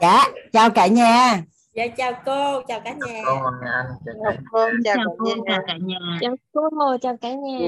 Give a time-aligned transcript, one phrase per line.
[0.00, 1.42] dạ chào cả nhà
[1.74, 3.86] dạ chào cô chào cả nhà cô Hoàng Anh
[4.24, 6.68] chào cô chào chào cô chào cả nhà chào cô
[7.02, 7.58] chào cả nhà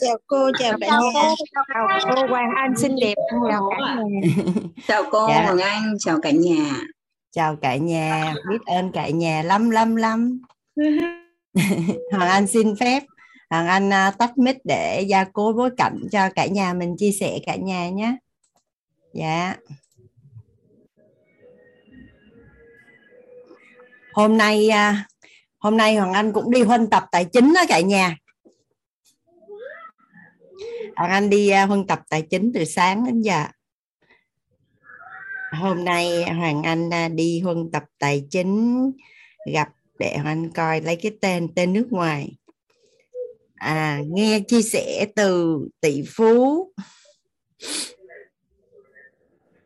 [0.00, 3.14] chào cô chào cả nhà chào cô Hoàng Anh xinh đẹp
[3.50, 4.20] chào cả nhà
[4.88, 5.42] chào cô Dạ.
[5.44, 6.70] Hoàng Anh chào cả nhà
[7.30, 10.40] chào cả nhà biết ơn cả nhà lắm lắm lắm
[12.12, 13.02] Hoàng Anh xin phép
[13.50, 17.12] Hoàng Anh à, tắt mic để gia cố bối cảnh cho cả nhà mình chia
[17.20, 18.16] sẻ cả nhà nhé
[19.14, 19.54] dạ
[24.12, 25.06] hôm nay à,
[25.58, 28.16] hôm nay Hoàng Anh cũng đi huân tập tài chính đó cả nhà.
[30.96, 33.44] Hoàng Anh đi à, huân tập tài chính từ sáng đến giờ.
[35.52, 38.92] Hôm nay Hoàng Anh à, đi huân tập tài chính,
[39.52, 42.36] gặp để Hoàng Anh coi lấy cái tên tên nước ngoài.
[43.54, 46.72] À nghe chia sẻ từ tỷ phú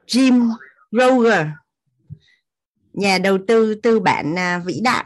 [0.06, 0.50] Jim
[0.92, 1.46] Roger
[2.96, 5.04] nhà đầu tư tư bản à, vĩ đại.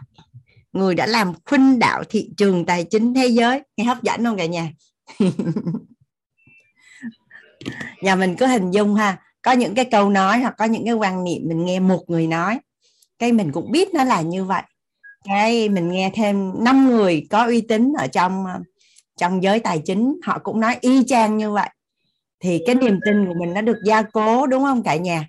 [0.73, 3.63] Người đã làm khuynh đảo thị trường tài chính thế giới.
[3.77, 4.73] Nghe hấp dẫn không cả nhà?
[8.03, 10.95] Nhà mình cứ hình dung ha, có những cái câu nói hoặc có những cái
[10.95, 12.59] quan niệm mình nghe một người nói,
[13.19, 14.63] cái mình cũng biết nó là như vậy.
[15.25, 18.59] Cái mình nghe thêm năm người có uy tín ở trong à,
[19.17, 21.69] trong giới tài chính, họ cũng nói y chang như vậy.
[22.41, 25.29] Thì cái niềm tin của mình nó được gia cố, đúng không cả nhà?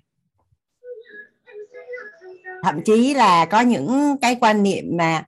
[2.62, 5.24] Thậm chí là có những cái quan niệm mà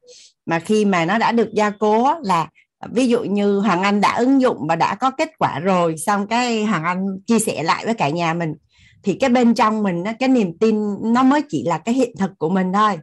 [0.47, 2.49] mà khi mà nó đã được gia cố là,
[2.91, 6.27] ví dụ như Hoàng Anh đã ứng dụng và đã có kết quả rồi, xong
[6.27, 8.55] cái Hoàng Anh chia sẻ lại với cả nhà mình,
[9.03, 10.77] thì cái bên trong mình cái niềm tin
[11.13, 12.99] nó mới chỉ là cái hiện thực của mình thôi.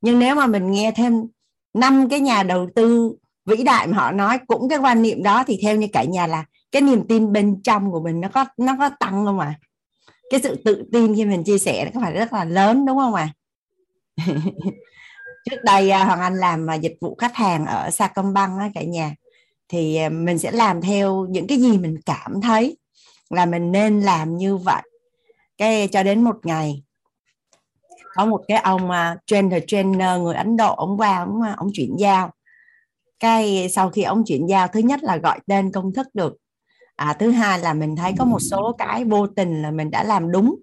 [0.00, 1.22] Nhưng nếu mà mình nghe thêm
[1.74, 3.12] năm cái nhà đầu tư
[3.46, 6.26] vĩ đại mà họ nói, cũng cái quan niệm đó, thì theo như cả nhà
[6.26, 9.54] là cái niềm tin bên trong của mình nó có nó có tăng không ạ?
[10.30, 12.98] Cái sự tự tin khi mình chia sẻ nó có phải rất là lớn, đúng
[12.98, 13.28] không ạ?
[15.50, 18.82] Trước đây à, Hoàng Anh làm à, dịch vụ khách hàng ở Sacombank á cả
[18.82, 19.14] nhà.
[19.68, 22.76] Thì à, mình sẽ làm theo những cái gì mình cảm thấy
[23.30, 24.82] là mình nên làm như vậy.
[25.58, 26.82] Cái cho đến một ngày
[28.14, 31.96] có một cái ông uh, trainer trainer người Ấn Độ ông qua ông ông chuyển
[31.98, 32.30] giao.
[33.20, 36.36] Cái sau khi ông chuyển giao thứ nhất là gọi tên công thức được.
[36.96, 40.04] À, thứ hai là mình thấy có một số cái vô tình là mình đã
[40.04, 40.54] làm đúng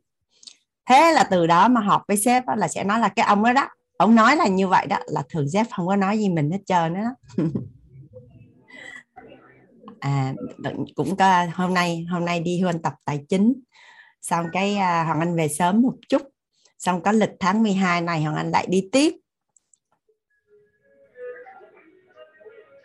[0.92, 3.54] thế là từ đó mà họp với sếp là sẽ nói là cái ông đó
[3.54, 6.52] đó ông nói là như vậy đó là thường sếp không có nói gì mình
[6.52, 7.02] hết trơn đó.
[10.00, 10.34] À
[10.96, 13.54] cũng có hôm nay hôm nay đi huân tập tài chính
[14.22, 16.22] xong cái à, Hoàng Anh về sớm một chút
[16.80, 19.14] xong có lịch tháng 12 này Hoàng Anh lại đi tiếp.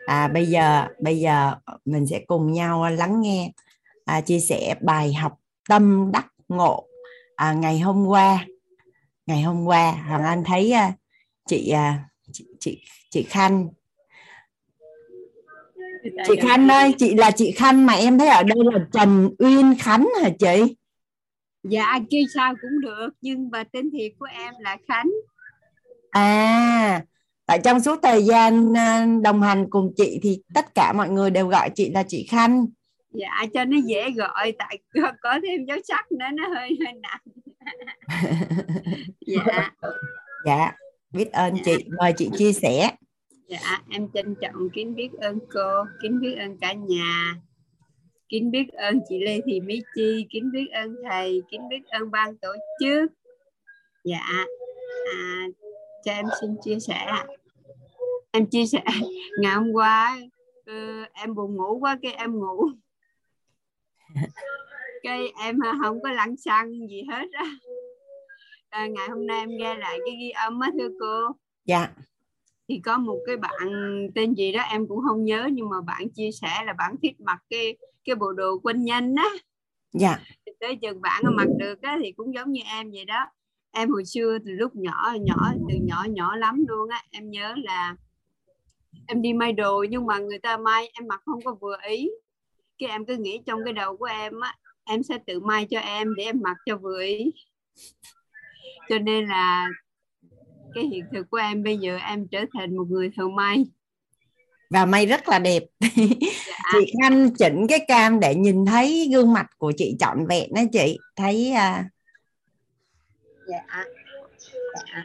[0.07, 3.53] À bây giờ bây giờ mình sẽ cùng nhau lắng nghe
[4.05, 5.39] à, chia sẻ bài học
[5.69, 6.87] tâm đắc ngộ
[7.37, 8.47] à, ngày hôm qua
[9.27, 10.93] ngày hôm qua Hoàng Anh thấy à,
[11.47, 13.69] chị, à, chị chị chị Khanh.
[16.27, 19.75] Chị Khanh ơi chị là chị Khanh mà em thấy ở đây là Trần Uyên
[19.79, 20.77] Khánh hả chị?
[21.63, 25.11] Dạ kêu sao cũng được nhưng mà tên thiệt của em là Khánh.
[26.11, 27.03] À
[27.47, 31.31] tại trong suốt thời gian à, đồng hành cùng chị thì tất cả mọi người
[31.31, 32.67] đều gọi chị là chị Khanh
[33.19, 36.95] dạ cho nó dễ gọi tại có, có thêm dấu sắc nữa nó hơi hơi
[37.03, 37.21] nặng.
[39.27, 39.71] Dạ.
[40.45, 40.73] Dạ
[41.11, 41.63] biết ơn Dạ.
[41.65, 42.91] chị mời chị chia sẻ.
[43.49, 47.35] Dạ em trân trọng kính biết ơn cô kính biết ơn cả nhà.
[48.29, 52.11] Kính biết ơn chị Lê Thị Mỹ Chi kính biết ơn thầy kính biết ơn
[52.11, 53.11] ban tổ chức.
[54.05, 54.21] Dạ
[55.17, 55.47] à,
[56.05, 57.07] cho em xin chia sẻ.
[58.33, 58.83] Em chia sẻ
[59.41, 60.19] ngày hôm qua
[60.67, 62.69] ờ, em buồn ngủ quá cái em ngủ
[65.03, 67.47] cái em không có lăn xăng gì hết á.
[68.69, 71.37] À, ngày hôm nay em nghe lại cái ghi âm á thưa cô.
[71.65, 71.89] Dạ.
[72.69, 73.69] Thì có một cái bạn
[74.15, 77.21] tên gì đó em cũng không nhớ nhưng mà bạn chia sẻ là bạn thích
[77.21, 79.29] mặc cái cái bộ đồ quân nhân á.
[79.93, 80.19] Dạ.
[80.47, 83.27] Thì tới chừng bạn mà mặc được á thì cũng giống như em vậy đó.
[83.71, 87.55] Em hồi xưa từ lúc nhỏ nhỏ từ nhỏ nhỏ lắm luôn á em nhớ
[87.57, 87.97] là
[89.07, 92.11] em đi may đồ nhưng mà người ta may em mặc không có vừa ý
[92.79, 95.79] cái em cứ nghĩ trong cái đầu của em á em sẽ tự may cho
[95.79, 97.33] em để em mặc cho vừa ý
[98.89, 99.69] cho nên là
[100.75, 103.65] cái hiện thực của em bây giờ em trở thành một người thợ may.
[104.71, 105.63] Và may rất là đẹp.
[106.67, 110.55] Dạ, chị Khanh chỉnh cái cam để nhìn thấy gương mặt của chị trọn vẹn
[110.55, 110.99] đó chị.
[111.17, 111.85] Thấy à,
[113.49, 113.85] dạ,
[114.75, 115.05] dạ,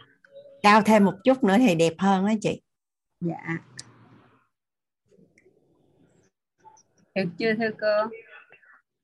[0.63, 2.61] cao thêm một chút nữa thì đẹp hơn đó chị.
[3.19, 3.57] Dạ.
[7.15, 8.09] Được chưa thưa cô?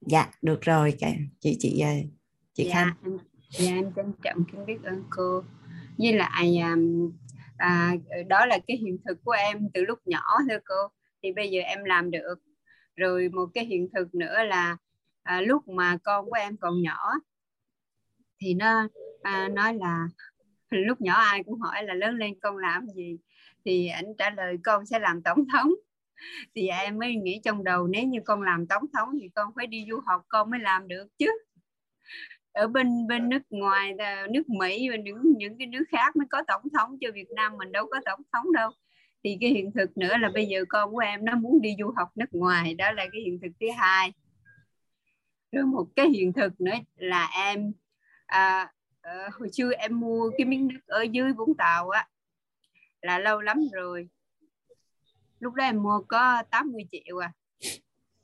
[0.01, 0.95] Dạ được rồi.
[1.39, 1.93] Chị chị à,
[2.53, 2.93] chị dạ, Khanh.
[3.03, 3.17] em,
[3.59, 5.43] dạ em trân trọng kính biết ơn cô.
[5.97, 6.75] Với lại à,
[7.57, 7.95] à,
[8.27, 10.87] đó là cái hiện thực của em từ lúc nhỏ thưa cô.
[11.23, 12.35] Thì bây giờ em làm được.
[12.95, 14.77] Rồi một cái hiện thực nữa là
[15.23, 17.13] à, lúc mà con của em còn nhỏ
[18.39, 18.87] thì nó
[19.21, 20.07] à, nói là
[20.69, 23.17] lúc nhỏ ai cũng hỏi là lớn lên con làm gì?
[23.65, 25.73] Thì anh trả lời con sẽ làm tổng thống
[26.55, 29.67] thì em mới nghĩ trong đầu nếu như con làm tổng thống thì con phải
[29.67, 31.31] đi du học con mới làm được chứ.
[32.51, 33.93] Ở bên bên nước ngoài
[34.29, 37.57] nước Mỹ và những những cái nước khác mới có tổng thống cho Việt Nam
[37.57, 38.69] mình đâu có tổng thống đâu.
[39.23, 41.93] Thì cái hiện thực nữa là bây giờ con của em nó muốn đi du
[41.97, 44.13] học nước ngoài đó là cái hiện thực thứ hai.
[45.51, 47.71] Rồi một cái hiện thực nữa là em
[48.25, 48.71] à,
[49.01, 52.07] ờ, hồi xưa em mua cái miếng đất ở dưới Vũng Tàu á
[53.01, 54.07] là lâu lắm rồi
[55.39, 57.31] lúc đó em mua có 80 triệu à.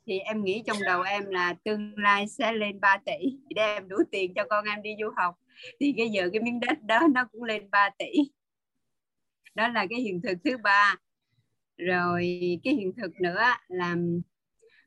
[0.06, 3.88] Thì em nghĩ trong đầu em là tương lai sẽ lên 3 tỷ để em
[3.88, 5.34] đủ tiền cho con em đi du học.
[5.80, 8.10] Thì bây giờ cái miếng đất đó nó cũng lên 3 tỷ.
[9.54, 10.96] Đó là cái hiện thực thứ ba.
[11.76, 13.96] Rồi cái hiện thực nữa là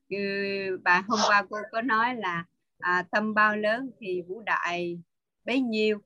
[0.09, 2.45] như bà hôm qua cô có nói là
[2.79, 4.99] à, tâm bao lớn thì vũ đại
[5.45, 5.99] bấy nhiêu.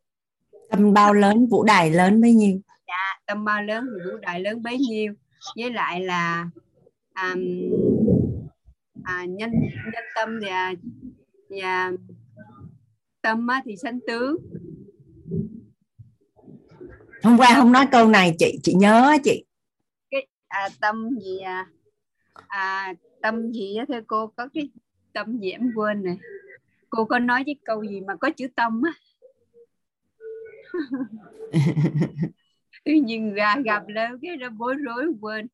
[0.69, 2.59] Tâm bao lớn vũ đại lớn bấy nhiêu.
[2.87, 5.13] Dạ tâm bao lớn thì vũ đại lớn bấy nhiêu
[5.55, 6.49] với lại là
[7.15, 7.41] um,
[9.03, 9.51] à, nhân
[9.93, 10.73] nhân tâm và
[11.49, 11.91] và
[13.21, 14.35] tâm á, thì sanh tướng.
[17.23, 19.45] Hôm qua không nói câu này chị chị nhớ chị.
[20.11, 21.67] Cái à, tâm gì à,
[22.47, 24.69] à tâm gì á thưa cô có cái
[25.13, 26.17] tâm gì em quên này
[26.89, 28.93] cô có nói cái câu gì mà có chữ tâm á
[32.83, 35.47] tự nhiên ra gặp lớn cái nó bối rối quên.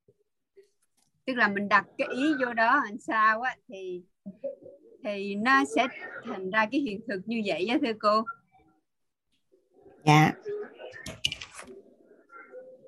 [1.25, 4.01] Tức là mình đặt cái ý vô đó làm sao á thì
[5.03, 5.87] thì nó sẽ
[6.25, 8.23] thành ra cái hiện thực như vậy á thưa cô.
[10.05, 10.31] Dạ.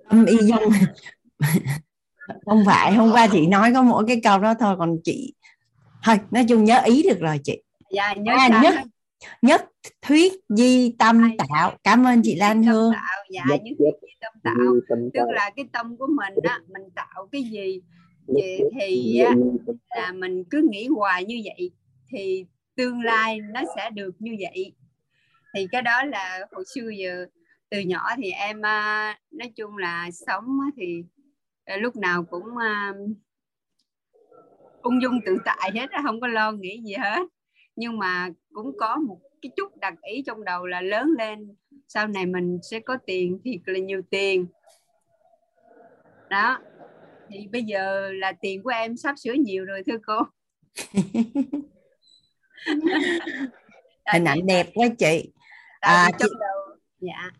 [0.03, 0.59] Âm y dân
[2.45, 5.33] không phải hôm qua chị nói có mỗi cái câu đó thôi còn chị
[6.03, 7.61] thôi nói chung nhớ ý được rồi chị.
[7.91, 8.75] Dạ nhớ à, nhất
[9.41, 9.69] nhất
[10.01, 11.77] thuyết di tâm tạo.
[11.83, 12.91] Cảm ơn chị Lan Hương.
[12.93, 14.75] tạo, dạ nhất thuyết di tâm tạo.
[15.13, 17.81] tức là cái tâm của mình á mình tạo cái gì?
[18.35, 19.21] Thì, thì
[19.95, 21.71] là mình cứ nghĩ hoài như vậy
[22.11, 22.45] thì
[22.75, 24.73] tương lai nó sẽ được như vậy.
[25.55, 27.25] Thì cái đó là hồi xưa giờ
[27.69, 28.61] từ nhỏ thì em
[29.31, 30.45] nói chung là sống
[30.77, 31.03] thì
[31.65, 32.45] à, lúc nào cũng
[34.81, 37.21] ung dung tự tại hết không có lo nghĩ gì hết
[37.79, 41.55] nhưng mà cũng có một cái chút đặc ý trong đầu là lớn lên
[41.87, 44.45] sau này mình sẽ có tiền thiệt là nhiều tiền.
[46.29, 46.59] Đó
[47.29, 50.21] thì bây giờ là tiền của em sắp sửa nhiều rồi thưa cô.
[54.13, 55.31] Hình ảnh đẹp quá chị.
[55.79, 56.25] à, chị...
[56.39, 56.77] Đầu...
[56.99, 57.31] dạ.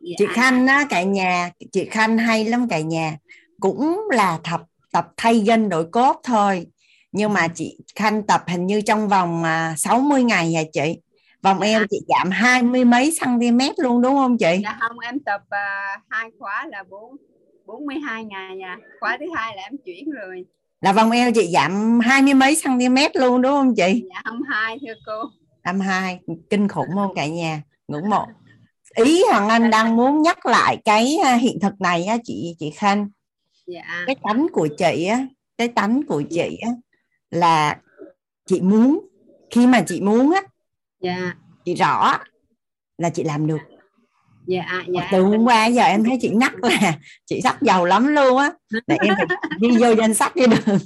[0.00, 0.14] dạ.
[0.18, 3.16] chị khanh á cả nhà chị khanh hay lắm cả nhà.
[3.60, 4.60] Cũng là tập
[4.92, 6.66] tập thay gân đổi cốt thôi
[7.12, 11.00] nhưng mà chị khanh tập hình như trong vòng à, 60 ngày hả chị?
[11.42, 14.60] Vòng eo chị giảm hai mươi mấy cm luôn đúng không chị?
[14.62, 17.16] Dạ không em tập uh, hai khóa là bốn
[17.66, 20.44] 42 ngày nha khóa thứ hai là em chuyển rồi.
[20.80, 24.04] Là vòng eo chị giảm hai mươi mấy cm luôn đúng không chị?
[24.10, 25.24] Dạ 22 thưa cô.
[25.62, 26.20] 22
[26.50, 28.26] kinh khủng không cả nhà ngưỡng mộ.
[28.94, 32.70] Ý Hoàng Anh đang muốn nhắc lại cái à, hiện thực này á chị chị
[32.70, 33.08] Khanh.
[33.66, 34.04] Dạ.
[34.06, 35.26] cái tánh của chị á
[35.58, 36.70] cái tánh của chị á
[37.30, 37.80] là
[38.46, 39.08] chị muốn
[39.50, 40.42] khi mà chị muốn á
[41.00, 41.34] dạ.
[41.64, 42.18] chị rõ
[42.98, 43.60] là chị làm được.
[44.46, 45.08] Dạ dạ.
[45.12, 48.52] Từ hôm qua giờ em thấy chị nhắc là chị sắp giàu lắm luôn á
[48.86, 49.14] để em
[49.58, 50.76] đi vô danh sách đi được.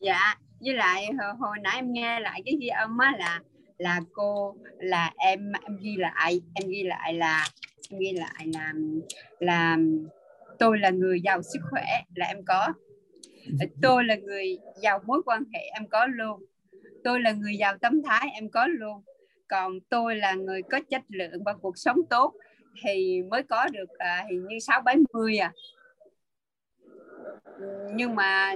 [0.00, 3.40] Dạ với lại hồi nãy em nghe lại cái ghi âm á là
[3.78, 7.48] là cô là em em ghi lại em ghi lại là
[7.90, 8.72] em ghi lại là
[9.38, 9.76] là
[10.58, 11.84] tôi là người giàu sức khỏe
[12.14, 12.72] là em có
[13.82, 16.44] tôi là người giàu mối quan hệ em có luôn.
[17.04, 19.02] Tôi là người giàu tâm thái em có luôn.
[19.48, 22.34] Còn tôi là người có chất lượng và cuộc sống tốt
[22.82, 25.52] thì mới có được à, hình như sáu bảy mươi à.
[27.94, 28.54] Nhưng mà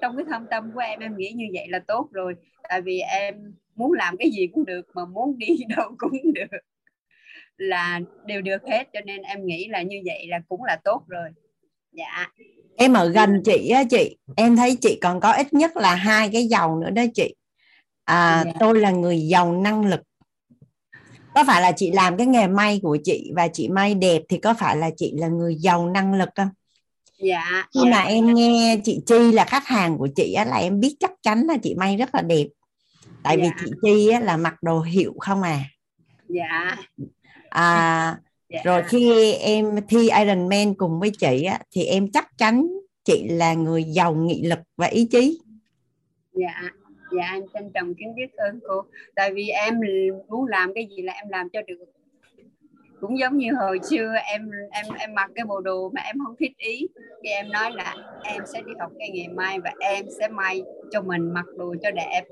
[0.00, 2.34] trong cái thâm tâm của em em nghĩ như vậy là tốt rồi.
[2.68, 6.58] Tại vì em muốn làm cái gì cũng được mà muốn đi đâu cũng được.
[7.56, 11.04] Là đều được hết cho nên em nghĩ là như vậy là cũng là tốt
[11.08, 11.28] rồi.
[11.92, 12.32] Dạ
[12.80, 14.16] em ở gần chị á chị.
[14.36, 17.34] Em thấy chị còn có ít nhất là hai cái giàu nữa đó chị.
[18.04, 18.52] À, dạ.
[18.60, 20.00] tôi là người giàu năng lực.
[21.34, 24.38] Có phải là chị làm cái nghề may của chị và chị may đẹp thì
[24.38, 26.48] có phải là chị là người giàu năng lực không?
[27.18, 27.90] Dạ khi dạ.
[27.90, 31.12] mà em nghe chị chi là khách hàng của chị á là em biết chắc
[31.22, 32.46] chắn là chị may rất là đẹp.
[33.22, 33.42] Tại dạ.
[33.42, 35.60] vì chị chi á, là mặc đồ hiệu không à?
[36.28, 36.76] Dạ.
[37.50, 38.16] À
[38.50, 38.60] dạ.
[38.64, 42.68] rồi khi em thi Ironman cùng với chị á, thì em chắc chắn
[43.04, 45.38] chị là người giàu nghị lực và ý chí.
[46.32, 46.70] Dạ
[47.12, 48.82] dạ em trân trọng kính biết ơn cô.
[49.14, 49.80] Tại vì em
[50.28, 51.84] muốn làm cái gì là em làm cho được.
[53.00, 56.36] Cũng giống như hồi xưa em em em mặc cái bộ đồ mà em không
[56.40, 56.86] thích ý.
[57.22, 60.62] Thì em nói là em sẽ đi học cái nghề may và em sẽ may
[60.90, 62.22] cho mình mặc đồ cho đẹp.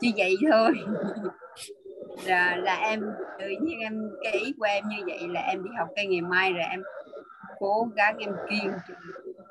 [0.00, 0.70] Chỉ vậy thôi
[2.26, 3.00] là là em
[3.38, 6.20] tự nhiên em cái ý của em như vậy là em đi học cái nghề
[6.20, 6.82] may rồi em
[7.58, 8.72] cố gắng em kiên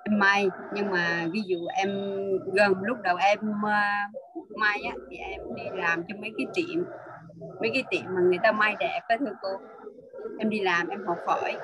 [0.04, 0.50] em may.
[0.74, 1.90] Nhưng mà ví dụ em
[2.54, 6.84] gần lúc đầu em uh, may á thì em đi làm cho mấy cái tiệm
[7.62, 9.50] mấy cái tiệm mà người ta may đẹp á thưa cô.
[10.40, 11.58] Em đi làm em học hỏi.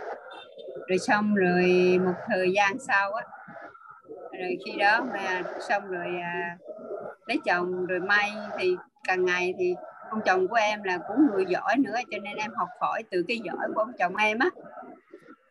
[0.88, 3.26] Rồi xong rồi một thời gian sau á
[4.40, 6.58] rồi khi đó mà xong rồi à,
[7.26, 8.76] lấy chồng rồi may thì
[9.08, 9.76] càng ngày thì
[10.10, 13.24] ông chồng của em là cũng người giỏi nữa cho nên em học hỏi từ
[13.28, 14.50] cái giỏi của ông chồng em á.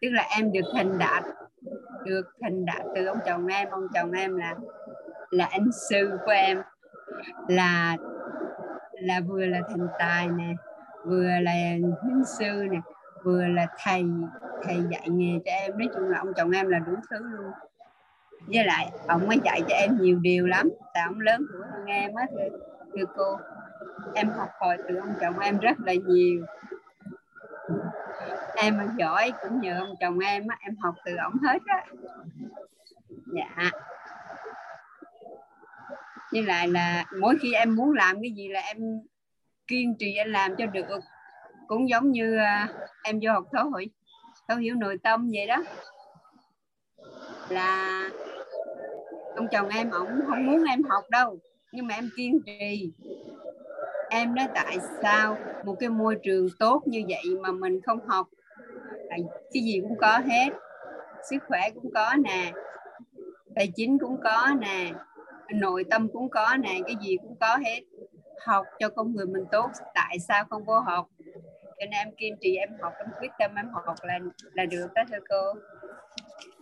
[0.01, 1.25] Tức là em được thành đạt
[2.05, 3.69] được thành đạt từ ông chồng em.
[3.71, 4.55] Ông chồng em là
[5.31, 6.63] là anh sư của em
[7.49, 7.97] là
[8.93, 10.55] là vừa là thành tài nè
[11.05, 11.53] vừa là
[12.03, 12.81] huynh sư nè
[13.25, 14.05] vừa là thầy
[14.63, 15.79] thầy dạy nghề cho em.
[15.79, 17.53] Nói chung là ông chồng em là đủ thứ luôn.
[18.47, 21.85] Với lại ông mới dạy cho em nhiều điều lắm tại ông lớn tuổi hơn
[21.87, 22.59] em á thưa,
[22.97, 23.39] thưa cô
[24.15, 26.45] em học hỏi từ ông chồng em rất là nhiều.
[28.57, 31.85] Em mà giỏi cũng nhờ ông chồng em á, em học từ ông hết á.
[33.27, 33.71] Dạ.
[36.33, 38.79] Với lại là mỗi khi em muốn làm cái gì là em
[39.67, 40.87] kiên trì em làm cho được.
[41.67, 43.89] Cũng giống như ờ, em vô học thấu hiểu
[44.49, 45.63] thấu hiểu nội tâm vậy đó.
[47.49, 48.03] Là
[49.37, 51.39] ông chồng em ổng không muốn em học đâu,
[51.73, 52.93] nhưng mà em kiên trì
[54.15, 58.29] em nói tại sao một cái môi trường tốt như vậy mà mình không học?
[59.53, 60.49] Cái gì cũng có hết,
[61.31, 62.53] sức khỏe cũng có nè,
[63.55, 64.93] tài chính cũng có nè,
[65.55, 67.81] nội tâm cũng có nè, cái gì cũng có hết.
[68.47, 71.07] Học cho con người mình tốt, tại sao không vô học?
[71.65, 74.19] Cho nên em kiên trì em học, em quyết tâm em học là
[74.53, 75.61] là được đó thưa cô.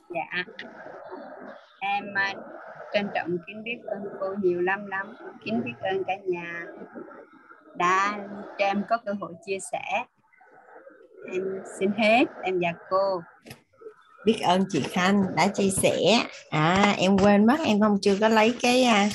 [0.09, 0.44] Dạ.
[1.80, 2.35] Em à,
[2.92, 6.66] trân trọng kính biết ơn cô nhiều lắm lắm, kính biết ơn cả nhà
[7.75, 8.19] đã
[8.59, 10.05] cho em có cơ hội chia sẻ.
[11.33, 11.43] Em
[11.79, 13.23] xin hết em và cô.
[14.25, 15.99] Biết ơn chị Khanh đã chia sẻ.
[16.50, 19.09] À em quên mất em không chưa có lấy cái à,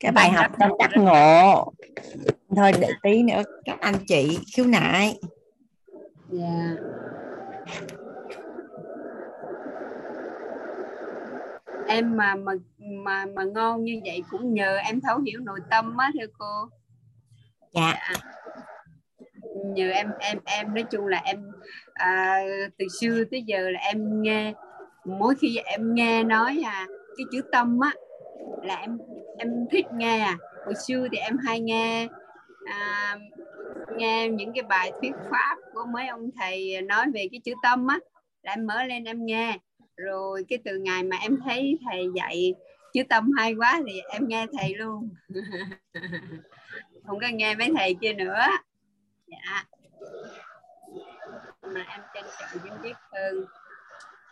[0.00, 1.72] cái bài học tâm đắc ngộ.
[2.56, 5.18] Thôi để tí nữa các anh chị khiếu nại.
[6.30, 6.74] Dạ.
[11.86, 15.96] Em mà mà mà mà ngon như vậy cũng nhờ em thấu hiểu nội tâm
[15.96, 16.68] á thưa cô
[17.72, 18.20] dạ, dạ.
[19.74, 21.46] như nhờ em em em nói chung là em
[21.94, 22.40] à,
[22.78, 24.54] từ xưa tới giờ là em nghe
[25.04, 27.92] mỗi khi em nghe nói à cái chữ tâm á
[28.62, 28.98] là em
[29.38, 30.36] em thích nghe à.
[30.64, 32.08] Hồi xưa thì em hay nghe
[32.64, 33.16] à,
[33.96, 37.86] nghe những cái bài thuyết pháp của mấy ông thầy nói về cái chữ tâm
[37.86, 37.98] á
[38.42, 39.58] là em mở lên em nghe.
[39.96, 42.54] Rồi cái từ ngày mà em thấy thầy dạy
[42.92, 45.08] chữ tâm hay quá thì em nghe thầy luôn.
[47.08, 48.46] không có nghe mấy thầy kia nữa.
[49.26, 49.64] Dạ.
[51.62, 53.44] Mà em trân trọng kính biết ơn.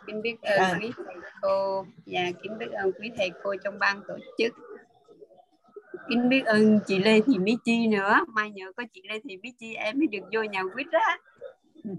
[0.06, 0.78] Kính biết ơn à.
[0.80, 1.86] quý thầy cô.
[2.06, 4.52] Và kính biết ơn quý thầy cô trong ban tổ chức.
[6.08, 8.20] Kính biết ơn chị Lê Thị Mỹ Chi nữa.
[8.28, 11.18] Mai nhờ có chị Lê Thị Mỹ Chi em mới được vô nhà quýt á.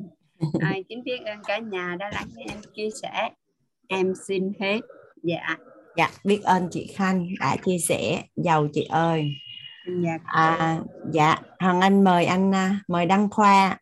[0.60, 3.30] À, kính biết ơn cả nhà đã lắng nghe em chia sẻ.
[3.88, 4.80] Em xin hết.
[5.24, 5.58] Dạ.
[5.96, 8.24] Dạ biết ơn chị Khanh đã chia sẻ.
[8.36, 9.32] Giàu chị ơi
[9.88, 10.80] dạ à,
[11.12, 13.78] dạ Hoàng Anh mời anh à, mời Đăng Khoa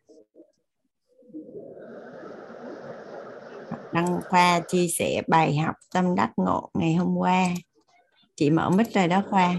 [3.92, 7.44] Đăng Khoa chia sẻ bài học tâm đắc ngộ ngày hôm qua
[8.36, 9.54] chị mở mic rồi đó Khoa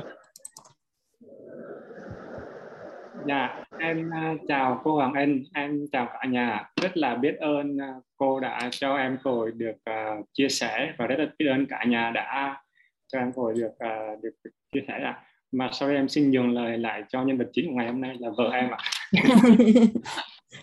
[3.28, 6.70] Dạ, em uh, chào cô Hoàng Anh, em chào cả nhà.
[6.82, 11.08] Rất là biết ơn uh, cô đã cho em hội được uh, chia sẻ và
[11.08, 12.62] rất là biết ơn cả nhà đã
[13.08, 14.94] cho em hội được uh, được, được chia sẻ.
[15.04, 15.24] Ạ.
[15.58, 18.02] Mà sau đây em xin nhường lời lại cho nhân vật chính của ngày hôm
[18.02, 18.78] nay là vợ em ạ.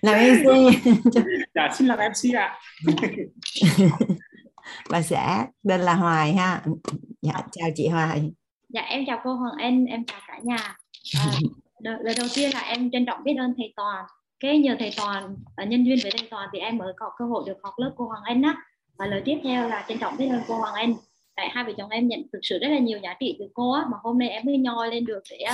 [0.02, 0.74] làm MC.
[1.54, 2.58] dạ, xin làm MC ạ.
[4.90, 6.62] bà xã tên là Hoài ha.
[7.22, 8.30] Dạ, chào chị Hoài.
[8.68, 10.76] Dạ, em chào cô Hoàng Anh, em chào cả nhà.
[11.18, 11.26] À,
[11.78, 14.04] lời đầu tiên là em trân trọng biết ơn thầy Toàn
[14.40, 17.24] cái nhờ thầy Toàn và nhân duyên với thầy Toàn thì em mới có cơ
[17.24, 18.56] hội được học lớp cô Hoàng Anh á
[18.98, 20.94] và lời tiếp theo là trân trọng biết ơn cô Hoàng Anh
[21.36, 23.72] tại hai vợ chồng em nhận thực sự rất là nhiều giá trị từ cô
[23.72, 25.46] á mà hôm nay em mới nhoi lên được để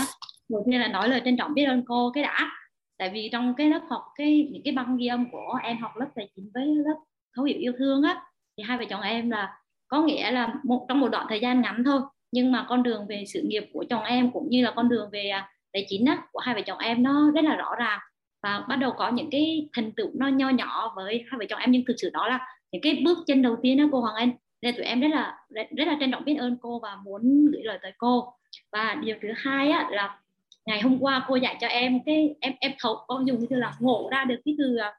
[0.48, 2.50] đầu tiên là nói lời trân trọng biết ơn cô cái đã.
[2.98, 5.96] Tại vì trong cái lớp học cái những cái băng ghi âm của em học
[5.96, 6.94] lớp tài chính với lớp
[7.36, 8.22] thấu hiểu yêu thương á
[8.56, 9.58] thì hai vợ chồng em là
[9.88, 12.00] có nghĩa là một trong một đoạn thời gian ngắn thôi
[12.32, 15.10] nhưng mà con đường về sự nghiệp của chồng em cũng như là con đường
[15.12, 17.98] về à, tài chính á, của hai vợ chồng em nó rất là rõ ràng.
[18.42, 21.58] Và bắt đầu có những cái thành tựu nó nho nhỏ với hai vợ chồng
[21.58, 24.14] em nhưng thực sự đó là những cái bước chân đầu tiên đó cô Hoàng
[24.14, 24.30] Anh
[24.62, 27.46] nên tụi em rất là rất, rất là trân trọng biết ơn cô và muốn
[27.52, 28.32] gửi lời tới cô
[28.72, 30.20] và điều thứ hai á, là
[30.66, 33.76] ngày hôm qua cô dạy cho em cái em em thấu con dùng như là
[33.80, 34.98] ngộ ra được cái từ à,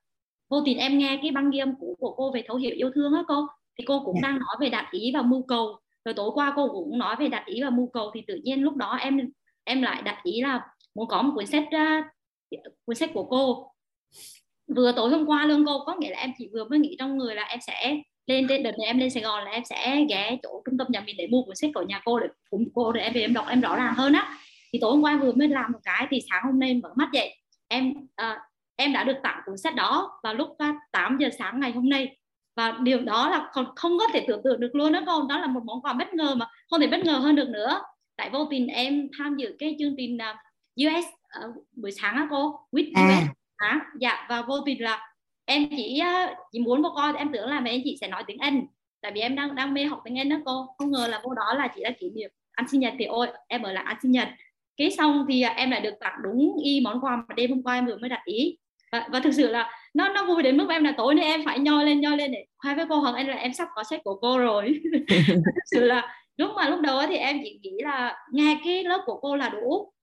[0.49, 2.91] vô tình em nghe cái băng ghi âm cũ của cô về thấu hiểu yêu
[2.95, 4.15] thương á cô thì cô cũng.
[4.15, 4.29] Dạ.
[4.29, 7.27] đang nói về đạt ý và mưu cầu rồi tối qua cô cũng nói về
[7.27, 9.29] đạt ý và mưu cầu thì tự nhiên lúc đó em
[9.63, 12.05] em lại đặt ý là muốn có một cuốn sách uh,
[12.85, 13.71] cuốn sách của cô
[14.75, 17.17] vừa tối hôm qua luôn cô có nghĩa là em chỉ vừa mới nghĩ trong
[17.17, 20.37] người là em sẽ lên đợt này em lên Sài Gòn là em sẽ ghé
[20.43, 22.91] chỗ trung tâm nhà mình để mua cuốn sách của nhà cô để cùng cô
[22.91, 24.37] để em về em đọc em rõ ràng hơn á.
[24.73, 27.09] Thì tối hôm qua vừa mới làm một cái thì sáng hôm nay mở mắt
[27.13, 27.35] dậy.
[27.67, 28.37] Em uh,
[28.75, 30.49] em đã được tặng cuốn sách đó vào lúc
[30.91, 32.17] 8 giờ sáng ngày hôm nay.
[32.55, 35.27] Và điều đó là còn không có thể tưởng tượng được luôn đó con.
[35.27, 37.81] Đó là một món quà bất ngờ mà không thể bất ngờ hơn được nữa.
[38.17, 40.37] Tại vô tình em tham dự cái chương trình uh,
[40.87, 41.05] US
[41.45, 43.07] uh, buổi sáng á cô with à.
[43.07, 43.29] US
[43.61, 45.10] à, dạ và vô tình là
[45.51, 46.01] em chỉ
[46.51, 48.65] chỉ muốn cô coi em tưởng là mẹ anh chị sẽ nói tiếng Anh.
[49.01, 50.75] Tại vì em đang đang mê học tiếng Anh đó cô.
[50.77, 53.27] Không ngờ là vô đó là chỉ là kỷ niệm ăn sinh nhật thì ôi
[53.47, 54.27] em ở lại ăn sinh nhật.
[54.77, 57.63] Cái xong thì uh, em lại được tặng đúng y món quà mà đêm hôm
[57.63, 58.57] qua em vừa mới đặt ý.
[58.91, 61.45] Và, và thực sự là nó nó vui đến mức em là tối nay em
[61.45, 62.95] phải nhoi lên nhoi lên để khoe với cô.
[62.99, 64.81] Hồng anh là em sắp có sách của cô rồi.
[65.07, 69.01] Thực sự là lúc mà lúc đầu thì em chỉ nghĩ là nghe cái lớp
[69.05, 69.93] của cô là đủ.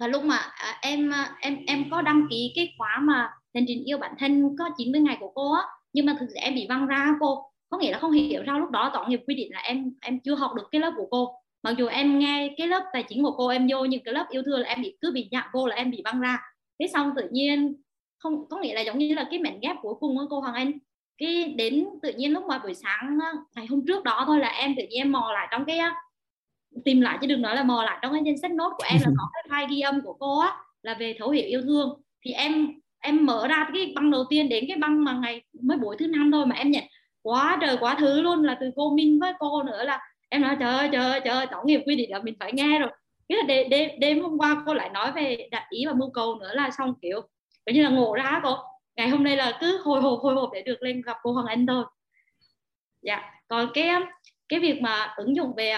[0.00, 3.64] Và lúc mà à, em à, em em có đăng ký cái khóa mà hành
[3.68, 5.62] trình yêu bản thân có 90 ngày của cô á
[5.92, 7.44] nhưng mà thực sự em bị văng ra cô.
[7.70, 10.20] Có nghĩa là không hiểu sao lúc đó tổng nghiệp quy định là em em
[10.20, 11.34] chưa học được cái lớp của cô.
[11.62, 14.26] Mặc dù em nghe cái lớp tài chính của cô em vô nhưng cái lớp
[14.30, 16.38] yêu thương là em bị cứ bị nhạc cô là em bị văng ra.
[16.80, 17.74] Thế xong tự nhiên
[18.18, 20.54] không có nghĩa là giống như là cái mảnh ghép cuối cùng của cô Hoàng
[20.54, 20.72] Anh.
[21.18, 23.18] Cái đến tự nhiên lúc mà buổi sáng
[23.56, 25.80] ngày hôm trước đó thôi là em tự nhiên em mò lại trong cái
[26.84, 28.98] tìm lại chứ đừng nói là mò lại trong cái danh sách nốt của em
[29.04, 32.02] là có cái file ghi âm của cô á là về thấu hiểu yêu thương.
[32.24, 35.78] Thì em em mở ra cái băng đầu tiên đến cái băng mà ngày mới
[35.78, 36.84] buổi thứ năm thôi mà em nhận
[37.22, 40.56] quá trời quá thứ luôn là từ cô Minh với cô nữa là em nói
[40.60, 42.90] trời ơi trời ơi trời ơi tổng nghiệp quy định là mình phải nghe rồi.
[43.28, 46.10] Cái là đêm, đêm, đêm hôm qua cô lại nói về đặt ý và mưu
[46.10, 47.20] cầu nữa là xong kiểu
[47.66, 48.56] coi như là ngộ ra cô.
[48.96, 51.46] Ngày hôm nay là cứ hồi hộp hồi hộp để được lên gặp cô Hoàng
[51.46, 51.84] Anh thôi.
[53.02, 53.90] Dạ còn cái
[54.48, 55.74] cái việc mà ứng dụng về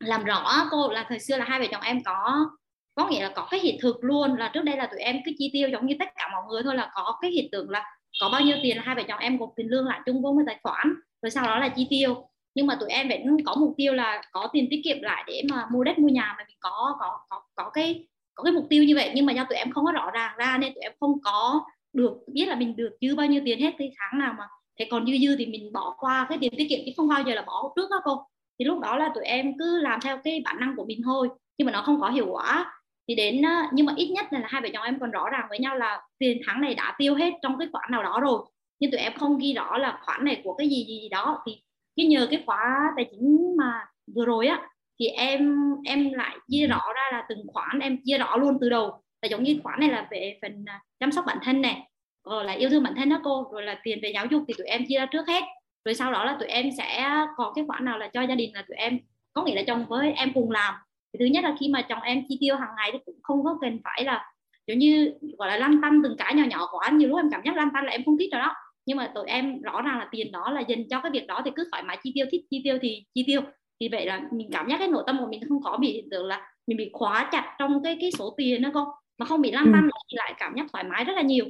[0.00, 2.46] làm rõ cô là thời xưa là hai vợ chồng em có
[2.94, 5.32] có nghĩa là có cái hiện thực luôn, là trước đây là tụi em cứ
[5.38, 7.84] chi tiêu giống như tất cả mọi người thôi, là có cái hiện tượng là
[8.20, 10.32] có bao nhiêu tiền là hai vợ chồng em gộp tiền lương lại chung vô
[10.32, 12.28] một tài khoản, rồi sau đó là chi tiêu.
[12.54, 15.42] Nhưng mà tụi em vẫn có mục tiêu là có tiền tiết kiệm lại để
[15.50, 18.66] mà mua đất, mua nhà mà mình có có có có cái có cái mục
[18.70, 19.12] tiêu như vậy.
[19.14, 21.60] Nhưng mà do tụi em không có rõ ràng ra nên tụi em không có
[21.92, 24.44] được, biết là mình được dư bao nhiêu tiền hết cái tháng nào mà.
[24.78, 27.22] Thế còn dư dư thì mình bỏ qua cái tiền tiết kiệm chứ không bao
[27.22, 28.26] giờ là bỏ trước đó cô.
[28.58, 31.28] Thì lúc đó là tụi em cứ làm theo cái bản năng của mình thôi,
[31.58, 32.72] nhưng mà nó không có hiệu quả
[33.08, 35.46] thì đến ờ, nhưng mà ít nhất là hai vợ chồng em còn rõ ràng
[35.48, 38.42] với nhau là tiền tháng này đã tiêu hết trong cái khoản nào đó rồi.
[38.80, 41.42] Nhưng tụi em không ghi rõ là khoản này của cái gì gì, gì đó.
[41.46, 41.62] Thì
[41.96, 44.68] cái nhờ cái khóa tài chính mà vừa rồi á
[45.00, 48.68] thì em em lại chia rõ ra là từng khoản em chia rõ luôn từ
[48.68, 48.90] đầu.
[49.22, 51.88] Là giống như khoản này là về phần à, chăm sóc bản thân này
[52.24, 54.54] rồi là yêu thương bản thân đó cô rồi là tiền về giáo dục thì
[54.58, 55.42] tụi em chia ra trước hết.
[55.84, 58.54] Rồi sau đó là tụi em sẽ có cái khoản nào là cho gia đình
[58.54, 58.98] là tụi em
[59.32, 60.74] có nghĩa là chồng với em cùng làm
[61.12, 63.44] thì thứ nhất là khi mà chồng em chi tiêu hàng ngày thì cũng không
[63.44, 64.32] có cần phải là
[64.66, 66.98] giống như gọi là lăn tăn từng cái nhỏ nhỏ của anh.
[66.98, 68.54] Nhiều lúc em cảm giác lăn tăn là em không thích rồi đó.
[68.86, 71.42] Nhưng mà tụi em rõ ràng là tiền đó là dành cho cái việc đó
[71.44, 73.40] thì cứ thoải mái chi tiêu thích chi tiêu thì chi tiêu.
[73.80, 76.08] Thì vậy là mình cảm giác cái nội tâm của mình không có bị hiện
[76.10, 79.40] tượng là mình bị khóa chặt trong cái cái số tiền đó không mà không
[79.40, 79.90] bị lăn tăn ừ.
[80.10, 81.46] thì lại cảm giác thoải mái rất là nhiều.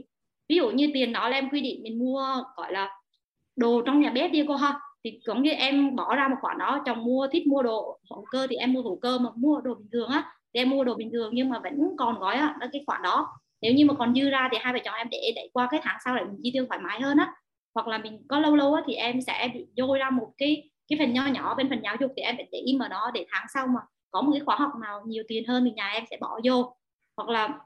[0.48, 2.90] Ví dụ như tiền đó là em quy định mình mua gọi là
[3.56, 6.58] đồ trong nhà bếp đi cô ha thì giống như em bỏ ra một khoản
[6.58, 9.60] đó chồng mua, thích mua đồ hữu cơ, thì em mua hữu cơ mà mua
[9.60, 12.34] đồ bình thường á, thì em mua đồ bình thường nhưng mà vẫn còn gói
[12.34, 13.28] á, đó cái khoản đó.
[13.62, 15.80] Nếu như mà còn dư ra thì hai vợ chồng em để để qua cái
[15.82, 17.32] tháng sau để mình chi tiêu thoải mái hơn á.
[17.74, 20.70] Hoặc là mình có lâu lâu á thì em sẽ bị dôi ra một cái
[20.88, 23.10] cái phần nho nhỏ bên phần giáo dục thì em phải để im ở đó
[23.14, 25.88] để tháng sau mà có một cái khóa học nào nhiều tiền hơn thì nhà
[25.88, 26.76] em sẽ bỏ vô.
[27.16, 27.58] Hoặc là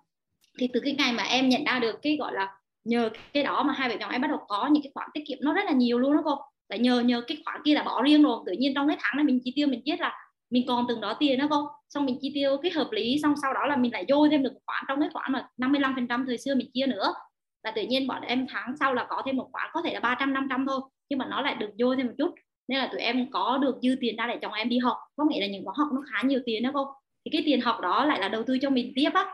[0.59, 3.62] thì từ cái ngày mà em nhận ra được cái, gọi là, nhờ cái đó
[3.62, 5.62] mà hai vợ chồng em bắt đầu có những cái khoản tiết kiệm nó rất
[5.66, 6.37] là nhiều luôn đó cô
[6.68, 8.40] tại nhờ nhờ cái khoản kia là bỏ riêng rồi.
[8.46, 10.12] Tự nhiên trong cái tháng này mình chi tiêu, mình biết là
[10.50, 13.35] mình còn từng đó tiền đó cô xong mình chi tiêu cái hợp lý, xong
[13.42, 16.09] sau đó là mình lại dôi thêm được khoản trong cái khoản mà 55 phần
[16.09, 17.14] trăm thời xưa mình chia nữa.
[17.62, 20.00] Là tự nhiên bọn em tháng sau là có thêm một khoản, có thể là
[20.00, 22.35] 300 500 thôi, nhưng mà nó lại được dôi thêm một chút.
[22.68, 24.96] Nên là tụi em có được dư tiền ra để chồng em đi học.
[25.16, 26.87] Có nghĩa là những khóa học nó khá nhiều tiền đó cô.
[27.24, 29.26] Thì cái tiền học đó lại là đầu tư cho mình tiếp á.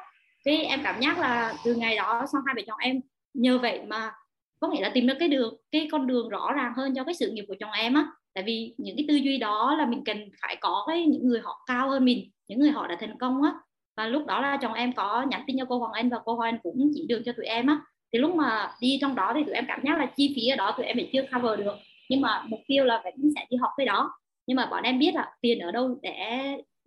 [0.45, 3.01] Cái em cảm giác là từ ngày đó sau hai vợ chồng em
[3.35, 4.13] nhờ vậy mà
[4.63, 7.15] có nghĩa là tìm được cái đường, cái con đường rõ ràng hơn cho cái
[7.15, 8.07] sự nghiệp của chồng em á.
[8.35, 11.41] Tại vì những cái tư duy đó là mình cần phải có cái những người
[11.41, 13.53] họ cao hơn mình, những người họ đã thành công á.
[13.97, 16.35] Và lúc đó là chồng em có nhắn tin cho cô Hoàng Anh và cô
[16.35, 17.81] Hoàng Anh cũng chỉ đường cho tụi em á.
[18.13, 20.57] Thì lúc mà đi trong đó thì tụi em cảm giác là chi phí ở
[20.57, 21.75] đó tụi em vẫn chưa cover được.
[22.09, 24.11] Nhưng mà mục tiêu là vẫn sẽ đi học cái đó.
[24.47, 26.13] Nhưng mà bọn em biết là tiền ở đâu để,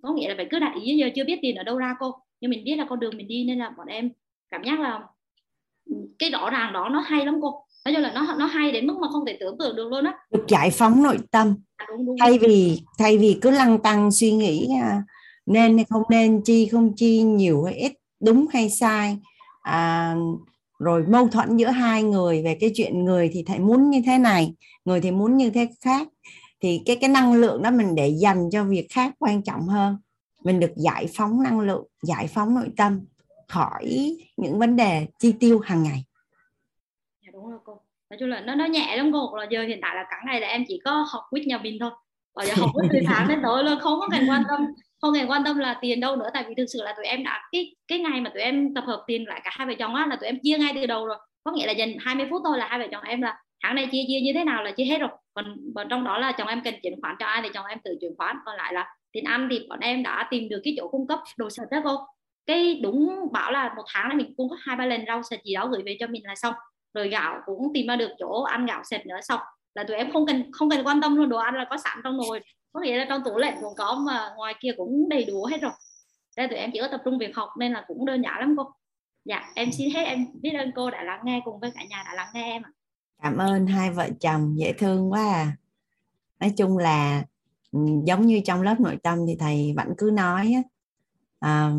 [0.03, 2.15] có nghĩa là phải cứ đặt ý, giờ chưa biết tiền ở đâu ra cô.
[2.41, 4.09] Nhưng mình biết là con đường mình đi nên là bọn em
[4.49, 5.01] cảm giác là
[5.85, 8.71] ừ, cái rõ ràng đó nó hay lắm cô nói chung là nó nó hay
[8.71, 10.13] đến mức mà không thể tưởng tượng được luôn á.
[10.31, 11.55] Được giải phóng nội tâm.
[11.77, 12.15] À, đúng, đúng.
[12.19, 15.03] thay vì thay vì cứ lăng tăng suy nghĩ à,
[15.45, 19.17] nên hay không nên chi không chi nhiều hay ít đúng hay sai
[19.61, 20.15] à,
[20.79, 24.17] rồi mâu thuẫn giữa hai người về cái chuyện người thì thầy muốn như thế
[24.17, 24.53] này
[24.85, 26.07] người thì muốn như thế khác
[26.61, 29.97] thì cái cái năng lượng đó mình để dành cho việc khác quan trọng hơn.
[30.43, 32.99] Mình được giải phóng năng lượng giải phóng nội tâm
[33.47, 36.05] khỏi những vấn đề chi tiêu hàng ngày
[37.45, 37.81] đúng rồi cô?
[38.09, 40.41] Nói chung là nó nó nhẹ lắm cô là giờ hiện tại là cả ngày
[40.41, 41.91] là em chỉ có học quýt nhà mình thôi.
[42.35, 44.65] Và giờ học quýt từ sáng đến tối luôn không có cần quan tâm
[45.01, 47.23] không hề quan tâm là tiền đâu nữa tại vì thực sự là tụi em
[47.23, 49.95] đã cái cái ngày mà tụi em tập hợp tiền lại cả hai vợ chồng
[49.95, 51.17] á là tụi em chia ngay từ đầu rồi.
[51.43, 53.87] Có nghĩa là dành 20 phút thôi là hai vợ chồng em là tháng này
[53.91, 55.09] chia chia như thế nào là chia hết rồi.
[55.33, 57.79] Còn, còn trong đó là chồng em cần chuyển khoản cho ai thì chồng em
[57.83, 60.73] tự chuyển khoản còn lại là tiền ăn thì bọn em đã tìm được cái
[60.77, 61.97] chỗ cung cấp đồ sạch đó cô.
[62.45, 65.39] Cái đúng bảo là một tháng này mình cung cấp hai ba lần rau sạch
[65.43, 66.53] gì đó gửi về cho mình là xong
[66.95, 69.39] rồi gạo cũng tìm ra được chỗ ăn gạo sạch nữa xong
[69.75, 71.97] là tụi em không cần không cần quan tâm luôn đồ ăn là có sẵn
[72.03, 72.39] trong nồi.
[72.71, 75.61] Có nghĩa là trong tủ lạnh cũng có mà ngoài kia cũng đầy đủ hết
[75.61, 75.71] rồi.
[76.37, 78.55] Đây tụi em chỉ có tập trung việc học nên là cũng đơn giản lắm
[78.57, 78.63] cô.
[79.25, 82.03] Dạ em xin hết em biết ơn cô đã lắng nghe cùng với cả nhà
[82.05, 82.71] đã lắng nghe em ạ.
[83.23, 85.57] Cảm ơn hai vợ chồng dễ thương quá à.
[86.39, 87.23] Nói chung là
[87.71, 90.55] ừ, giống như trong lớp nội tâm thì thầy vẫn cứ nói
[91.39, 91.71] à,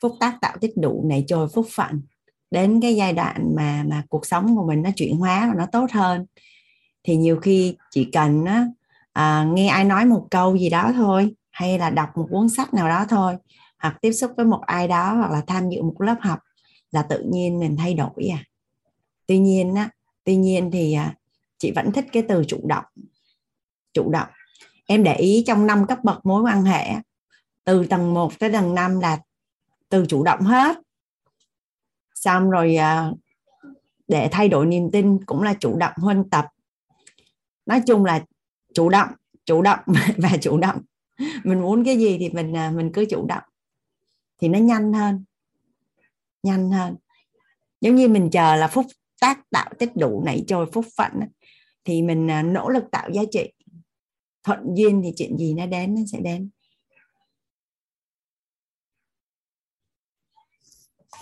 [0.00, 2.02] phúc tác tạo tích đủ này trôi phúc phận
[2.50, 5.66] đến cái giai đoạn mà mà cuộc sống của mình nó chuyển hóa và nó
[5.72, 6.26] tốt hơn.
[7.04, 8.66] Thì nhiều khi chỉ cần á,
[9.12, 12.74] à, nghe ai nói một câu gì đó thôi hay là đọc một cuốn sách
[12.74, 13.36] nào đó thôi
[13.78, 16.38] hoặc tiếp xúc với một ai đó hoặc là tham dự một lớp học
[16.90, 18.44] là tự nhiên mình thay đổi à.
[19.26, 19.90] Tuy nhiên á
[20.24, 21.14] tuy nhiên thì à,
[21.58, 22.84] chị vẫn thích cái từ chủ động.
[23.92, 24.28] Chủ động.
[24.86, 26.84] Em để ý trong năm cấp bậc mối quan hệ
[27.64, 29.18] từ tầng 1 tới tầng 5 là
[29.88, 30.76] từ chủ động hết
[32.26, 33.12] xong rồi à,
[34.08, 36.46] để thay đổi niềm tin cũng là chủ động huân tập.
[37.66, 38.24] Nói chung là
[38.74, 39.08] chủ động
[39.44, 39.78] chủ động
[40.16, 40.82] và chủ động.
[41.44, 43.42] Mình muốn cái gì thì mình à, mình cứ chủ động.
[44.38, 45.24] Thì nó nhanh hơn.
[46.42, 46.96] Nhanh hơn.
[47.80, 48.86] Giống như mình chờ là phúc
[49.20, 51.12] tác tạo tích đủ nảy trôi phúc phận
[51.84, 53.52] thì mình à, nỗ lực tạo giá trị.
[54.44, 56.50] Thuận duyên thì chuyện gì nó đến nó sẽ đến.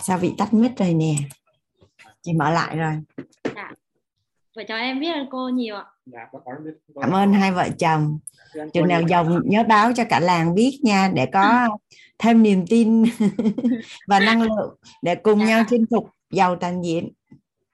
[0.01, 1.15] Sao bị tắt mic rồi nè?
[2.21, 2.93] Chị mở lại rồi.
[3.55, 3.71] Dạ.
[4.55, 5.85] vậy cho em biết ơn cô nhiều ạ.
[6.05, 6.19] Dạ,
[7.01, 8.19] cảm ơn hai vợ chồng.
[8.73, 11.67] Chừng nào giàu nhớ báo cho cả làng biết nha để có
[12.19, 13.03] thêm niềm tin
[14.07, 15.45] và năng lượng để cùng dạ.
[15.45, 17.11] nhau chinh phục giàu toàn diện.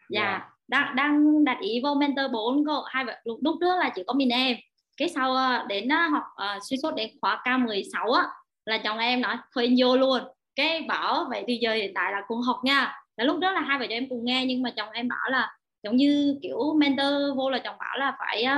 [0.09, 0.47] Dạ.
[0.67, 2.81] Đang đang đặt ý vô mentor 4 cô.
[2.81, 4.57] Hai vợ lúc, lúc trước là chỉ có mình em.
[4.97, 8.23] Cái sau ờ, đến ờ, học uh, suy sốt đến khóa K16 á
[8.65, 10.21] là chồng em nói thôi vô luôn
[10.55, 12.93] cái bảo vậy thì giờ hiện tại là cùng học nha.
[13.17, 15.29] Là lúc đó là hai vợ chồng em cùng nghe, nhưng mà chồng em bảo
[15.29, 18.55] là giống như kiểu mentor vô là chồng bảo là phải ờ,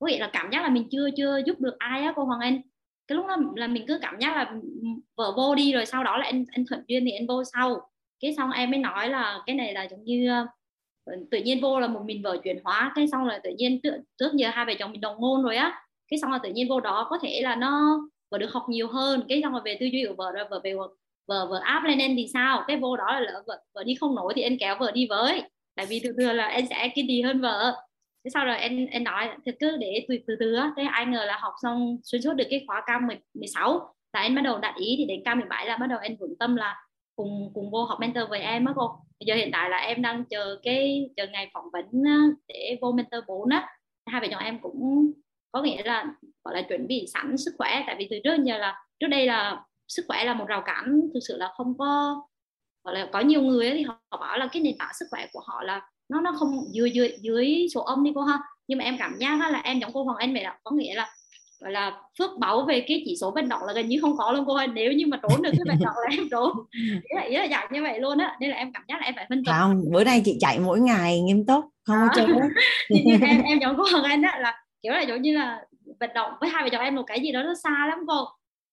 [0.00, 2.40] có nghĩa là cảm giác là mình chưa chưa giúp được ai á cô Hoàng
[2.40, 2.60] Anh.
[3.08, 6.04] Cái lúc đó là mình cứ cảm giác là ừ, vợ vô đi rồi sau
[6.04, 7.90] đó là anh anh thuận duyên thì anh vô sau.
[8.20, 10.46] Cái xong em mới nói là cái này là giống như ờ,
[11.30, 13.80] tự nhiên vô là một mình vợ chuyển hóa, cái xong là tự nhiên
[14.18, 16.68] trước giờ hai vợ chồng mình đồng ngôn rồi á, cái xong là tự nhiên
[16.68, 19.76] vô đó có thể là nó, vợ được học nhiều hơn, cái xong rồi về
[19.80, 20.74] tư duy của vợ rồi vợ về
[21.32, 22.64] vợ vợ áp lên em thì sao?
[22.68, 25.06] Cái vô đó là lỡ vợ, vợ đi không nổi thì em kéo vợ đi
[25.06, 25.42] với.
[25.74, 27.76] Tại vì thường thường là em sẽ kiên trì hơn vợ.
[28.24, 31.24] Thế sau rồi em em nói thì cứ để từ từ từ thế ai ngờ
[31.24, 33.02] là học xong xuyên suốt được cái khóa k
[33.34, 36.16] 16 là em bắt đầu đặt ý thì đến k 17 là bắt đầu em
[36.20, 36.76] vững tâm là
[37.16, 38.88] cùng cùng vô học mentor với em á cô.
[39.20, 42.02] Bây giờ hiện tại là em đang chờ cái chờ ngày phỏng vấn
[42.48, 43.68] để vô mentor 4 á.
[44.06, 45.12] Hai vợ chồng em cũng
[45.52, 46.06] có nghĩa là
[46.44, 47.84] gọi là chuẩn bị sẵn sức khỏe.
[47.86, 49.64] Tại vì từ trước giờ là trước đây là
[49.96, 52.22] sức khỏe là một rào cản thực sự là không có
[52.84, 55.26] gọi là có nhiều người thì họ, họ bảo là cái nền tảng sức khỏe
[55.32, 58.38] của họ là nó nó không dưới dưới dưới số âm đi cô ha.
[58.68, 60.94] Nhưng mà em cảm giác là em giống cô Hoàng Anh vậy là có nghĩa
[60.94, 61.08] là
[61.60, 64.32] gọi là phước báu về cái chỉ số vận động là gần như không có
[64.32, 66.52] luôn cô ơi nếu như mà trốn được cái vận động là em trốn.
[66.72, 68.36] Ý là, ý là dạng như vậy luôn á.
[68.40, 70.58] Nên là em cảm giác là em phải phân tập không bữa nay chị chạy
[70.58, 72.26] mỗi ngày nghiêm túc không có chết
[73.22, 75.64] em em chọn cô Hoàng Anh đó là kiểu là giống như là
[76.00, 78.24] vận động với hai vợ chồng em một cái gì đó nó xa lắm cô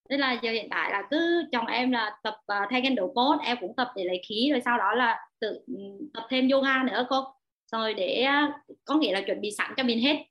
[0.10, 3.46] nên là giờ hiện tại là cứ chồng em là tập uh, thay kendo pose
[3.46, 6.84] em cũng tập để lấy khí rồi sau đó là tự ừ, tập thêm yoga
[6.84, 7.24] nữa cô.
[7.72, 10.26] Rồi để uh, có nghĩa là chuẩn bị sẵn cho mình hết.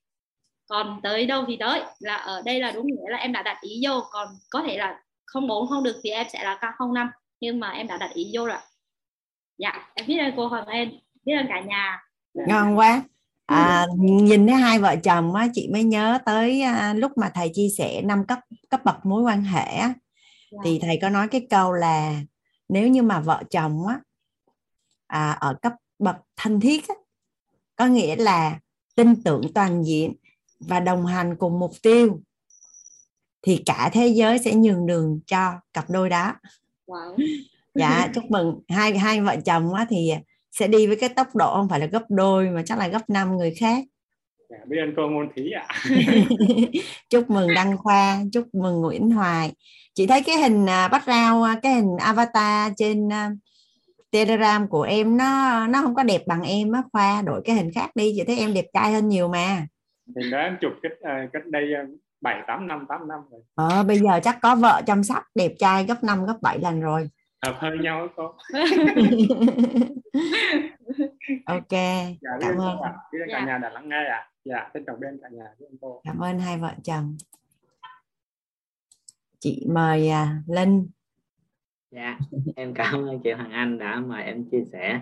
[0.69, 3.59] Còn tới đâu thì tới là ở đây là đúng nghĩa là em đã đặt
[3.61, 4.01] ý vô.
[4.11, 7.11] Còn có thể là không bốn không được thì em sẽ là không năm
[7.41, 8.59] nhưng mà em đã đặt ý vô rồi
[9.59, 10.91] dạ em biết ơn cô Hoàng Em
[11.25, 12.03] biết ơn cả nhà.
[12.35, 13.03] Ngon quá
[13.48, 17.50] à, nhìn thấy hai vợ chồng á chị mới nhớ tới à, lúc mà thầy
[17.54, 19.94] chia sẻ năm cấp cấp bậc mối quan hệ á,
[20.50, 20.58] dạ.
[20.64, 22.20] thì thầy có nói cái câu là
[22.68, 24.00] nếu như mà vợ chồng á
[25.06, 26.94] à, ở cấp bậc thân thiết á,
[27.76, 28.58] có nghĩa là
[28.94, 30.14] tin tưởng toàn diện
[30.61, 32.20] và đồng hành cùng mục tiêu
[33.42, 36.34] thì cả thế giới sẽ nhường đường cho cặp đôi đó
[36.87, 37.16] wow.
[37.74, 40.11] dạ chúc mừng hai hai vợ chồng á thì
[40.50, 43.11] sẽ đi với cái tốc độ không phải là gấp đôi mà chắc là gấp
[43.11, 43.84] năm người khác.
[44.50, 45.66] Dạ, biết ơn cô môn thí ạ.
[47.11, 49.52] Chúc mừng đăng khoa chúc mừng nguyễn hoài.
[49.94, 53.30] Chị thấy cái hình à, bắt rau à, cái hình avatar trên à,
[54.11, 57.22] telegram của em nó nó không có đẹp bằng em á khoa.
[57.22, 59.66] Đổi cái hình khác đi chị thấy em đẹp trai hơn nhiều mà.
[60.16, 60.92] Hình đó em chụp cách
[61.32, 61.64] cách đây
[62.20, 63.40] bảy tám năm tám năm rồi.
[63.54, 66.80] Ờ bây giờ chắc có vợ chăm sóc đẹp trai gấp 5 gấp 7 lần
[66.80, 67.08] rồi
[67.42, 68.35] hợp hơi nhau cô.
[71.46, 71.70] Ok
[72.20, 72.81] dạ, cảm ơn.
[72.81, 72.94] ạ?
[73.12, 73.46] Biết cả dạ.
[73.46, 74.16] nhà đã lắng nghe ạ.
[74.16, 74.29] À.
[74.44, 76.01] dạ trân trọng bên cả nhà với cô?
[76.05, 77.16] Cảm ơn hai vợ chồng.
[79.38, 80.88] Chị mời uh, linh.
[81.90, 82.18] Dạ
[82.57, 85.01] em cảm ơn chị hoàng anh đã mời em chia sẻ.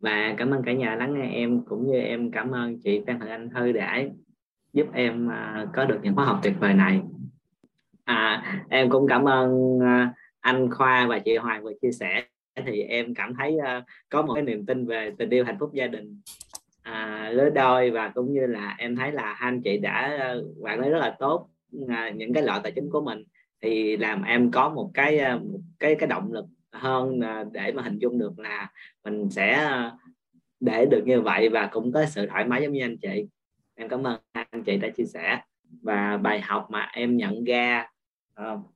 [0.00, 3.18] Và cảm ơn cả nhà lắng nghe em cũng như em cảm ơn chị phan
[3.18, 4.02] hoàng anh thư đã
[4.72, 7.00] giúp em uh, có được những khóa học tuyệt vời này.
[8.04, 9.82] À, em cũng cảm ơn uh,
[10.42, 12.24] anh khoa và chị hoàng vừa chia sẻ
[12.66, 15.70] thì em cảm thấy uh, có một cái niềm tin về tình yêu hạnh phúc
[15.74, 16.20] gia đình.
[16.82, 20.64] À, lứa đôi và cũng như là em thấy là hai anh chị đã uh,
[20.64, 21.48] quản lý rất là tốt
[21.82, 23.24] uh, những cái loại tài chính của mình
[23.62, 27.72] thì làm em có một cái uh, một cái cái động lực hơn uh, để
[27.72, 28.70] mà hình dung được là
[29.04, 29.92] mình sẽ uh,
[30.60, 33.26] để được như vậy và cũng có sự thoải mái giống như anh chị.
[33.74, 35.40] Em cảm ơn anh chị đã chia sẻ
[35.82, 37.86] và bài học mà em nhận ra
[38.40, 38.71] uh,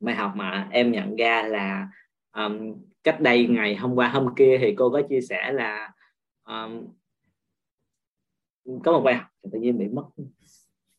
[0.00, 1.88] bài học mà em nhận ra là
[2.36, 5.92] um, cách đây ngày hôm qua hôm kia thì cô có chia sẻ là
[6.44, 6.86] um,
[8.84, 10.04] có một bài học tự nhiên bị mất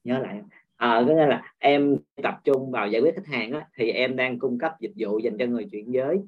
[0.03, 0.41] nhớ lại.
[0.75, 4.15] À, có nghĩa là em tập trung vào giải quyết khách hàng á, thì em
[4.15, 6.19] đang cung cấp dịch vụ dành cho người chuyển giới.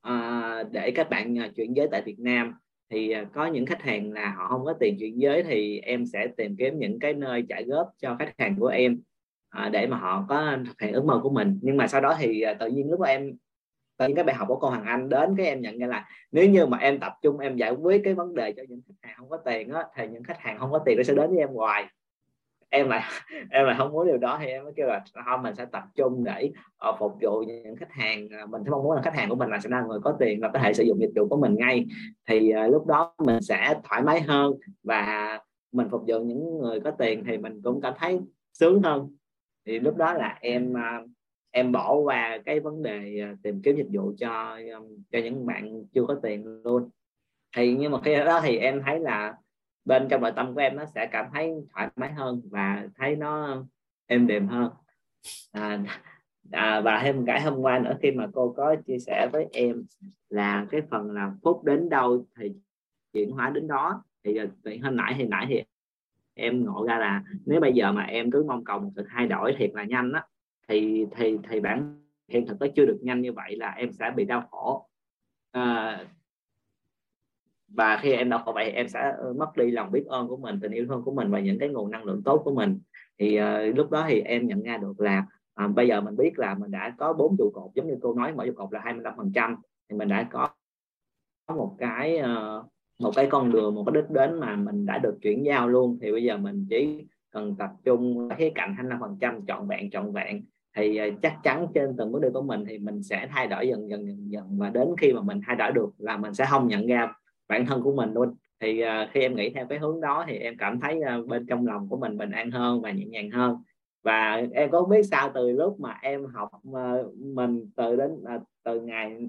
[0.00, 2.54] À, để các bạn ờ, chuyển giới tại Việt Nam
[2.90, 6.26] thì có những khách hàng là họ không có tiền chuyển giới thì em sẽ
[6.36, 9.00] tìm kiếm những cái nơi trả góp cho khách hàng của em
[9.52, 11.58] à, để mà họ có thực hiện ước mơ của mình.
[11.62, 13.32] Nhưng mà sau đó thì à, tự nhiên lúc mà em
[13.96, 16.08] tự nhiên cái bài học của cô Hoàng Anh đến cái em nhận ra là
[16.32, 19.08] nếu như mà em tập trung em giải quyết cái vấn đề cho những khách
[19.08, 21.30] hàng không có tiền á thì những khách hàng không có tiền nó sẽ đến
[21.30, 21.86] với em hoài.
[22.70, 23.02] Em lại
[23.50, 25.82] em lại không muốn điều đó thì em mới kêu là thôi mình sẽ tập
[25.94, 26.50] trung để
[26.88, 29.36] uh, phục vụ những khách hàng à, mình mình mong muốn là khách hàng của
[29.36, 31.36] mình là sẽ là người có tiền và có thể sử dụng dịch vụ của
[31.36, 31.86] mình ngay.
[32.28, 35.38] Thì uh, lúc đó mình sẽ thoải mái hơn và
[35.72, 38.20] mình phục vụ những người có tiền thì mình cũng cảm thấy
[38.52, 39.16] sướng hơn
[39.66, 41.02] thì lúc đó là em à,
[41.50, 45.46] em bỏ qua cái vấn đề à, tìm kiếm dịch vụ cho um, cho những
[45.46, 46.90] bạn chưa có tiền luôn.
[47.56, 49.34] Thì nhưng mà khi đó thì em thấy là
[49.84, 53.16] bên trong nội tâm của em nó sẽ cảm thấy thoải mái hơn và thấy
[53.16, 53.66] nó um,
[54.06, 54.70] êm đềm hơn.
[55.52, 55.78] À,
[56.50, 59.84] à, và thêm cái hôm qua nữa khi mà cô có chia sẻ với em
[60.28, 62.52] là cái phần là phúc đến đâu thì
[63.12, 64.04] chuyển hóa đến đó.
[64.24, 64.46] Thì à,
[64.82, 65.62] hồi nãy thì nãy thì
[66.34, 69.26] em ngộ ra là nếu bây giờ mà em cứ mong cầu một sự thay
[69.26, 70.26] đổi thiệt là nhanh á
[70.68, 74.12] thì thì thì bản hiện thực nó chưa được nhanh như vậy là em sẽ
[74.16, 74.88] bị đau khổ.
[75.50, 75.98] À,
[77.68, 80.58] và khi em đau khổ vậy em sẽ mất đi lòng biết ơn của mình
[80.62, 82.80] tình yêu thương của mình và những cái nguồn năng lượng tốt của mình.
[83.18, 86.38] Thì uh, lúc đó thì em nhận ra được là à, bây giờ mình biết
[86.38, 87.70] là mình đã có bốn trụ cột.
[87.74, 89.56] Giống như cô nói mỗi trụ cột là 25 phần trăm.
[89.88, 90.48] Thì mình đã có
[91.48, 92.66] một cái uh,
[93.02, 95.98] một cái con đường một cái đích đến mà mình đã được chuyển giao luôn
[96.02, 99.90] thì bây giờ mình chỉ cần tập trung khía cạnh 25 phần trăm trọn vẹn
[99.90, 100.42] trọn vẹn
[100.76, 103.68] thì ờ, chắc chắn trên từng bước đi của mình thì mình sẽ thay đổi
[103.68, 106.44] dần dần dần dần và đến khi mà mình thay đổi được là mình sẽ
[106.50, 107.14] không nhận ra
[107.48, 108.34] bản thân của mình luôn.
[108.60, 111.46] Thì uh, khi em nghĩ theo cái hướng đó thì em cảm thấy uh, bên
[111.46, 113.56] trong lòng của mình bình an hơn và nhẹ nhàng hơn.
[114.02, 118.42] Và em có biết sao từ lúc mà em học uh, mình từ đến uh,
[118.64, 119.28] từ ngày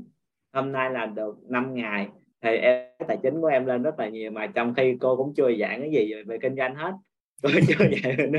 [0.53, 2.09] hôm nay là được 5 ngày
[2.43, 5.34] thì em tài chính của em lên rất là nhiều mà trong khi cô cũng
[5.36, 6.91] chưa giảng cái gì về kinh doanh hết.
[7.43, 8.32] Cô chưa giảng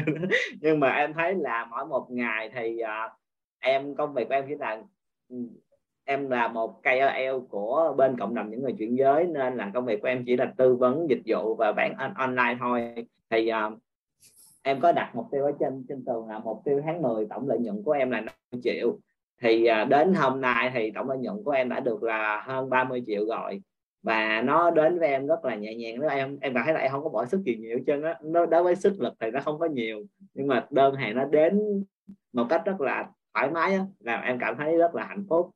[0.60, 3.12] nhưng mà em thấy là mỗi một ngày thì uh,
[3.60, 4.82] em công việc của em chỉ là
[5.28, 5.36] ừ,
[6.04, 9.84] em là một KOL của bên cộng đồng những người chuyển giới nên là công
[9.84, 12.94] việc của em chỉ là tư vấn dịch vụ và bán online thôi.
[13.30, 13.78] Thì uh,
[14.62, 17.48] em có đặt mục tiêu ở trên trên tường là mục tiêu tháng 10 tổng
[17.48, 18.98] lợi nhuận của em là 5 triệu.
[19.42, 22.70] Thì uh, đến hôm nay thì tổng lợi nhuận của em đã được là hơn
[22.70, 23.60] 30 triệu rồi
[24.04, 26.00] và nó đến với em rất là nhẹ nhàng.
[26.00, 28.18] Đó em em cảm thấy là em không có bỏ sức gì nhiều chân á,
[28.22, 30.06] nó, đối với sức lực thì nó không có nhiều.
[30.34, 31.84] Nhưng mà đơn hàng nó đến
[32.32, 35.50] một cách rất là thoải mái á, làm em cảm thấy rất là hạnh phúc.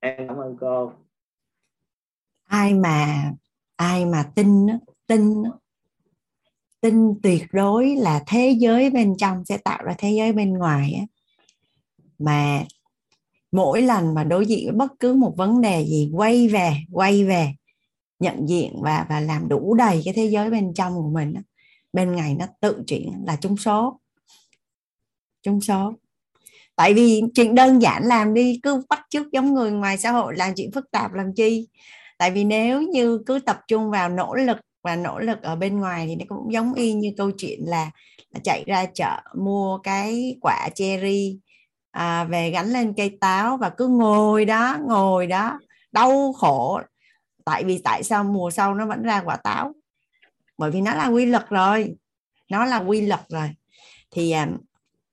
[0.00, 0.92] Em cảm ơn cô.
[2.44, 3.30] Ai mà
[3.76, 4.66] ai mà tin
[5.06, 5.42] tin
[6.80, 10.92] tin tuyệt đối là thế giới bên trong sẽ tạo ra thế giới bên ngoài
[10.98, 11.04] á.
[12.18, 12.64] Mà
[13.56, 17.24] mỗi lần mà đối diện với bất cứ một vấn đề gì quay về quay
[17.24, 17.48] về
[18.18, 21.34] nhận diện và và làm đủ đầy cái thế giới bên trong của mình
[21.92, 24.00] bên ngoài nó tự chuyển là trúng số.
[25.42, 25.92] Trúng số.
[26.76, 30.36] Tại vì chuyện đơn giản làm đi cứ bắt chước giống người ngoài xã hội
[30.36, 31.68] làm chuyện phức tạp làm chi?
[32.18, 35.80] Tại vì nếu như cứ tập trung vào nỗ lực và nỗ lực ở bên
[35.80, 37.90] ngoài thì nó cũng giống y như câu chuyện là,
[38.30, 41.38] là chạy ra chợ mua cái quả cherry
[41.96, 45.58] à, về gánh lên cây táo và cứ ngồi đó ngồi đó
[45.92, 46.80] đau khổ.
[47.44, 49.72] Tại vì tại sao mùa sau nó vẫn ra quả táo?
[50.58, 51.94] Bởi vì nó là quy luật rồi.
[52.50, 53.50] Nó là quy luật rồi.
[54.10, 54.48] Thì à,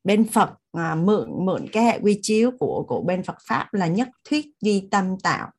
[0.04, 3.88] bên Phật à, mượn mượn cái hệ quy chiếu của của bên Phật pháp là
[3.88, 5.50] nhất thuyết duy tâm tạo.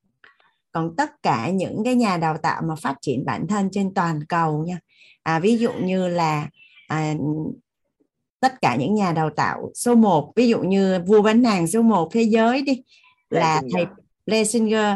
[0.73, 4.21] Còn tất cả những cái nhà đào tạo mà phát triển bản thân trên toàn
[4.29, 4.79] cầu nha.
[5.23, 6.49] À, ví dụ như là
[6.89, 7.15] à,
[8.45, 11.83] tất cả những nhà đào tạo số 1 ví dụ như vua bán nàng số
[11.83, 12.83] 1 thế giới đi
[13.31, 13.87] là thầy
[14.27, 14.95] Lesinger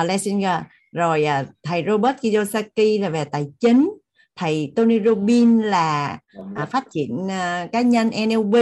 [0.00, 0.60] uh, Lesinger
[0.92, 3.90] rồi uh, thầy Robert Kiyosaki là về tài chính.
[4.36, 6.18] Thầy Tony Robbins là
[6.62, 8.54] uh, phát triển uh, cá nhân NLP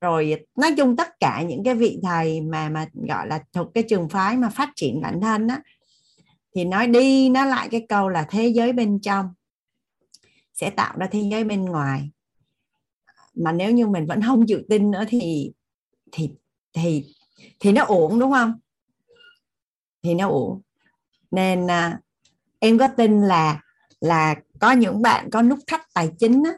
[0.00, 3.82] rồi nói chung tất cả những cái vị thầy mà mà gọi là thuộc cái
[3.82, 5.60] trường phái mà phát triển bản thân á
[6.54, 9.26] thì nói đi nói lại cái câu là thế giới bên trong
[10.54, 12.10] sẽ tạo ra thế giới bên ngoài
[13.44, 15.52] mà nếu như mình vẫn không chịu tin nữa thì
[16.12, 16.30] thì
[16.72, 17.04] thì
[17.60, 18.52] thì nó ổn đúng không?
[20.02, 20.60] Thì nó ổn
[21.30, 21.98] nên à,
[22.58, 23.60] em có tin là
[24.00, 26.52] là có những bạn có nút thắt tài chính á,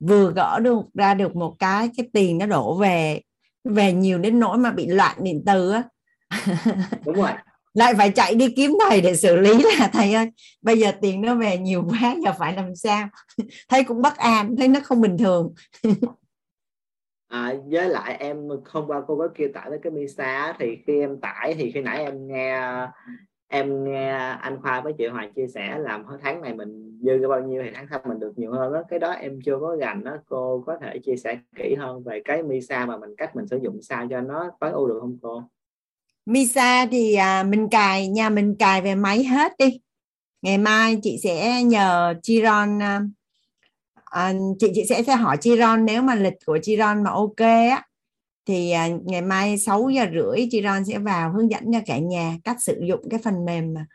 [0.00, 3.20] vừa gỡ được ra được một cái cái tiền nó đổ về
[3.64, 5.82] về nhiều đến nỗi mà bị loạn điện từ á.
[7.04, 7.30] Đúng rồi.
[7.74, 10.30] Lại phải chạy đi kiếm thầy để xử lý là thầy ơi
[10.62, 13.08] bây giờ tiền nó về nhiều quá giờ phải làm sao?
[13.68, 15.54] Thấy cũng bất an thấy nó không bình thường
[17.34, 21.00] à, với lại em hôm qua cô có kia tải với cái Misa thì khi
[21.00, 22.60] em tải thì khi nãy em nghe
[23.48, 27.28] em nghe anh Khoa với chị Hoàng chia sẻ làm tháng này mình dư ra
[27.28, 29.76] bao nhiêu thì tháng sau mình được nhiều hơn đó cái đó em chưa có
[29.76, 33.36] gành đó cô có thể chia sẻ kỹ hơn về cái Misa mà mình cách
[33.36, 35.42] mình sử dụng sao cho nó tối ưu được không cô?
[36.26, 39.80] Misa thì à, mình cài nhà mình cài về máy hết đi.
[40.42, 43.00] Ngày mai chị sẽ nhờ Chiron à,
[44.14, 47.36] à, chị chị sẽ sẽ hỏi Chiron nếu mà lịch của Chiron mà ok
[47.70, 47.82] á
[48.46, 52.36] thì à, ngày mai 6 giờ rưỡi Chiron sẽ vào hướng dẫn cho cả nhà
[52.44, 53.86] cách sử dụng cái phần mềm à,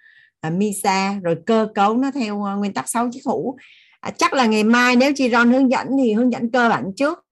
[0.41, 3.57] à Misa rồi cơ cấu nó theo à, nguyên tắc 6 chiếc hũ.
[3.99, 7.25] À, chắc là ngày mai nếu Chiron hướng dẫn thì hướng dẫn cơ bản trước.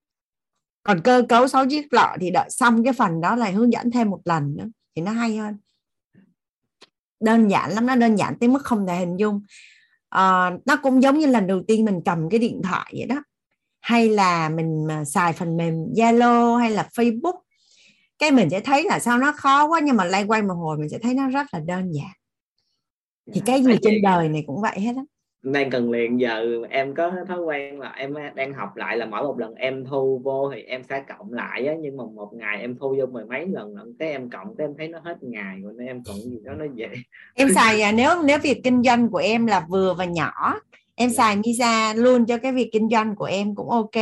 [0.83, 3.91] Còn cơ cấu 6 chiếc lọ thì đợi xong cái phần đó là hướng dẫn
[3.91, 5.57] thêm một lần nữa thì nó hay hơn.
[7.19, 9.41] Đơn giản lắm nó đơn giản tới mức không thể hình dung
[10.09, 13.23] à, nó cũng giống như lần đầu tiên mình cầm cái điện thoại vậy đó.
[13.79, 17.39] Hay là mình xài phần mềm Zalo hay là Facebook.
[18.19, 20.77] Cái mình sẽ thấy là sao nó khó quá nhưng mà lay quay một hồi
[20.77, 22.11] mình sẽ thấy nó rất là đơn giản.
[23.33, 25.03] Thì cái gì trên đời này cũng vậy hết á
[25.43, 29.23] đang cần liền giờ em có thói quen là em đang học lại là mỗi
[29.23, 32.61] một lần em thu vô thì em sẽ cộng lại á nhưng mà một ngày
[32.61, 35.17] em thu vô mười mấy lần lần cái em cộng cái em thấy nó hết
[35.21, 36.89] ngày rồi nên em cộng gì đó nó dễ.
[37.35, 40.59] Em xài à, nếu nếu việc kinh doanh của em là vừa và nhỏ
[40.95, 43.95] em xài Misa luôn cho cái việc kinh doanh của em cũng ok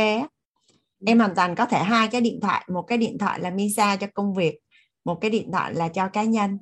[1.06, 3.96] em hoàn toàn có thể hai cái điện thoại một cái điện thoại là Misa
[3.96, 4.58] cho công việc
[5.04, 6.58] một cái điện thoại là cho cá nhân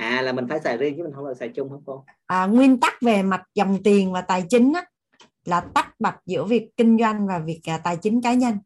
[0.00, 2.04] à là mình phải xài riêng chứ mình không được xài chung hả cô?
[2.26, 4.84] À, nguyên tắc về mặt dòng tiền và tài chính á,
[5.44, 8.58] là tách bạch giữa việc kinh doanh và việc à, tài chính cá nhân.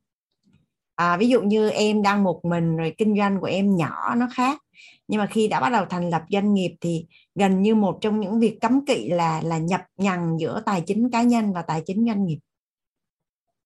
[0.94, 4.28] À, ví dụ như em đang một mình rồi kinh doanh của em nhỏ nó
[4.32, 4.60] khác.
[5.08, 8.20] Nhưng mà khi đã bắt đầu thành lập doanh nghiệp thì gần như một trong
[8.20, 11.82] những việc cấm kỵ là là nhập nhằng giữa tài chính cá nhân và tài
[11.86, 12.38] chính doanh nghiệp.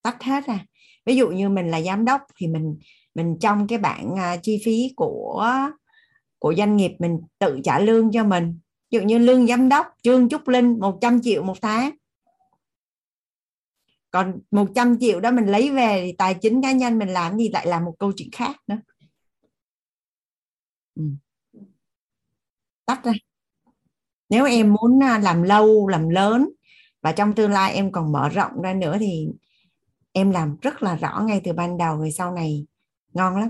[0.03, 0.65] Tách hết ra.
[1.07, 2.79] Ví dụ như mình là giám đốc thì mình
[3.15, 5.71] mình trong cái bảng à, chi phí của
[6.39, 8.59] của doanh nghiệp mình tự trả lương cho mình.
[8.91, 11.91] Ví dụ như lương giám đốc, trương trúc linh 100 triệu một tháng.
[14.11, 17.49] Còn 100 triệu đó mình lấy về thì tài chính cá nhân mình làm gì
[17.49, 18.79] lại là một câu chuyện khác nữa.
[20.95, 21.03] Ừ.
[22.87, 23.13] tách ra.
[24.29, 26.49] Nếu em muốn à, làm lâu, làm lớn
[27.03, 29.29] và trong tương lai em còn mở rộng ra nữa thì
[30.13, 32.67] em làm rất là rõ ngay từ ban đầu rồi sau này.
[33.13, 33.49] Ngon lắm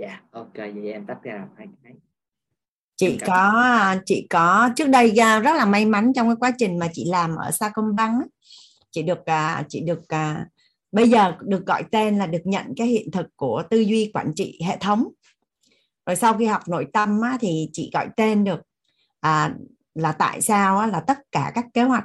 [0.00, 0.06] dạ.
[0.06, 1.92] Yeah, ok vậy em tách ra hai cái.
[2.96, 6.78] Chị có chị có trước đây à, rất là may mắn trong cái quá trình
[6.78, 8.26] mà chị làm ở Sacombank
[8.90, 10.00] chị được à, chị được
[10.92, 14.32] bây giờ được gọi tên là được nhận cái hiện thực của tư duy quản
[14.36, 15.08] trị hệ thống.
[16.06, 18.60] Rồi sau khi học nội tâm á, thì chị gọi tên được
[19.20, 19.54] à,
[19.94, 22.04] là tại sao á, là tất cả các kế hoạch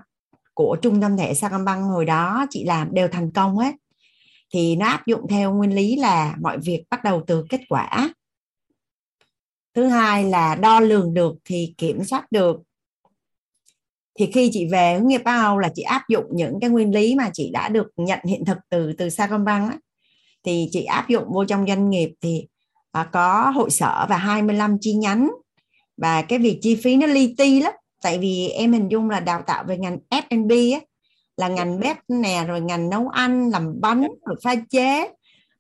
[0.53, 3.75] của trung tâm thể Sacombank hồi đó chị làm đều thành công hết
[4.55, 8.13] thì nó áp dụng theo nguyên lý là mọi việc bắt đầu từ kết quả.
[9.73, 12.61] Thứ hai là đo lường được thì kiểm soát được.
[14.19, 17.15] Thì khi chị về hướng nghiệp bao là chị áp dụng những cái nguyên lý
[17.15, 19.77] mà chị đã được nhận hiện thực từ từ Sacombank á,
[20.43, 22.47] thì chị áp dụng vô trong doanh nghiệp thì
[22.91, 25.31] à, có hội sở và 25 chi nhánh.
[25.97, 29.19] Và cái việc chi phí nó li ti lắm tại vì em hình dung là
[29.19, 30.79] đào tạo về ngành F&B á
[31.37, 35.09] là ngành bếp nè rồi ngành nấu ăn làm bánh rồi pha chế.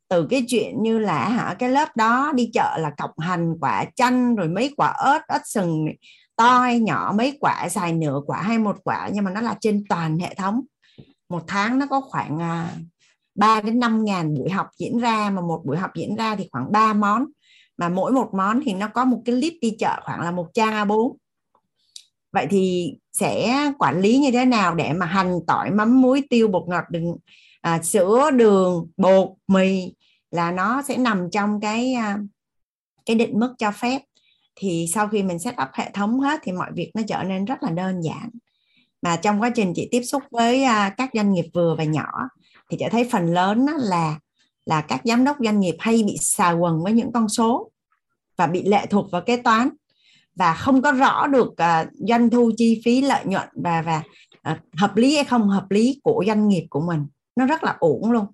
[0.07, 3.85] Từ cái chuyện như là hả cái lớp đó đi chợ là cọng hành quả
[3.95, 5.85] chanh rồi mấy quả ớt ớt sừng
[6.35, 9.55] to hay nhỏ mấy quả xài nửa quả hay một quả nhưng mà nó là
[9.61, 10.61] trên toàn hệ thống.
[11.29, 12.37] Một tháng nó có khoảng
[13.35, 16.35] 3 à, đến 5 ngàn buổi học diễn ra mà một buổi học diễn ra
[16.35, 17.25] thì khoảng 3 món.
[17.77, 20.47] Mà mỗi một món thì nó có một cái list đi chợ khoảng là một
[20.53, 21.15] trang A4
[22.31, 26.47] vậy thì sẽ quản lý như thế nào để mà hành tỏi mắm muối tiêu
[26.47, 27.15] bột ngọt đừng
[27.61, 29.93] à, sữa đường bột mì
[30.31, 32.17] là nó sẽ nằm trong cái à,
[33.05, 34.01] cái định mức cho phép.
[34.55, 37.45] Thì sau khi mình set up hệ thống hết thì mọi việc nó trở nên
[37.45, 38.29] rất là đơn giản.
[39.01, 42.11] Mà trong quá trình chị tiếp xúc với à, các doanh nghiệp vừa và nhỏ
[42.69, 44.19] thì chị thấy phần lớn là
[44.65, 47.71] là các giám đốc doanh nghiệp hay bị xà quần với những con số
[48.37, 49.69] và bị lệ thuộc vào kế toán
[50.35, 54.03] và không có rõ được uh, doanh thu chi phí lợi nhuận và và
[54.51, 57.05] uh, hợp lý hay không hợp lý của doanh nghiệp của mình.
[57.35, 58.25] Nó rất là ổn luôn.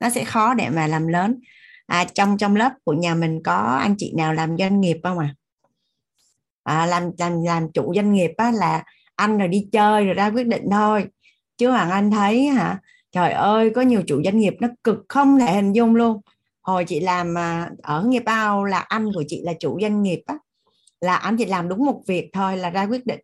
[0.00, 1.40] Nó sẽ khó để mà làm lớn.
[1.86, 5.18] À, trong trong lớp của nhà mình có anh chị nào làm doanh nghiệp không
[5.18, 5.34] à,
[6.62, 8.84] à làm làm làm chủ doanh nghiệp á, là
[9.16, 11.04] anh rồi đi chơi rồi ra quyết định thôi.
[11.58, 12.78] Chứ hoàng anh thấy hả?
[13.12, 16.20] Trời ơi có nhiều chủ doanh nghiệp nó cực không thể hình dung luôn.
[16.62, 20.22] Hồi chị làm à, ở nghiệp ao là anh của chị là chủ doanh nghiệp
[20.26, 20.34] á
[21.00, 23.20] là anh chỉ làm đúng một việc thôi là ra quyết định.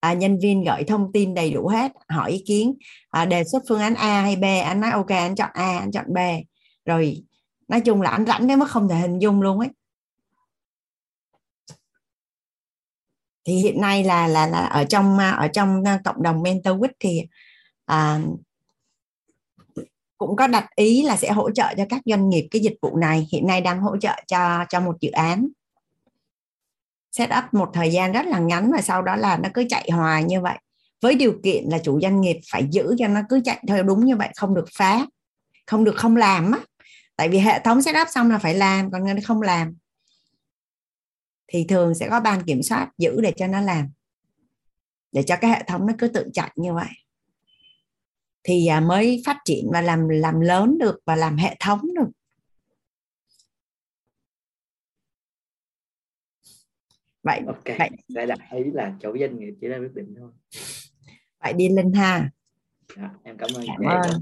[0.00, 2.74] À, nhân viên gửi thông tin đầy đủ hết hỏi ý kiến
[3.10, 4.44] à, đề xuất phương án A hay B.
[4.64, 6.18] Anh nói ok anh chọn A anh chọn B.
[6.84, 7.22] Rồi
[7.68, 9.68] nói chung là anh rảnh đến mức không thể hình dung luôn ấy.
[13.44, 17.22] Thì hiện nay là là là ở trong ở trong à, cộng đồng mentor thì
[17.84, 18.20] à,
[20.18, 22.96] cũng có đặt ý là sẽ hỗ trợ cho các doanh nghiệp cái dịch vụ
[22.96, 23.26] này.
[23.32, 25.48] Hiện nay đang hỗ trợ cho cho một dự án
[27.16, 29.88] set up một thời gian rất là ngắn và sau đó là nó cứ chạy
[29.92, 30.58] hoài như vậy.
[31.00, 34.04] Với điều kiện là chủ doanh nghiệp phải giữ cho nó cứ chạy theo đúng
[34.04, 35.06] như vậy, không được phá,
[35.66, 36.58] không được không làm á.
[37.16, 39.76] Tại vì hệ thống set up xong là phải làm, còn người không làm
[41.48, 43.90] thì thường sẽ có ban kiểm soát giữ để cho nó làm,
[45.12, 46.88] để cho cái hệ thống nó cứ tự chạy như vậy.
[48.44, 52.10] Thì à, mới phát triển và làm làm lớn được và làm hệ thống được.
[57.26, 57.90] Vậy ok vậy.
[58.14, 60.30] sẽ đặt ý là chủ doanh nghiệp chỉ là quyết định thôi.
[61.40, 62.30] Vậy đi linh ha.
[62.96, 64.20] Dạ, em cảm ơn cảm ơn.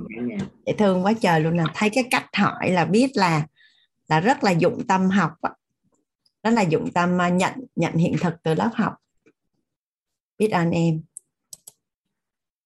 [0.67, 3.47] dễ thương quá trời luôn là thấy cái cách hỏi là biết là
[4.09, 5.33] là rất là dụng tâm học
[6.43, 8.95] đó là dụng tâm à, nhận nhận hiện thực từ lớp học.
[10.39, 11.03] Biết ơn em.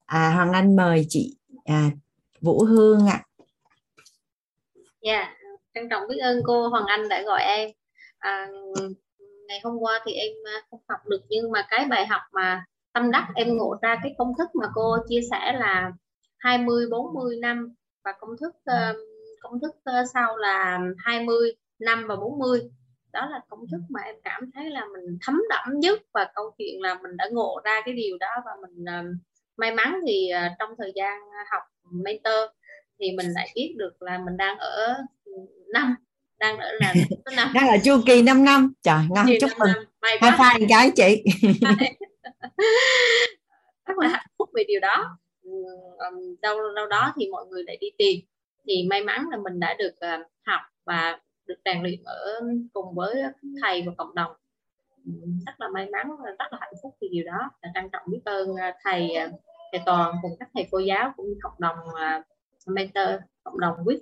[0.07, 1.91] À, Hoàng Anh mời chị à,
[2.41, 3.13] Vũ Hương ạ.
[3.13, 3.25] À.
[5.03, 5.37] dạ yeah,
[5.75, 7.71] trân trọng biết ơn cô Hoàng Anh đã gọi em.
[8.19, 8.49] À,
[9.49, 12.65] ngày hôm qua thì em à, không học được nhưng mà cái bài học mà
[12.93, 15.93] tâm đắc em ngộ ra cái công thức mà cô chia sẻ là
[16.39, 17.75] 20 40 năm
[18.05, 18.97] và công thức uh,
[19.41, 22.61] công thức uh, sau là 20 năm và 40
[23.13, 26.55] đó là công thức mà em cảm thấy là mình thấm đẫm nhất và câu
[26.59, 28.85] chuyện là mình đã ngộ ra cái điều đó và mình
[29.57, 31.21] may mắn thì uh, trong thời gian
[31.53, 32.51] học mentor
[32.99, 34.95] thì mình lại biết được là mình đang ở
[35.73, 35.95] năm
[36.39, 36.95] đang ở là
[37.37, 38.73] năm đang là chu kỳ 5 năm.
[38.83, 39.73] Trời ngon chúc mừng.
[40.21, 41.25] Hai phai cái chị.
[43.87, 45.19] Rất là hạnh phúc về điều đó.
[46.43, 48.21] Đâu đâu đó thì mọi người lại đi tìm.
[48.67, 52.41] Thì may mắn là mình đã được uh, học và được rèn luyện ở
[52.73, 53.23] cùng với
[53.63, 54.33] thầy và cộng đồng.
[55.47, 57.51] Rất là may mắn và rất là hạnh phúc vì điều đó.
[57.63, 59.41] Là trân trọng biết ơn uh, thầy uh,
[59.73, 61.77] thầy toàn cùng các thầy cô giáo cũng như cộng đồng
[62.67, 63.09] mentor
[63.45, 64.01] cộng đồng quýt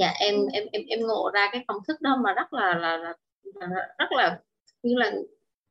[0.00, 2.96] dạ em em em em ngộ ra cái công thức đó mà rất là là,
[2.96, 3.14] là,
[3.54, 3.66] là
[3.98, 4.38] rất là
[4.82, 5.12] như là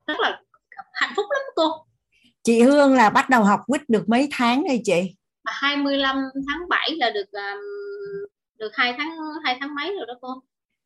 [0.07, 0.41] rất là
[0.93, 1.63] hạnh phúc lắm cô.
[2.43, 5.15] Chị Hương là bắt đầu học quýt được mấy tháng đây chị?
[5.45, 6.15] 25
[6.47, 7.59] tháng 7 là được um,
[8.59, 9.09] được hai tháng
[9.43, 10.29] hai tháng mấy rồi đó cô.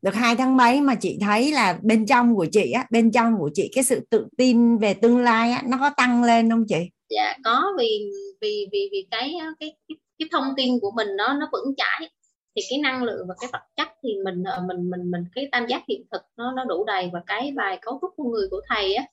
[0.01, 3.37] Được hai tháng mấy mà chị thấy là bên trong của chị á bên trong
[3.39, 6.65] của chị cái sự tự tin về tương lai á nó có tăng lên không
[6.67, 6.89] chị?
[7.09, 11.33] Dạ có vì vì vì vì cái cái cái, cái thông tin của mình nó
[11.33, 12.09] nó vững chãi
[12.55, 15.49] thì cái năng lượng và cái vật chất thì mình ờ, mình mình mình cái
[15.51, 18.47] tam giác hiện thực nó nó đủ đầy và cái bài cấu trúc con người
[18.51, 19.05] của thầy á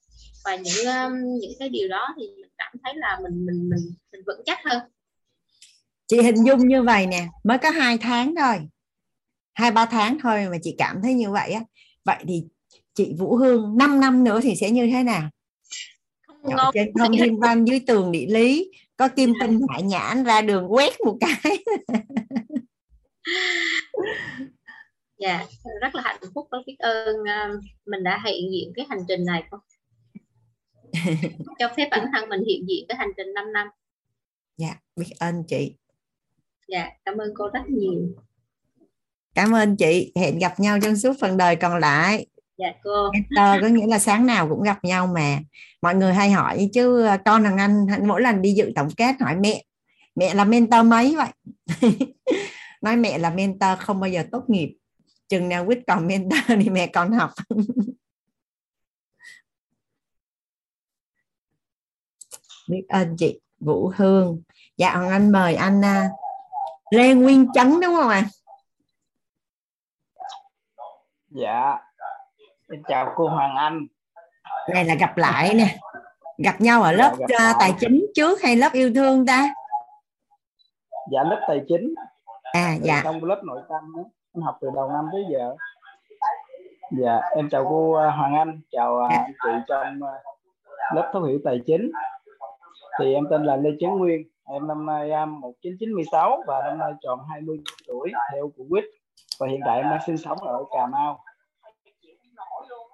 [0.44, 0.84] và những
[1.40, 4.58] những cái điều đó thì mình cảm thấy là mình mình mình mình vững chắc
[4.64, 4.82] hơn.
[6.06, 8.56] Chị hình dung như vậy nè mới có hai tháng thôi
[9.54, 11.60] hai ba tháng thôi mà chị cảm thấy như vậy á.
[12.04, 12.44] Vậy thì
[12.94, 15.30] chị Vũ Hương 5 năm nữa thì sẽ như thế nào?
[16.42, 20.42] Ở trên thông thiên văn dưới tường địa lý có kim tinh hạ nhãn ra
[20.42, 21.58] đường quét một cái
[25.18, 25.46] dạ
[25.80, 29.24] rất là hạnh phúc và biết ơn uh, mình đã hiện diện cái hành trình
[29.24, 29.60] này không?
[31.58, 33.68] Cho phép bản thân mình hiện diện cái hành trình 5 năm.
[34.56, 35.76] Dạ biết ơn chị.
[36.68, 37.92] Dạ cảm ơn cô rất nhiều.
[39.34, 40.12] Cảm ơn chị.
[40.16, 42.26] Hẹn gặp nhau trong suốt phần đời còn lại.
[42.58, 43.10] Dạ cô.
[43.12, 45.38] Mentor có nghĩa là sáng nào cũng gặp nhau mà.
[45.82, 49.14] Mọi người hay hỏi chứ à, con thằng anh mỗi lần đi dự tổng kết
[49.20, 49.64] hỏi mẹ.
[50.14, 51.28] Mẹ là mentor mấy vậy
[52.80, 54.76] nói mẹ là mentor không bao giờ tốt nghiệp.
[55.28, 57.30] Chừng nào quyết còn mentor thì mẹ còn học.
[62.68, 64.42] Biết ơn chị Vũ Hương.
[64.76, 66.10] Dạ anh mời anh uh,
[66.90, 68.24] Lê Nguyên Chấn đúng không ạ?
[68.24, 68.28] À?
[71.28, 71.78] dạ.
[72.68, 73.86] Xin chào cô Hoàng Anh.
[74.68, 75.78] Này là gặp lại nè.
[76.44, 79.54] Gặp nhau ở lớp dạ, tài chính trước hay lớp yêu thương ta?
[81.12, 81.94] Dạ lớp tài chính
[82.52, 83.00] à dạ.
[83.04, 84.02] trong lớp nội tâm đó.
[84.34, 85.56] em học từ đầu năm tới giờ.
[86.90, 89.16] Dạ em chào cô à, Hoàng Anh chào à, dạ.
[89.16, 90.14] anh chị trong à,
[90.94, 91.90] lớp thấu hiểu tài chính.
[92.98, 94.28] Thì em tên là Lê Chấn Nguyên.
[94.44, 98.84] Em năm nay em 1996 và năm nay tròn 20 tuổi theo của quýt.
[99.38, 101.24] Và hiện tại em đang sinh sống ở Cà Mau.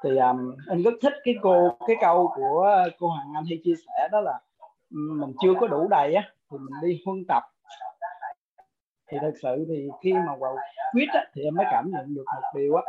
[0.05, 3.75] Thì um, em rất thích cái cô cái câu của cô Hoàng Anh hay chia
[3.87, 4.41] sẻ đó là
[4.91, 7.43] mình chưa có đủ đầy á thì mình đi huân tập
[9.09, 10.57] thì thật sự thì khi mà vào
[10.95, 12.83] quyết á, thì em mới cảm nhận được một điều á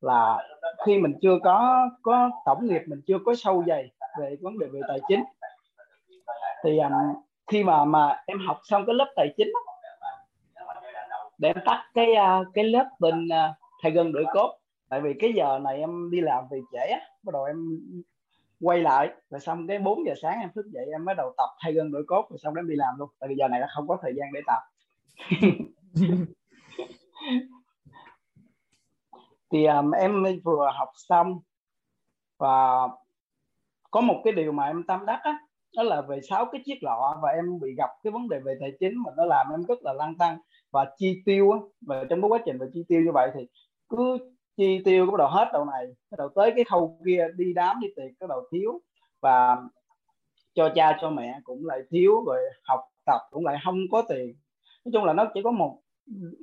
[0.00, 0.48] là
[0.86, 3.90] khi mình chưa có có tổng nghiệp mình chưa có sâu dày
[4.20, 5.24] về vấn đề về tài chính
[6.64, 6.92] thì um,
[7.46, 9.74] khi mà mà em học xong cái lớp tài chính á,
[11.38, 14.58] để em tắt cái uh, cái lớp bên à, uh, thay gân đổi cốt.
[14.88, 17.80] Tại vì cái giờ này em đi làm về trễ á bắt đầu em
[18.60, 21.48] quay lại rồi xong cái 4 giờ sáng em thức dậy em bắt đầu tập
[21.62, 23.08] thay gân đổi cốt rồi xong em đi làm luôn.
[23.20, 24.58] Tại vì giờ này là không có thời gian để tập.
[29.52, 31.40] thì um, em vừa học xong
[32.38, 32.88] và
[33.90, 35.38] có một cái điều mà em tâm đắc á
[35.76, 38.54] đó là về sáu cái chiếc lọ và em bị gặp cái vấn đề về
[38.60, 40.38] tài chính mà nó làm em rất là lăng tăng
[40.70, 41.58] và chi tiêu á.
[41.80, 43.40] Và trong cái quá trình về chi tiêu như vậy thì
[43.88, 44.18] cứ
[44.56, 47.80] chi tiêu bắt đầu hết đầu này bắt đầu tới cái khâu kia đi đám
[47.80, 48.80] đi tiệc bắt đầu thiếu
[49.20, 49.56] và
[50.54, 54.36] cho cha cho mẹ cũng lại thiếu rồi học tập cũng lại không có tiền
[54.84, 55.78] nói chung là nó chỉ có một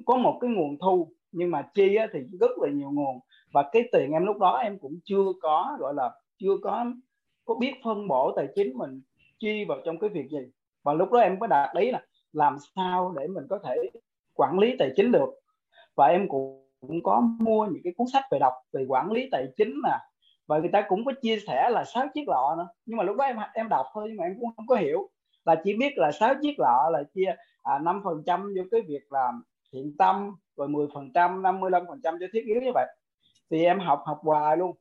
[0.06, 3.20] có một cái nguồn thu nhưng mà chi á, thì rất là nhiều nguồn.
[3.54, 6.86] Và cái tiền em lúc đó em cũng chưa có gọi là chưa có
[7.46, 9.02] có biết phân bổ tài chính mình
[9.40, 10.52] chi vào trong cái việc gì.
[10.84, 12.02] Và lúc đó em có đạt ý là
[12.34, 13.76] làm sao để mình có thể
[14.34, 15.30] quản lý tài chính được.
[15.96, 19.30] Và em cũng cũng có mua những cái cuốn sách về đọc về quản lý
[19.32, 19.98] tài chính nè.
[20.48, 22.68] Và người ta cũng có chia sẻ là sáu chiếc lọ nữa.
[22.86, 25.10] Nhưng mà lúc đó em em đọc thôi nhưng mà em cũng không có hiểu.
[25.46, 28.82] Là chỉ biết là sáu chiếc lọ là chia À, năm phần trăm vô cái
[28.88, 29.44] việc làm
[29.74, 32.88] thiện tâm, rồi 10 phần trăm 55 phần trăm cho thiết yếu như vậy.
[33.52, 34.76] Thì em học học hoài luôn.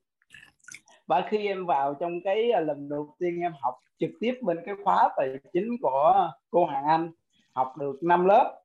[1.07, 4.59] Và khi em vào trong cái à, lần đầu tiên em học trực tiếp bên
[4.67, 7.11] cái khóa tài chính của cô Hoàng Anh,
[7.53, 8.63] học được 5 lớp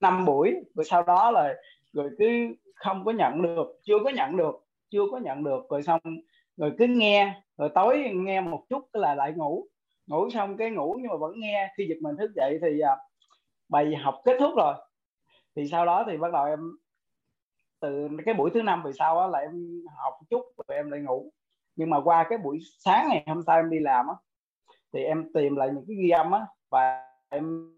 [0.00, 0.54] 5 buổi.
[0.74, 1.54] Rồi sau đó là,
[1.92, 4.54] rồi cứ không có nhận được, chưa có nhận được,
[4.90, 5.66] chưa có nhận được.
[5.70, 6.00] Rồi xong,
[6.56, 9.66] rồi cứ nghe, rồi tối nghe một chút là lại ngủ.
[10.06, 11.72] Ngủ xong cái ngủ nhưng mà vẫn nghe.
[11.76, 12.96] Khi giật mình thức dậy thì à,
[13.68, 14.74] bài học kết thúc rồi.
[15.56, 16.60] Thì sau đó thì bắt đầu em,
[17.80, 20.90] từ cái buổi thứ năm về sau á là em học một chút, rồi em
[20.90, 21.30] lại ngủ.
[21.76, 24.14] Nhưng mà qua cái buổi sáng ngày hôm sau em đi làm á,
[24.92, 27.76] thì em tìm lại những cái ghi âm á, và em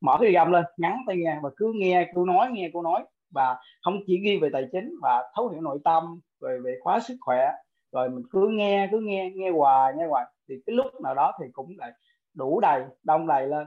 [0.00, 2.82] mở cái ghi âm lên, ngắn tay nghe, và cứ nghe cô nói, nghe cô
[2.82, 3.04] nói.
[3.30, 7.00] Và không chỉ ghi về tài chính và thấu hiểu nội tâm, rồi về khóa
[7.00, 7.52] sức khỏe,
[7.92, 10.24] rồi mình cứ nghe cứ nghe nghe hoài nghe hoài.
[10.48, 11.90] Thì cái lúc nào đó thì cũng lại
[12.34, 13.66] đủ đầy, đông đầy lên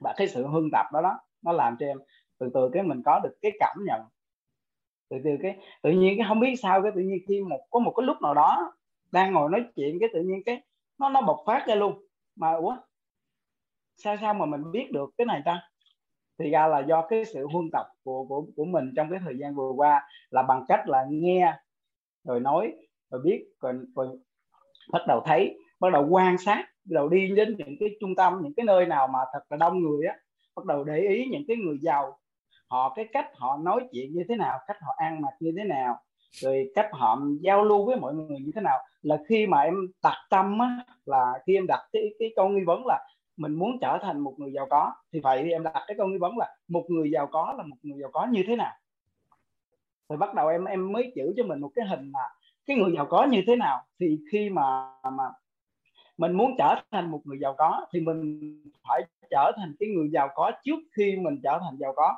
[0.00, 1.98] và cái sự hưng tập đó đó nó làm cho em
[2.38, 4.00] từ từ cái mình có được cái cảm nhận.
[5.10, 7.80] Từ từ cái tự nhiên cái không biết sao cái tự nhiên khi một có
[7.80, 8.72] một cái lúc nào đó
[9.12, 10.62] đang ngồi nói chuyện cái tự nhiên cái
[10.98, 12.06] nó nó bộc phát ra luôn.
[12.36, 12.76] Mà ủa
[13.96, 15.70] sao sao mà mình biết được cái này ta?
[16.38, 19.38] Thì ra là do cái sự huân tập của của của mình trong cái thời
[19.38, 21.54] gian vừa qua là bằng cách là nghe
[22.24, 22.72] rồi nói
[23.10, 24.18] rồi biết rồi, rồi
[24.92, 28.54] bắt đầu thấy bắt đầu quan sát đầu đi đến những cái trung tâm, những
[28.54, 30.14] cái nơi nào mà thật là đông người á,
[30.56, 32.18] bắt đầu để ý những cái người giàu.
[32.68, 35.64] Họ, cái cách họ nói chuyện như thế nào, cách họ ăn mặc như thế
[35.64, 35.96] nào,
[36.32, 38.78] rồi cách họ giao lưu với mọi người như thế nào.
[39.02, 42.64] Là khi mà em đặt tâm á, là khi em đặt cái cái câu nghi
[42.64, 45.84] vấn là mình muốn trở thành một người giàu có, thì vậy thì em đặt
[45.86, 48.44] cái câu nghi vấn là một người giàu có là một người giàu có như
[48.46, 48.72] thế nào?
[50.08, 52.20] Rồi bắt đầu em em mới chữ cho mình một cái hình mà
[52.66, 53.82] cái người giàu có như thế nào.
[54.00, 55.24] Thì khi mà mà
[56.18, 58.40] mình muốn trở thành một người giàu có thì mình
[58.88, 62.16] phải trở thành cái người giàu có trước khi mình trở thành giàu có.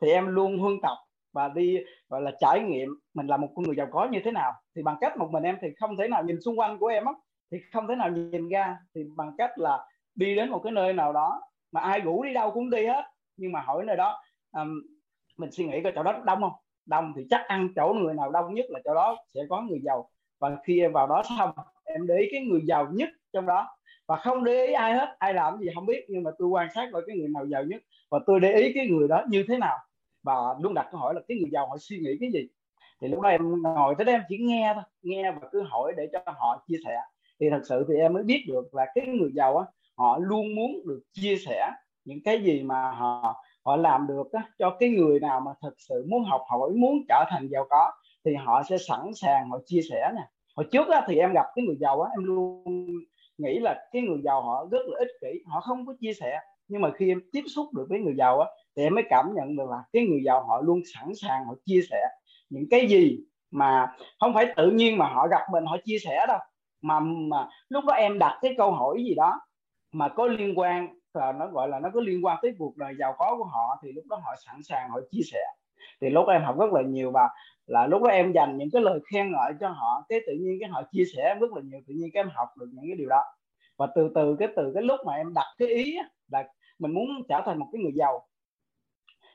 [0.00, 0.96] Thì em luôn huân tập
[1.32, 1.78] và đi
[2.08, 4.52] gọi là trải nghiệm mình là một con người giàu có như thế nào.
[4.76, 7.04] Thì bằng cách một mình em thì không thể nào nhìn xung quanh của em
[7.04, 7.12] á
[7.50, 8.78] thì không thể nào nhìn ra.
[8.94, 9.84] Thì bằng cách là
[10.14, 11.40] đi đến một cái nơi nào đó
[11.72, 13.04] mà ai rủ đi đâu cũng đi hết
[13.36, 14.22] nhưng mà hỏi nơi đó
[14.52, 14.82] um,
[15.36, 16.52] mình suy nghĩ coi chỗ đó đông không?
[16.86, 19.80] Đông thì chắc ăn chỗ người nào đông nhất là chỗ đó sẽ có người
[19.82, 20.10] giàu.
[20.38, 21.50] Và khi em vào đó xong
[21.84, 23.68] em để ý cái người giàu nhất trong đó.
[24.08, 26.68] Và không để ý ai hết ai làm gì không biết nhưng mà tôi quan
[26.74, 27.82] sát coi cái người nào giàu nhất.
[28.10, 29.76] Và tôi để ý cái người đó như thế nào.
[30.22, 32.48] Và luôn đặt câu hỏi là cái người giàu họ suy nghĩ cái gì?
[33.00, 34.82] Thì lúc đó em ngồi tới đây em chỉ nghe thôi.
[35.02, 37.00] Nghe và cứ hỏi để cho họ chia sẻ.
[37.40, 39.64] Thì thật sự thì em mới biết được là cái người giàu á
[39.96, 41.70] họ luôn muốn được chia sẻ
[42.04, 45.74] những cái gì mà họ họ làm được á, cho cái người nào mà thật
[45.78, 47.90] sự muốn học hỏi muốn trở thành giàu có
[48.24, 50.22] thì họ sẽ sẵn sàng họ chia sẻ nè.
[50.56, 52.64] Hồi trước á, thì em gặp cái người giàu á em luôn
[53.38, 56.40] nghĩ là cái người giàu họ rất là ích kỷ, họ không có chia sẻ.
[56.68, 59.34] Nhưng mà khi em tiếp xúc được với người giàu á, thì em mới cảm
[59.34, 62.08] nhận được là cái người giàu họ luôn sẵn sàng họ chia sẻ
[62.50, 63.18] những cái gì
[63.50, 66.38] mà không phải tự nhiên mà họ gặp mình, họ chia sẻ đâu.
[66.82, 69.40] Mà mà lúc đó em đặt cái câu hỏi gì đó
[69.92, 72.94] mà có liên quan là nó gọi là nó có liên quan tới cuộc đời
[72.98, 75.44] giàu có của họ, thì lúc đó họ sẵn sàng họ chia sẻ.
[76.00, 77.28] Thì lúc em học rất là nhiều và
[77.66, 80.56] là lúc đó em dành những cái lời khen ngợi cho họ cái tự nhiên
[80.60, 82.96] cái họ chia sẻ rất là nhiều tự nhiên cái em học được những cái
[82.96, 83.22] điều đó.
[83.76, 85.96] Và từ từ cái từ cái lúc mà em đặt cái ý
[86.32, 86.44] là
[86.78, 88.26] mình muốn trở thành một cái người giàu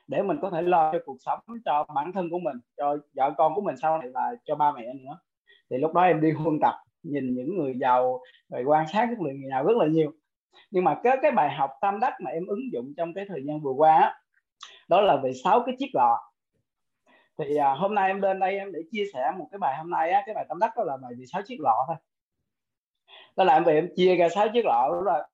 [0.06, 3.34] để mình có thể lo cho cuộc sống cho bản thân của mình cho vợ
[3.36, 5.18] con của mình sau này và cho ba mẹ nữa.
[5.70, 9.22] Thì lúc đó em đi huân tập nhìn những người giàu rồi quan sát những
[9.22, 10.12] người nào rất là nhiều.
[10.70, 13.42] Nhưng mà cái cái bài học tâm đắc mà em ứng dụng trong cái thời
[13.44, 14.12] gian vừa qua đó,
[14.88, 16.31] đó là về sáu cái chiếc lọ
[17.38, 19.90] thì à, hôm nay em lên đây em để chia sẻ một cái bài hôm
[19.90, 21.96] nay á cái bài tâm đắc đó là bài vì sáu chiếc lọ thôi.
[23.36, 25.28] Đó là em về em chia ra sáu chiếc lọ đó là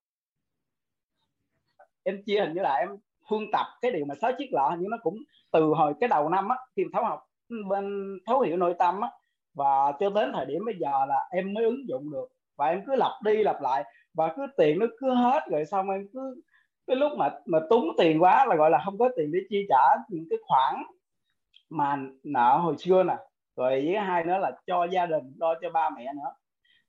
[2.02, 2.88] em chia hình như là em
[3.28, 5.18] phương tập cái điều mà sáu chiếc lọ nhưng nó cũng
[5.50, 9.00] từ hồi cái đầu năm á khi thấu học ừ, bên thấu hiểu nội tâm
[9.00, 9.10] á
[9.54, 12.28] và cho đến thời điểm bây giờ là em mới ứng dụng được.
[12.56, 13.84] Và em cứ lặp đi lặp lại
[14.14, 16.42] và cứ tiền nó cứ hết rồi xong em cứ
[16.86, 19.66] cái lúc mà mà túng tiền quá là gọi là không có tiền để chi
[19.68, 20.82] trả những cái khoản
[21.70, 23.16] mà nợ hồi xưa nè
[23.56, 26.32] rồi với hai nữa là cho gia đình lo cho ba mẹ nữa.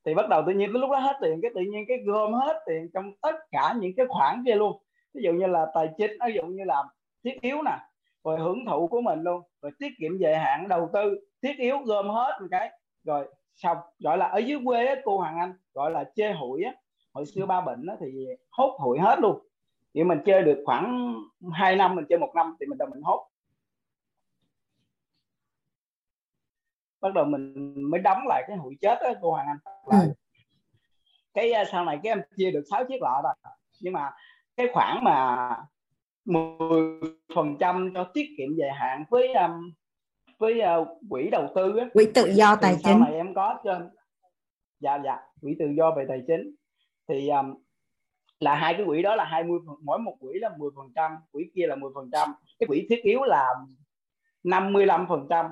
[0.05, 2.33] Thì bắt đầu tự nhiên cái lúc đó hết tiền cái tự nhiên cái gom
[2.33, 4.81] hết tiền trong tất cả những cái khoản kia luôn.
[5.13, 6.83] Ví dụ như là tài chính ví dụ như là
[7.23, 7.77] thiết yếu nè
[8.23, 11.77] rồi hưởng thụ của mình luôn rồi tiết kiệm dài hạn đầu tư thiết yếu
[11.85, 12.69] gom hết một cái
[13.03, 16.63] rồi xong gọi là ở dưới quê á, cô Hoàng Anh gọi là chê hụi
[16.63, 16.73] á.
[17.13, 19.39] Hồi xưa ba bệnh á, thì hốt hụi hết luôn.
[19.93, 21.13] Thì mình chơi được khoảng
[21.53, 23.28] 2 năm mình chơi một năm thì mình đầu mình hốt.
[27.01, 29.57] Bắt đầu mình mới đóng lại cái hụi chết á cô Hoàng Anh.
[29.85, 30.05] Lại.
[30.05, 30.13] Ừ.
[31.33, 33.33] cái à, sau này cái em chia được 6 chiếc lọ rồi.
[33.81, 34.11] Nhưng mà
[34.57, 35.47] cái khoản mà
[36.25, 36.99] 10
[37.35, 39.71] phần trăm cho tiết kiệm dài hạn với um,
[40.37, 42.83] với uh, quỹ đầu tư á, quỹ tự do tài chính.
[42.83, 43.89] sau này em có trên
[44.79, 46.55] dạ dạ quỹ tự do về tài chính.
[47.07, 47.53] Thì um,
[48.39, 51.51] là hai cái quỹ đó là 20 mỗi một quỹ là 10 phần trăm quỹ
[51.55, 52.29] kia là 10 phần trăm.
[52.59, 53.47] Cái quỹ thiết yếu là
[54.43, 55.45] 55 phần trăm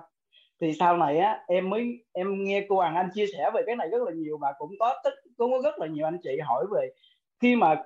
[0.61, 3.75] thì sau này á em mới em nghe cô Hoàng Anh chia sẻ về cái
[3.75, 6.39] này rất là nhiều và cũng có tất cũng có rất là nhiều anh chị
[6.43, 6.89] hỏi về
[7.39, 7.83] khi mà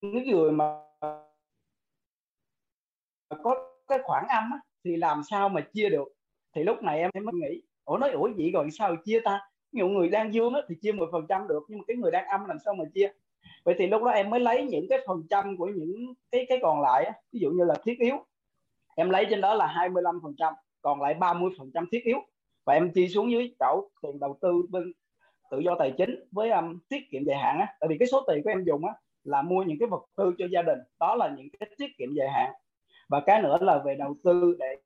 [0.00, 0.80] những người mà
[3.42, 6.08] có cái khoảng âm á, thì làm sao mà chia được?
[6.54, 9.40] Thì lúc này em mới nghĩ ủa nói ủa vậy rồi sao chia ta?
[9.72, 11.96] Ví dụ người đang dương á, thì chia 10 phần trăm được nhưng mà cái
[11.96, 13.12] người đang âm làm sao mà chia?
[13.64, 16.58] Vậy thì lúc đó em mới lấy những cái phần trăm của những cái cái
[16.62, 18.16] còn lại á, ví dụ như là thiết yếu
[18.96, 20.54] em lấy trên đó là 25 phần trăm
[20.88, 22.18] còn lại 30 phần trăm thiết yếu.
[22.66, 24.92] Và em chi xuống dưới chỗ tiền đầu tư bên
[25.50, 27.66] tự do tài chính với um, tiết kiệm dài hạn á.
[27.80, 30.32] Tại vì cái số tiền của em dùng á là mua những cái vật tư
[30.38, 30.78] cho gia đình.
[31.00, 32.52] Đó là những cái tiết kiệm dài hạn.
[33.08, 34.76] Và cái nữa là về đầu tư để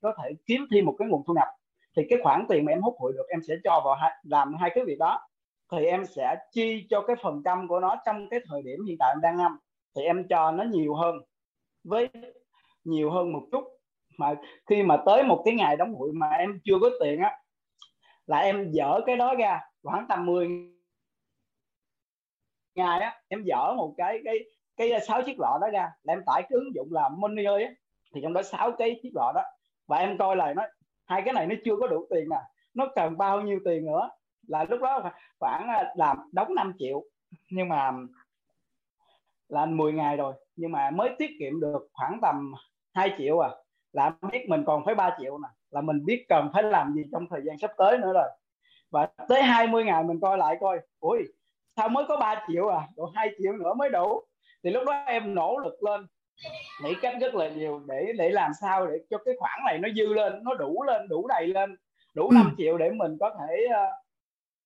[0.00, 1.48] có thể kiếm thêm một cái nguồn thu nhập.
[1.96, 4.54] Thì cái khoản tiền mà em hút hụi được em sẽ cho vào hai, làm
[4.60, 5.20] hai cái việc đó.
[5.72, 8.96] Thì em sẽ chi cho cái phần trăm của nó trong cái thời điểm hiện
[8.98, 9.58] tại em đang ngâm.
[9.96, 11.16] Thì em cho nó nhiều hơn
[11.84, 12.08] với
[12.84, 13.79] nhiều hơn một chút
[14.18, 14.34] mà
[14.66, 17.38] khi mà tới một cái ngày đóng hụi mà em chưa có tiền á,
[18.26, 20.48] là em dỡ cái đó ra, khoảng tầm 10
[22.74, 24.38] ngày á, em dỡ một cái cái
[24.76, 27.64] cái sáu chiếc lọ đó ra, là em tải cái ứng dụng là money ơi
[27.64, 27.70] á.
[28.14, 29.42] Thì trong đó sáu cái chiếc lọ đó,
[29.86, 30.62] và em coi lại nó,
[31.06, 32.36] hai cái này nó chưa có đủ tiền nè
[32.74, 34.08] nó cần bao nhiêu tiền nữa,
[34.48, 37.04] là lúc đó khoảng à, làm đóng 5 triệu.
[37.50, 37.92] Nhưng mà,
[39.48, 42.52] là 10 ngày rồi, nhưng mà mới tiết kiệm được khoảng tầm
[42.94, 43.50] 2 triệu à
[43.92, 47.02] là biết mình còn phải 3 triệu nè là mình biết cần phải làm gì
[47.12, 48.28] trong thời gian sắp tới nữa rồi.
[48.90, 51.18] Và tới 20 ngày mình coi lại coi ui
[51.76, 52.88] sao mới có 3 triệu à?
[52.96, 54.22] Rồi 2 triệu nữa mới đủ.
[54.64, 56.06] Thì lúc đó em nỗ lực lên
[56.82, 59.88] nghĩ cách rất là nhiều để để làm sao để cho cái khoản này nó
[59.96, 61.76] dư lên nó đủ lên đủ đầy lên
[62.14, 62.34] đủ ừ.
[62.34, 63.86] 5 triệu để mình có thể ờ,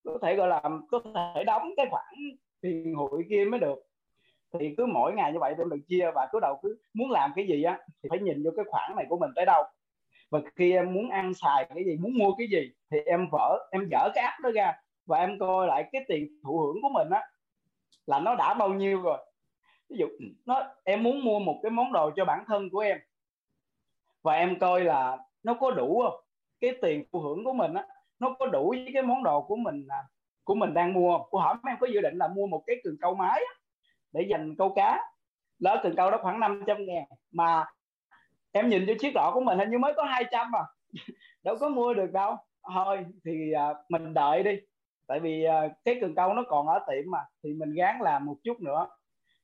[0.04, 1.00] có thể gọi là có
[1.34, 2.14] thể đóng cái khoản
[2.60, 3.84] tiền hụi kia mới được
[4.61, 7.32] thì cứ mỗi ngày như vậy em được chia và cứ đầu cứ muốn làm
[7.36, 9.62] cái gì á thì phải nhìn vô cái khoản này của mình tới đâu.
[10.30, 13.68] Và khi em muốn ăn xài cái gì muốn mua cái gì thì em vỡ
[13.70, 14.72] em dở cái app đó ra
[15.07, 17.22] và em coi lại cái tiền thụ hưởng của mình á
[18.07, 19.18] là nó đã bao nhiêu rồi.
[19.88, 20.07] Ví dụ
[20.46, 22.98] nó em muốn mua một cái món đồ cho bản thân của em
[24.22, 26.20] và em coi là nó có đủ không?
[26.61, 27.86] Cái tiền thụ hưởng của mình á
[28.18, 30.05] nó có đủ với cái món đồ của mình à,
[30.44, 32.96] của mình đang mua của hỏi em có dự định là mua một cái cần
[33.00, 33.55] câu máy á,
[34.14, 35.00] để dành câu cá.
[35.58, 37.64] Lỡ từng câu đó khoảng 500 ngàn mà
[38.52, 40.58] em nhìn vô chiếc lọ của mình hình như mới có 200 mà
[41.42, 42.36] đâu có mua được đâu.
[42.74, 44.60] Thôi thì à, mình đợi đi.
[45.06, 48.26] Tại vì à, cái cần câu nó còn ở tiệm mà thì mình gán làm
[48.26, 48.86] một chút nữa.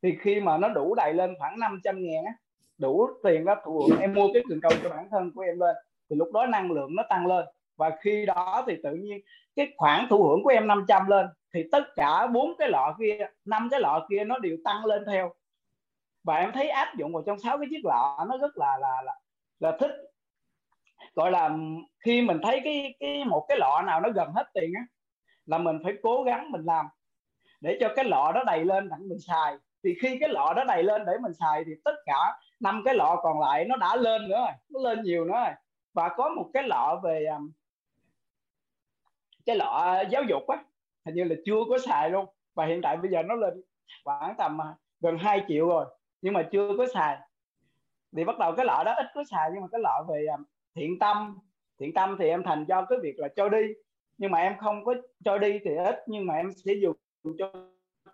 [0.03, 2.33] Thì khi mà nó đủ đầy lên khoảng 500 ngàn á
[2.79, 5.77] đủ tiền đó thụ em mua cái cần câu cho bản thân của em lên.
[6.11, 7.45] Thì lúc đó năng lượng nó tăng lên.
[7.77, 9.21] Và khi đó thì tự nhiên
[9.61, 13.27] cái khoản thụ hưởng của em 500 lên thì tất cả bốn cái lọ kia
[13.45, 15.33] năm cái lọ kia nó đều tăng lên theo.
[16.25, 19.03] Và em thấy áp dụng vào trong sáu cái chiếc lọ nó rất là là
[19.03, 19.15] là,
[19.61, 19.91] là thích.
[21.15, 21.51] Gọi là
[22.05, 24.83] khi mình thấy cái cái một cái lọ nào nó gần hết tiền á
[25.47, 26.87] là mình phải cố gắng mình làm.
[27.61, 29.55] Để cho cái lọ đó đầy lên đặng mình xài.
[29.85, 32.95] Thì khi cái lọ đó đầy lên để mình xài thì tất cả năm cái
[32.95, 35.55] lọ còn lại nó đã lên nữa rồi nó lên nhiều nữa rồi.
[35.95, 37.51] Và có một cái lọ về um,
[39.47, 40.65] cái lọ giáo dục á,
[41.07, 42.27] hình như là chưa có xài luôn.
[42.55, 43.63] Và hiện tại bây giờ nó lên
[44.05, 45.87] khoảng tầm à, gần 2 triệu rồi,
[46.23, 47.19] nhưng mà chưa có xài.
[48.17, 50.37] Thì bắt đầu cái lọ đó ít có xài, nhưng mà cái lọ về à,
[50.75, 51.39] thiện tâm.
[51.81, 53.63] Thiện tâm thì em thành cho cái việc là cho đi.
[54.19, 56.97] Nhưng mà em không có cho đi thì ít, nhưng mà em sẽ dùng
[57.39, 57.53] cho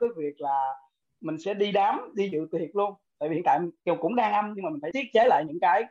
[0.01, 0.75] cái việc là
[1.21, 2.95] mình sẽ đi đám, đi dự tiệc luôn.
[3.19, 5.45] Tại vì hiện tại kiều cũng đang âm, nhưng mà mình phải thiết chế lại
[5.47, 5.85] những cái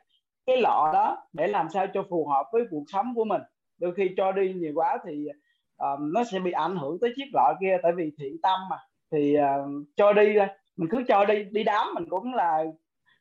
[0.46, 3.42] cái lọ đó để làm sao cho phù hợp với cuộc sống của mình
[3.78, 5.28] đôi khi cho đi nhiều quá thì
[5.78, 8.78] um, nó sẽ bị ảnh hưởng tới chiếc lọ kia tại vì thiện tâm mà.
[9.12, 10.48] Thì uh, cho đi thôi.
[10.78, 12.64] Mình cứ cho đi đi đám mình cũng là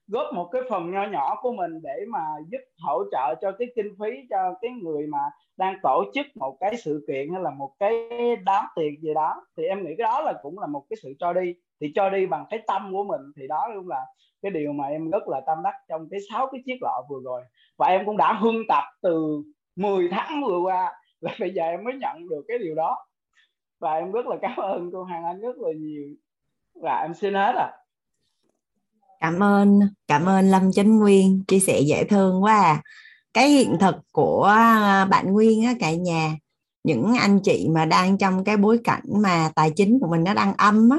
[0.06, 3.68] góp một cái phần nho nhỏ của mình để mà giúp hỗ trợ cho cái
[3.76, 5.18] kinh phí cho cái người mà
[5.56, 8.08] đang tổ chức một cái sự kiện hay là một cái
[8.44, 9.46] đám tiệc gì đó.
[9.56, 11.54] Thì em nghĩ cái đó là cũng là một cái sự cho đi.
[11.80, 14.06] Thì cho đi bằng cái tâm của mình thì đó cũng là
[14.42, 17.20] cái điều mà em rất là tâm đắc trong cái sáu cái chiếc lọ vừa
[17.24, 17.42] rồi.
[17.78, 19.42] Và em cũng đã huân tập từ
[19.76, 23.06] 10 tháng vừa qua là bây giờ em mới nhận được cái điều đó.
[23.78, 26.04] Và em rất là cảm ơn cô Hàng Anh rất là nhiều.
[26.74, 27.70] Và em xin hết à
[29.24, 32.82] cảm ơn cảm ơn Lâm Chánh Nguyên chia sẻ dễ thương quá à.
[33.34, 36.36] cái hiện thực của à, bạn Nguyên á, cả nhà,
[36.84, 40.34] những anh chị mà đang trong cái bối cảnh mà tài chính của mình nó
[40.34, 40.98] đang âm á,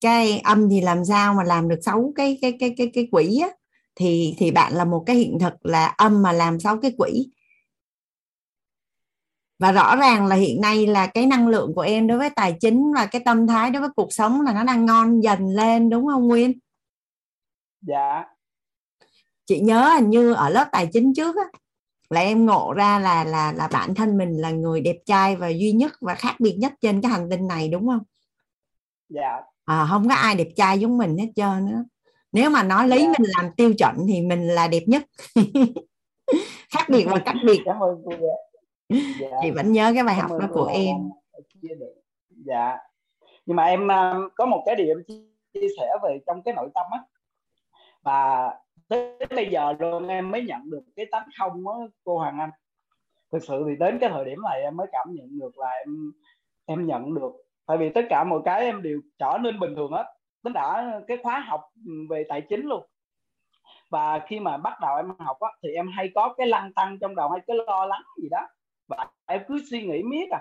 [0.00, 3.38] cái âm thì làm sao mà làm được xấu cái cái cái cái cái quỹ
[3.42, 3.48] á.
[3.96, 7.30] Thì thì bạn là một cái hiện thực là âm mà làm xấu cái quỹ
[9.58, 12.56] và rõ ràng là hiện nay là cái năng lượng của em đối với tài
[12.60, 15.90] chính và cái tâm thái đối với cuộc sống là nó đang ngon dần lên
[15.90, 16.58] đúng không Nguyên?
[17.80, 18.24] Dạ.
[19.46, 21.44] Chị nhớ hình như ở lớp tài chính trước á
[22.10, 25.48] là em ngộ ra là là là bản thân mình là người đẹp trai và
[25.48, 28.02] duy nhất và khác biệt nhất trên cái hành tinh này đúng không?
[29.08, 29.40] Dạ.
[29.64, 31.84] À, không có ai đẹp trai giống mình hết trơn nữa.
[32.32, 33.08] Nếu mà nói lấy dạ.
[33.18, 35.02] mình làm tiêu chuẩn thì mình là đẹp nhất.
[36.70, 37.60] khác biệt và cách biệt.
[37.64, 38.45] Cảm ơn cô dạ
[38.88, 39.38] dạ.
[39.42, 40.96] chị vẫn nhớ cái bài học đó của em.
[42.30, 42.78] Dạ.
[43.46, 44.96] Nhưng mà em um, có một cái điểm
[45.52, 47.00] chia sẻ về trong cái nội tâm á.
[48.02, 48.50] Và
[48.88, 51.74] tới bây giờ luôn em mới nhận được cái tánh không á
[52.04, 52.50] cô Hoàng Anh.
[53.32, 56.12] Thực sự thì đến cái thời điểm này em mới cảm nhận được là em
[56.66, 57.32] em nhận được.
[57.66, 60.04] Tại vì tất cả mọi cái em đều trở nên bình thường hết.
[60.42, 61.60] Tính đã cái khóa học
[62.10, 62.86] về tài chính luôn.
[63.90, 66.98] Và khi mà bắt đầu em học á, thì em hay có cái lăng tăng
[67.00, 68.46] trong đầu hay cái lo lắng gì đó
[68.88, 70.40] và em cứ suy nghĩ miết à.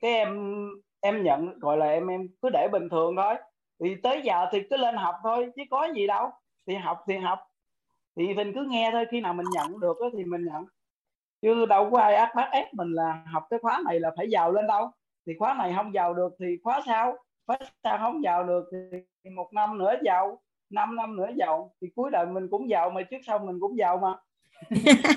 [0.00, 0.68] Cái em
[1.00, 3.34] em nhận, gọi là em em cứ để bình thường thôi.
[3.80, 6.30] Thì tới giờ thì cứ lên học thôi, chứ có gì đâu.
[6.66, 7.38] Thì học thì học.
[8.16, 10.64] Thì mình cứ nghe thôi, khi nào mình nhận được thì mình nhận.
[11.42, 14.30] Chứ đâu có ai áp bắt ép mình là học cái khóa này là phải
[14.30, 14.90] giàu lên đâu.
[15.26, 17.16] Thì khóa này không giàu được thì khóa sau.
[17.46, 18.64] Khóa sau không giàu được
[19.24, 21.74] thì một năm nữa giàu, năm năm nữa giàu.
[21.80, 24.16] Thì cuối đời mình cũng giàu mà, trước sau mình cũng giàu mà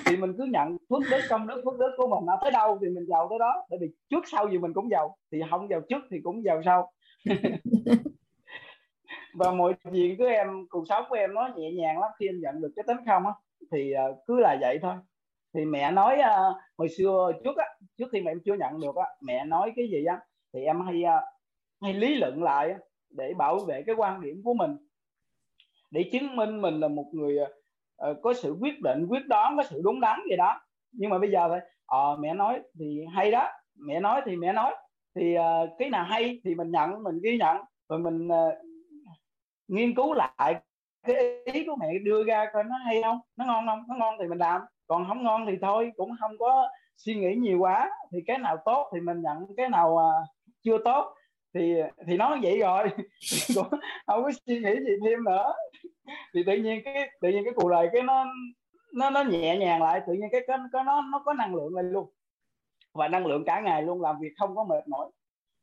[0.05, 2.25] thì mình cứ nhận phước đức công đức phước đức của mình.
[2.25, 3.65] Nó tới đâu thì mình giàu tới đó.
[3.69, 6.61] Tại vì trước sau gì mình cũng giàu, thì không giàu trước thì cũng giàu
[6.65, 6.91] sau.
[9.33, 12.39] Và mọi chuyện của em, cuộc sống của em nó nhẹ nhàng lắm khi em
[12.41, 13.31] nhận được cái tính không á.
[13.71, 14.93] Thì ờ, cứ là vậy thôi.
[15.53, 17.65] Thì mẹ nói ờ, hồi xưa, trước á,
[17.97, 20.19] trước khi mà em chưa nhận được á, mẹ nói cái gì á,
[20.53, 21.21] thì em hay ờ,
[21.81, 22.75] hay lý luận lại
[23.09, 24.77] để bảo vệ cái quan điểm của mình.
[25.91, 27.37] Để chứng minh mình là một người
[28.05, 30.61] uh, có sự quyết định quyết đoán có sự đúng đắn gì đó.
[30.91, 34.35] Nhưng mà bây giờ thì uh, ờ, mẹ nói thì hay đó mẹ nói thì
[34.35, 34.75] mẹ nói.
[35.15, 37.57] Thì uh, cái nào hay thì mình nhận mình ghi nhận.
[37.89, 38.53] Rồi mình uh,
[39.67, 40.61] nghiên cứu lại
[41.07, 44.15] cái ý của mẹ đưa ra coi nó hay không nó ngon không nó ngon
[44.19, 44.61] thì mình làm.
[44.87, 47.89] Còn không ngon thì thôi cũng không có suy nghĩ nhiều quá.
[48.11, 50.27] Thì cái nào tốt thì mình nhận cái nào uh,
[50.63, 51.13] chưa tốt
[51.57, 51.73] thì
[52.07, 52.83] thì nó vậy rồi.
[53.55, 53.69] Cũng
[54.07, 55.53] không có suy nghĩ gì thêm nữa.
[56.33, 58.25] Thì tự nhiên cái tự nhiên cái cuộc đời cái nó
[58.93, 61.75] nó nó nhẹ nhàng lại tự nhiên cái cái, cái nó nó có năng lượng
[61.75, 62.09] lên luôn.
[62.93, 65.09] Và năng lượng cả ngày luôn làm việc không có mệt mỏi.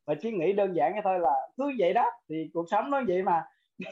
[0.06, 3.02] Và chỉ nghĩ đơn giản cái thôi là cứ vậy đó thì cuộc sống nó
[3.08, 3.42] vậy mà.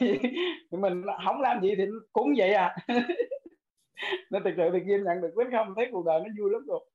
[0.71, 1.83] Thì mình không làm gì thì
[2.13, 2.75] cũng vậy à.
[4.31, 6.65] Nên thực sự thì Kim nhận được quyết không thấy cuộc đời nó vui lắm
[6.67, 6.85] rồi.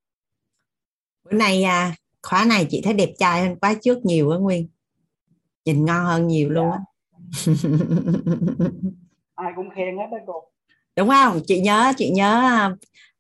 [1.25, 1.93] Bữa nay à,
[2.23, 4.69] khóa này chị thấy đẹp trai hơn khóa trước nhiều á Nguyên
[5.69, 6.79] nhìn ngon hơn nhiều luôn á.
[9.35, 10.43] Ai cũng khen hết đó cô.
[10.97, 11.41] Đúng không?
[11.47, 12.71] Chị nhớ chị nhớ à,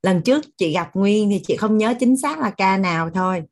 [0.02, 3.42] lần trước chị gặp Nguyên thì chị không nhớ chính xác là ca nào thôi.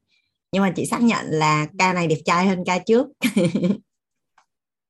[0.53, 3.07] Nhưng mà chị xác nhận là ca này đẹp trai hơn ca trước.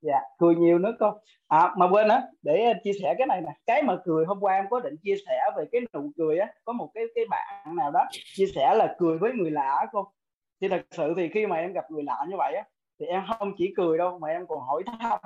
[0.01, 1.11] Dạ cười nhiều nữa cô.
[1.47, 3.51] À mà quên á để chia sẻ cái này nè.
[3.65, 6.47] Cái mà cười hôm qua em có định chia sẻ về cái nụ cười á
[6.65, 8.05] có một cái cái bạn nào đó
[8.35, 10.11] chia sẻ là cười với người lạ cô.
[10.61, 12.63] Thì thật sự thì khi mà em gặp người lạ như vậy á
[12.99, 15.19] thì em không chỉ cười đâu, mà em còn hỏi thăm.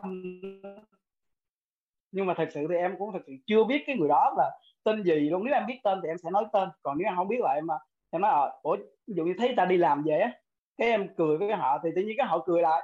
[2.12, 4.60] Nhưng mà thật sự thì em cũng thật sự chưa biết cái người đó là
[4.84, 5.46] tên gì luôn.
[5.46, 6.70] Nếu em biết tên thì em sẽ nói tên.
[6.82, 7.78] Còn nếu em không biết lại em à,
[8.10, 10.32] em nói ờ ủa, ví dụ như thấy ta đi làm về á.
[10.78, 12.84] Cái em cười với họ thì tự nhiên cái họ cười lại.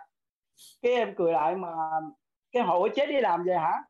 [0.82, 1.70] Cái em cười lại mà
[2.52, 3.84] cái họ, ủa chế đi làm về hả?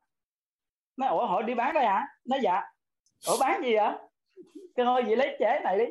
[0.98, 2.08] Nó ủa, họ đi bán đây hả?
[2.26, 2.62] Nó dạ.
[3.28, 3.92] Ủa, bán gì vậy?
[4.76, 5.86] Cái thôi, vậy lấy chế này đi.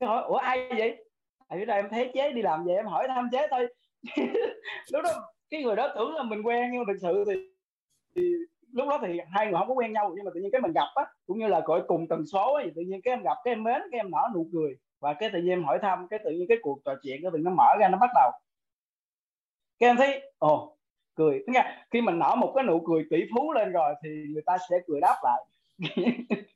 [0.00, 1.04] Cái hỏi ủa, ai vậy?
[1.48, 3.74] Ở đây em thấy chế đi làm về, em hỏi thăm chế thôi.
[4.92, 7.32] lúc đó cái người đó tưởng là mình quen nhưng mà thực sự thì,
[8.16, 8.22] thì
[8.72, 10.72] lúc đó thì hai người không có quen nhau nhưng mà tự nhiên cái mình
[10.72, 13.36] gặp á cũng như là gọi cùng tần số ấy, tự nhiên cái em gặp
[13.44, 14.76] cái em mến cái em nở nụ cười.
[15.00, 17.30] Và cái tự nhiên em hỏi thăm cái tự nhiên cái cuộc trò chuyện cái
[17.32, 18.30] tự nó mở ra nó bắt đầu.
[19.78, 20.76] Cái em thấy ồ
[21.14, 21.44] cười.
[21.46, 24.56] Nghe khi mình nở một cái nụ cười tỷ phú lên rồi thì người ta
[24.70, 25.44] sẽ cười đáp lại.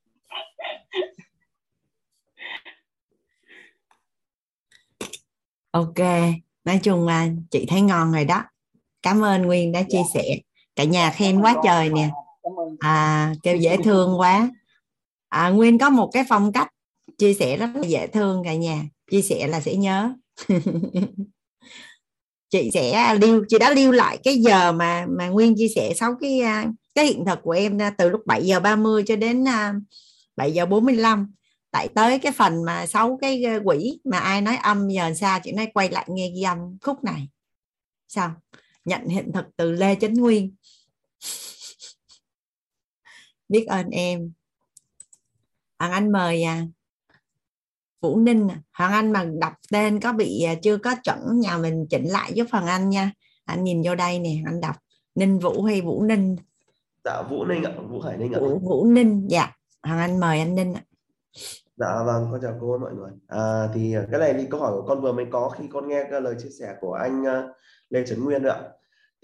[5.72, 6.00] Ok
[6.66, 8.42] nói chung là chị thấy ngon rồi đó.
[9.02, 10.36] Cảm ơn nguyên đã chia sẻ.
[10.76, 12.10] Cả nhà khen quá trời nè.
[12.78, 14.50] À kêu dễ thương quá.
[15.28, 16.68] À, nguyên có một cái phong cách
[17.18, 18.82] chia sẻ rất là dễ thương cả nhà.
[19.10, 20.12] Chia sẻ là sẽ nhớ.
[22.50, 26.14] Chị sẽ lưu chị đã lưu lại cái giờ mà mà nguyên chia sẻ sáu
[26.20, 29.74] cái à, cái hiện thực của em từ lúc 7 giờ 30 cho đến 7
[30.36, 31.32] à, giờ 45
[31.70, 35.40] tại tới cái phần mà sáu cái ờ, quỷ mà ai nói âm giờ sao
[35.42, 37.28] chị nói quay lại nghe ghi âm khúc này.
[38.08, 38.34] Sao?
[38.84, 40.54] Nhận hiện thực từ lê chánh nguyên.
[43.48, 44.32] Biết ơn em.
[45.78, 46.66] Hoàng anh mời à
[48.06, 48.58] vũ ninh à.
[48.72, 52.32] hoàng anh mà đọc tên có bị à, chưa có chuẩn nhà mình chỉnh lại
[52.34, 53.12] giúp hoàng anh nha.
[53.44, 54.76] Anh nhìn vô đây nè anh đọc.
[55.14, 56.36] Ninh vũ hay vũ ninh?
[57.04, 58.40] Dạ vũ ninh ạ vũ hải ninh ạ.
[58.40, 59.52] Vũ, vũ ninh dạ.
[59.82, 60.82] Hoàng anh mời anh ninh ạ
[61.76, 63.10] Dạ vâng, con chào cô mọi người.
[63.26, 65.88] À, thì à, cái này thì câu hỏi của con vừa mới có khi con
[65.88, 67.56] nghe cái lời chia sẻ của anh uh,
[67.90, 68.62] Lê Trấn Nguyên ạ.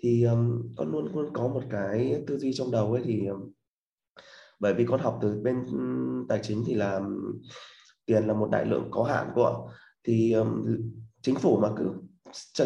[0.03, 3.53] Thì um, con luôn luôn có một cái tư duy trong đầu ấy thì um,
[4.61, 7.41] bởi vì con học từ bên um, tài chính thì là um,
[8.07, 9.71] tiền là một đại lượng có hạn của
[10.05, 10.65] thì um,
[11.23, 11.93] chính phủ mà cứ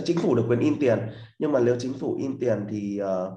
[0.05, 0.99] chính phủ được quyền in tiền
[1.39, 3.33] nhưng mà nếu chính phủ in tiền thì uh,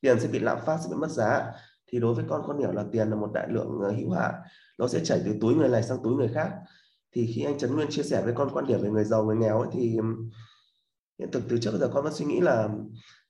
[0.00, 1.52] tiền sẽ bị lạm phát sẽ bị mất giá
[1.92, 4.34] thì đối với con con hiểu là tiền là một đại lượng uh, hữu hạn
[4.82, 6.50] nó sẽ chảy từ túi người này sang túi người khác.
[7.12, 9.36] Thì khi anh Trấn Nguyên chia sẻ với con quan điểm về người giàu người
[9.36, 9.80] nghèo ấy, thì
[11.18, 12.68] hiện thực từ trước giờ con vẫn suy nghĩ là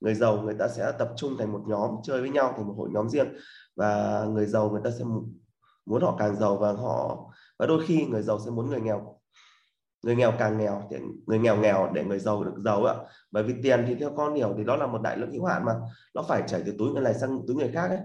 [0.01, 2.75] người giàu người ta sẽ tập trung thành một nhóm chơi với nhau thành một
[2.77, 3.27] hội nhóm riêng.
[3.77, 5.05] Và người giàu người ta sẽ
[5.87, 7.19] muốn họ càng giàu và họ
[7.59, 9.19] và đôi khi người giàu sẽ muốn người nghèo
[10.03, 10.97] người nghèo càng nghèo thì
[11.27, 12.95] người nghèo nghèo để người giàu được giàu ạ.
[13.31, 15.65] Bởi vì tiền thì theo con hiểu thì đó là một đại lượng hữu hạn
[15.65, 15.73] mà.
[16.15, 17.99] Nó phải chảy từ túi người này sang túi người khác ấy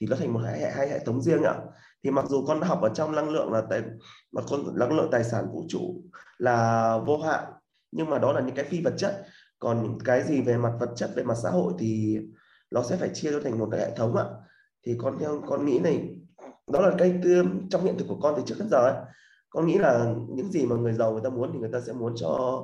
[0.00, 1.54] thì nó thành một hai, hai hệ thống riêng ạ
[2.04, 3.82] thì mặc dù con học ở trong năng lượng là tài,
[4.32, 6.02] mà con, năng lượng tài sản vũ trụ
[6.38, 7.44] là vô hạn,
[7.92, 9.24] nhưng mà đó là những cái phi vật chất.
[9.58, 12.18] Còn những cái gì về mặt vật chất, về mặt xã hội thì
[12.70, 14.24] nó sẽ phải chia ra thành một cái hệ thống ạ.
[14.86, 16.16] Thì con theo, con nghĩ này,
[16.72, 17.20] đó là cái
[17.70, 18.94] trong hiện thực của con từ trước đến giờ ấy.
[19.50, 21.92] Con nghĩ là những gì mà người giàu người ta muốn thì người ta sẽ
[21.92, 22.62] muốn cho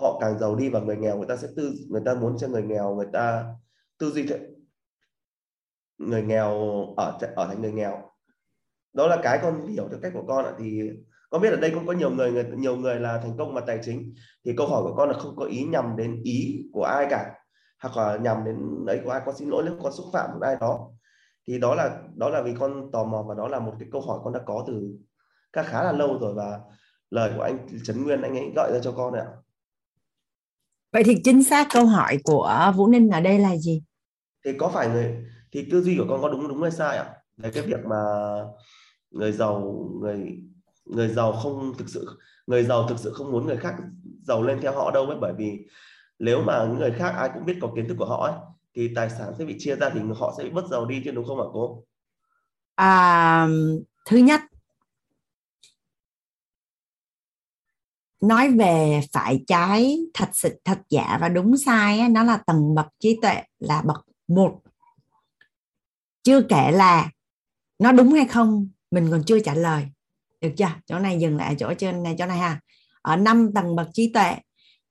[0.00, 2.48] họ càng giàu đi và người nghèo người ta sẽ tư, người ta muốn cho
[2.48, 3.44] người nghèo người ta
[3.98, 4.26] tư duy
[5.98, 6.50] người nghèo
[6.96, 8.13] ở ở thành người nghèo
[8.94, 10.52] đó là cái con hiểu theo cách của con ạ.
[10.58, 10.80] Thì
[11.30, 13.60] con biết ở đây cũng có nhiều người, người nhiều người là thành công mà
[13.60, 14.14] tài chính.
[14.44, 17.34] Thì câu hỏi của con là không có ý nhằm đến ý của ai cả.
[17.82, 20.40] Hoặc là nhằm đến ấy của ai con xin lỗi nếu con xúc phạm một
[20.42, 20.90] ai đó.
[21.48, 24.00] Thì đó là đó là vì con tò mò và đó là một cái câu
[24.00, 24.82] hỏi con đã có từ
[25.52, 26.34] khá khá là lâu rồi.
[26.34, 26.60] Và
[27.10, 29.26] lời của anh Trấn Nguyên anh ấy gọi ra cho con ạ.
[30.92, 33.82] Vậy thì chính xác câu hỏi của Vũ Ninh ở đây là gì?
[34.44, 37.14] Thì có phải người thì tư duy của con có đúng đúng hay sai ạ?
[37.36, 37.96] Về cái việc mà
[39.14, 39.60] người giàu
[40.00, 40.42] người
[40.84, 43.74] người giàu không thực sự người giàu thực sự không muốn người khác
[44.22, 45.66] giàu lên theo họ đâu ấy bởi vì
[46.18, 48.34] nếu mà những người khác ai cũng biết có kiến thức của họ ấy
[48.74, 51.10] thì tài sản sẽ bị chia ra thì họ sẽ bị mất giàu đi chứ
[51.10, 51.84] đúng không ạ cô?
[52.74, 53.48] À,
[54.06, 54.40] thứ nhất
[58.20, 62.74] nói về phải trái thật sự thật giả và đúng sai ấy, nó là tầng
[62.74, 64.60] bậc trí tuệ là bậc một
[66.22, 67.10] chưa kể là
[67.78, 69.86] nó đúng hay không mình còn chưa trả lời.
[70.40, 70.70] Được chưa?
[70.86, 72.60] Chỗ này dừng lại chỗ trên này chỗ này ha.
[73.02, 74.36] Ở năm tầng bậc trí tuệ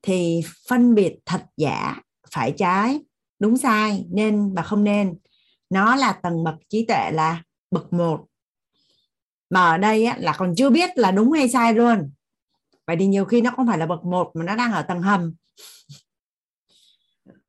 [0.01, 2.01] thì phân biệt thật giả
[2.32, 2.99] phải trái
[3.39, 5.18] đúng sai nên và không nên.
[5.70, 8.26] Nó là tầng bậc trí tuệ là bậc một.
[9.49, 12.12] Mà ở đây á, là còn chưa biết là đúng hay sai luôn.
[12.88, 15.01] Vậy thì nhiều khi nó không phải là bậc một mà nó đang ở tầng
[15.01, 15.34] hầm.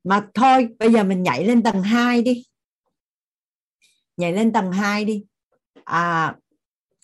[0.05, 2.44] Mà thôi bây giờ mình nhảy lên tầng 2 đi.
[4.16, 5.24] Nhảy lên tầng 2 đi.
[5.84, 6.36] À,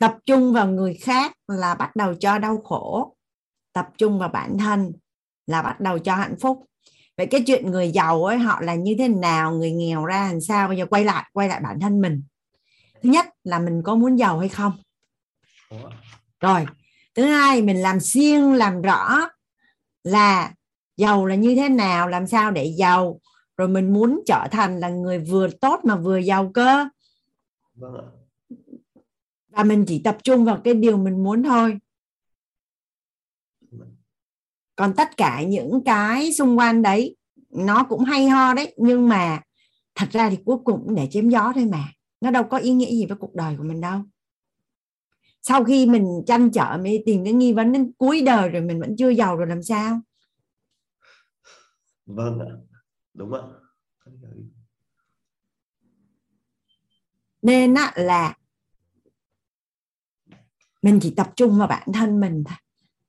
[0.00, 3.16] tập trung vào người khác là bắt đầu cho đau khổ.
[3.72, 4.92] Tập trung vào bản thân
[5.46, 6.66] là bắt đầu cho hạnh phúc.
[7.16, 9.52] Vậy cái chuyện người giàu ấy, họ là như thế nào?
[9.52, 10.68] Người nghèo ra làm sao?
[10.68, 12.22] Bây giờ quay lại quay lại bản thân mình.
[13.02, 14.72] Thứ nhất là mình có muốn giàu hay không?
[16.40, 16.66] Rồi,
[17.14, 19.28] thứ hai, mình làm xiên làm rõ
[20.04, 20.52] là
[20.96, 23.20] giàu là như thế nào, làm sao để giàu.
[23.56, 26.88] Rồi mình muốn trở thành là người vừa tốt mà vừa giàu cơ.
[27.74, 28.19] Vâng
[29.60, 31.78] và mình chỉ tập trung vào cái điều mình muốn thôi.
[34.76, 37.16] Còn tất cả những cái xung quanh đấy
[37.50, 39.40] nó cũng hay ho đấy nhưng mà
[39.94, 41.84] thật ra thì cuối cùng để chém gió thôi mà.
[42.20, 44.00] Nó đâu có ý nghĩa gì với cuộc đời của mình đâu.
[45.42, 48.80] Sau khi mình tranh trở mới tìm cái nghi vấn đến cuối đời rồi mình
[48.80, 50.00] vẫn chưa giàu rồi làm sao?
[52.06, 52.52] Vâng ạ.
[53.14, 53.40] Đúng ạ.
[57.42, 58.36] Nên á, là
[60.82, 62.56] mình chỉ tập trung vào bản thân mình thôi.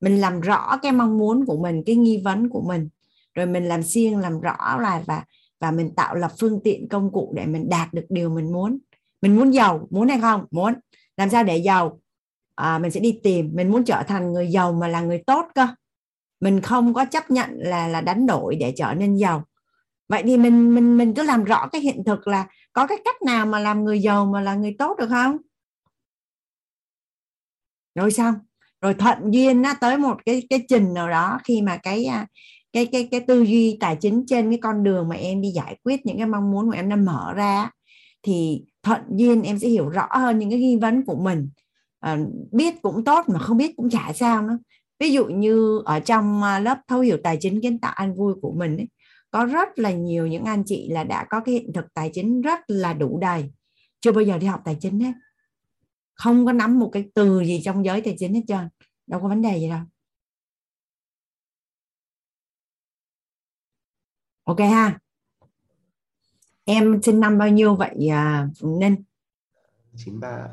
[0.01, 2.89] Mình làm rõ cái mong muốn của mình cái nghi vấn của mình.
[3.33, 5.23] Rồi mình làm siêng làm rõ là và
[5.59, 8.77] và mình tạo lập phương tiện công cụ để mình đạt được điều mình muốn.
[9.21, 10.45] Mình muốn giàu muốn hay không?
[10.51, 10.73] Muốn.
[11.17, 11.99] Làm sao để giàu?
[12.55, 13.51] À, mình sẽ đi tìm.
[13.53, 15.67] Mình muốn trở thành người giàu mà là người tốt cơ.
[16.39, 19.43] Mình không có chấp nhận là là đánh đổi để trở nên giàu.
[20.09, 23.21] Vậy thì mình mình mình cứ làm rõ cái hiện thực là có cái cách
[23.21, 25.37] nào mà làm người giàu mà là người tốt được không?
[27.95, 28.35] Rồi xong.
[28.81, 32.27] Rồi thuận duyên nó tới một cái cái trình nào đó khi mà cái à,
[32.73, 35.77] cái cái cái tư duy tài chính trên cái con đường mà em đi giải
[35.83, 37.69] quyết những cái mong muốn của em đã mở ra
[38.23, 41.49] thì thuận duyên em sẽ hiểu rõ hơn những cái nghi vấn của mình.
[41.99, 42.17] À,
[42.51, 44.57] biết cũng tốt mà không biết cũng chả sao nữa.
[44.99, 48.33] Ví dụ như ở trong à, lớp thấu hiểu tài chính kiến tạo an vui
[48.41, 48.87] của mình ấy,
[49.31, 52.41] có rất là nhiều những anh chị là đã có cái hiện thực tài chính
[52.41, 53.51] rất là đủ đầy.
[54.01, 55.11] Chưa bao giờ đi học tài chính hết
[56.23, 58.69] không có nắm một cái từ gì trong giới tài chính hết trơn.
[59.07, 59.79] Đâu có vấn đề gì đâu.
[64.43, 64.99] Ok ha.
[66.65, 68.95] Em sinh năm bao nhiêu vậy à, Ninh?
[69.97, 70.47] 93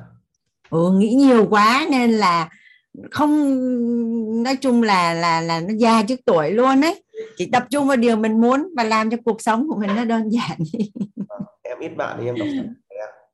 [0.70, 2.50] ừ, nghĩ nhiều quá nên là
[3.10, 3.32] không
[4.42, 7.04] nói chung là là là nó già trước tuổi luôn đấy
[7.36, 10.04] chỉ tập trung vào điều mình muốn và làm cho cuộc sống của mình nó
[10.04, 10.58] đơn giản.
[11.62, 12.48] Em ít bạn thì em đọc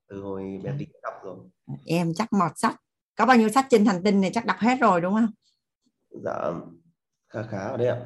[0.09, 1.37] từ hồi bé tí đọc rồi
[1.87, 2.77] em chắc mọt sách.
[3.17, 5.31] Có bao nhiêu sách trên hành tinh này chắc đọc hết rồi đúng không?
[6.25, 6.51] Dạ
[7.35, 7.97] khá khá ở đây ạ.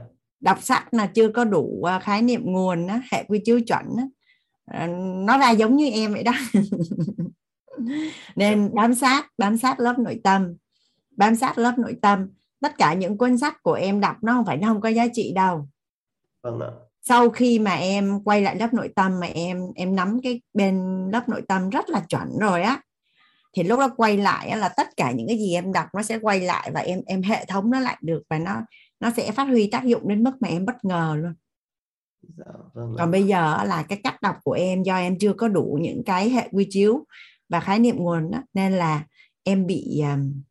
[0.41, 3.97] Đọc sách là chưa có đủ à, khái niệm nguồn á, hệ quy chiếu chuẩn
[3.99, 4.05] á.
[4.65, 4.87] À,
[5.27, 6.33] nó ra giống như em vậy đó.
[8.37, 10.55] Nên bám sát bám sát lớp nội tâm.
[11.17, 12.31] Bám sát lớp nội tâm.
[12.61, 15.07] Tất cả những cuốn sách của em đọc nó không phải nó không có giá
[15.13, 15.69] trị đâu.
[16.43, 16.71] Vâng ạ.
[17.03, 21.05] Sau khi mà em quay lại lớp nội tâm mà em em nắm cái bên
[21.13, 22.83] lớp nội tâm rất là chuẩn rồi á
[23.59, 26.19] thì lúc đó quay lại là tất cả những cái gì em đọc nó sẽ
[26.19, 28.63] quay lại và em em hệ thống nó lại được và nó
[29.01, 31.35] nó sẽ phát huy tác dụng đến mức mà em bất ngờ luôn
[32.37, 35.49] dạ, vâng còn bây giờ là cái cách đọc của em do em chưa có
[35.49, 37.05] đủ những cái hệ quy chiếu
[37.49, 39.05] và khái niệm nguồn đó, nên là
[39.43, 40.43] em bị um,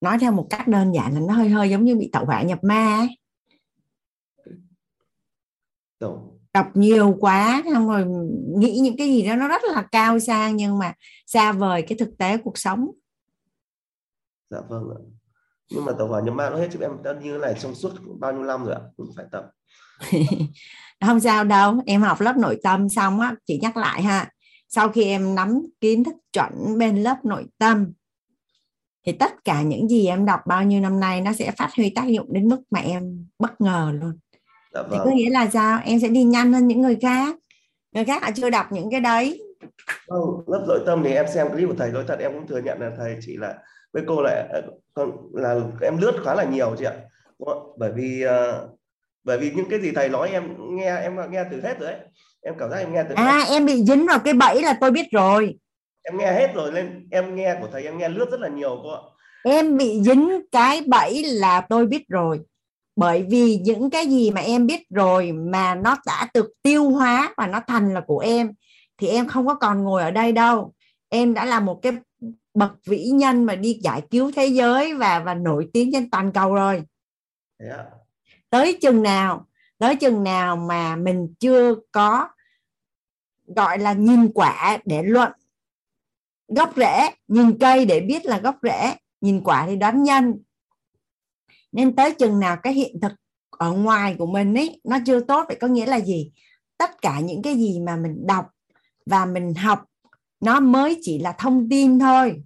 [0.00, 2.42] nói theo một cách đơn giản là nó hơi hơi giống như bị tẩu hỏa
[2.42, 3.18] nhập ma ấy.
[6.56, 8.04] Đọc nhiều quá xong rồi
[8.58, 10.92] nghĩ những cái gì đó nó rất là cao xa nhưng mà
[11.26, 12.90] xa vời cái thực tế cuộc sống.
[14.50, 14.98] Dạ vâng ạ.
[15.70, 17.02] Nhưng mà tàu hỏa nhập ma nó hết chứ em?
[17.04, 17.90] Đã như này trong suốt
[18.20, 18.80] bao nhiêu năm rồi ạ?
[18.96, 19.44] Cũng phải tập.
[21.06, 24.30] Không sao đâu em học lớp nội tâm xong á chị nhắc lại ha.
[24.68, 27.92] Sau khi em nắm kiến thức chuẩn bên lớp nội tâm
[29.06, 31.90] thì tất cả những gì em đọc bao nhiêu năm nay nó sẽ phát huy
[31.90, 34.18] tác dụng đến mức mà em bất ngờ luôn
[34.76, 34.90] dạ vâng.
[34.92, 35.80] thì có nghĩa là sao?
[35.84, 37.36] Em sẽ đi nhanh hơn những người khác.
[37.92, 39.42] Người khác họ chưa đọc những cái đấy.
[40.08, 41.92] Vâng, lớp nội tâm thì em xem clip của thầy.
[41.92, 43.54] Nói thật em cũng thừa nhận là thầy chỉ là
[43.92, 44.62] với cô lại ờ,
[44.94, 46.92] còn là em lướt khá là nhiều chị ạ.
[47.78, 48.78] Bởi vì uh,
[49.24, 52.00] bởi vì những cái gì thầy nói em nghe em nghe từ hết rồi đấy
[52.42, 53.44] em cảm giác em nghe từ à hết.
[53.48, 55.58] em bị dính vào cái bẫy là tôi biết rồi.
[56.02, 58.80] Em nghe hết rồi lên em nghe của thầy em nghe lướt rất là nhiều
[58.82, 59.00] cô ạ.
[59.44, 62.40] Em bị dính cái bẫy là tôi biết rồi
[62.96, 67.34] bởi vì những cái gì mà em biết rồi mà nó đã được tiêu hóa
[67.36, 68.52] và nó thành là của em
[68.98, 70.72] thì em không có còn ngồi ở đây đâu.
[71.08, 71.92] Em đã là một cái
[72.54, 76.32] bậc vĩ nhân mà đi giải cứu thế giới và và nổi tiếng trên toàn
[76.32, 76.82] cầu rồi.
[77.58, 77.86] Yeah.
[78.50, 79.46] tới chừng nào
[79.78, 82.28] tới chừng nào mà mình chưa có
[83.46, 85.32] gọi là nhìn quả để luận
[86.48, 90.42] gốc rễ nhìn cây để biết là gốc rễ nhìn quả thì đoán nhân
[91.72, 93.12] nên tới chừng nào cái hiện thực
[93.50, 96.30] ở ngoài của mình ấy, nó chưa tốt vậy có nghĩa là gì?
[96.78, 98.46] Tất cả những cái gì mà mình đọc
[99.06, 99.84] và mình học,
[100.40, 102.42] nó mới chỉ là thông tin thôi.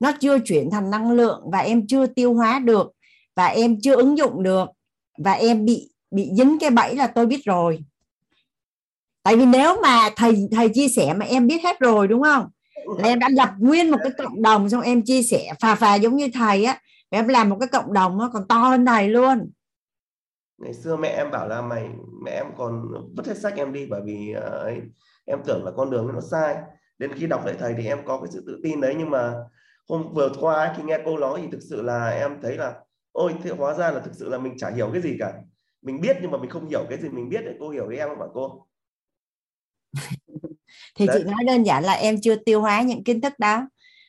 [0.00, 2.92] Nó chưa chuyển thành năng lượng và em chưa tiêu hóa được
[3.36, 4.68] và em chưa ứng dụng được
[5.18, 7.78] và em bị bị dính cái bẫy là tôi biết rồi.
[9.22, 12.48] Tại vì nếu mà thầy thầy chia sẻ mà em biết hết rồi, đúng không?
[12.98, 15.94] Là em đã lập nguyên một cái cộng đồng xong em chia sẻ, phà phà
[15.94, 16.80] giống như thầy á
[17.12, 19.50] em làm một cái cộng đồng nó còn to hơn thầy luôn.
[20.58, 21.88] Ngày xưa mẹ em bảo là mày
[22.24, 24.80] mẹ em còn vứt hết sách em đi bởi vì uh, ấy,
[25.24, 26.56] em tưởng là con đường nó sai.
[26.98, 29.34] Đến khi đọc lại thầy thì em có cái sự tự tin đấy nhưng mà
[29.88, 32.74] hôm vừa qua khi nghe cô nói thì thực sự là em thấy là
[33.12, 35.32] ôi thì hóa ra là thực sự là mình chả hiểu cái gì cả.
[35.82, 37.96] Mình biết nhưng mà mình không hiểu cái gì mình biết để cô hiểu với
[37.96, 38.66] em không ạ cô?
[40.94, 41.16] Thì Đấy.
[41.18, 43.66] chị nói đơn giản là em chưa tiêu hóa những kiến thức đó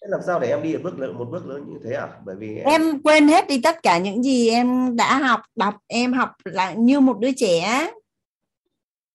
[0.07, 2.07] làm sao để em đi một bước lớn một bước lớn như thế à?
[2.25, 2.65] Bởi vì em...
[2.65, 6.73] em quên hết đi tất cả những gì em đã học đọc em học là
[6.73, 7.91] như một đứa trẻ.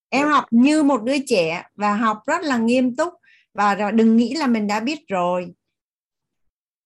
[0.09, 3.13] Em học như một đứa trẻ và học rất là nghiêm túc
[3.53, 5.53] và đừng nghĩ là mình đã biết rồi.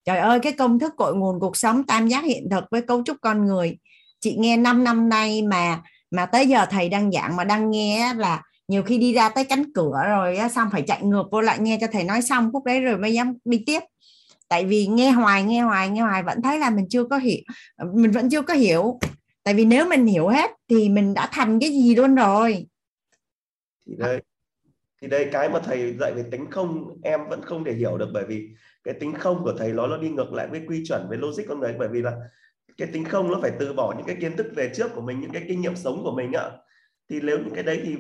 [0.06, 3.04] Trời ơi cái công thức cội nguồn cuộc sống tam giác hiện thực với cấu
[3.04, 3.78] trúc con người.
[4.20, 5.82] Chị nghe 5 năm nay mà
[6.12, 9.46] mà tới giờ thầy đang giảng mà đang nghe là nhiều khi đi ra tới
[9.46, 12.64] cánh cửa rồi xong phải chạy ngược vô lại nghe cho thầy nói xong phút
[12.64, 13.80] đấy rồi mới dám đi tiếp
[14.50, 17.42] tại vì nghe hoài nghe hoài nghe hoài vẫn thấy là mình chưa có hiểu
[17.94, 19.00] mình vẫn chưa có hiểu.
[19.44, 22.68] Tại vì nếu mình hiểu hết thì mình đã thành cái gì luôn rồi.
[23.88, 24.22] Thì đây
[25.02, 28.10] thì đây cái mà thầy dạy về tính không em vẫn không thể hiểu được
[28.14, 28.50] bởi vì
[28.84, 31.44] cái tính không của thầy nó nó đi ngược lại với quy chuẩn với logic
[31.50, 31.76] con người.
[31.80, 32.12] Bởi vì là
[32.78, 35.20] cái tính không nó phải từ bỏ những cái kiến thức về trước của mình
[35.20, 36.52] những cái kinh nghiệm sống của mình ạ.
[37.10, 37.96] Thì nếu những cái đấy thì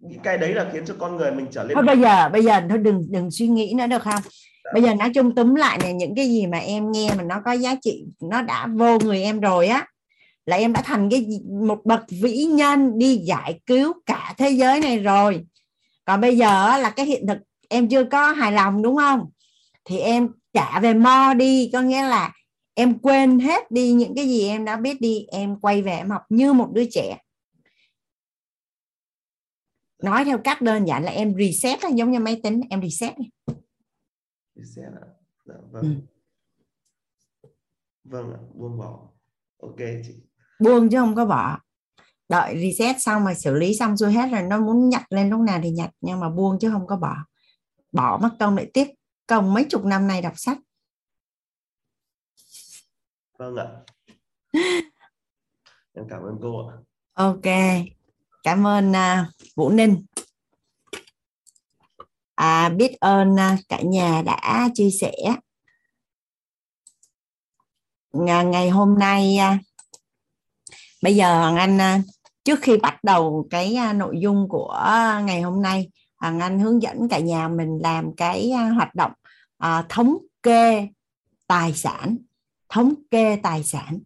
[0.00, 2.44] những cái đấy là khiến cho con người mình trở lên thôi bây giờ bây
[2.44, 4.22] giờ thôi đừng đừng suy nghĩ nữa được không
[4.72, 7.40] bây giờ nói chung túm lại này những cái gì mà em nghe mà nó
[7.44, 9.86] có giá trị, nó đã vô người em rồi á,
[10.46, 11.26] là em đã thành cái
[11.66, 15.46] một bậc vĩ nhân đi giải cứu cả thế giới này rồi.
[16.04, 19.30] Còn bây giờ là cái hiện thực, em chưa có hài lòng, đúng không?
[19.84, 22.32] Thì em trả về mo đi, có nghĩa là
[22.74, 26.10] em quên hết đi những cái gì em đã biết đi, em quay về em
[26.10, 27.18] học như một đứa trẻ.
[30.02, 33.30] Nói theo cách đơn giản là em reset giống như máy tính, em reset đi
[34.64, 35.06] reset ạ
[35.44, 35.82] dạ, vâng.
[35.82, 37.48] Ừ.
[38.04, 39.08] vâng ạ buông bỏ.
[39.62, 40.14] Ok chị.
[40.60, 41.58] Buông chứ không có bỏ.
[42.28, 45.40] Đợi reset xong mà xử lý xong xuôi hết rồi nó muốn nhặt lên lúc
[45.40, 47.16] nào thì nhặt nhưng mà buông chứ không có bỏ.
[47.92, 48.86] Bỏ mất công lại tiếp
[49.26, 50.58] công mấy chục năm nay đọc sách.
[53.38, 53.66] Vâng ạ.
[55.94, 56.76] Em cảm ơn cô ạ.
[57.12, 57.46] Ok.
[58.42, 59.26] Cảm ơn uh,
[59.56, 60.04] Vũ Ninh
[62.34, 65.12] à, biết ơn à, cả nhà đã chia sẻ.
[68.12, 69.58] Ngày, hôm nay à,
[71.02, 72.02] bây giờ Hoàng Anh à,
[72.44, 74.80] trước khi bắt đầu cái nội dung của
[75.24, 79.12] ngày hôm nay Hoàng Anh hướng dẫn cả nhà mình làm cái hoạt động
[79.58, 80.88] à, thống kê
[81.46, 82.16] tài sản
[82.72, 83.98] thống kê tài sản.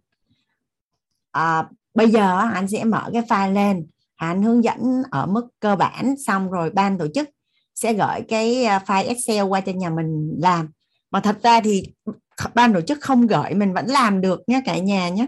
[1.32, 3.86] À, bây giờ anh sẽ mở cái file lên.
[4.16, 7.28] Anh hướng dẫn ở mức cơ bản xong rồi ban tổ chức
[7.76, 10.68] sẽ gửi cái à, file Excel qua cho nhà mình làm.
[11.10, 11.82] Mà thật ra thì
[12.54, 15.26] ban tổ chức không gửi mình vẫn làm được nhé cả nhà nhé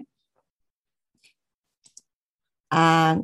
[2.68, 3.16] à,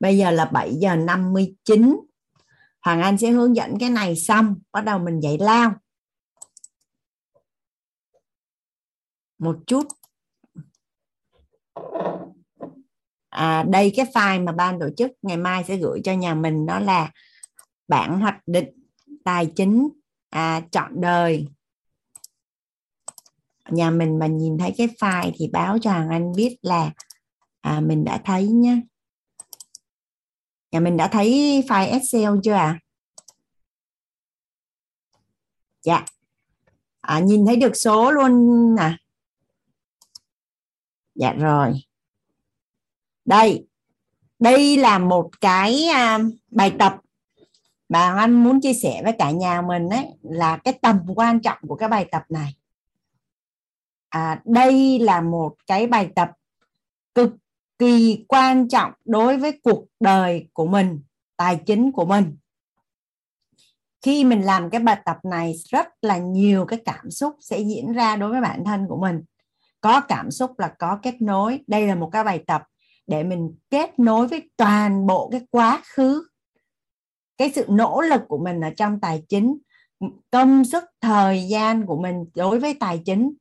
[0.00, 1.96] bây giờ là 7 giờ 59
[2.82, 5.74] Hoàng Anh sẽ hướng dẫn cái này xong bắt đầu mình dạy lao.
[9.38, 9.86] Một chút.
[13.28, 16.66] À, đây cái file mà ban tổ chức ngày mai sẽ gửi cho nhà mình
[16.66, 17.10] đó là
[17.90, 18.68] bản hoạch định
[19.24, 19.88] tài chính
[20.30, 21.46] à, chọn đời.
[23.70, 26.92] Nhà mình mà nhìn thấy cái file thì báo cho hàng anh biết là
[27.60, 28.80] à, mình đã thấy nhé
[30.70, 31.28] nhà mình đã thấy
[31.68, 32.58] file Excel chưa ạ?
[32.58, 32.80] À?
[35.82, 36.04] dạ.
[37.00, 38.34] À, nhìn thấy được số luôn
[38.74, 38.82] nè.
[38.82, 38.98] À?
[41.14, 41.72] dạ rồi.
[43.24, 43.66] Đây.
[44.38, 46.18] Đây là một cái à,
[46.50, 46.96] bài tập
[47.90, 51.58] bà anh muốn chia sẻ với cả nhà mình ấy là cái tầm quan trọng
[51.68, 52.54] của cái bài tập này.
[54.08, 56.30] À, đây là một cái bài tập
[57.14, 57.32] cực
[57.78, 61.02] kỳ quan trọng đối với cuộc đời của mình
[61.36, 62.36] tài chính của mình.
[64.02, 67.92] Khi mình làm cái bài tập này rất là nhiều cái cảm xúc sẽ diễn
[67.92, 69.22] ra đối với bản thân của mình.
[69.80, 71.60] Có cảm xúc là có kết nối.
[71.66, 72.62] Đây là một cái bài tập
[73.06, 76.29] để mình kết nối với toàn bộ cái quá khứ
[77.40, 79.58] cái sự nỗ lực của mình ở trong tài chính,
[80.30, 83.34] công sức, thời gian của mình đối với tài chính.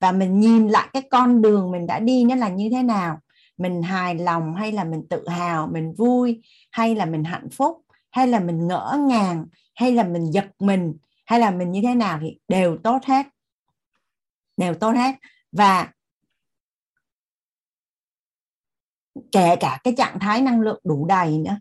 [0.00, 3.20] Và mình nhìn lại cái con đường mình đã đi nó là như thế nào.
[3.56, 7.82] Mình hài lòng hay là mình tự hào, mình vui, hay là mình hạnh phúc,
[8.10, 10.96] hay là mình ngỡ ngàng, hay là mình giật mình,
[11.26, 13.26] hay là mình như thế nào thì đều tốt hết.
[14.56, 15.14] Đều tốt hết.
[15.52, 15.92] Và
[19.32, 21.56] kể cả cái trạng thái năng lượng đủ đầy nữa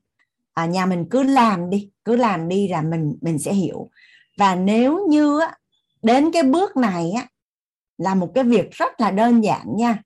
[0.55, 3.89] à, nhà mình cứ làm đi cứ làm đi là mình mình sẽ hiểu.
[4.37, 5.57] Và nếu như á,
[6.03, 7.27] đến cái bước này á,
[7.97, 9.97] là một cái việc rất là đơn giản nha.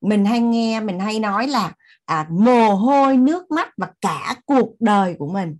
[0.00, 1.72] Mình hay nghe mình hay nói là
[2.04, 5.56] à, mồ hôi nước mắt và cả cuộc đời của mình.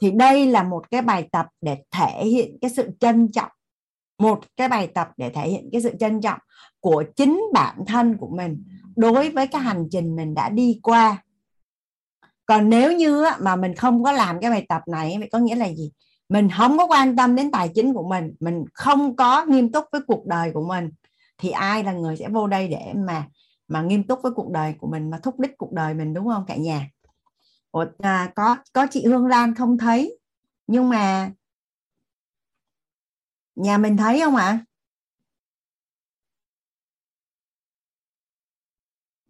[0.00, 3.50] Thì đây là một cái bài tập để thể hiện cái sự trân trọng.
[4.18, 6.38] Một cái bài tập để thể hiện cái sự trân trọng
[6.80, 8.64] của chính bản thân của mình
[8.96, 11.23] đối với cái hành trình mình đã đi qua
[12.46, 15.54] còn nếu như mà mình không có làm cái bài tập này vậy có nghĩa
[15.54, 15.92] là gì?
[16.28, 19.84] Mình không có quan tâm đến tài chính của mình mình không có nghiêm túc
[19.92, 20.90] với cuộc đời của mình
[21.38, 23.26] thì ai là người sẽ vô đây để mà
[23.68, 26.26] mà nghiêm túc với cuộc đời của mình mà thúc đích cuộc đời mình đúng
[26.28, 26.90] không cả nhà?
[27.70, 30.18] Ủa, à, có có chị Hương Lan không thấy?
[30.66, 31.30] Nhưng mà
[33.56, 34.44] nhà mình thấy không ạ?
[34.44, 34.64] À?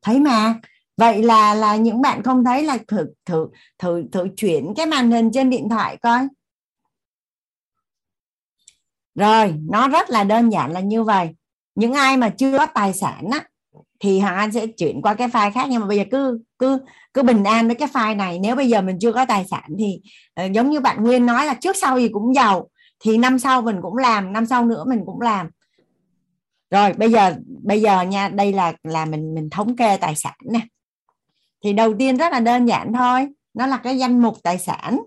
[0.05, 0.61] thấy mà
[0.97, 3.49] vậy là là những bạn không thấy là thử thử
[3.79, 6.29] thử thử chuyển cái màn hình trên điện thoại coi.
[9.15, 11.29] Rồi nó rất là đơn giản là như vậy.
[11.75, 13.45] Những ai mà chưa có tài sản á
[14.01, 15.67] thì hoàng anh sẽ chuyển qua cái file khác.
[15.71, 16.79] Nhưng mà bây giờ cứ cứ
[17.15, 18.39] cứ bình an với cái file này.
[18.39, 20.01] Nếu bây giờ mình chưa có tài sản thì
[20.45, 22.69] uh, giống như bạn nguyên nói là trước sau gì cũng giàu
[23.01, 25.51] thì năm sau mình cũng làm năm sau nữa mình cũng làm.
[26.71, 30.35] Rồi bây giờ bây giờ nha đây là là mình mình thống kê tài sản
[30.53, 30.61] nè
[31.65, 33.29] thì đầu tiên rất là đơn giản thôi.
[33.55, 35.01] Nó là cái danh mục tài sản.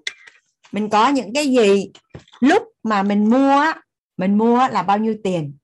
[0.71, 1.91] Mình có những cái gì?
[2.39, 3.63] Lúc mà mình mua
[4.17, 5.57] mình mua là bao nhiêu tiền?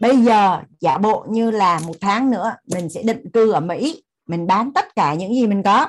[0.00, 4.02] Bây giờ, giả bộ như là một tháng nữa, mình sẽ định cư ở Mỹ.
[4.28, 5.88] Mình bán tất cả những gì mình có.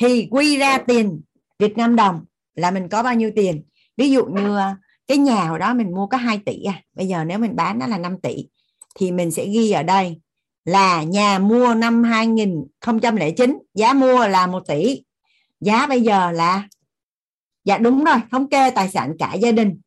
[0.00, 1.20] Thì quy ra tiền
[1.58, 2.24] Việt Nam đồng
[2.54, 3.62] là mình có bao nhiêu tiền?
[3.96, 4.76] Ví dụ như à,
[5.06, 6.82] cái nhà hồi đó mình mua có 2 tỷ à.
[6.96, 8.48] Bây giờ nếu mình bán nó là 5 tỷ,
[8.94, 10.20] thì mình sẽ ghi ở đây
[10.68, 15.02] là nhà mua năm 2009 giá mua là 1 tỷ.
[15.60, 16.68] Giá bây giờ là
[17.64, 19.80] dạ đúng rồi thống kê tài sản cả gia đình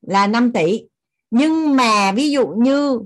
[0.00, 0.82] là 5 tỷ.
[1.30, 3.00] Nhưng mà ví dụ như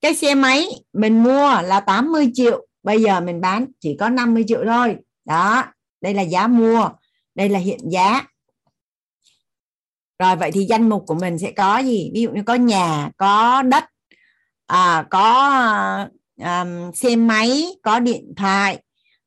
[0.00, 4.44] cái xe máy mình mua là 80 triệu bây giờ mình bán chỉ có 50
[4.48, 4.96] triệu thôi.
[5.24, 5.64] Đó
[6.00, 6.88] đây là giá mua
[7.34, 8.22] đây là hiện giá.
[10.18, 12.10] Rồi vậy thì danh mục của mình sẽ có gì?
[12.14, 13.84] Ví dụ như có nhà có đất
[14.66, 16.08] à, có
[16.40, 18.78] um, xe máy có điện thoại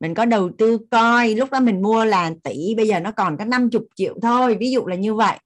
[0.03, 3.37] mình có đầu tư coi lúc đó mình mua là tỷ bây giờ nó còn
[3.37, 5.37] có 50 triệu thôi ví dụ là như vậy.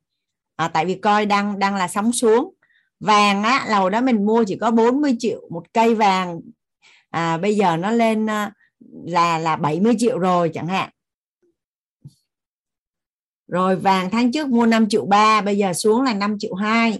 [0.55, 2.53] À, tại vì coi đang đang là sóng xuống.
[2.99, 6.39] Vàng á lầu đó mình mua chỉ có 40 triệu một cây vàng.
[7.09, 8.51] À, bây giờ nó lên à,
[9.05, 10.89] là là 70 triệu rồi chẳng hạn.
[13.47, 16.99] Rồi vàng tháng trước mua 5 triệu ba bây giờ xuống là 5 triệu hai.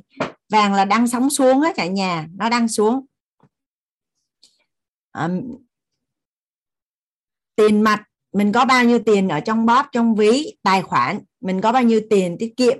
[0.49, 3.05] Vàng là đang sóng xuống á cả nhà nó đang xuống
[5.25, 5.57] um,
[7.55, 8.03] tiền mặt
[8.33, 11.83] mình có bao nhiêu tiền ở trong bóp trong ví tài khoản mình có bao
[11.83, 12.77] nhiêu tiền tiết kiệm?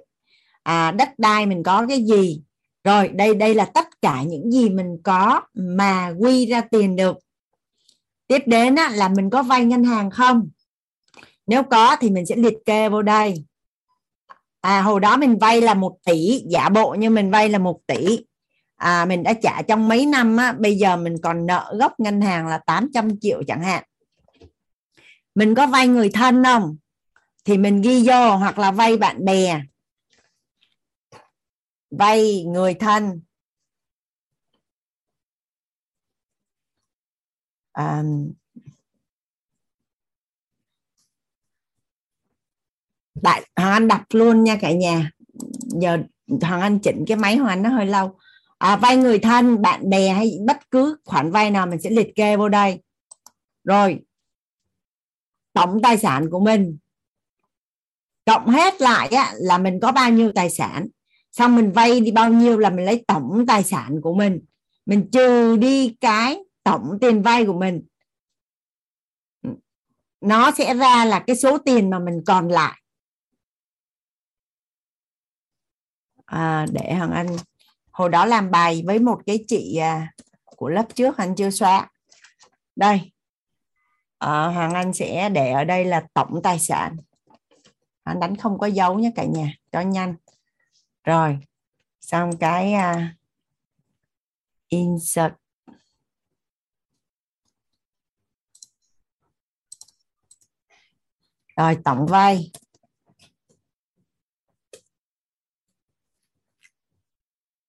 [0.64, 2.42] À, đất đai mình có cái gì?
[2.84, 7.18] Rồi đây đây là tất cả những gì mình có mà quy ra tiền được.
[8.28, 10.50] Tiếp đến á, là mình có vay ngân hàng không?
[11.48, 13.46] Nếu có thì mình sẽ liệt kê vô đây.
[14.62, 17.80] À hồi đó mình vay là một tỷ giả bộ như mình vay là một
[17.88, 18.20] tỷ
[18.78, 22.22] à mình đã trả trong mấy năm á bây giờ mình còn nợ gốc ngân
[22.22, 23.84] hàng là 800 triệu chẳng hạn.
[25.36, 26.78] Mình có vay người thân không?
[27.46, 29.62] Thì mình ghi vô hoặc là vay bạn bè.
[31.92, 33.22] Vay người thân.
[37.72, 38.04] À,
[43.22, 45.12] đại hoàng anh đọc luôn nha cả nhà.
[45.82, 45.98] Giờ
[46.42, 48.20] hoàng anh chỉnh cái máy hoàng anh nó hơi lâu
[48.58, 52.16] à, vay người thân bạn bè hay bất cứ khoản vay nào mình sẽ liệt
[52.16, 52.82] kê vô đây.
[53.64, 54.00] Rồi
[55.54, 56.78] tổng tài sản của mình.
[58.26, 60.88] Cộng hết lại á, là mình có bao nhiêu tài sản?
[61.32, 64.40] Xong mình vay đi bao nhiêu là mình lấy tổng tài sản của mình.
[64.86, 67.84] Mình trừ đi cái tổng tiền vay của mình.
[70.22, 72.82] Nó sẽ ra là cái số tiền mà mình còn lại.
[76.26, 77.28] À, để hằng anh
[77.98, 80.14] hồi đó làm bài với một cái chị à,
[80.46, 81.90] của lớp trước anh chưa xóa.
[82.76, 83.12] Đây.
[84.18, 86.98] À, hoàng anh sẽ để ở đây là tổng tài sản.
[88.04, 90.16] Anh đánh không có dấu nhé cả nhà cho nhanh.
[91.04, 91.38] Rồi
[92.02, 93.02] xong cái uh,
[94.68, 95.34] insert.
[101.56, 102.52] Rồi tổng vay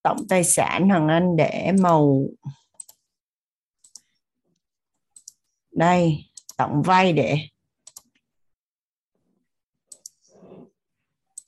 [0.09, 2.25] tổng tài sản Hằng Anh để màu.
[5.71, 6.25] Đây,
[6.57, 7.37] tổng vay để.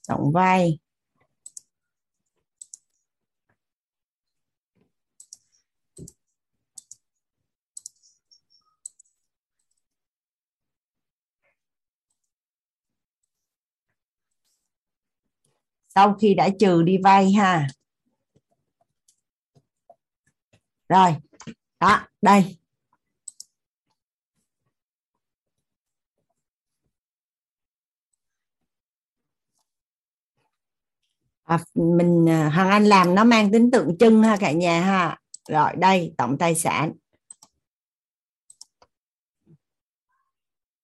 [0.08, 0.80] Tổng vay.
[15.96, 17.68] Sau khi đã trừ đi vay ha.
[20.92, 21.16] Rồi
[21.80, 22.58] đó đây.
[31.44, 35.20] À, mình à, Hằng Anh làm nó mang tính tượng trưng ha cả nhà ha.
[35.50, 36.94] Rồi đây tổng tài sản.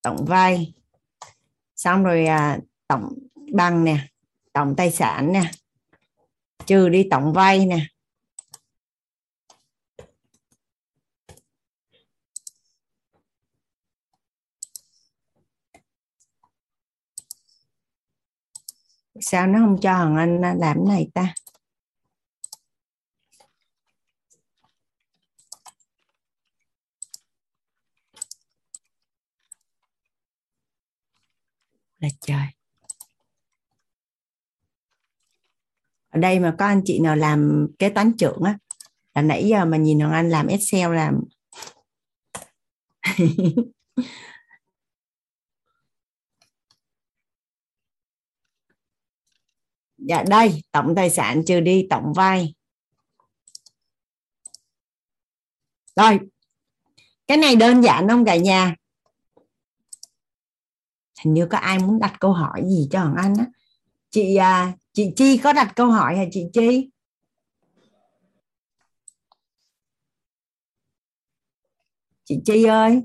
[0.01, 0.73] Tổng vay
[1.75, 3.13] xong rồi à, tổng
[3.53, 4.07] bằng nè
[4.53, 5.51] tổng tài sản nè.
[6.65, 7.87] Trừ đi tổng vay nè.
[19.29, 21.33] Sao nó không cho thằng anh à, làm cái này ta?
[31.99, 32.45] Là trời.
[36.09, 38.57] Ở đây mà có anh chị nào làm kế toán trưởng á,
[39.15, 41.23] là nãy giờ mà nhìn thằng anh làm excel làm.
[50.07, 52.53] dạ đây tổng tài sản trừ đi tổng vay
[55.95, 56.19] rồi
[57.27, 58.75] cái này đơn giản không cả nhà?
[61.23, 63.45] Hình như có ai muốn đặt câu hỏi gì cho Hoàng Anh á.
[64.09, 66.89] Chị à, chị Chi có đặt câu hỏi hả chị Chi?
[72.23, 73.01] Chị Chi ơi.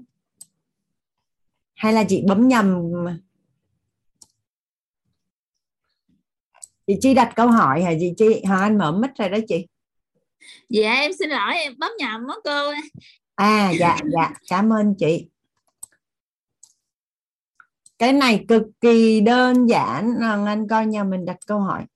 [1.74, 2.74] Hay là chị bấm nhầm
[6.86, 7.92] chị Chi đặt câu hỏi hả?
[8.00, 9.66] Chị Chi Hoàng Anh mở mic rồi đó chị.
[10.68, 12.72] Dạ em xin lỗi em bấm nhầm đó cô.
[13.34, 15.28] À dạ dạ cảm ơn chị.
[17.98, 20.14] Cái này cực kỳ đơn giản.
[20.14, 21.86] Hoàng Anh coi nhà mình đặt câu hỏi.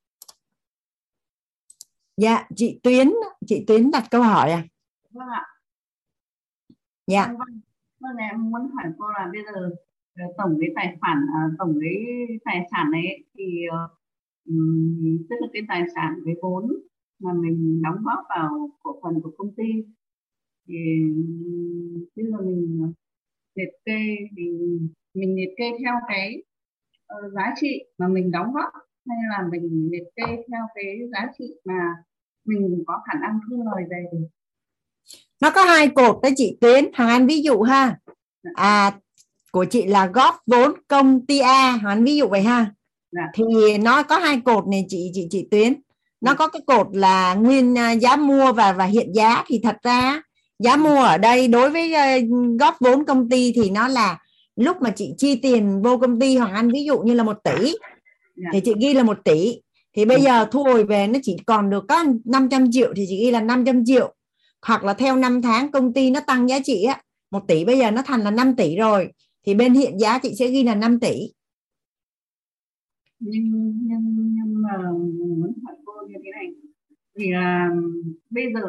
[2.16, 3.12] Dạ chị Tuyến
[3.46, 4.64] chị Tuyến đặt câu hỏi à?
[5.10, 5.46] Vâng ạ.
[7.06, 7.26] Dạ.
[7.26, 7.60] Vâng, vâng.
[8.00, 9.70] vâng em muốn hỏi cô là bây giờ
[10.16, 11.94] ờ, tổng cái tài sản à, tổng cái
[12.44, 13.96] tài sản ấy thì um,
[15.28, 16.73] tức là cái tài sản cái vốn
[17.18, 19.73] mà mình đóng góp vào cổ phần của công ty.
[20.68, 20.74] Thì
[22.16, 22.93] bây giờ mình
[23.55, 24.44] liệt kê thì
[25.14, 26.43] mình liệt kê theo cái
[27.14, 28.73] uh, giá trị mà mình đóng góp
[29.09, 31.94] hay là mình liệt kê theo cái giá trị mà
[32.44, 34.18] mình có khả năng thu lời về
[35.40, 37.98] nó có hai cột đấy chị Tuyến Hoàng Anh ví dụ ha.
[38.43, 38.51] Dạ.
[38.55, 39.01] à
[39.52, 42.73] của chị là góp vốn công ty A Hoàng Anh ví dụ vậy ha
[43.16, 43.22] dạ.
[43.34, 45.72] thì nó có hai cột này chị chị chị Tuyến.
[46.20, 46.34] Nó dạ.
[46.34, 49.44] có cái cột là nguyên à, giá mua và và hiện giá.
[49.47, 50.22] Thì thật ra
[50.59, 52.18] giá mua ở đây đối với à,
[52.60, 54.18] góp vốn công ty thì nó là
[54.56, 57.38] lúc mà chị chi tiền vô công ty Hoàng Anh ví dụ như là một
[57.44, 57.74] tỷ.
[58.52, 59.60] Thì chị ghi là một tỷ.
[59.97, 63.24] Thì bây giờ thu hồi về nó chỉ còn được có 500 triệu thì chị
[63.24, 64.14] ghi là 500 triệu.
[64.62, 67.64] Hoặc là theo năm tháng công ty nó tăng giá trị á một tỷ.
[67.64, 69.09] Bây giờ nó thành là 5 tỷ rồi.
[69.47, 71.28] Thì bên hiện giá chị sẽ ghi là 5 tỷ
[73.18, 73.51] nhưng
[73.82, 76.55] nhưng nhưng mà muốn hỏi cô như thế này.
[77.18, 77.70] Thì là,
[78.30, 78.60] bây giờ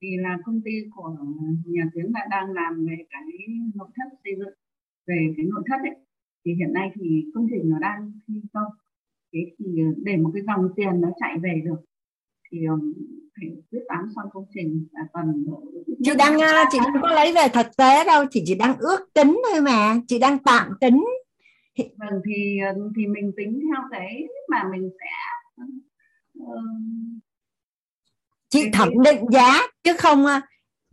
[0.00, 1.16] thì là công ty của
[1.64, 3.22] nhà tuyến là đang làm về cái
[3.74, 4.54] nội thất xây dựng,
[5.06, 5.96] về cái nội thất ấy.
[6.44, 8.72] Thì hiện nay thì công trình nó đang thi công.
[9.32, 11.80] Thế thì để một cái dòng tiền nó chạy về được
[12.52, 12.92] thì um,
[13.36, 15.44] phải quyết toán xong công trình là cần
[16.02, 18.24] chị đang à, chị không có lấy về thực tế đâu.
[18.30, 19.96] Chị chỉ đang ước tính thôi mà.
[20.06, 21.04] Chị đang tạm tính
[21.96, 22.58] vâng thì
[22.96, 25.06] thì mình tính theo cái mà mình sẽ
[26.42, 26.54] uh,
[28.48, 30.26] chị thẩm định giá chứ không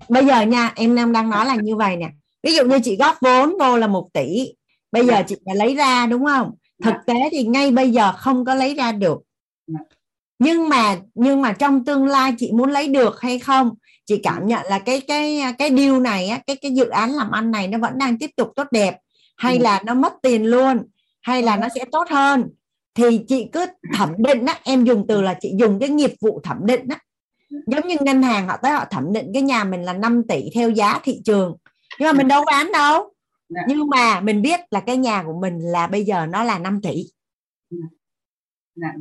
[0.10, 2.10] bây giờ nha em em đang nói là như vậy nè
[2.44, 4.54] ví dụ như chị góp vốn vô là một tỷ
[4.92, 6.52] bây giờ chị phải lấy ra đúng không
[6.84, 7.04] thực dạ.
[7.06, 9.20] tế thì ngay bây giờ không có lấy ra được
[9.68, 9.80] dạ.
[10.40, 14.48] nhưng mà nhưng mà trong tương lai chị muốn lấy được hay không chị cảm
[14.48, 17.68] nhận là cái cái cái deal này á cái cái dự án làm ăn này
[17.68, 18.98] nó vẫn đang tiếp tục tốt đẹp
[19.38, 20.88] hay là nó mất tiền luôn
[21.22, 22.50] hay là nó sẽ tốt hơn.
[22.94, 26.42] Thì chị cứ thẩm định á em dùng từ là chị dùng cái nghiệp vụ
[26.44, 27.00] thẩm định á.
[27.68, 30.50] Giống như ngân hàng họ tới họ thẩm định cái nhà mình là 5 tỷ
[30.54, 31.58] theo giá thị trường.
[32.00, 33.14] Nhưng mà mình đâu bán đâu.
[33.50, 33.62] Dạ.
[33.68, 36.82] nhưng mà mình biết là cái nhà của mình là bây giờ nó là 5
[36.82, 37.04] tỷ.
[37.70, 37.78] Dạ.
[38.76, 38.94] Dạ,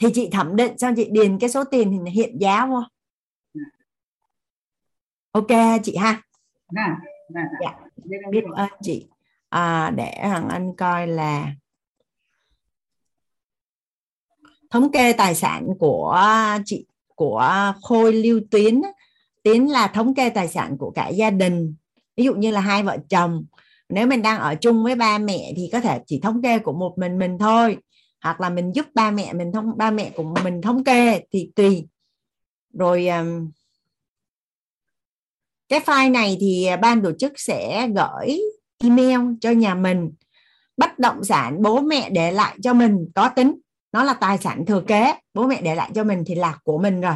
[0.00, 2.82] thì chị thẩm định xong chị điền cái số tiền hiện giá vô.
[5.32, 6.22] Ok chị ha
[7.34, 9.06] dạ, dạ, biết ơn chị.
[9.48, 11.52] À, để hằng anh coi là
[14.70, 16.18] thống kê tài sản của
[16.64, 18.82] chị của khôi lưu tuyến
[19.42, 21.74] tiến là thống kê tài sản của cả gia đình.
[22.16, 23.44] Ví dụ như là hai vợ chồng.
[23.88, 26.72] Nếu mình đang ở chung với ba mẹ thì có thể chỉ thống kê của
[26.72, 27.78] một mình mình thôi.
[28.22, 31.52] Hoặc là mình giúp ba mẹ mình thông ba mẹ của mình thống kê thì
[31.56, 31.88] tùy.
[32.72, 33.50] Rồi um,
[35.72, 38.40] cái file này thì ban tổ chức sẽ gửi
[38.78, 40.12] email cho nhà mình
[40.76, 43.60] bất động sản bố mẹ để lại cho mình có tính.
[43.92, 46.78] Nó là tài sản thừa kế bố mẹ để lại cho mình thì là của
[46.78, 47.14] mình rồi.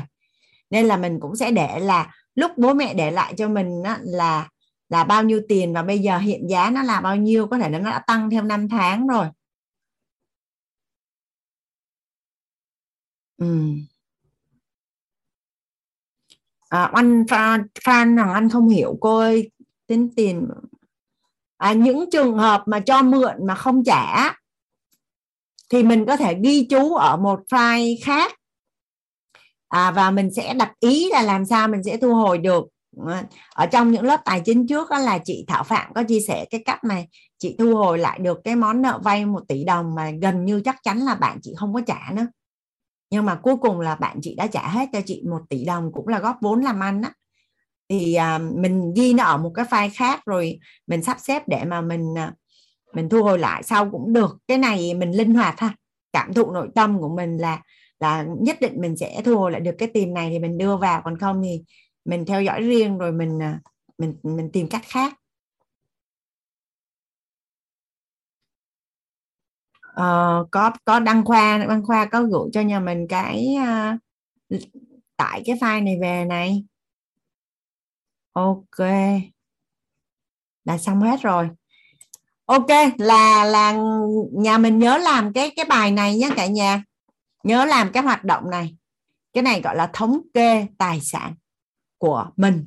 [0.70, 3.98] Nên là mình cũng sẽ để là lúc bố mẹ để lại cho mình á,
[4.02, 4.48] là
[4.88, 7.68] là bao nhiêu tiền và bây giờ hiện giá nó là bao nhiêu có thể
[7.68, 9.26] nó đã tăng theo năm tháng rồi.
[13.38, 13.46] Ừ
[16.68, 19.50] à, anh Phan, Phan rằng anh không hiểu cô ơi
[19.86, 20.48] tính tiền.
[21.56, 24.32] À, những trường hợp mà cho mượn mà không trả
[25.70, 28.32] thì mình có thể ghi chú ở một file khác.
[29.68, 32.64] À, và mình sẽ đặt ý là làm sao mình sẽ thu hồi được.
[33.54, 36.44] Ở trong những lớp tài chính trước đó là chị Thảo Phạm có chia sẻ
[36.50, 39.94] cái cách này chị thu hồi lại được cái món nợ vay một tỷ đồng
[39.94, 42.26] mà gần như chắc chắn là bạn chị không có trả nữa
[43.10, 45.92] nhưng mà cuối cùng là bạn chị đã trả hết cho chị một tỷ đồng
[45.92, 47.12] cũng là góp vốn làm ăn á.
[47.88, 51.64] Thì à, mình ghi nó ở một cái file khác rồi mình sắp xếp để
[51.64, 52.32] mà mình à,
[52.94, 54.38] mình thu hồi lại sau cũng được.
[54.48, 55.74] Cái này mình linh hoạt ha.
[56.12, 57.62] Cảm thụ nội tâm của mình là
[58.00, 60.76] là nhất định mình sẽ thu hồi lại được cái tiền này thì mình đưa
[60.76, 61.02] vào.
[61.04, 61.62] Còn không thì
[62.04, 63.60] mình theo dõi riêng rồi mình à,
[63.98, 65.14] mình mình tìm cách khác.
[70.00, 74.60] Uh, có có đăng khoa đăng khoa có gửi cho nhà mình cái uh,
[75.16, 76.64] tải cái file này về này.
[78.32, 78.78] Ok.
[80.64, 81.48] Là xong hết rồi.
[82.46, 82.66] Ok
[82.98, 83.78] là là
[84.32, 86.84] nhà mình nhớ làm cái cái bài này nhé cả nhà.
[87.44, 88.76] Nhớ làm cái hoạt động này.
[89.32, 91.34] Cái này gọi là thống kê tài sản
[91.98, 92.66] của mình.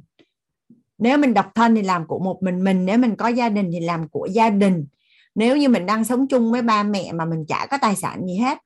[0.97, 3.69] Nếu mình độc thân thì làm của một mình mình nếu mình có gia đình
[3.73, 4.85] thì làm của gia đình
[5.35, 8.26] nếu như mình đang sống chung với ba mẹ mà mình chả có tài sản
[8.27, 8.57] gì hết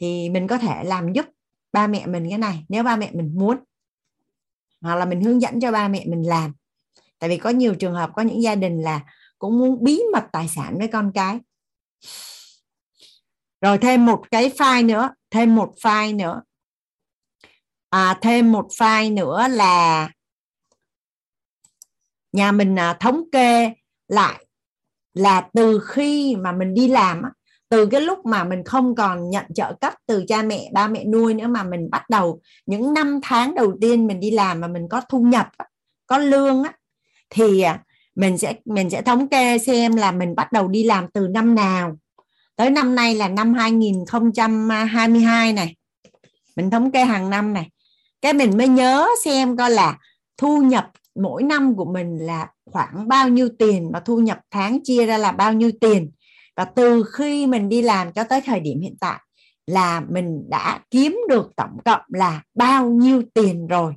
[0.00, 1.26] thì mình có thể làm giúp
[1.72, 3.56] ba mẹ mình cái này nếu ba mẹ mình muốn.
[4.80, 6.52] Hoặc là mình hướng dẫn cho ba mẹ mình làm.
[7.18, 9.00] Tại vì có nhiều trường hợp có những gia đình là
[9.38, 11.38] cũng muốn bí mật tài sản với con cái.
[13.60, 16.42] Rồi thêm một cái file nữa thêm một file nữa.
[17.90, 20.10] À, thêm một file nữa là
[22.32, 23.72] nhà mình à, thống kê
[24.08, 24.46] lại
[25.14, 27.22] là từ khi mà mình đi làm
[27.68, 31.04] từ cái lúc mà mình không còn nhận trợ cấp từ cha mẹ, ba mẹ
[31.04, 34.68] nuôi nữa mà mình bắt đầu những năm tháng đầu tiên mình đi làm mà
[34.68, 35.48] mình có thu nhập
[36.06, 36.62] có lương
[37.30, 37.80] thì à,
[38.14, 41.54] mình sẽ mình sẽ thống kê xem là mình bắt đầu đi làm từ năm
[41.54, 41.96] nào.
[42.56, 45.74] Tới năm nay là năm 2022 này.
[46.56, 47.70] Mình thống kê hàng năm này.
[48.20, 49.98] Cái mình mới nhớ xem coi là
[50.36, 54.78] thu nhập mỗi năm của mình là khoảng bao nhiêu tiền và thu nhập tháng
[54.84, 56.10] chia ra là bao nhiêu tiền.
[56.56, 59.20] Và từ khi mình đi làm cho tới thời điểm hiện tại
[59.66, 63.94] là mình đã kiếm được tổng cộng là bao nhiêu tiền rồi.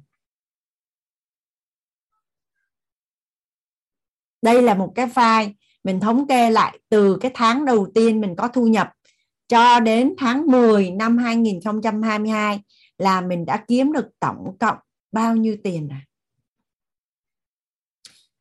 [4.42, 8.36] Đây là một cái file mình thống kê lại từ cái tháng đầu tiên mình
[8.36, 8.90] có thu nhập
[9.48, 12.62] cho đến tháng 10 năm 2022
[12.98, 14.78] là mình đã kiếm được tổng cộng
[15.12, 16.02] bao nhiêu tiền à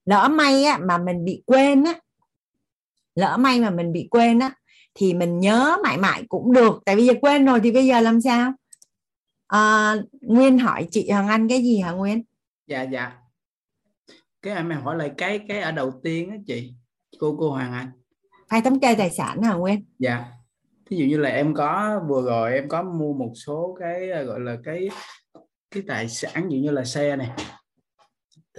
[0.04, 1.94] lỡ may á, mà mình bị quên á
[3.14, 4.54] lỡ may mà mình bị quên á
[4.94, 6.82] thì mình nhớ mãi mãi cũng được.
[6.84, 8.52] Tại vì giờ quên rồi thì bây giờ làm sao?
[9.46, 12.22] À, nguyên hỏi chị hoàng anh cái gì hả nguyên?
[12.66, 13.12] Dạ dạ.
[14.42, 16.72] Cái em hỏi lại cái cái ở đầu tiên á chị
[17.18, 17.90] cô cô hoàng anh.
[18.48, 19.84] Phải thống kê tài sản hả nguyên?
[19.98, 20.24] Dạ.
[20.90, 24.40] Ví dụ như là em có vừa rồi em có mua một số cái gọi
[24.40, 24.88] là cái
[25.70, 27.30] cái tài sản dụ như là xe này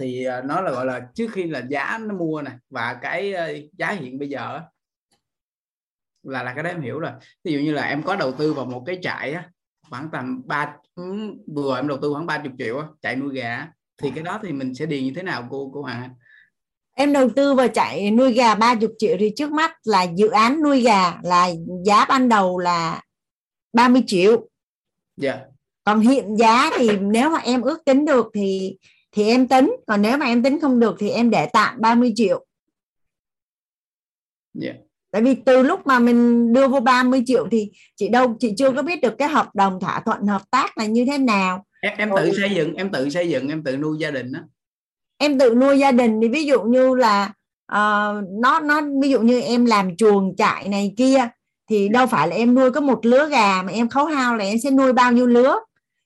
[0.00, 3.32] thì à, nó là gọi là trước khi là giá nó mua này và cái
[3.32, 4.60] ờ, giá hiện bây giờ
[6.22, 7.10] là là cái đó em hiểu rồi.
[7.44, 9.50] Ví dụ như là em có đầu tư vào một cái trại á,
[9.90, 10.76] khoảng tầm ba
[11.54, 13.68] vừa em đầu tư khoảng 30 triệu á, chạy nuôi gà
[14.02, 16.10] thì cái đó thì mình sẽ điền như thế nào cô cô Hoàng?
[16.96, 20.62] Em đầu tư vào chạy nuôi gà 30 triệu thì trước mắt là dự án
[20.62, 21.50] nuôi gà là
[21.84, 23.02] giá ban đầu là
[23.72, 24.48] 30 triệu.
[25.16, 25.32] Dạ.
[25.32, 25.46] Yeah.
[25.84, 28.76] còn hiện giá thì nếu mà em ước tính được thì
[29.14, 32.12] thì em tính còn nếu mà em tính không được thì em để tạm 30
[32.16, 32.46] triệu.
[34.62, 34.76] Yeah.
[35.10, 38.72] tại vì từ lúc mà mình đưa vô 30 triệu thì chị đâu chị chưa
[38.72, 41.64] có biết được cái hợp đồng thỏa thuận hợp tác là như thế nào.
[41.80, 44.40] Em, em tự xây dựng em tự xây dựng em tự nuôi gia đình đó
[45.18, 47.32] em tự nuôi gia đình thì ví dụ như là
[47.72, 51.28] uh, nó nó ví dụ như em làm chuồng trại này kia
[51.70, 54.44] thì đâu phải là em nuôi có một lứa gà mà em khấu hao là
[54.44, 55.58] em sẽ nuôi bao nhiêu lứa.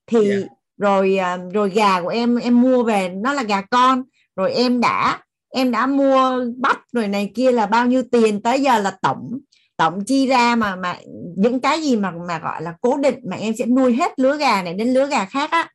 [0.07, 0.45] Thì yeah
[0.79, 4.03] rồi à, rồi gà của em em mua về nó là gà con.
[4.37, 8.61] Rồi em đã em đã mua bắp rồi này kia là bao nhiêu tiền tới
[8.61, 9.39] giờ là tổng.
[9.77, 10.97] Tổng chi ra mà mà
[11.37, 14.37] những cái gì mà mà gọi là cố định mà em sẽ nuôi hết lứa
[14.37, 15.69] gà này đến lứa gà khác á.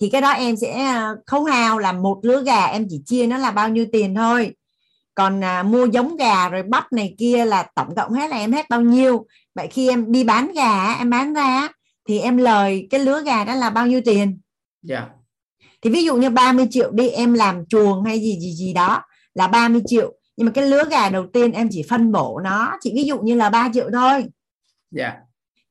[0.00, 3.26] Thì cái đó em sẽ à, khấu hao là một lứa gà em chỉ chia
[3.26, 4.54] nó là bao nhiêu tiền thôi.
[5.14, 8.52] Còn à, mua giống gà rồi bắp này kia là tổng cộng hết là em
[8.52, 9.26] hết bao nhiêu.
[9.54, 11.68] Vậy khi em đi bán gà em bán ra
[12.08, 14.40] thì em lời cái lứa gà đó là bao nhiêu tiền?
[14.82, 14.96] Dạ.
[14.96, 15.10] Yeah.
[15.82, 19.02] thì ví dụ như 30 triệu đi em làm chuồng hay gì gì gì đó
[19.34, 20.12] là 30 triệu.
[20.36, 23.18] Nhưng mà cái lứa gà đầu tiên em chỉ phân bổ nó chỉ ví dụ
[23.18, 24.24] như là 3 triệu thôi.
[24.90, 25.04] Dạ.
[25.04, 25.18] Yeah.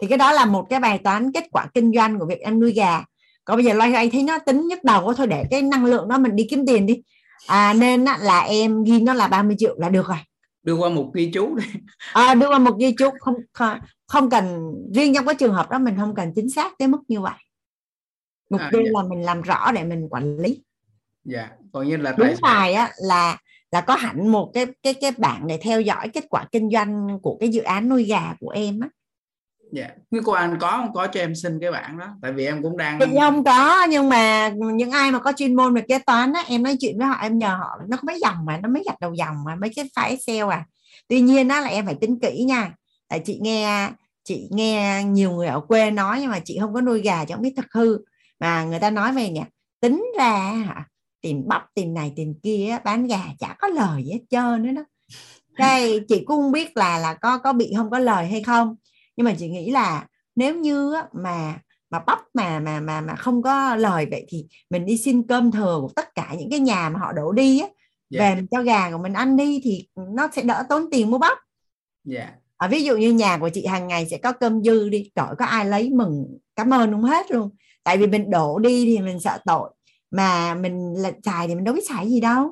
[0.02, 2.60] thì cái đó là một cái bài toán kết quả kinh doanh của việc em
[2.60, 3.03] nuôi gà.
[3.45, 6.08] Còn bây giờ loay hoay thấy nó tính nhức đầu thôi để cái năng lượng
[6.08, 7.02] đó mình đi kiếm tiền đi.
[7.48, 10.18] À, nên là em ghi nó là 30 triệu là được rồi.
[10.64, 11.64] Đưa qua một ghi chú đi.
[12.14, 13.36] À, đưa qua một ghi chú không,
[14.12, 17.02] không cần riêng trong cái trường hợp đó mình không cần chính xác tới mức
[17.08, 17.40] như vậy.
[18.50, 18.92] Mục à, tiêu dạ.
[18.94, 20.64] là mình làm rõ để mình quản lý.
[21.26, 23.38] Dạ còn như là đúng bài á là
[23.72, 27.20] là có hẳn một cái cái cái bảng để theo dõi kết quả kinh doanh
[27.22, 28.90] của cái dự án nuôi gà của em á.
[29.72, 30.94] Dạ nhưng cô anh có không?
[30.94, 33.86] Có cho em xin cái bảng đó tại vì em cũng đang thì không có
[33.90, 36.98] nhưng mà những ai mà có chuyên môn về kế toán á em nói chuyện
[36.98, 39.44] với họ em nhờ họ nó có mấy dòng mà nó mấy gạch đầu dòng
[39.46, 40.66] mà mấy cái file excel à.
[41.08, 42.72] Tuy nhiên á là em phải tính kỹ nha.
[43.08, 43.90] Tại chị nghe
[44.23, 47.34] chị nghe nhiều người ở quê nói nhưng mà chị không có nuôi gà chứ
[47.34, 47.98] không biết thật hư
[48.39, 49.41] mà người ta nói về nhỉ
[49.80, 50.88] tính ra hả
[51.22, 54.72] tiền bắp tiền này tiền kia bán gà chả có lời gì hết trơn nữa
[54.72, 54.84] đó
[55.56, 58.76] cái chị cũng không biết là là có có bị không có lời hay không
[59.15, 63.41] nhưng mà chị nghĩ là nếu như mà mà bắp mà mà mà mà không
[63.41, 66.89] có lời vậy thì mình đi xin cơm thừa của tất cả những cái nhà
[66.89, 67.76] mà họ đổ đi á yeah.
[68.10, 68.19] Dạ.
[68.19, 71.18] về mình cho gà của mình ăn đi thì nó sẽ đỡ tốn tiền mua
[71.18, 71.38] bắp
[72.11, 72.34] yeah.
[72.62, 75.12] Dạ à, ví dụ như nhà của chị hàng ngày sẽ có cơm dư đi
[75.16, 76.26] trời có ai lấy mừng
[76.56, 77.50] cảm ơn không hết luôn.
[77.84, 79.70] Tại vì mình đổ đi thì mình sợ tội
[80.12, 82.44] mà mình là xài thì mình đâu biết xài gì đâu.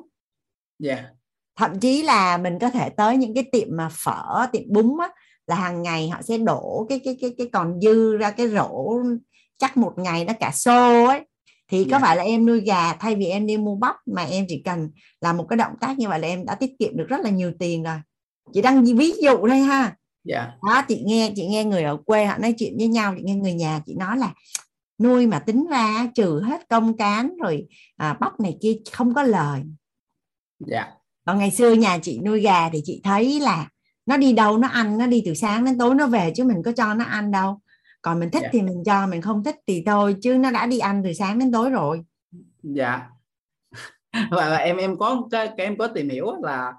[0.84, 0.98] Yeah.
[0.98, 1.10] Dạ.
[1.56, 5.08] thậm chí là mình có thể tới những cái tiệm mà phở tiệm bún á
[5.46, 9.02] là hàng ngày họ sẽ đổ cái cái cái cái còn dư ra cái rổ
[9.58, 11.20] chắc một ngày nó cả xô ấy.
[11.68, 14.44] Thì có phải là em nuôi gà thay vì em đi mua bắp mà em
[14.48, 17.06] chỉ cần làm một cái động tác như vậy là em đã tiết kiệm được
[17.08, 17.96] rất là nhiều tiền rồi.
[18.52, 20.52] Chị đang ví dụ thôi ha dạ.
[20.62, 23.34] Đó chị nghe chị nghe người ở quê họ nói chuyện với nhau chị nghe
[23.34, 24.34] người nhà chị nói là
[24.98, 27.66] nuôi mà tính ra trừ hết công cán rồi
[27.96, 29.62] à, bắp này kia không có lời.
[30.58, 30.86] Dạ.
[31.26, 33.68] Còn ngày xưa nhà chị nuôi gà thì chị thấy là
[34.06, 36.62] nó đi đâu nó ăn nó đi từ sáng đến tối nó về chứ mình
[36.64, 37.60] có cho nó ăn đâu.
[38.02, 38.48] Còn mình thích Dạ.
[38.52, 41.38] thì mình cho mình không thích thì thôi chứ nó đã đi ăn từ sáng
[41.38, 42.00] đến tối rồi.
[42.62, 43.08] Dạ.
[44.30, 46.72] Và, và em em có cái, cái em có tìm hiểu là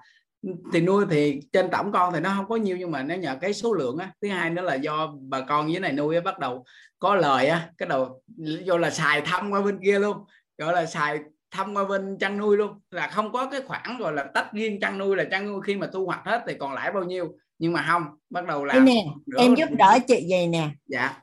[0.74, 3.38] thì nuôi thì trên tổng con thì nó không có nhiều nhưng mà nó nhờ
[3.42, 6.22] cái số lượng á thứ hai nữa là do bà con dưới này nuôi á,
[6.22, 6.66] bắt đầu
[7.00, 8.22] có lời á cái đầu
[8.66, 10.18] vô là xài thăm qua bên kia luôn
[10.58, 11.20] gọi là xài
[11.52, 12.80] thăm qua bên chăn nuôi luôn.
[12.92, 15.76] Là không có cái khoản gọi là tách riêng chăn nuôi là chăn nuôi khi
[15.76, 17.36] mà thu hoạch hết thì còn lãi bao nhiêu.
[17.60, 19.06] Nhưng mà không bắt đầu làm nè
[19.38, 20.70] em giúp đỡ chị vậy nè.
[20.86, 21.22] Dạ.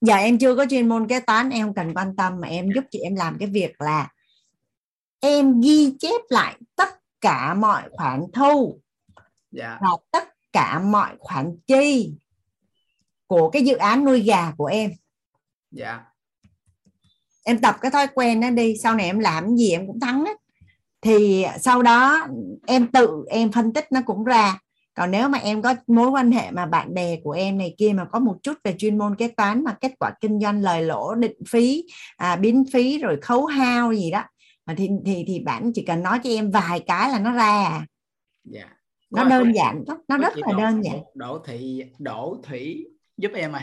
[0.00, 2.68] Giờ em chưa có chuyên môn kế toán em không cần quan tâm mà em
[2.74, 4.08] giúp chị em làm cái việc là
[5.20, 6.88] em ghi chép lại tất
[7.24, 8.80] cả mọi khoản thu.
[9.50, 9.78] Dạ.
[9.80, 12.14] Và tất cả mọi khoản chi
[13.26, 14.90] của cái dự án nuôi gà của em.
[15.70, 16.00] Dạ.
[17.44, 20.24] Em tập cái thói quen đó đi sau này em làm gì em cũng thắng
[20.24, 20.36] hết
[21.02, 22.26] thì sau đó
[22.66, 24.58] em tự em phân tích nó cũng ra.
[24.94, 27.92] Còn nếu mà em có mối quan hệ mà bạn bè của em này kia
[27.96, 30.82] mà có một chút về chuyên môn kế toán mà kết quả kinh doanh lời
[30.82, 31.84] lỗ định phí
[32.16, 34.22] à, biến phí rồi khấu hao gì đó
[34.66, 37.64] mà thì thì thì bạn chỉ cần nói cho em vài cái là nó ra
[37.66, 37.86] à.
[38.44, 38.64] dạ.
[39.10, 40.98] Nó Có- đơn giản lắm nó rất là đơn giản.
[41.14, 42.86] đỗ thị đỗ thủy
[43.16, 43.62] giúp em ơi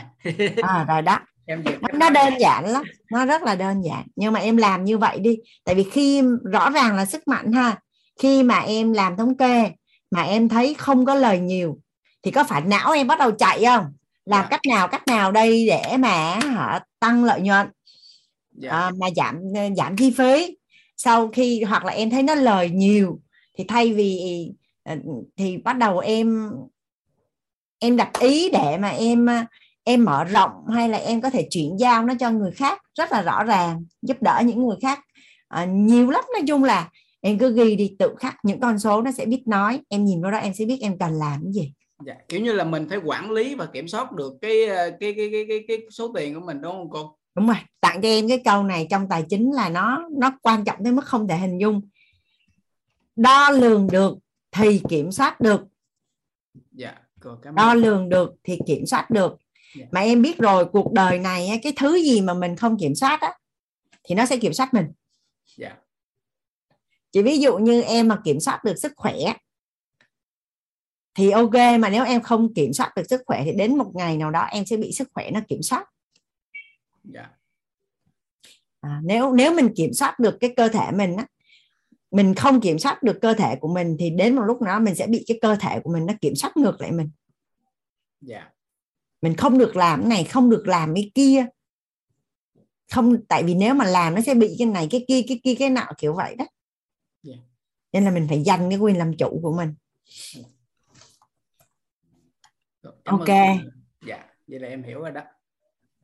[0.62, 1.18] à, rồi đó.
[1.46, 4.06] Em nó, nó đơn giản lắm nó rất là đơn giản.
[4.16, 6.22] Nhưng mà em làm như vậy đi tại vì khi
[6.52, 7.80] rõ ràng là sức mạnh ha.
[8.20, 9.70] Khi mà em làm thống kê
[10.10, 11.78] mà em thấy không có lời nhiều
[12.22, 13.84] thì có phải não em bắt đầu chạy không?
[14.24, 14.48] Làm Dạ.
[14.50, 17.66] cách nào cách nào đây để mà hả, tăng lợi nhuận?
[18.52, 18.70] Dạ.
[18.70, 19.40] À, mà giảm
[19.76, 20.56] giảm chi phí
[21.04, 23.20] sau khi hoặc là em thấy nó lời nhiều
[23.58, 24.20] thì thay vì
[24.84, 24.96] ờ,
[25.36, 26.50] thì bắt đầu em
[27.78, 29.44] em đặt ý để mà em ờ,
[29.84, 33.12] em mở rộng hay là em có thể chuyển giao nó cho người khác rất
[33.12, 35.00] là rõ ràng giúp đỡ những người khác
[35.48, 39.02] à, nhiều lắm nói chung là em cứ ghi đi tự khắc những con số
[39.02, 41.52] nó sẽ biết nói em nhìn vào đó em sẽ biết em cần làm cái
[41.52, 41.72] gì
[42.06, 42.14] dạ.
[42.28, 44.54] kiểu như là mình phải quản lý và kiểm soát được cái
[45.00, 48.02] cái cái cái cái, cái số tiền của mình đúng không cô đúng rồi tặng
[48.02, 51.04] cho em cái câu này trong tài chính là nó nó quan trọng tới mức
[51.04, 51.80] không thể hình dung.
[53.16, 54.18] Đo lường được
[54.52, 55.60] thì kiểm soát được.
[56.72, 59.36] Dạ cô cảm đo lường được thì kiểm soát được.
[59.76, 59.86] Dạ.
[59.90, 63.20] mà em biết rồi cuộc đời này cái thứ gì mà mình không kiểm soát
[63.20, 63.34] á
[64.04, 64.86] thì nó sẽ kiểm soát mình.
[65.56, 65.76] Dạ.
[67.12, 69.14] Chỉ ví dụ như em mà kiểm soát được sức khỏe
[71.14, 74.16] thì ok mà nếu em không kiểm soát được sức khỏe thì đến một ngày
[74.16, 75.84] nào đó em sẽ bị sức khỏe nó kiểm soát
[77.04, 77.30] dạ.
[78.80, 81.26] À, nếu nếu mình kiểm soát được cái cơ thể mình á
[82.12, 84.94] mình không kiểm soát được cơ thể của mình thì đến một lúc nào mình
[84.94, 87.10] sẽ bị cái cơ thể của mình nó kiểm soát ngược lại mình.
[88.20, 88.50] Dạ.
[89.22, 91.46] Mình không được làm cái này không được làm cái kia.
[92.90, 95.54] Không tại vì nếu mà làm nó sẽ bị cái này cái kia cái kia
[95.54, 96.46] cái nọ kiểu vậy đó.
[97.22, 97.34] Dạ.
[97.92, 99.74] nên là mình phải dành cái quyền làm chủ của mình.
[102.82, 103.28] Cảm Ok.
[104.06, 105.22] dạ vậy là em hiểu rồi đó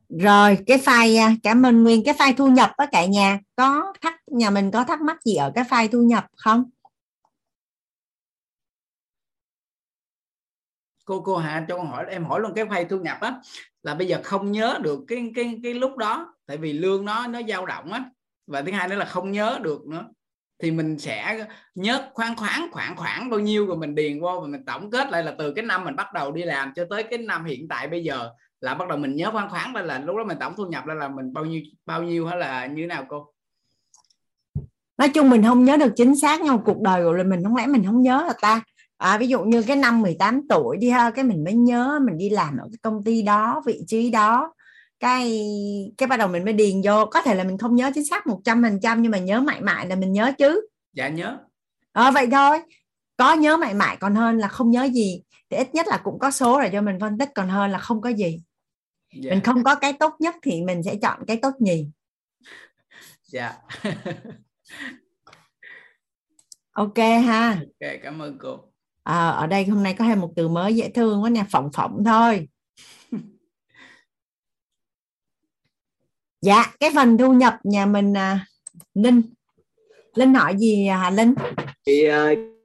[0.09, 2.03] rồi, cái file à, cảm ơn nguyên.
[2.05, 5.35] Cái file thu nhập á cả nhà, có thắc, nhà mình có thắc mắc gì
[5.35, 6.69] ở cái file thu nhập không?
[11.05, 13.41] Cô cô Hà, cho con hỏi, em hỏi luôn cái file thu nhập á,
[13.83, 17.27] là bây giờ không nhớ được cái cái cái lúc đó, tại vì lương nó
[17.27, 18.03] nó dao động á,
[18.47, 20.05] và thứ hai nữa là không nhớ được nữa.
[20.59, 21.45] Thì mình sẽ
[21.75, 25.11] nhớ khoan khoáng, khoảng khoảng bao nhiêu rồi mình điền vô và mình tổng kết
[25.11, 27.67] lại là từ cái năm mình bắt đầu đi làm cho tới cái năm hiện
[27.67, 28.29] tại bây giờ
[28.61, 30.85] là bắt đầu mình nhớ khoáng khoáng là, là lúc đó mình tổng thu nhập
[30.85, 33.33] là là mình bao nhiêu bao nhiêu hay là như thế nào cô?
[34.97, 37.55] Nói chung mình không nhớ được chính xác nhưng mà cuộc đời của mình không
[37.55, 38.61] lẽ mình không nhớ là ta?
[38.97, 42.17] À, ví dụ như cái năm 18 tuổi đi ha cái mình mới nhớ mình
[42.17, 44.53] đi làm ở cái công ty đó vị trí đó.
[44.99, 45.41] Cái
[45.97, 47.05] cái bắt đầu mình mới điền vô.
[47.05, 49.61] Có thể là mình không nhớ chính xác 100 phần trăm nhưng mà nhớ mãi
[49.61, 50.67] mãi là mình nhớ chứ.
[50.93, 51.37] Dạ nhớ.
[51.91, 52.59] Ờ, vậy thôi.
[53.17, 55.21] Có nhớ mãi mãi còn hơn là không nhớ gì.
[55.49, 57.77] Thì ít nhất là cũng có số rồi cho mình phân tích còn hơn là
[57.77, 58.41] không có gì
[59.13, 59.31] dạ.
[59.31, 61.87] mình không có cái tốt nhất thì mình sẽ chọn cái tốt nhì.
[63.23, 63.57] Dạ.
[66.71, 67.49] Ok ha.
[67.51, 68.59] Ok cảm ơn cô.
[69.03, 71.69] À, ở đây hôm nay có thêm một từ mới dễ thương quá nè phỏng
[71.73, 72.47] phỏng thôi.
[76.41, 78.45] Dạ cái phần thu nhập nhà mình à,
[78.93, 79.21] linh.
[80.13, 81.33] Linh hỏi gì à, linh?
[81.85, 82.58] Thì uh,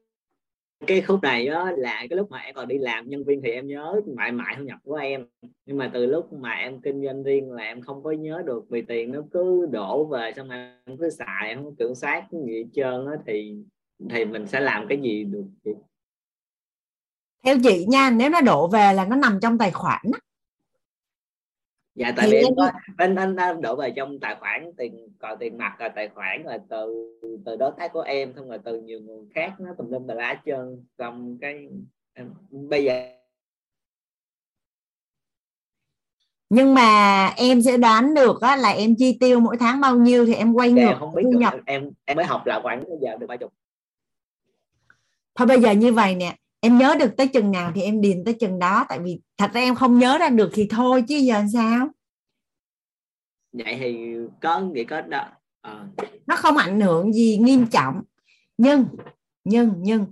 [0.86, 3.50] cái khúc này đó là cái lúc mà em còn đi làm nhân viên thì
[3.50, 5.26] em nhớ mãi mãi thu nhập của em
[5.66, 8.64] nhưng mà từ lúc mà em kinh doanh riêng là em không có nhớ được
[8.68, 12.56] vì tiền nó cứ đổ về xong em cứ xài, em không kiểm soát gì
[12.56, 13.56] hết trơn á, thì
[14.10, 15.44] thì mình sẽ làm cái gì được
[17.44, 20.18] theo chị nha, nếu nó đổ về là nó nằm trong tài khoản đó
[21.94, 25.38] dạ tại vì em có anh anh anh đổ về trong tài khoản tiền còn
[25.38, 27.10] tiền mặt là tài khoản là từ
[27.46, 30.14] từ đối tác của em không là từ nhiều nguồn khác nó tùm lum tà
[30.14, 30.84] lá trơn.
[30.98, 31.68] Xong cái
[32.14, 33.10] em, bây giờ
[36.50, 40.26] nhưng mà em sẽ đoán được á, là em chi tiêu mỗi tháng bao nhiêu
[40.26, 41.54] thì em quay ngược em không biết thu nhập.
[41.66, 43.52] Em em mới học là khoảng bây giờ được ba chục.
[45.34, 48.24] Thôi bây giờ như vậy nè em nhớ được tới chừng nào thì em điền
[48.24, 51.16] tới chừng đó tại vì thật ra em không nhớ ra được thì thôi chứ
[51.16, 51.88] giờ sao?
[53.52, 53.96] Vậy thì
[54.42, 55.26] có vậy có đó
[55.60, 55.86] à.
[56.26, 58.02] nó không ảnh hưởng gì nghiêm trọng.
[58.58, 58.86] Nhưng
[59.44, 60.06] nhưng nhưng.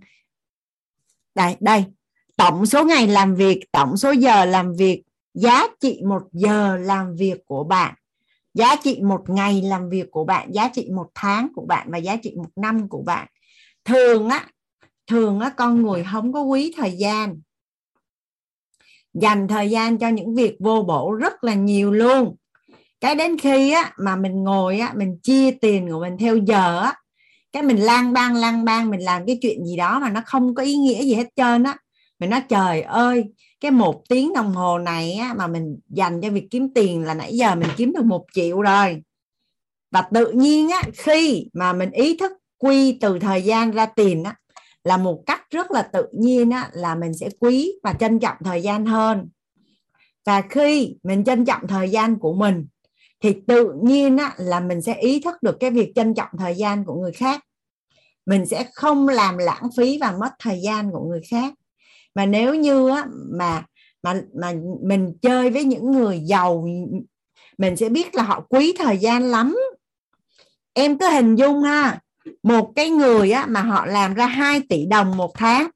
[1.35, 1.85] Đây đây.
[2.37, 5.03] Tổng số ngày làm việc tổng số giờ làm việc
[5.35, 7.95] giá trị một giờ làm việc của bạn.
[8.55, 11.99] Giá trị một ngày làm việc của bạn giá trị một tháng của bạn và
[11.99, 13.29] giá trị một năm của bạn.
[13.85, 14.49] Thường á
[15.07, 17.41] thường á con người không có quý thời gian.
[19.15, 22.37] Dành thời gian cho những việc vô bổ rất là nhiều luôn.
[23.01, 26.81] Cái đến khi á mà mình ngồi á mình chia tiền của mình theo giờ
[26.81, 26.95] á
[27.53, 30.55] cái mình lang bang lang bang mình làm cái chuyện gì đó mà nó không
[30.55, 31.77] có ý nghĩa gì hết trơn á.
[32.19, 33.25] Mình nói trời ơi
[33.61, 37.15] cái một tiếng đồng hồ này á, mà mình dành cho việc kiếm tiền là
[37.15, 39.03] nãy giờ mình kiếm được một triệu rồi.
[39.91, 44.25] Và tự nhiên á khi mà mình ý thức quy từ thời gian ra tiền
[44.25, 44.35] á
[44.85, 48.37] là một cách rất là tự nhiên á, là mình sẽ quý và trân trọng
[48.45, 49.29] thời gian hơn.
[50.27, 52.67] Và khi mình trân trọng thời gian của mình
[53.21, 56.55] thì tự nhiên á, là mình sẽ ý thức được cái việc trân trọng thời
[56.55, 57.45] gian của người khác.
[58.27, 61.55] Mình sẽ không làm lãng phí và mất thời gian của người khác.
[62.15, 63.07] Mà nếu như á,
[63.39, 63.65] mà
[64.03, 66.67] mà mà mình chơi với những người giàu
[67.59, 69.57] mình sẽ biết là họ quý thời gian lắm.
[70.73, 72.01] Em cứ hình dung ha
[72.43, 75.71] một cái người á, mà họ làm ra 2 tỷ đồng một tháng.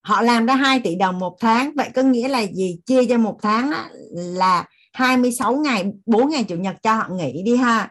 [0.00, 1.72] Họ làm ra 2 tỷ đồng một tháng.
[1.76, 2.78] Vậy có nghĩa là gì?
[2.86, 7.42] Chia cho một tháng á, là 26 ngày 4 ngày chủ nhật cho họ nghỉ
[7.42, 7.90] đi ha.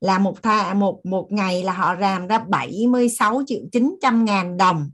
[0.00, 4.90] Là một thà một một ngày là họ làm ra 76 triệu 900 ngàn đồng.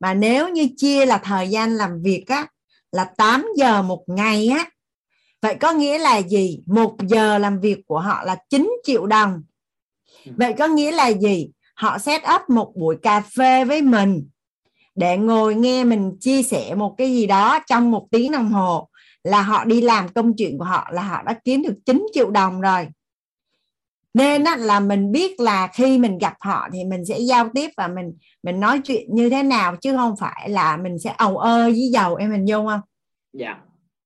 [0.00, 2.46] Mà nếu như chia là thời gian làm việc á
[2.92, 4.70] là 8 giờ một ngày á
[5.42, 6.62] vậy có nghĩa là gì?
[6.66, 9.42] Một giờ làm việc của họ là 9 triệu đồng
[10.24, 11.50] vậy có nghĩa là gì?
[11.74, 14.28] Họ set up một buổi cà phê với mình
[14.94, 18.88] để ngồi nghe mình chia sẻ một cái gì đó trong một tiếng đồng hồ.
[19.24, 22.30] Là họ đi làm công chuyện của họ là họ đã kiếm được 9 triệu
[22.30, 22.88] đồng rồi.
[24.14, 27.88] Nên là mình biết là khi mình gặp họ thì mình sẽ giao tiếp và
[27.88, 28.12] mình
[28.42, 31.90] mình nói chuyện như thế nào chứ không phải là mình sẽ ầu ơ với
[31.92, 32.80] dầu em mình vô không?
[33.32, 33.56] Dạ.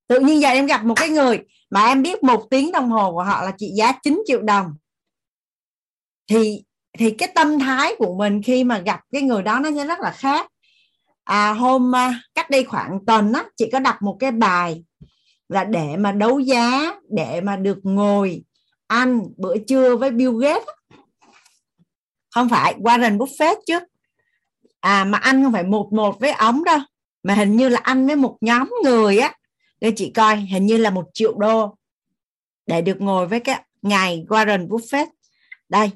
[0.08, 1.40] Tự nhiên giờ em gặp một cái người
[1.70, 4.74] mà em biết một tiếng đồng hồ của họ là trị giá 9 triệu đồng
[6.26, 6.62] thì
[6.98, 10.00] thì cái tâm thái của mình khi mà gặp cái người đó nó sẽ rất
[10.00, 10.46] là khác.
[11.24, 14.84] À, hôm à, cách đây khoảng tuần á chị có đặt một cái bài
[15.48, 18.44] là để mà đấu giá để mà được ngồi
[18.86, 20.68] ăn bữa trưa với Bill Gates
[22.34, 23.78] không phải Warren Buffett chứ.
[24.80, 26.78] À mà ăn không phải một một với ống đâu
[27.22, 29.34] mà hình như là ăn với một nhóm người á.
[29.80, 31.76] Để chị coi hình như là một triệu đô
[32.66, 35.06] để được ngồi với cái ngài Warren Buffett.
[35.68, 35.90] Đây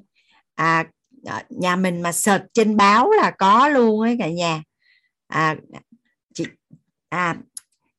[0.61, 0.85] À,
[1.24, 4.62] à nhà mình mà search trên báo là có luôn ấy cả nhà.
[5.27, 5.57] À
[6.35, 6.45] chị
[7.09, 7.37] à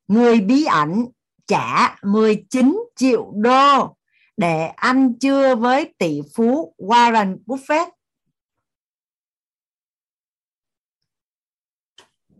[0.08, 1.06] người bí ẩn
[1.46, 3.96] trả 19 triệu đô
[4.36, 7.90] để ăn trưa với tỷ phú Warren Buffett.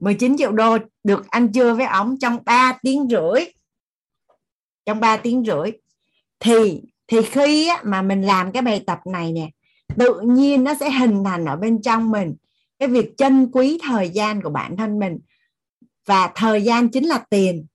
[0.01, 3.45] 19 triệu đô được ăn trưa với ổng trong 3 tiếng rưỡi.
[4.87, 5.71] Trong 3 tiếng rưỡi.
[6.41, 9.51] Thì thì khi mà mình làm cái bài tập này nè
[9.99, 12.35] tự nhiên nó sẽ hình thành ở bên trong mình.
[12.79, 15.19] Cái việc trân quý thời gian của bản thân mình.
[16.07, 17.67] Và thời gian chính là tiền.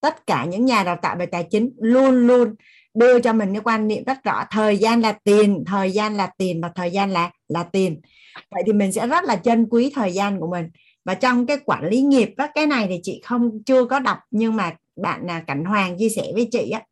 [0.00, 2.54] Tất cả những nhà đào tạo về tài chính luôn luôn
[2.94, 4.44] đưa cho mình cái quan niệm rất rõ.
[4.50, 8.00] Thời gian là tiền thời gian là tiền và thời gian là là tiền.
[8.50, 10.70] Vậy thì mình sẽ rất là trân quý thời gian của mình.
[11.04, 14.18] Và trong cái quản lý nghiệp á, cái này thì chị không chưa có đọc
[14.30, 14.72] nhưng mà
[15.02, 16.82] bạn là cảnh hoàng chia sẻ với chị á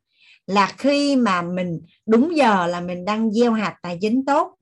[0.47, 4.55] là khi mà mình đúng giờ là mình đang gieo hạt tài chính tốt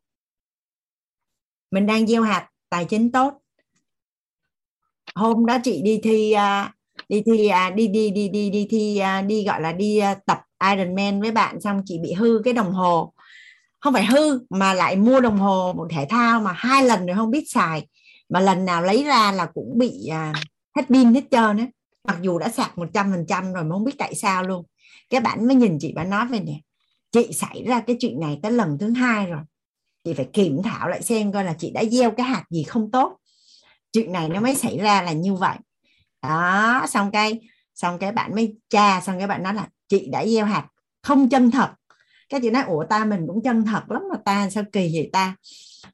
[1.73, 3.39] mình đang gieo hạt, tài chính tốt.
[5.15, 6.75] Hôm đó chị đi thi à,
[7.09, 10.41] đi thi à, đi đi đi đi đi thi à, đi gọi là đi tập
[10.71, 13.13] Ironman với bạn, xong chị bị hư cái đồng hồ.
[13.81, 17.17] Không phải hư, mà lại mua đồng hồ, một thể thao mà hai lần rồi
[17.17, 17.87] không biết xài.
[18.29, 20.09] Mà lần nào lấy ra là cũng bị
[20.77, 21.67] hết pin hết trơn á.
[22.09, 24.65] Mặc dù đã sạc 100% rồi mà không biết tại sao luôn.
[25.11, 26.61] Cái bạn mới nhìn chị, bạn nói về nè,
[27.13, 29.41] chị xảy ra cái chuyện này tới lần thứ hai rồi
[30.05, 32.91] chị phải kiểm thảo lại xem coi là chị đã gieo cái hạt gì không
[32.91, 33.17] tốt.
[33.93, 35.57] Chuyện này nó mới xảy ra là như vậy.
[36.23, 37.41] Đó, xong cái
[37.75, 40.69] xong cái bạn mới tra, xong cái bạn nói là chị đã gieo hạt
[41.03, 41.71] không chân thật.
[42.29, 45.11] Cái chị nói, ủa, ta mình cũng chân thật lắm mà ta, sao kỳ vậy
[45.13, 45.37] ta?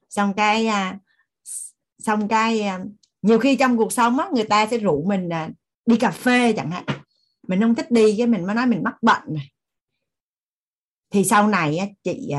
[0.09, 0.97] Xong cái à,
[1.99, 2.79] xong cái à,
[3.21, 5.49] nhiều khi trong cuộc sống á, người ta sẽ rủ mình à,
[5.85, 6.83] đi cà phê chẳng hạn.
[7.47, 9.51] Mình không thích đi cái mình mới nói mình mắc bệnh này.
[11.11, 12.31] Thì sau này chị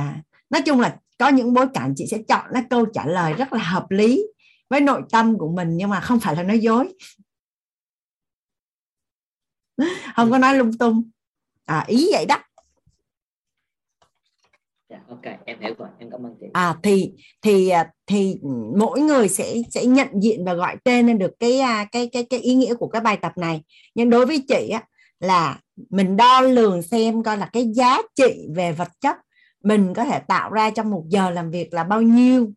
[0.50, 3.52] nói chung là có những bối cảnh chị sẽ chọn cái câu trả lời rất
[3.52, 4.26] là hợp lý
[4.70, 6.94] với nội tâm của mình nhưng mà không phải là nói dối.
[10.16, 11.10] Không có nói lung tung.
[11.64, 12.36] À, ý vậy đó.
[14.90, 16.46] Dạ, ok em hiểu rồi em cảm ơn chị.
[16.52, 18.40] À thì thì à, thì
[18.76, 22.26] mỗi người sẽ sẽ nhận diện và gọi tên lên được cái à, cái cái
[22.30, 23.62] cái ý nghĩa của cái bài tập này.
[23.94, 24.82] Nhưng đối với chị á
[25.20, 25.60] là
[25.90, 29.16] mình đo lường xem coi là cái giá trị về vật chất
[29.62, 32.52] mình có thể tạo ra trong một giờ làm việc là bao nhiêu?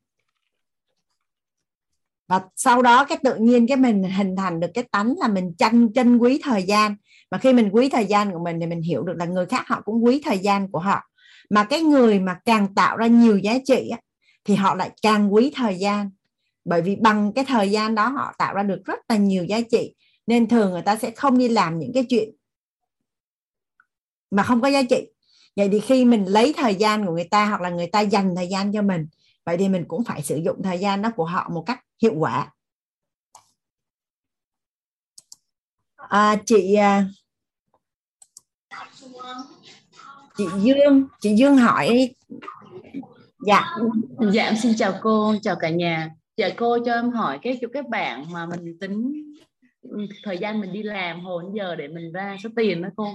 [2.27, 5.53] Và sau đó cái tự nhiên cái mình hình thành được cái tánh là mình
[5.57, 6.95] tranh chân quý thời gian.
[7.31, 9.67] Mà khi mình quý thời gian của mình thì mình hiểu được là người khác
[9.67, 11.01] họ cũng quý thời gian của họ.
[11.49, 13.91] Mà cái người mà càng tạo ra nhiều giá trị
[14.43, 16.09] thì họ lại càng quý thời gian.
[16.65, 19.61] Bởi vì bằng cái thời gian đó họ tạo ra được rất là nhiều giá
[19.71, 19.95] trị.
[20.27, 22.29] Nên thường người ta sẽ không đi làm những cái chuyện
[24.31, 25.12] mà không có giá trị
[25.55, 28.35] vậy thì khi mình lấy thời gian của người ta hoặc là người ta dành
[28.35, 29.07] thời gian cho mình
[29.45, 32.13] vậy thì mình cũng phải sử dụng thời gian đó của họ một cách hiệu
[32.17, 32.51] quả.
[35.95, 37.05] À, chị à,
[40.37, 42.09] chị Dương chị Dương hỏi.
[43.47, 43.65] Dạ.
[44.33, 46.09] Dạ em xin chào cô chào cả nhà.
[46.37, 49.23] Dạ cô cho em hỏi cái chỗ các bạn mà mình tính
[49.81, 53.07] ừ, thời gian mình đi làm hồi giờ để mình ra số tiền đó cô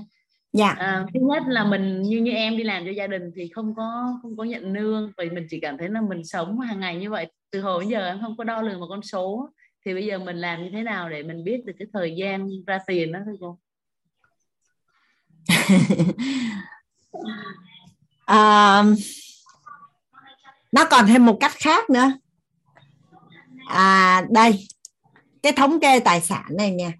[0.52, 0.68] dạ.
[0.68, 3.74] À, thứ nhất là mình như như em đi làm cho gia đình thì không
[3.74, 6.96] có không có nhận lương vì mình chỉ cảm thấy là mình sống hàng ngày
[6.96, 7.32] như vậy.
[7.50, 9.48] Từ hồi đến giờ em không có đo lường một con số.
[9.84, 12.48] Thì bây giờ mình làm như thế nào để mình biết được cái thời gian
[12.66, 13.58] ra tiền đó thưa cô?
[18.26, 18.82] À,
[20.72, 22.12] nó còn thêm một cách khác nữa.
[23.68, 24.68] À đây
[25.42, 26.92] cái thống kê tài sản này nha.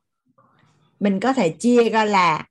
[1.00, 2.44] Mình có thể chia ra là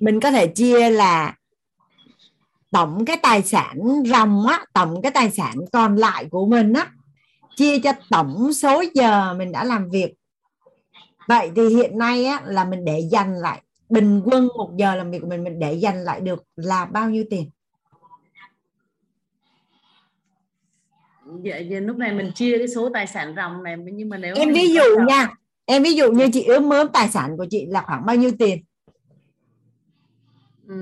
[0.00, 1.34] mình có thể chia là
[2.70, 6.90] tổng cái tài sản ròng á tổng cái tài sản còn lại của mình á
[7.56, 10.14] chia cho tổng số giờ mình đã làm việc.
[11.28, 15.10] Vậy thì hiện nay á là mình để dành lại bình quân một giờ làm
[15.10, 17.50] việc của mình mình để dành lại được là bao nhiêu tiền?
[21.42, 24.34] Dạ, dạ lúc này mình chia cái số tài sản ròng này nhưng mà nếu
[24.36, 25.28] em ví dụ nha
[25.64, 28.30] em ví dụ như chị ướm mướm tài sản của chị là khoảng bao nhiêu
[28.38, 28.64] tiền
[30.68, 30.76] Ừ,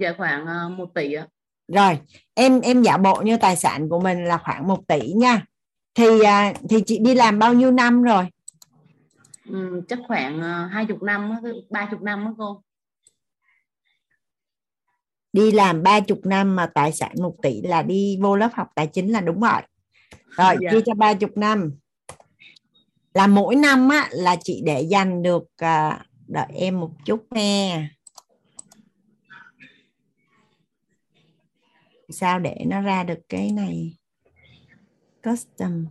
[0.00, 1.26] dạ khoảng uh, 1 tỷ ạ.
[1.68, 1.98] Rồi,
[2.34, 5.44] em em giả bộ như tài sản của mình là khoảng 1 tỷ nha.
[5.94, 8.26] Thì uh, thì chị đi làm bao nhiêu năm rồi?
[9.48, 11.34] Ừ, chắc khoảng uh, 20 năm,
[11.70, 12.62] 30 năm đó cô.
[15.32, 18.86] Đi làm 30 năm mà tài sản 1 tỷ là đi vô lớp học tài
[18.86, 19.62] chính là đúng rồi.
[20.36, 20.70] Rồi, dạ.
[20.70, 21.72] chia cho 30 năm.
[23.14, 25.94] Là mỗi năm á là chị để dành được uh,
[26.26, 27.88] đợi em một chút nha
[32.08, 33.96] sao để nó ra được cái này?
[35.22, 35.86] Custom.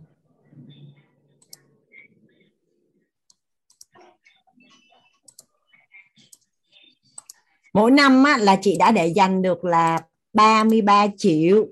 [7.72, 10.00] Mỗi năm á, là chị đã để dành được là
[10.32, 11.66] 33 triệu.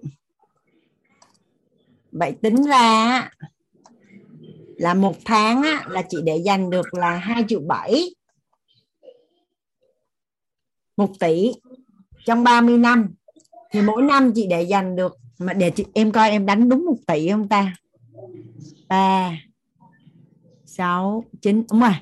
[2.12, 3.30] Vậy tính ra
[4.76, 8.14] là một tháng á, là chị để dành được là 2 triệu 7
[10.96, 11.52] 1 tỷ
[12.24, 13.14] trong 30 năm
[13.70, 16.86] thì mỗi năm chị để dành được mà để chị em coi em đánh đúng
[16.86, 17.76] một tỷ không ta?
[18.88, 19.32] Ba
[20.66, 21.94] sáu chín đúng rồi.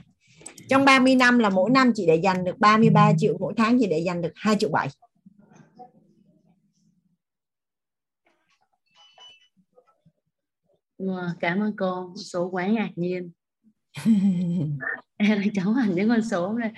[0.69, 3.87] Trong 30 năm là mỗi năm chị để dành được 33 triệu mỗi tháng chị
[3.87, 4.89] để dành được 2 triệu 7
[10.99, 12.13] wow, cảm ơn cô.
[12.17, 13.31] Số quá ngạc nhiên.
[15.17, 16.73] Em đang cháu hình những con số này.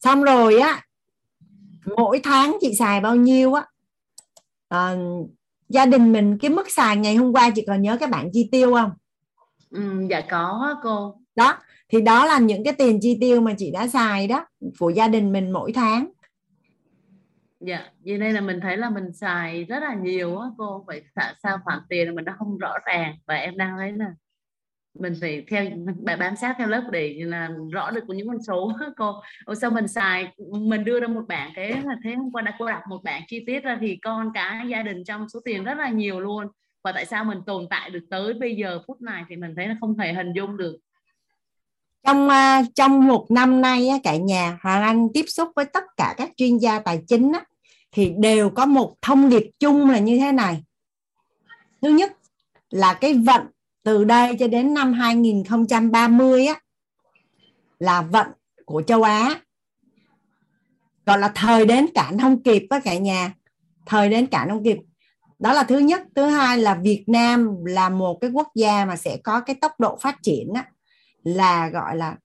[0.00, 0.84] Xong rồi á
[1.96, 3.66] mỗi tháng chị xài bao nhiêu á
[4.70, 4.96] à,
[5.68, 8.48] gia đình mình cái mức xài ngày hôm qua chị còn nhớ các bạn chi
[8.52, 8.90] tiêu không?
[9.70, 11.14] Ừ, dạ có cô.
[11.36, 14.46] Đó thì đó là những cái tiền chi tiêu mà chị đã xài đó
[14.78, 16.08] của gia đình mình mỗi tháng.
[17.60, 20.84] Dạ vì đây là mình thấy là mình xài rất là nhiều á cô.
[20.86, 24.14] Phải tại sao khoản tiền mình nó không rõ ràng và em đang thấy là
[24.98, 25.64] mình phải theo
[26.02, 28.72] bài bám sát theo lớp để là rõ được những con số.
[28.96, 32.42] Cô Ô, sao mình xài mình đưa ra một bảng cái là thế hôm qua
[32.42, 35.40] đã cô đặt một bảng chi tiết ra thì con cái gia đình trong số
[35.44, 36.46] tiền rất là nhiều luôn.
[36.84, 39.66] Và tại sao mình tồn tại được tới bây giờ phút này thì mình thấy
[39.66, 40.76] nó không thể hình dung được.
[42.06, 45.84] Trong à, trong một năm nay á, cả nhà Hoàng Anh tiếp xúc với tất
[45.96, 47.44] cả các chuyên gia tài chính á,
[47.92, 50.62] thì đều có một thông điệp chung là như thế này.
[51.82, 52.12] Thứ nhất
[52.70, 53.46] là cái vận
[53.82, 56.60] từ đây cho đến năm 2030 á
[57.78, 58.26] là vận
[58.64, 59.40] của châu Á.
[61.06, 63.32] Gọi là thời đến cản không kịp á cả nhà.
[63.86, 64.78] Thời đến cản không kịp
[65.38, 66.02] đó là thứ nhất.
[66.14, 69.80] Thứ hai là Việt Nam là một cái quốc gia mà sẽ có cái tốc
[69.80, 70.64] độ phát triển á,
[71.22, 72.16] là gọi là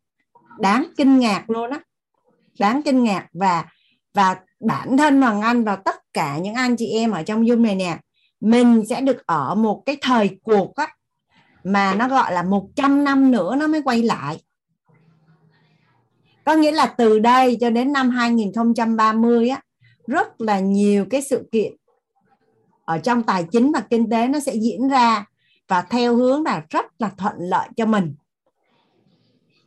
[0.59, 1.79] đáng kinh ngạc luôn á.
[2.59, 3.65] Đáng kinh ngạc và
[4.13, 7.61] và bản thân Hoàng Anh và tất cả những anh chị em ở trong Zoom
[7.61, 7.97] này nè
[8.39, 10.94] mình sẽ được ở một cái thời cuộc á,
[11.65, 14.43] mà nó gọi là 100 năm nữa nó mới quay lại.
[16.45, 19.61] Có nghĩa là từ đây cho đến năm 2030 á,
[20.07, 21.73] rất là nhiều cái sự kiện
[22.85, 25.25] ở trong tài chính và kinh tế nó sẽ diễn ra
[25.67, 28.15] và theo hướng là rất là thuận lợi cho mình.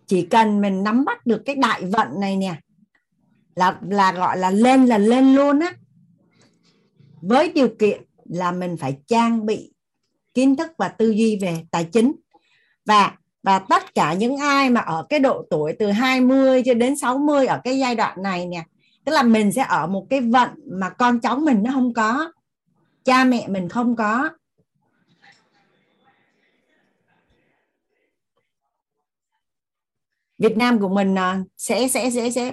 [0.07, 2.61] Chỉ cần mình nắm bắt được cái đại vận này nè,
[3.57, 5.75] là là gọi là lên là lên luôn á.
[7.23, 9.73] Với điều kiện là mình phải trang bị
[10.39, 12.13] kiến thức và tư duy về tài chính.
[12.87, 16.97] Và và tất cả những ai mà ở cái độ tuổi từ 20 cho đến
[16.97, 18.65] 60 ở cái giai đoạn này nè
[19.05, 22.33] tức là mình sẽ ở một cái vận mà con cháu mình nó không có
[23.05, 24.31] cha mẹ mình không có.
[30.39, 32.53] Việt Nam của mình à, sẽ sẽ sẽ sẽ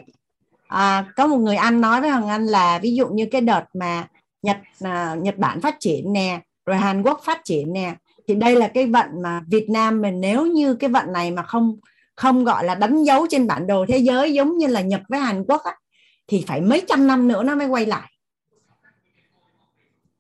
[0.68, 3.66] à, có một người anh nói với Hoàng Anh là ví dụ như cái đợt
[3.74, 4.08] mà
[4.42, 7.96] Nhật à, Nhật Bản phát triển nè rồi Hàn Quốc phát triển nè.
[8.28, 11.44] Thì đây là cái vận mà Việt Nam mình nếu như cái vận này mà
[11.44, 11.80] không
[12.16, 15.20] không gọi là đánh dấu trên bản đồ thế giới giống như là Nhật với
[15.20, 15.76] Hàn Quốc á,
[16.28, 18.12] thì phải mấy trăm năm nữa nó mới quay lại.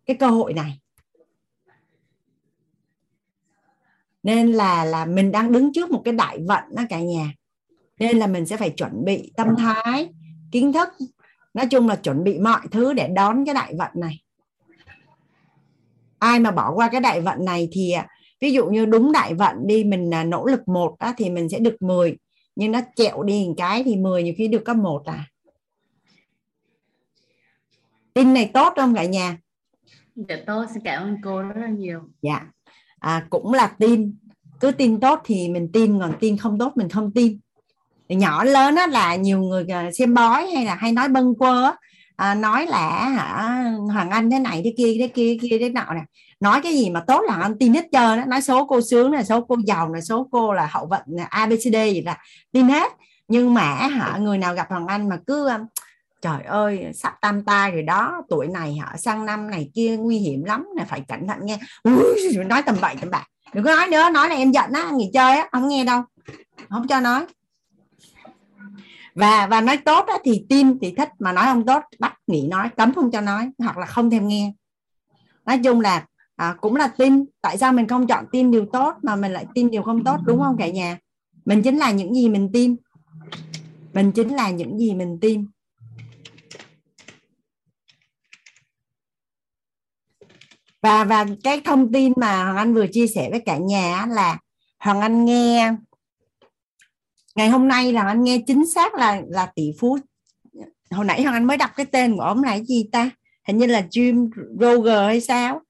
[0.06, 0.80] Cái cơ hội này.
[4.24, 7.34] Nên là là mình đang đứng trước một cái đại vận đó cả nhà.
[8.00, 10.10] Nên là mình sẽ phải chuẩn bị tâm thái
[10.52, 10.90] kiến thức
[11.54, 14.25] nói chung là chuẩn bị mọi thứ để đón cái đại vận này
[16.26, 18.08] ai mà bỏ qua cái đại vận này thì à,
[18.42, 21.50] ví dụ như đúng đại vận đi mình à, nỗ lực một đó, thì mình
[21.50, 22.18] sẽ được 10
[22.56, 25.28] nhưng nó chẹo đi một cái thì 10 nhiều khi được có một à.
[28.14, 29.38] Tin này tốt không cả nhà?
[30.16, 32.02] Dạ tôi xin cảm ơn cô rất là nhiều.
[32.22, 32.46] Dạ.
[33.00, 34.16] À, cũng là tin.
[34.60, 37.40] Cứ tin tốt thì mình tin còn tin không tốt mình không tin.
[38.10, 41.72] Nhỏ lớn á là nhiều người à, xem bói hay là hay nói bâng quơ
[42.16, 43.64] à, nói là hả
[43.94, 46.02] hoàng anh thế này thế kia thế kia kia thế nọ nè.
[46.40, 48.26] Nói cái gì mà tốt là anh tin hết trơn đó.
[48.28, 51.24] nói số cô sướng này số cô giàu này số cô là hậu vận là
[51.24, 52.18] abcd gì là
[52.52, 52.92] tin hết.
[53.28, 55.62] Nhưng mà hả người nào gặp hoàng anh mà cứ um,
[56.22, 60.18] trời ơi sắp tam tai rồi đó tuổi này hả sang năm này kia nguy
[60.18, 61.60] hiểm lắm là phải cẩn thận nghe.
[61.84, 63.24] Ui, nói tầm bậy tầm bạ.
[63.54, 66.02] Đừng có nói nữa nói là em giận á nghỉ chơi á không nghe đâu.
[66.70, 67.26] Không cho nói
[69.16, 72.48] và và nói tốt á, thì tin thì thích mà nói không tốt bắt nghỉ
[72.48, 74.54] nói cấm không cho nói hoặc là không thèm nghe.
[75.46, 76.06] Nói chung là
[76.36, 77.26] à, cũng là tin.
[77.42, 80.18] Tại sao mình không chọn tin điều tốt mà mình lại tin điều không tốt
[80.26, 80.98] đúng không cả nhà?
[81.46, 82.76] Mình chính là những gì mình tin.
[83.94, 85.46] Mình chính là những gì mình tin.
[90.82, 94.38] Và và cái thông tin mà hoàng anh vừa chia sẻ với cả nhà là
[94.80, 95.74] hoàng anh nghe
[97.36, 99.98] ngày hôm nay là anh nghe chính xác là là tỷ phú,
[100.92, 103.10] hồi nãy hoàng anh mới đọc cái tên của ông là gì ta?
[103.48, 104.30] Hình như là Jim
[104.60, 105.62] Roger hay sao?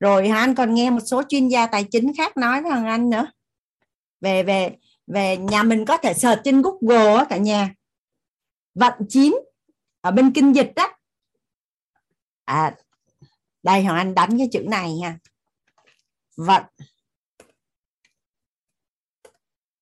[0.00, 3.10] Rồi anh còn nghe một số chuyên gia tài chính khác nói với hoàng anh
[3.10, 3.26] nữa.
[4.20, 4.76] Về về
[5.06, 7.74] về nhà mình có thể search trên Google á cả nhà.
[8.74, 9.36] Vận chín
[10.00, 10.92] ở bên kinh dịch đó
[12.44, 12.74] à
[13.62, 15.18] đây hoàng anh đánh cái chữ này nha.
[16.36, 16.62] Vận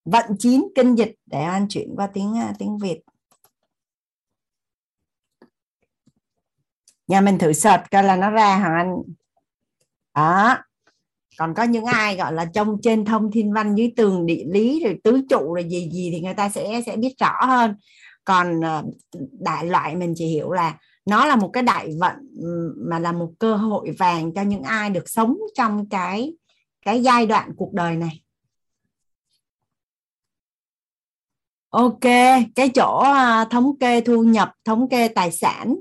[0.05, 1.13] vận chín kinh dịch.
[1.27, 3.01] Để an chuyển qua tiếng à, tiếng Việt.
[7.07, 8.95] Nhà mình thử search coi là nó ra hả anh?
[10.15, 10.57] Đó.
[11.39, 14.85] Còn có những ai gọi là trong trên thông thiên văn dưới tường địa lý
[14.85, 17.77] rồi tứ trụ rồi gì gì thì người ta sẽ sẽ biết rõ hơn.
[18.25, 18.83] Còn à,
[19.41, 22.15] đại loại mình chỉ hiểu là nó là một cái đại vận
[22.91, 26.33] mà là một cơ hội vàng cho những ai được sống trong cái
[26.83, 28.24] cái giai đoạn cuộc đời này.
[31.75, 32.01] ok
[32.55, 35.77] cái chỗ à, thống kê thu nhập thống kê tài sản.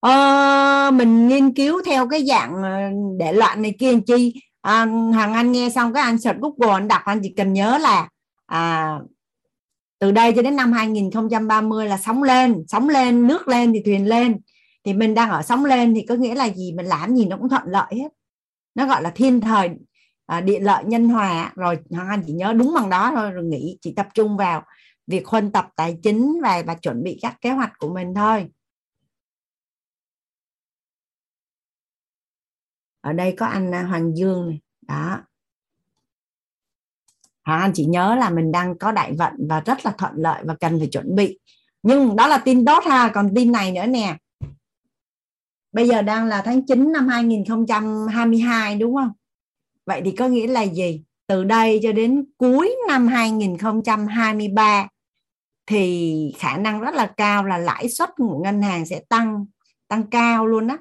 [0.00, 2.70] Ờ, mình nghiên cứu theo cái dạng ờ,
[3.18, 4.34] để loạn này kia làm chi?
[4.60, 7.78] À, hàng anh nghe xong cái anh search google anh đọc anh chỉ cần nhớ
[7.78, 8.08] là
[8.46, 8.94] à,
[9.98, 14.08] từ đây cho đến năm 2030 là sóng lên sóng lên nước lên thì thuyền
[14.08, 14.36] lên.
[14.84, 16.72] Thì mình đang ở sóng lên thì có nghĩa là gì?
[16.76, 18.08] Mình làm gì nó cũng thuận lợi hết.
[18.74, 19.70] Nó gọi là thiên thời
[20.26, 23.44] à, địa lợi nhân hòa rồi hoàng anh chỉ nhớ đúng bằng đó thôi rồi
[23.44, 24.62] nghĩ chỉ tập trung vào
[25.06, 28.50] việc huân tập tài chính và và chuẩn bị các kế hoạch của mình thôi.
[33.00, 35.22] Ở đây có anh à, Hoàng Dương này đó.
[37.44, 40.42] Hoàng Anh chỉ nhớ là mình đang có đại vận và rất là thuận lợi
[40.44, 41.38] và cần phải chuẩn bị.
[41.82, 44.16] Nhưng đó là tin tốt ha còn tin này nữa nè.
[45.72, 49.12] Bây giờ đang là tháng 9 năm 2022 đúng không?
[49.86, 51.02] Vậy thì có nghĩa là gì?
[51.26, 54.88] Từ đây cho đến cuối năm 2023
[55.66, 59.46] thì khả năng rất là cao là lãi suất của ngân hàng sẽ tăng
[59.88, 60.76] tăng cao luôn á.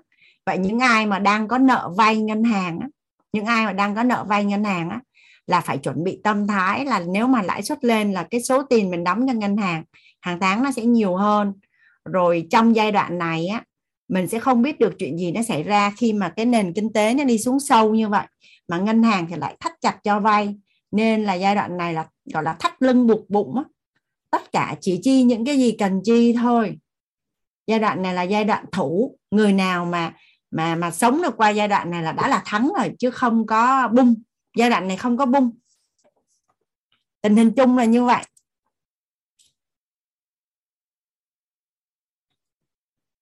[0.46, 2.88] Vậy những ai mà đang có nợ vay ngân hàng á,
[3.34, 5.00] những ai mà đang có nợ vay ngân hàng á,
[5.48, 8.64] là phải chuẩn bị tâm thái là nếu mà lãi suất lên là cái số
[8.64, 9.84] tiền mình đóng cho ngân hàng
[10.22, 11.54] hàng tháng nó sẽ nhiều hơn.
[12.06, 13.64] Rồi trong giai đoạn này á,
[14.08, 16.94] mình sẽ không biết được chuyện gì nó xảy ra khi mà cái nền kinh
[16.94, 18.26] tế nó đi xuống sâu như vậy
[18.68, 20.56] mà ngân hàng thì lại thắt chặt cho vay.
[20.92, 23.64] Nên là giai đoạn này là, gọi là, thắt lưng buộc bụng á.
[24.30, 26.80] Tất cả chỉ chi những cái gì cần chi thôi.
[27.68, 29.18] Giai đoạn này là giai đoạn thủ.
[29.32, 30.14] Người nào mà
[30.52, 33.46] mà mà sống được qua giai đoạn này là đã là thắng rồi, chứ không
[33.46, 34.16] có bung.
[34.58, 35.52] Giai đoạn này không có bung.
[37.22, 38.24] Tình hình chung là như vậy.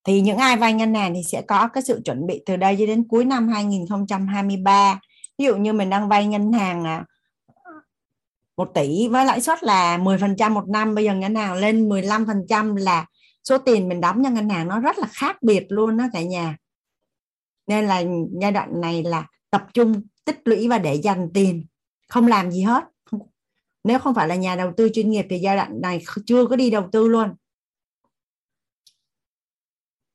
[0.04, 2.76] Thì những ai vay ngân hàng thì sẽ có cái sự chuẩn bị từ đây
[2.80, 5.00] cho đến cuối năm 2023
[5.44, 7.06] ví dụ như mình đang vay ngân hàng à,
[8.58, 12.76] một tỷ với lãi suất là 10% một năm bây giờ ngân hàng lên 15%
[12.76, 13.06] là
[13.44, 16.22] số tiền mình đóng cho ngân hàng nó rất là khác biệt luôn đó cả
[16.22, 16.58] nhà.
[17.68, 18.04] Nên là
[18.42, 21.66] giai đoạn này là tập trung tích lũy và để dành tiền
[22.10, 22.84] không làm gì hết.
[23.84, 26.56] Nếu không phải là nhà đầu tư chuyên nghiệp thì giai đoạn này chưa có
[26.56, 27.36] đi đầu tư luôn.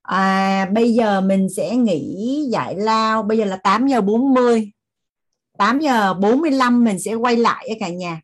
[0.03, 4.73] À, bây giờ mình sẽ nghỉ giải lao bây giờ là 8 giờ 40
[5.59, 8.21] 8 giờ 45 mình sẽ quay lại cả nhà.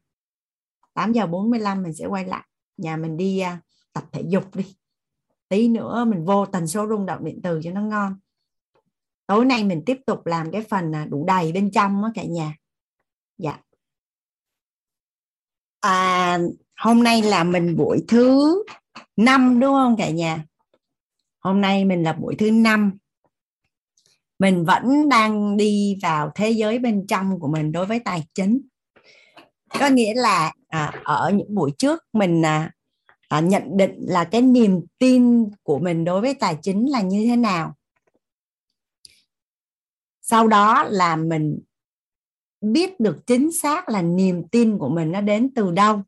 [0.94, 2.48] 8 giờ 45 mình sẽ quay lại.
[2.76, 3.58] Nhà mình đi uh,
[3.92, 4.74] tập thể dục đi.
[5.48, 8.16] Tí nữa mình vô tần số rung động điện từ cho nó ngon.
[9.26, 12.24] Tối nay mình tiếp tục làm cái phần à, đủ đầy bên trong đó cả
[12.24, 12.54] nhà.
[13.38, 13.58] Dạ.
[15.80, 16.38] À,
[16.76, 18.62] hôm nay là mình buổi thứ
[19.16, 20.44] năm đúng không cả nhà?
[21.38, 22.98] Hôm nay mình là buổi thứ năm
[24.38, 28.60] mình vẫn đang đi vào thế giới bên trong của mình đối với tài chính.
[29.80, 32.70] Có nghĩa là à, ở những buổi trước mình à,
[33.28, 37.26] à, nhận định là cái niềm tin của mình đối với tài chính là như
[37.26, 37.74] thế nào.
[40.22, 41.58] Sau đó là mình
[42.60, 46.02] biết được chính xác là niềm tin của mình nó đến từ đâu.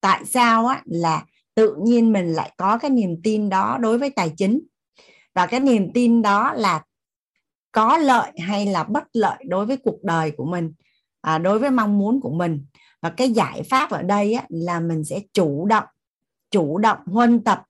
[0.00, 0.82] Tại sao á?
[0.84, 1.24] Là
[1.54, 4.60] tự nhiên mình lại có cái niềm tin đó đối với tài chính.
[5.34, 6.82] Và cái niềm tin đó là
[7.72, 10.72] có lợi hay là bất lợi đối với cuộc đời của mình
[11.20, 12.64] à, đối với mong muốn của mình.
[13.02, 15.84] Và cái giải pháp ở đây á, là mình sẽ chủ động
[16.50, 17.62] chủ động huân tập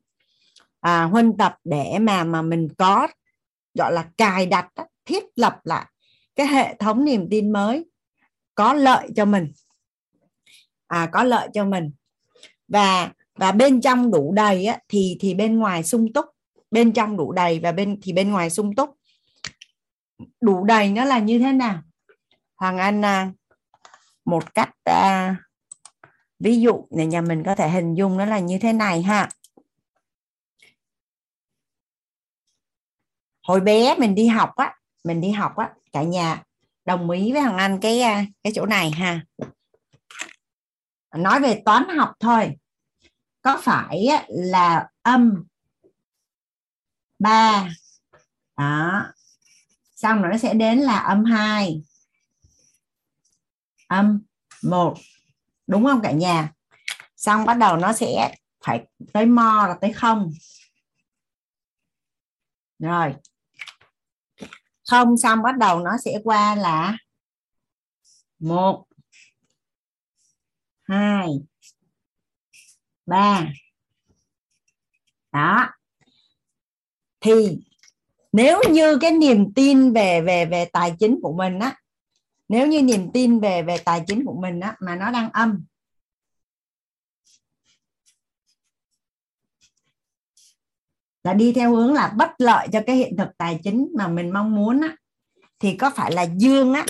[0.80, 3.08] à, huân tập để mà mà mình có
[3.74, 4.68] gọi là cài đặt
[5.04, 5.86] thiết lập lại
[6.36, 7.84] cái hệ thống niềm tin mới
[8.54, 9.52] có lợi cho mình
[10.86, 11.90] à, có lợi cho mình.
[12.68, 16.26] Và và bên trong đủ đầy á, thì thì bên ngoài sung túc
[16.70, 18.90] bên trong đủ đầy và bên thì bên ngoài sung túc
[20.40, 21.82] đủ đầy nó là như thế nào?
[22.56, 23.32] Hoàng anh à,
[24.24, 25.36] một cách à,
[26.38, 29.28] ví dụ này nhà mình có thể hình dung nó là như thế này ha.
[33.42, 36.42] Hồi bé mình đi học á mình đi học á cả nhà
[36.84, 39.24] đồng ý với hoàng anh cái à, cái chỗ này ha.
[41.16, 42.56] Nói về toán học thôi.
[43.42, 45.44] Có phải là âm
[47.18, 47.68] 3
[48.56, 49.12] đó
[50.00, 51.82] xong rồi nó sẽ đến là âm 2
[53.88, 54.22] âm
[54.62, 54.94] 1
[55.66, 56.52] đúng không cả nhà?
[57.16, 60.32] Xong bắt đầu nó sẽ phải tới mo là tới không.
[62.78, 63.14] Rồi.
[64.90, 66.96] Không xong bắt đầu nó sẽ qua là
[68.38, 68.84] một.
[70.82, 71.28] Hai.
[73.06, 73.46] Ba.
[75.32, 75.68] Đó.
[77.20, 77.58] Thì
[78.32, 81.76] nếu như cái niềm tin về về về tài chính của mình á
[82.48, 85.64] nếu như niềm tin về về tài chính của mình á mà nó đang âm
[91.24, 94.32] là đi theo hướng là bất lợi cho cái hiện thực tài chính mà mình
[94.32, 94.96] mong muốn á
[95.60, 96.86] thì có phải là dương á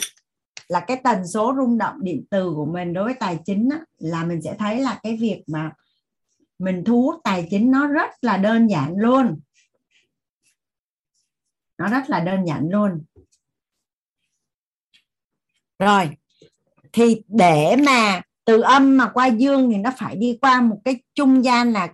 [0.71, 3.79] là cái tần số rung động điện từ của mình đối với tài chính á,
[3.99, 5.73] là mình sẽ thấy là cái việc mà
[6.59, 9.41] mình thu hút tài chính nó rất là đơn giản luôn
[11.81, 13.05] nó rất là đơn giản luôn.
[15.78, 16.11] Rồi
[16.93, 21.02] thì để mà từ âm mà qua dương thì nó phải đi qua một cái
[21.15, 21.89] trung gian là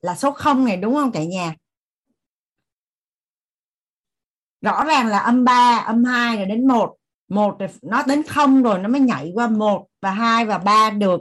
[0.00, 1.54] là số 0 này đúng không cả nhà?
[4.60, 6.96] Rõ ràng là âm 3, âm 2 rồi đến 1
[7.28, 11.20] một nó đến 0 rồi nó mới nhảy qua 1 và 2 và 3 được.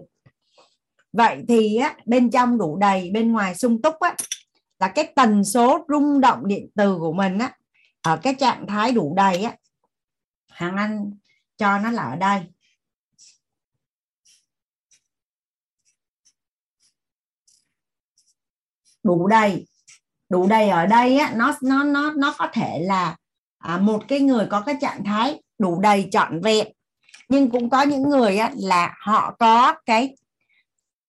[1.14, 4.16] Vậy thì á, bên trong đủ đầy bên ngoài sung túc á,
[4.80, 7.58] là cái tần số rung động điện từ của mình á,
[8.06, 9.56] ở cái trạng thái đủ đầy á,
[10.50, 11.12] hàng anh
[11.58, 12.42] cho nó là ở đây.
[19.04, 19.68] Đủ đầy
[20.30, 23.16] đủ đầy ở đây á, nó nó nó nó có thể là
[23.58, 26.68] à, một cái người có cái trạng thái đủ đầy trọn vẹn.
[27.30, 30.16] Nhưng cũng có những người á, là họ có cái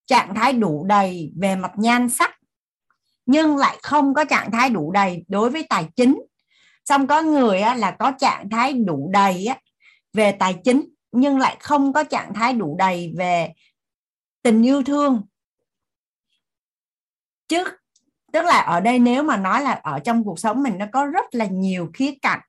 [0.06, 2.36] trạng thái đủ đầy về mặt nhan sắc
[3.26, 6.22] nhưng lại không có trạng thái đủ đầy đối với tài chính
[6.88, 9.56] xong có người á, là có trạng thái đủ đầy á,
[10.12, 13.52] về tài chính nhưng lại không có trạng thái đủ đầy về
[14.42, 15.22] tình yêu thương.
[17.48, 17.64] Chứ
[18.32, 21.06] tức là ở đây nếu mà nói là ở trong cuộc sống mình nó có
[21.06, 22.40] rất là nhiều khía cạnh.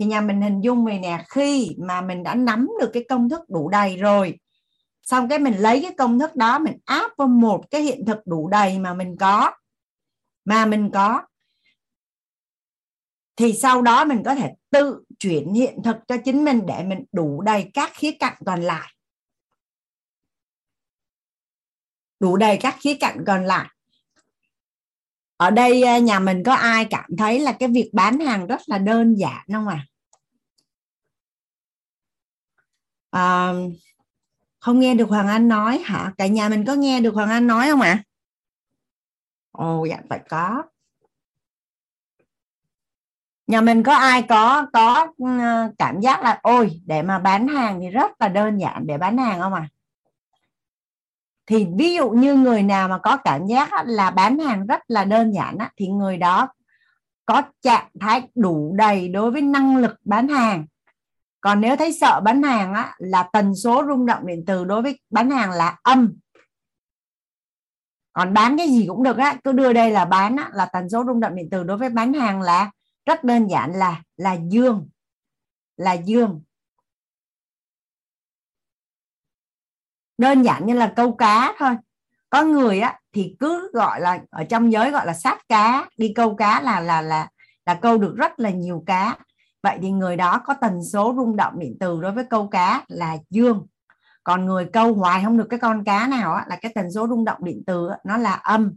[0.00, 3.28] Thì nhà mình hình dung về nè khi mà mình đã nắm được cái công
[3.28, 4.38] thức đủ đầy rồi
[5.02, 8.26] xong cái mình lấy cái công thức đó mình áp vào một cái hiện thực
[8.26, 9.52] đủ đầy mà mình có
[10.44, 11.22] mà mình có
[13.38, 17.04] thì sau đó mình có thể tự chuyển hiện thực cho chính mình để mình
[17.12, 18.94] đủ đầy các khía cạnh còn lại.
[22.20, 23.68] Đủ đầy các khía cạnh còn lại.
[25.36, 28.60] Ở đây à, nhà mình có ai cảm thấy là cái việc bán hàng rất
[28.66, 29.86] là đơn giản không à,
[33.10, 33.52] à
[34.60, 36.12] không nghe được Hoàng Anh nói hả?
[36.18, 37.90] Cả nhà mình có nghe được Hoàng Anh nói không ạ?
[37.90, 38.04] À?
[39.52, 40.62] ồ dạ phải có
[43.48, 45.26] nhà mình có ai có có ừ,
[45.78, 49.18] cảm giác là ôi để mà bán hàng thì rất là đơn giản để bán
[49.18, 49.68] hàng không à?
[51.46, 55.04] Thì ví dụ như người nào mà có cảm giác là bán hàng rất là
[55.04, 56.48] đơn giản thì người đó
[57.26, 60.66] có trạng thái đủ đầy đối với năng lực bán hàng.
[61.40, 64.82] Còn nếu thấy sợ bán hàng á, là tần số rung động điện từ đối
[64.82, 66.12] với bán hàng là âm.
[68.12, 70.88] Còn bán cái gì cũng được á cứ đưa đây là bán á, là tần
[70.88, 72.70] số rung động điện từ đối với bán hàng là
[73.08, 74.88] rất đơn giản là là dương
[75.76, 76.42] là dương.
[80.18, 81.76] Đơn giản như là câu cá thôi.
[82.30, 85.90] Có người á thì cứ gọi là ở trong giới gọi là sát cá.
[85.96, 87.28] Đi câu cá là là là
[87.66, 89.18] là câu được rất là nhiều cá.
[89.62, 92.84] Vậy thì người đó có tần số rung động điện từ đối với câu cá
[92.88, 93.66] là dương.
[94.24, 97.08] Còn người câu hoài không được cái con cá nào á, là cái tần số
[97.08, 98.76] rung động điện từ nó là âm.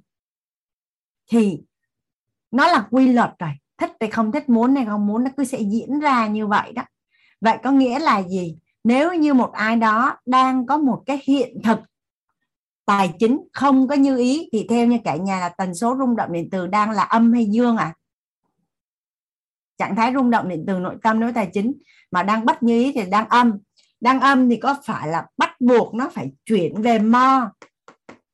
[1.31, 1.61] Thì
[2.51, 3.51] nó là quy luật rồi
[3.81, 6.71] thích thì không thích, muốn hay không muốn, nó cứ sẽ diễn ra như vậy
[6.71, 6.83] đó.
[7.41, 8.57] Vậy có nghĩa là gì?
[8.83, 11.79] Nếu như một ai đó đang có một cái hiện thực
[12.85, 16.15] tài chính không có như ý, thì theo như cả nhà là tần số rung
[16.15, 17.93] động điện từ đang là âm hay dương à?
[19.77, 21.73] Trạng thái rung động điện từ nội tâm đối tài chính
[22.11, 23.59] mà đang bất như ý thì đang âm.
[24.01, 27.51] Đang âm thì có phải là bắt buộc nó phải chuyển về mo,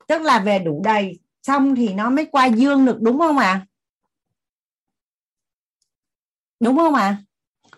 [0.07, 3.47] tức là về đủ đầy, xong thì nó mới qua dương được, đúng không ạ?
[3.47, 3.66] à?
[6.59, 7.01] Đúng không ạ?
[7.01, 7.23] À?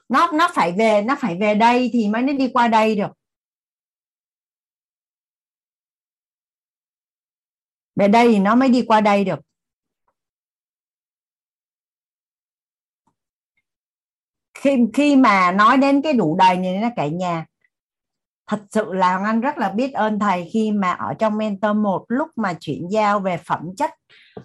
[0.10, 3.12] nó nó phải về nó phải về đây thì mới nó đi qua đây được.
[7.96, 9.40] Về đây thì nó mới đi qua đây được.
[14.54, 17.46] Khi khi mà nói đến cái đủ đầy này nó cả nhà.
[18.48, 21.78] Thật sự là Hoàng Anh rất là biết ơn thầy khi mà ở trong mentor
[21.78, 23.92] một lúc mà chuyển giao về phẩm chất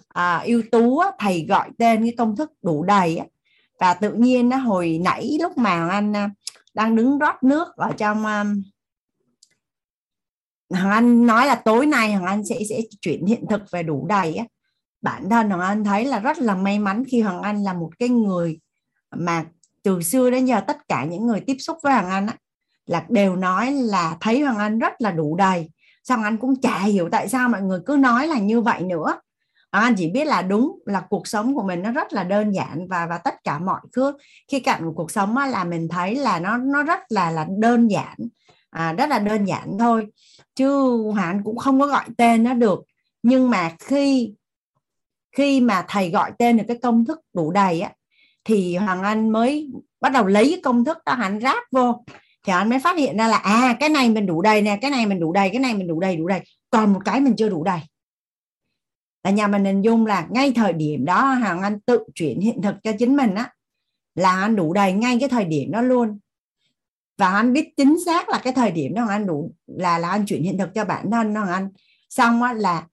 [0.07, 3.21] à, ưu tú thầy gọi tên cái công thức đủ đầy
[3.79, 6.29] và tự nhiên nó hồi nãy lúc mà Hoàng Anh à,
[6.73, 8.45] đang đứng rót nước ở trong à,
[10.69, 14.05] Hoàng Anh nói là tối nay Hoàng Anh sẽ sẽ chuyển hiện thực về đủ
[14.07, 14.45] đầy á.
[15.01, 17.89] Bản thân Hoàng Anh thấy là rất là may mắn khi Hoàng Anh là một
[17.99, 18.59] cái người
[19.15, 19.45] mà
[19.83, 22.35] từ xưa đến giờ tất cả những người tiếp xúc với Hoàng Anh á,
[22.85, 25.69] là đều nói là thấy Hoàng Anh rất là đủ đầy.
[26.03, 29.19] Xong anh cũng chả hiểu tại sao mọi người cứ nói là như vậy nữa.
[29.81, 32.87] Anh chỉ biết là đúng là cuộc sống của mình nó rất là đơn giản
[32.87, 34.13] và và tất cả mọi thứ.
[34.47, 37.47] Khi cạnh của cuộc sống á, là mình thấy là nó nó rất là là
[37.57, 38.15] đơn giản.
[38.69, 40.07] À, rất là đơn giản thôi.
[40.55, 42.83] Chứ Hoàng Anh cũng không có gọi tên nó được.
[43.23, 44.33] Nhưng mà khi
[45.37, 47.91] khi mà thầy gọi tên được cái công thức đủ đầy á
[48.45, 49.71] thì hoàng anh mới
[50.01, 52.03] bắt đầu lấy cái công thức đó hắn ráp vô.
[52.43, 54.91] Thì anh mới phát hiện ra là à cái này mình đủ đầy nè cái
[54.91, 56.41] này mình đủ đầy cái này mình đủ đầy đủ đầy.
[56.69, 57.79] Còn một cái mình chưa đủ đầy
[59.25, 62.61] là nhà mình hình dung là ngay thời điểm đó hoàng anh tự chuyển hiện
[62.61, 63.53] thực cho chính mình á
[64.15, 66.19] là anh đủ đầy ngay cái thời điểm đó luôn.
[67.17, 70.25] Và anh biết chính xác là cái thời điểm đó anh đủ là là anh
[70.25, 71.69] chuyển hiện thực cho bản thân đó anh.
[72.09, 72.87] Xong á là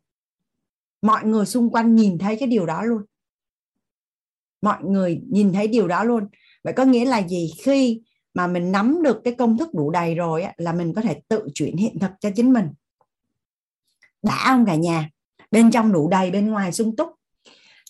[1.02, 3.02] mọi người xung quanh nhìn thấy cái điều đó luôn.
[4.62, 6.28] Mọi người nhìn thấy điều đó luôn.
[6.64, 7.50] Vậy có nghĩa là gì?
[7.62, 8.02] Khi
[8.34, 11.20] mà mình nắm được cái công thức đủ đầy rồi á, là mình có thể
[11.28, 12.68] tự chuyển hiện thực cho chính mình.
[14.22, 15.10] Đã không cả nhà?
[15.52, 17.08] Bên trong đủ đầy, bên ngoài sung túc.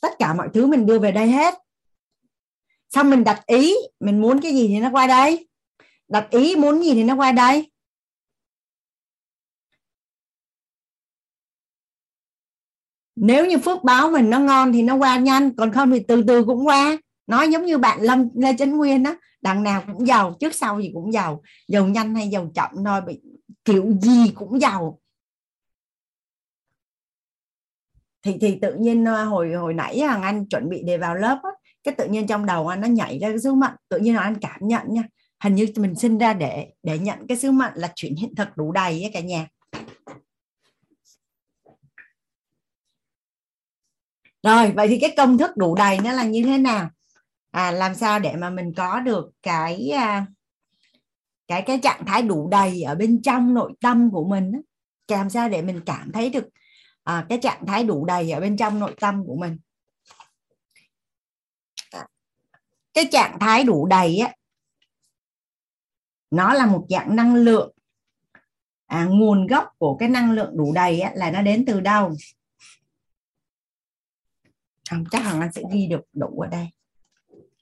[0.02, 1.55] Tất cả mọi thứ mình đưa về đây hết.
[2.90, 5.48] Xong mình đặt ý, mình muốn cái gì thì nó qua đây.
[6.09, 7.70] Đặt ý muốn gì thì nó qua đây.
[13.16, 16.24] Nếu như phước báo mình nó ngon thì nó qua nhanh, còn không thì từ
[16.26, 16.98] từ cũng qua.
[17.26, 20.80] Nói giống như bạn lâm, lê chánh nguyên đó, đằng nào cũng giàu, trước sau
[20.80, 21.43] gì cũng giàu.
[21.68, 23.20] Giàu nhanh hay giàu chậm thôi, bị
[23.64, 25.01] kiểu gì cũng giàu.
[28.22, 31.38] Thì thì tự nhiên ờ, hồi hồi nãy hàng anh chuẩn bị để vào lớp
[31.42, 31.50] á,
[31.84, 34.22] cái tự nhiên trong đầu anh nó nhảy ra cái sứ mệnh tự nhiên là
[34.22, 35.02] anh cảm nhận nha.
[35.44, 38.56] Hình như mình sinh ra để để nhận cái sứ mệnh là chuyển hiện thực
[38.56, 39.48] đủ đầy ấy cả nhà.
[44.42, 46.90] Rồi vậy thì cái công thức đủ đầy nó là như thế nào?
[47.50, 50.26] À làm sao để mà mình có được cái à,
[51.48, 54.52] cái cái trạng thái đủ đầy ở bên trong nội tâm của mình
[55.08, 56.48] làm sao để mình cảm thấy được
[57.04, 59.58] à, cái trạng thái đủ đầy ở bên trong nội tâm của mình.
[61.90, 62.06] À,
[62.94, 64.34] cái trạng thái đủ đầy á
[66.32, 67.72] nó là một dạng năng lượng.
[68.86, 72.12] À, nguồn gốc của cái năng lượng đủ đầy á, là nó đến từ đâu?
[74.90, 76.68] Không chắc là anh sẽ ghi được đủ ở đây.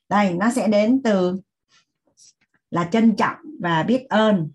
[0.09, 1.41] Đây nó sẽ đến từ
[2.71, 4.51] là trân trọng và biết ơn.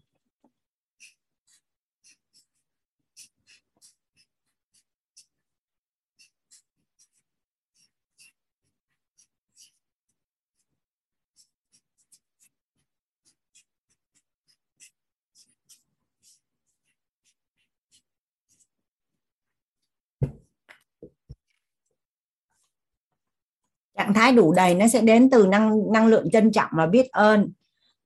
[23.98, 27.12] Trạng thái đủ đầy nó sẽ đến từ năng năng lượng trân trọng và biết
[27.12, 27.52] ơn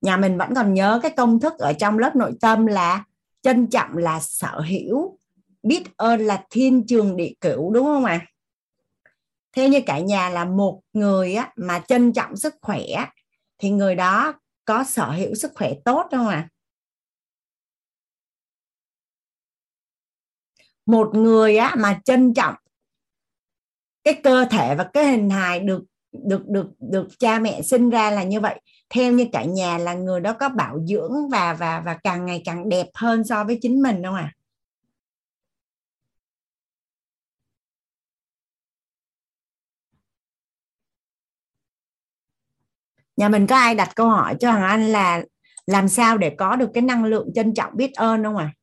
[0.01, 3.03] nhà mình vẫn còn nhớ cái công thức ở trong lớp nội tâm là
[3.41, 5.17] trân trọng là sở hữu
[5.63, 8.25] biết ơn là thiên trường địa cửu đúng không ạ à?
[9.55, 12.85] theo như cả nhà là một người á, mà trân trọng sức khỏe
[13.57, 14.33] thì người đó
[14.65, 16.49] có sở hữu sức khỏe tốt không ạ à?
[20.85, 22.55] một người á, mà trân trọng
[24.03, 28.11] cái cơ thể và cái hình hài được được được được cha mẹ sinh ra
[28.11, 28.61] là như vậy.
[28.89, 32.41] Theo như cả nhà là người đó có bảo dưỡng và và và càng ngày
[32.45, 34.33] càng đẹp hơn so với chính mình không à
[43.17, 45.23] nhà mình có ai đặt câu hỏi cho thằng anh là
[45.67, 48.53] làm sao để có được cái năng lượng trân trọng biết ơn không à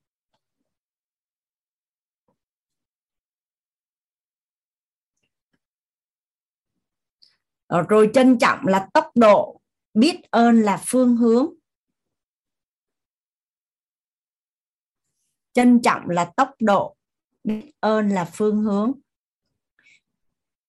[7.69, 9.61] rồi trân trọng là tốc độ,
[9.95, 11.55] biết ơn là phương hướng.
[15.53, 16.97] Trân trọng là tốc độ,
[17.45, 18.93] biết ơn là phương hướng.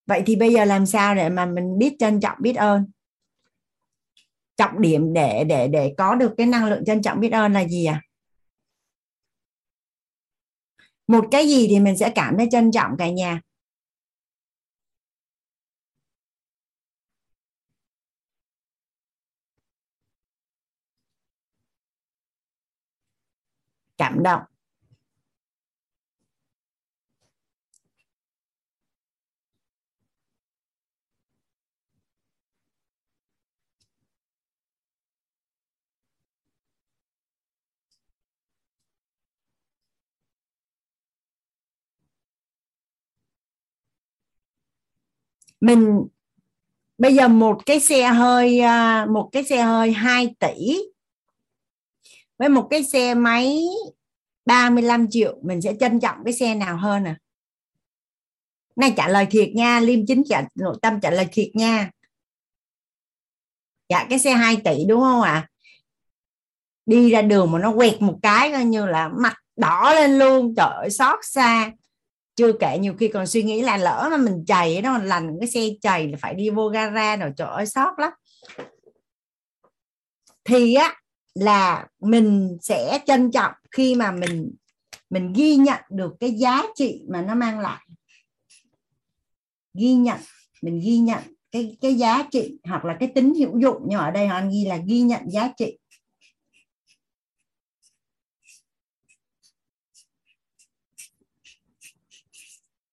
[0.05, 2.85] Vậy thì bây giờ làm sao để mà mình biết trân trọng, biết ơn?
[4.57, 7.67] Trọng điểm để để để có được cái năng lượng trân trọng, biết ơn là
[7.67, 8.01] gì à
[11.07, 13.41] một cái gì thì mình sẽ cảm thấy trân trọng cả nhà.
[23.97, 24.41] Cảm động.
[45.61, 46.07] Mình,
[46.97, 50.77] bây giờ một cái xe hơi à, một cái xe hơi 2 tỷ
[52.37, 53.59] với một cái xe máy
[54.45, 57.17] 35 triệu, mình sẽ trân trọng cái xe nào hơn à?
[58.75, 61.91] Này trả lời thiệt nha, liêm chính trả, nội tâm trả lời thiệt nha.
[63.89, 65.31] Dạ cái xe 2 tỷ đúng không ạ?
[65.31, 65.47] À?
[66.87, 70.55] đi ra đường mà nó quẹt một cái coi như là mặt đỏ lên luôn,
[70.57, 71.71] trời ơi, xót xa.
[72.35, 75.49] Chưa kể nhiều khi còn suy nghĩ là lỡ mà mình chày đó lành cái
[75.49, 78.11] xe chày là phải đi vô gara rồi, trời ơi, xót lắm.
[80.43, 80.95] Thì á
[81.39, 84.55] là mình sẽ trân trọng khi mà mình
[85.09, 87.87] mình ghi nhận được cái giá trị mà nó mang lại.
[89.73, 90.19] Ghi nhận
[90.61, 93.83] mình ghi nhận cái cái giá trị hoặc là cái tính hữu dụng.
[93.87, 95.77] Nhưng ở đây họ ghi là ghi nhận giá trị.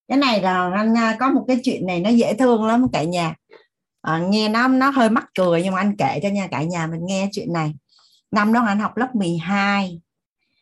[0.08, 3.34] Cái này là anh có một cái chuyện này nó dễ thương lắm cả nhà.
[4.00, 6.86] À, nghe nó nó hơi mắc cười nhưng mà anh kể cho nha cả nhà
[6.86, 7.72] mình nghe chuyện này
[8.34, 10.00] năm đó anh học lớp 12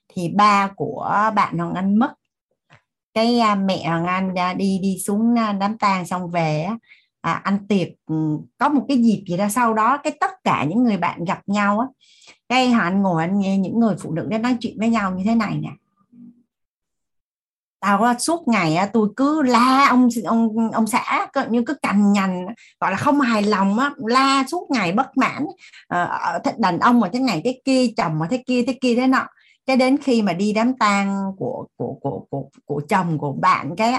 [0.08, 2.14] thì ba của bạn Hoàng Anh mất.
[3.14, 6.68] Cái à, mẹ Hoàng Anh à, đi đi xuống à, đám tang xong về
[7.20, 10.64] à, ăn tiệc ừ, có một cái dịp gì đó sau đó cái tất cả
[10.64, 11.86] những người bạn gặp nhau á
[12.48, 15.14] cái Hoàng Anh ngồi anh nghe những người phụ nữ đó nói chuyện với nhau
[15.14, 15.70] như thế này nè
[17.82, 22.46] tao suốt ngày tôi cứ la ông ông ông xã như cứ cằn nhằn
[22.80, 25.46] gọi là không hài lòng á la suốt ngày bất mãn.
[25.88, 28.94] Ờ, ờ đàn ông mà thế này thế kia chồng mà thế kia thế kia
[28.96, 29.26] thế nọ.
[29.66, 33.76] Cái đến khi mà đi đám tang của của của của của chồng của bạn
[33.76, 33.94] cái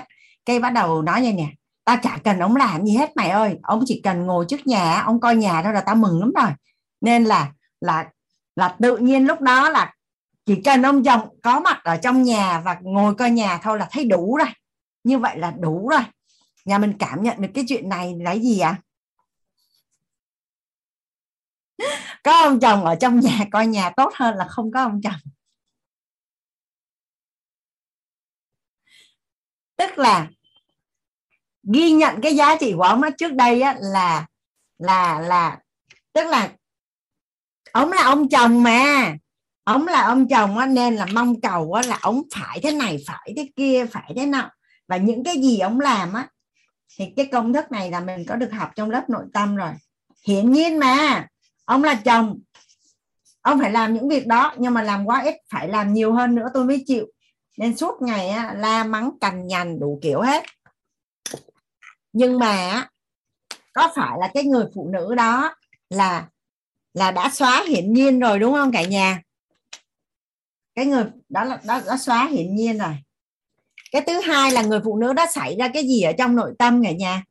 [0.45, 1.47] cái bắt đầu nói như nè
[1.85, 5.01] tao chả cần ông làm gì hết mày ơi ông chỉ cần ngồi trước nhà
[5.01, 6.51] ông coi nhà đó là tao mừng lắm rồi.
[7.01, 7.51] Nên là
[7.81, 8.05] là
[8.55, 9.93] là tự nhiên lúc đó là
[10.45, 13.87] chỉ cần ông chồng có mặt ở trong nhà và ngồi coi nhà thôi là
[13.91, 14.47] thấy đủ rồi.
[15.03, 16.01] Như vậy là đủ rồi.
[16.65, 18.69] Nhà mình cảm nhận được cái chuyện này là gì ạ?
[18.69, 18.81] À?
[22.23, 25.31] có ông chồng ở trong nhà, coi nhà tốt hơn là không có ông chồng.
[29.75, 30.29] Tức là
[31.73, 34.25] ghi nhận cái giá trị của ông ấy trước đây á, là
[34.77, 35.59] là là,
[36.13, 36.55] tức là
[37.71, 39.15] ông là ông chồng mà
[39.63, 42.97] ông là ông chồng á, nên là mong cầu á, là ông phải thế này
[43.07, 44.49] phải thế kia phải thế nào
[44.87, 46.27] và những cái gì ông làm á
[46.97, 49.71] thì cái công thức này là mình có được học trong lớp nội tâm rồi.
[50.27, 51.27] Hiển nhiên mà
[51.65, 52.39] ông là chồng
[53.41, 56.35] ông phải làm những việc đó nhưng mà làm quá ít phải làm nhiều hơn
[56.35, 57.05] nữa tôi mới chịu.
[57.57, 60.43] Nên suốt ngày á, la mắng cằn nhằn đủ kiểu hết.
[62.13, 62.87] Nhưng mà
[63.73, 65.55] có phải là cái người phụ nữ đó
[65.89, 66.27] là
[66.93, 69.21] là đã xóa hiển nhiên rồi đúng không cả nhà?
[70.75, 72.95] Cái người đó là, đã đã xóa hiển nhiên rồi.
[73.91, 76.53] Cái thứ hai là người phụ nữ đã xảy ra cái gì ở trong nội
[76.59, 77.23] tâm cả nhà?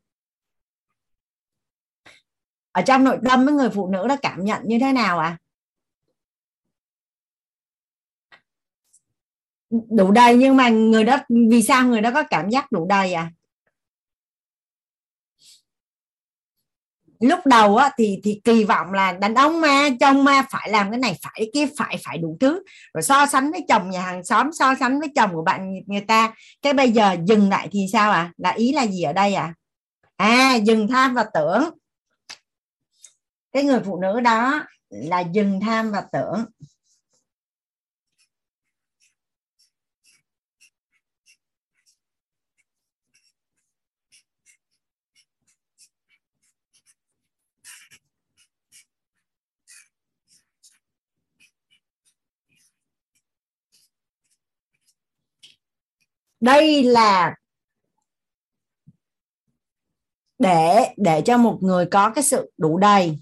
[2.73, 5.39] Ở trong nội tâm với người phụ nữ đã cảm nhận như thế nào à
[9.91, 11.17] đủ đầy nhưng mà người đó,
[11.51, 13.33] vì sao người đó có cảm giác đủ đầy à
[17.23, 20.91] lúc đầu á, thì thì kỳ vọng là đàn ông mà chồng mà phải làm
[20.91, 22.63] cái này phải cái kia phải phải đủ thứ.
[22.95, 26.01] Rồi so sánh với chồng nhà hàng xóm so sánh với chồng của bạn người
[26.01, 26.35] ta.
[26.63, 29.55] Cái bây giờ dừng lại thì sao à là ý là gì ở đây à
[30.17, 31.71] à dừng tham và tưởng.
[33.53, 36.45] Cái người phụ nữ đó là dừng tham và tưởng.
[56.43, 57.35] Đây là
[60.39, 63.19] để để cho một người có cái sự đủ đầy.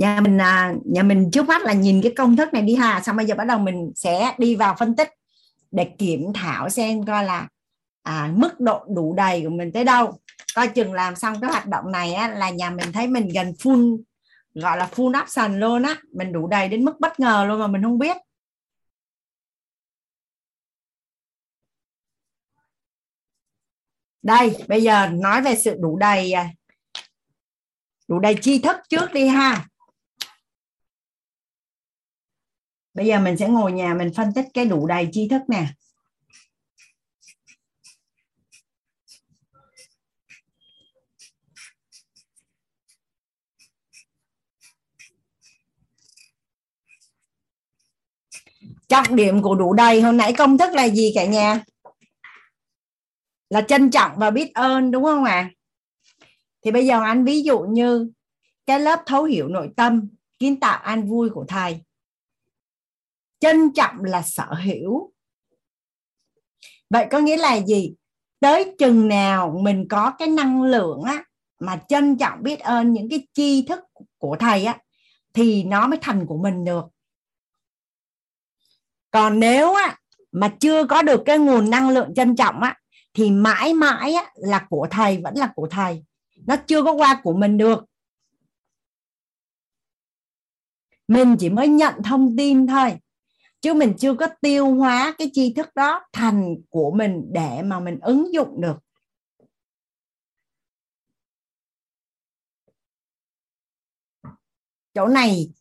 [0.00, 3.00] Nhà mình à, nhà mình trước mắt là nhìn cái công thức này đi ha.
[3.00, 5.08] Xong bây giờ bắt đầu mình sẽ đi vào phân tích
[5.70, 7.48] để kiểm thảo xem coi là
[8.02, 10.18] à, mức độ đủ đầy của mình tới đâu.
[10.54, 13.52] Coi chừng làm xong cái hoạt động này á, là nhà mình thấy mình gần
[13.58, 14.02] full
[14.54, 15.96] gọi là full option luôn á.
[16.12, 18.16] Mình đủ đầy đến mức bất ngờ luôn mà mình không biết.
[24.22, 26.48] Đây bây giờ nói về sự đủ đầy à,
[28.08, 29.69] đủ đầy tri thức trước đi ha.
[32.94, 35.66] Bây giờ mình sẽ ngồi nhà mình phân tích cái đủ đầy tri thức nè.
[48.88, 51.64] Trọng điểm của đủ đầy hồi nãy công thức là gì cả nhà?
[53.50, 55.32] Là trân trọng và biết ơn, đúng không ạ?
[55.32, 55.50] À?
[56.64, 58.10] thì bây giờ anh ví dụ như
[58.66, 60.08] cái lớp thấu hiểu nội tâm
[60.38, 61.80] kiến tạo an vui của thầy
[63.40, 65.12] trân trọng là sở hữu.
[66.90, 67.94] Vậy có nghĩa là gì?
[68.40, 71.24] Tới chừng nào mình có cái năng lượng á
[71.60, 73.80] mà trân trọng biết ơn những cái tri thức
[74.18, 74.78] của thầy á
[75.32, 76.84] thì nó mới thành của mình được.
[79.10, 79.98] Còn nếu á
[80.32, 82.80] mà chưa có được cái nguồn năng lượng trân trọng á
[83.14, 86.04] thì mãi mãi á, là của thầy vẫn là của thầy.
[86.46, 87.84] Nó chưa có qua của mình được.
[91.08, 92.96] Mình chỉ mới nhận thông tin thôi
[93.60, 97.80] chứ mình chưa có tiêu hóa cái tri thức đó thành của mình để mà
[97.80, 98.76] mình ứng dụng được.
[104.94, 105.52] Chỗ này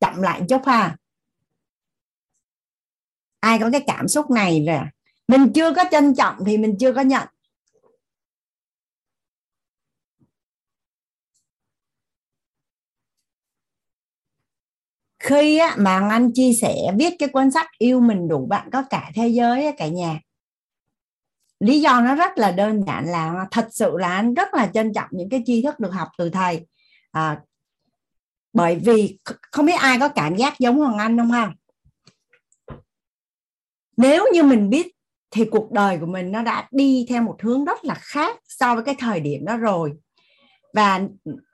[0.00, 0.96] chậm lại chút ha.
[3.40, 4.80] Ai có cái cảm xúc này rồi
[5.28, 7.28] mình chưa có trân trọng thì mình chưa có nhận.
[15.28, 18.82] Khi á, mà anh chia sẻ viết cái cuốn sách yêu mình đủ bạn có
[18.90, 20.20] cả thế giới á, cả nhà.
[21.60, 24.92] Lý do nó rất là đơn giản là thật sự là anh rất là trân
[24.92, 26.66] trọng những cái tri thức được học từ thầy.
[27.10, 27.40] À,
[28.52, 29.18] bởi vì
[29.52, 31.52] không biết ai có cảm giác giống hoàng anh không ha?
[33.96, 34.94] Nếu như mình biết
[35.30, 38.74] thì cuộc đời của mình nó đã đi theo một hướng rất là khác so
[38.74, 39.92] với cái thời điểm đó rồi
[40.74, 41.00] và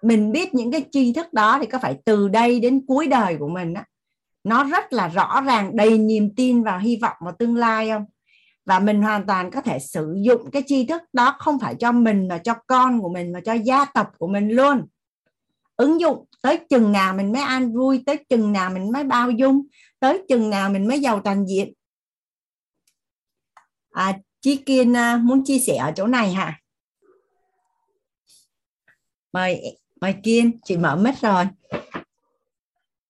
[0.03, 3.36] mình biết những cái tri thức đó thì có phải từ đây đến cuối đời
[3.39, 3.85] của mình á
[4.45, 8.05] nó rất là rõ ràng đầy niềm tin và hy vọng vào tương lai không?
[8.66, 11.93] Và mình hoàn toàn có thể sử dụng cái tri thức đó không phải cho
[11.93, 14.86] mình mà cho con của mình mà cho gia tộc của mình luôn.
[15.77, 19.31] Ứng dụng tới chừng nào mình mới an vui tới chừng nào mình mới bao
[19.31, 19.62] dung
[20.01, 21.73] tới chừng nào mình mới giàu toàn diện.
[23.91, 26.61] À, chị Kiên à, muốn chia sẻ ở chỗ này hả?
[29.35, 31.44] Mời mời Kiên chị mở mic rồi.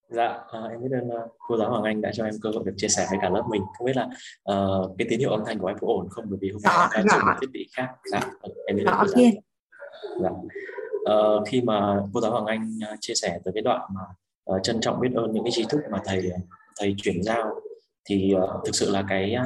[0.08, 2.62] Dạ à, em biết ơn uh, cô giáo Hoàng Anh đã cho em cơ hội
[2.66, 3.62] được chia sẻ với cả lớp mình.
[3.78, 4.08] Không biết là
[4.52, 6.24] uh, cái tín hiệu âm thanh của em có ổn không?
[6.28, 7.88] Bởi vì hôm nay em đã dùng một thiết bị khác.
[8.12, 8.20] Dạ
[8.66, 9.30] em biết ơn cô giáo.
[10.22, 10.30] Dạ.
[11.14, 14.02] uh, khi mà cô giáo Hoàng Anh uh, chia sẻ tới cái đoạn mà
[14.54, 16.30] uh, trân trọng biết ơn những cái tri thức mà thầy
[16.80, 17.60] thầy chuyển giao
[18.04, 19.36] thì uh, thực sự là cái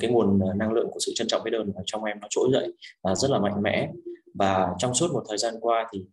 [0.00, 2.48] cái nguồn năng lượng của sự trân trọng biết ơn ở trong em nó trỗi
[2.52, 2.72] dậy
[3.10, 3.90] uh, rất là mạnh mẽ.
[4.34, 6.04] Và trong suốt một thời gian qua thì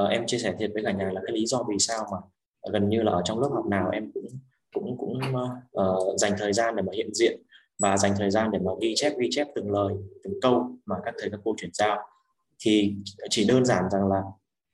[0.00, 2.18] uh, em chia sẻ thiệt với cả nhà là cái lý do vì sao mà
[2.72, 4.28] gần như là ở trong lớp học nào em cũng
[4.74, 5.20] cũng cũng
[5.78, 7.42] uh, dành thời gian để mà hiện diện
[7.78, 9.94] và dành thời gian để mà ghi chép ghi chép từng lời
[10.24, 11.98] từng câu mà các thầy các cô chuyển giao.
[12.60, 12.94] Thì
[13.30, 14.22] chỉ đơn giản rằng là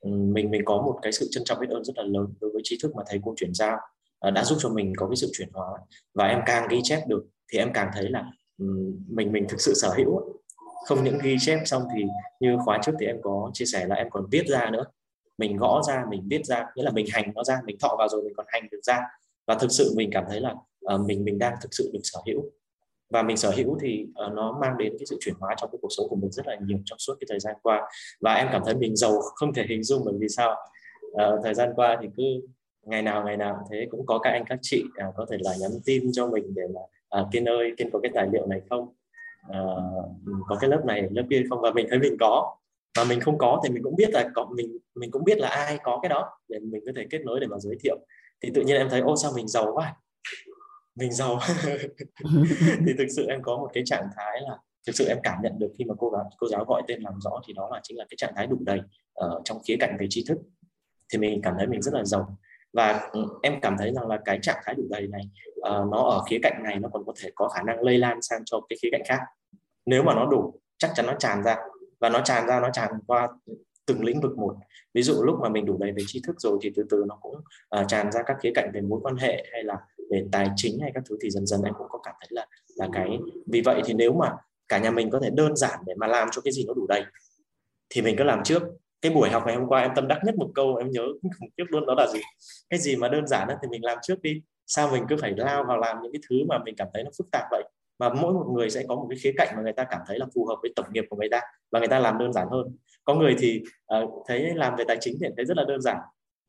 [0.00, 2.50] ừ, mình mình có một cái sự trân trọng biết ơn rất là lớn đối
[2.50, 3.78] với tri thức mà thầy cô chuyển giao
[4.28, 5.78] uh, đã giúp cho mình có cái sự chuyển hóa
[6.14, 8.24] và em càng ghi chép được thì em càng thấy là
[8.58, 8.66] ừ,
[9.08, 10.20] mình mình thực sự sở hữu.
[10.86, 12.04] Không những ghi chép xong thì
[12.40, 14.84] như khóa trước thì em có chia sẻ là em còn viết ra nữa
[15.38, 18.08] mình gõ ra mình viết ra nghĩa là mình hành nó ra mình thọ vào
[18.08, 19.00] rồi mình còn hành được ra.
[19.46, 20.54] Và thực sự mình cảm thấy là
[20.94, 22.44] uh, mình mình đang thực sự được sở hữu.
[23.10, 25.78] Và mình sở hữu thì uh, nó mang đến cái sự chuyển hóa trong cái
[25.82, 27.90] cuộc sống của mình rất là nhiều trong suốt cái thời gian qua.
[28.20, 30.56] Và em cảm thấy mình giàu không thể hình dung bởi vì sao
[31.06, 32.22] uh, thời gian qua thì cứ
[32.82, 35.52] ngày nào ngày nào thế cũng có các anh các chị uh, có thể là
[35.60, 38.46] nhắn tin cho mình để là uh, à, kiên ơi kiên có cái tài liệu
[38.46, 38.88] này không?
[39.48, 40.04] Uh,
[40.48, 41.60] có cái lớp này lớp kia không?
[41.60, 42.56] Và mình thấy mình có
[42.98, 45.48] mà mình không có thì mình cũng biết là có mình mình cũng biết là
[45.48, 47.96] ai có cái đó để mình có thể kết nối để mà giới thiệu.
[48.42, 49.96] Thì tự nhiên em thấy ô sao mình giàu quá.
[50.94, 51.38] Mình giàu.
[52.86, 55.58] Thì thực sự em có một cái trạng thái là thực sự em cảm nhận
[55.58, 57.98] được khi mà cô giáo cô giáo gọi tên làm rõ thì đó là chính
[57.98, 58.80] là cái trạng thái đủ đầy
[59.12, 60.38] ở trong khía cạnh về tri thức.
[61.12, 62.38] Thì mình cảm thấy mình rất là giàu.
[62.72, 65.22] Và ừ, em cảm thấy rằng là cái trạng thái đủ đầy này
[65.58, 68.22] uh, nó ở khía cạnh này nó còn có thể có khả năng lây lan
[68.22, 69.18] sang cho cái khía cạnh khác.
[69.86, 71.56] Nếu mà nó đủ chắc chắn nó tràn ra
[72.04, 73.28] và nó tràn ra nó tràn qua
[73.86, 74.56] từng lĩnh vực một.
[74.94, 77.16] Ví dụ lúc mà mình đủ đầy về tri thức rồi thì từ từ nó
[77.20, 77.36] cũng
[77.80, 79.76] uh, tràn ra các khía cạnh về mối quan hệ hay là
[80.10, 82.46] về tài chính hay các thứ thì dần dần em cũng có cảm thấy là
[82.76, 84.32] là cái vì vậy thì nếu mà
[84.68, 86.86] cả nhà mình có thể đơn giản để mà làm cho cái gì nó đủ
[86.86, 87.04] đầy
[87.90, 88.62] thì mình cứ làm trước.
[89.02, 91.50] Cái buổi học ngày hôm qua em tâm đắc nhất một câu em nhớ khủng
[91.56, 92.20] khiếp luôn đó là gì?
[92.70, 94.42] Cái gì mà đơn giản thì mình làm trước đi.
[94.66, 97.10] Sao mình cứ phải lao vào làm những cái thứ mà mình cảm thấy nó
[97.18, 97.62] phức tạp vậy?
[97.98, 100.18] Và mỗi một người sẽ có một cái khía cạnh mà người ta cảm thấy
[100.18, 101.40] là phù hợp với tổng nghiệp của người ta
[101.72, 102.76] và người ta làm đơn giản hơn.
[103.04, 103.62] Có người thì
[104.02, 105.96] uh, thấy làm về tài chính thì thấy rất là đơn giản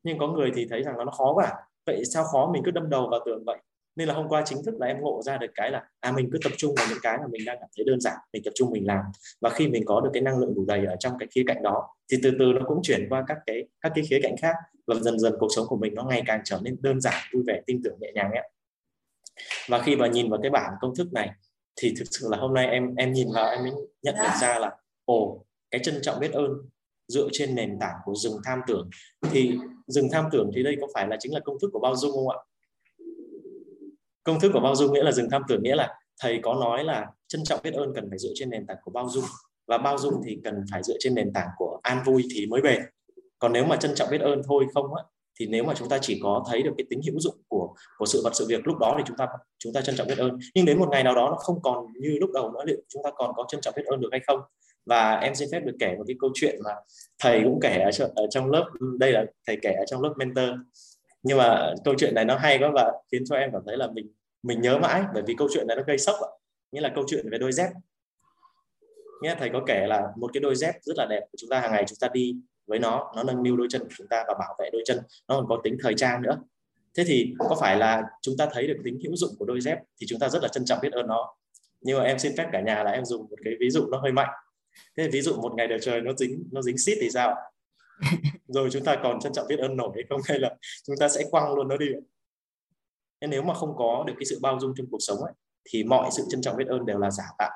[0.05, 1.53] nhưng có người thì thấy rằng nó khó quá.
[1.85, 3.57] Vậy sao khó mình cứ đâm đầu vào tường vậy?
[3.95, 6.29] Nên là hôm qua chính thức là em ngộ ra được cái là à mình
[6.31, 8.51] cứ tập trung vào những cái mà mình đang cảm thấy đơn giản mình tập
[8.55, 9.01] trung mình làm.
[9.41, 11.63] Và khi mình có được cái năng lượng đủ đầy ở trong cái khía cạnh
[11.63, 14.55] đó thì từ từ nó cũng chuyển qua các cái các cái khía cạnh khác.
[14.87, 17.43] Và dần dần cuộc sống của mình nó ngày càng trở nên đơn giản vui
[17.47, 18.49] vẻ tin tưởng nhẹ nhàng ấy
[19.67, 21.29] và khi mà nhìn vào cái bảng công thức này
[21.75, 23.71] thì thực sự là hôm nay em em nhìn vào em mới
[24.01, 24.71] nhận được ra là
[25.05, 26.51] ồ cái trân trọng biết ơn
[27.07, 28.89] dựa trên nền tảng của dừng tham tưởng.
[29.31, 29.57] Thì
[29.87, 32.11] dừng tham tưởng thì đây có phải là chính là công thức của bao dung
[32.11, 32.37] không ạ?
[34.23, 36.83] Công thức của bao dung nghĩa là dừng tham tưởng nghĩa là thầy có nói
[36.83, 39.25] là trân trọng biết ơn cần phải dựa trên nền tảng của bao dung.
[39.67, 42.61] Và bao dung thì cần phải dựa trên nền tảng của an vui thì mới
[42.61, 42.81] bền.
[43.39, 45.03] Còn nếu mà trân trọng biết ơn thôi không á
[45.39, 48.05] thì nếu mà chúng ta chỉ có thấy được cái tính hữu dụng của của
[48.05, 50.39] sự vật sự việc lúc đó thì chúng ta chúng ta trân trọng biết ơn.
[50.55, 53.03] Nhưng đến một ngày nào đó nó không còn như lúc đầu nữa liệu chúng
[53.03, 54.39] ta còn có trân trọng biết ơn được hay không?
[54.85, 56.71] Và em xin phép được kể một cái câu chuyện mà
[57.19, 60.49] thầy cũng kể ở, ở trong lớp đây là thầy kể ở trong lớp mentor.
[61.23, 63.87] Nhưng mà câu chuyện này nó hay quá và khiến cho em cảm thấy là
[63.91, 64.11] mình
[64.43, 66.29] mình nhớ mãi bởi vì câu chuyện này nó gây sốc ạ.
[66.71, 67.69] Nghĩa là câu chuyện về đôi dép.
[69.21, 71.59] Nhé thầy có kể là một cái đôi dép rất là đẹp của chúng ta
[71.59, 72.35] hàng ngày chúng ta đi
[72.67, 74.97] với nó nó nâng niu đôi chân của chúng ta và bảo vệ đôi chân
[75.27, 76.37] nó còn có tính thời trang nữa.
[76.97, 79.77] Thế thì có phải là chúng ta thấy được tính hữu dụng của đôi dép
[80.01, 81.35] thì chúng ta rất là trân trọng biết ơn nó.
[81.81, 83.97] Nhưng mà em xin phép cả nhà là em dùng một cái ví dụ nó
[83.97, 84.29] hơi mạnh.
[84.97, 87.35] Thế ví dụ một ngày đẹp trời nó dính nó dính xít thì sao?
[88.47, 90.21] Rồi chúng ta còn trân trọng biết ơn nổi hay không?
[90.25, 90.55] Hay là
[90.87, 91.87] chúng ta sẽ quăng luôn nó đi?
[93.21, 95.33] Thế nếu mà không có được cái sự bao dung trong cuộc sống ấy
[95.69, 97.51] thì mọi sự trân trọng biết ơn đều là giả tạo.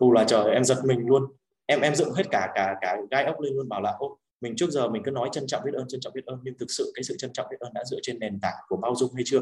[0.00, 1.22] Dù là trời em giật mình luôn.
[1.66, 4.56] Em em dựng hết cả cả cả gai ốc lên luôn bảo là ô mình
[4.56, 6.70] trước giờ mình cứ nói trân trọng biết ơn, trân trọng biết ơn, nhưng thực
[6.70, 9.14] sự cái sự trân trọng biết ơn đã dựa trên nền tảng của bao dung
[9.14, 9.40] hay chưa?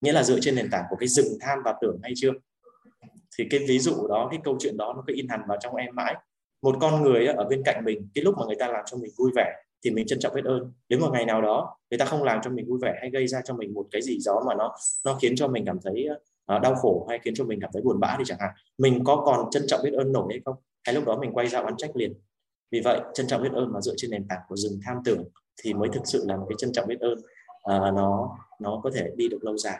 [0.00, 2.30] Nghĩa là dựa trên nền tảng của cái dừng tham và tưởng hay chưa?
[3.38, 5.74] Thì cái ví dụ đó, cái câu chuyện đó nó cứ in hẳn vào trong
[5.74, 6.14] em mãi.
[6.62, 9.10] Một con người ở bên cạnh mình, cái lúc mà người ta làm cho mình
[9.16, 9.52] vui vẻ
[9.84, 10.72] thì mình trân trọng biết ơn.
[10.88, 13.26] Đến một ngày nào đó người ta không làm cho mình vui vẻ hay gây
[13.26, 14.74] ra cho mình một cái gì đó mà nó
[15.04, 16.08] nó khiến cho mình cảm thấy
[16.46, 19.04] ờ, đau khổ hay khiến cho mình cảm thấy buồn bã thì chẳng hạn, mình
[19.04, 20.56] có còn trân trọng biết ơn nổi hay không?
[20.84, 22.14] Hay lúc đó mình quay ra oán trách liền?
[22.72, 25.24] Vì vậy trân trọng biết ơn mà dựa trên nền tảng của rừng tham tưởng
[25.62, 27.18] thì mới thực sự là một cái trân trọng biết ơn
[27.62, 29.78] à, nó nó có thể đi được lâu dài.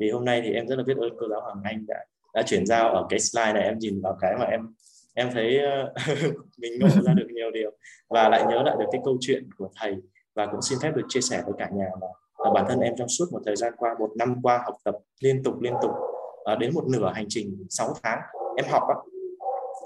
[0.00, 2.04] Thì hôm nay thì em rất là biết ơn cô giáo Hoàng Anh đã
[2.34, 4.60] đã chuyển giao ở cái slide này em nhìn vào cái mà em
[5.14, 5.94] em thấy ờ,
[6.58, 7.70] mình ngộ ra được nhiều điều.
[8.08, 9.96] Và lại nhớ lại được cái câu chuyện của thầy
[10.34, 12.08] và cũng xin phép được chia sẻ với cả nhà là,
[12.44, 14.94] là bản thân em trong suốt một thời gian qua một năm qua học tập
[15.20, 15.90] liên tục liên tục
[16.44, 18.20] à, đến một nửa hành trình 6 tháng
[18.56, 18.94] em học á,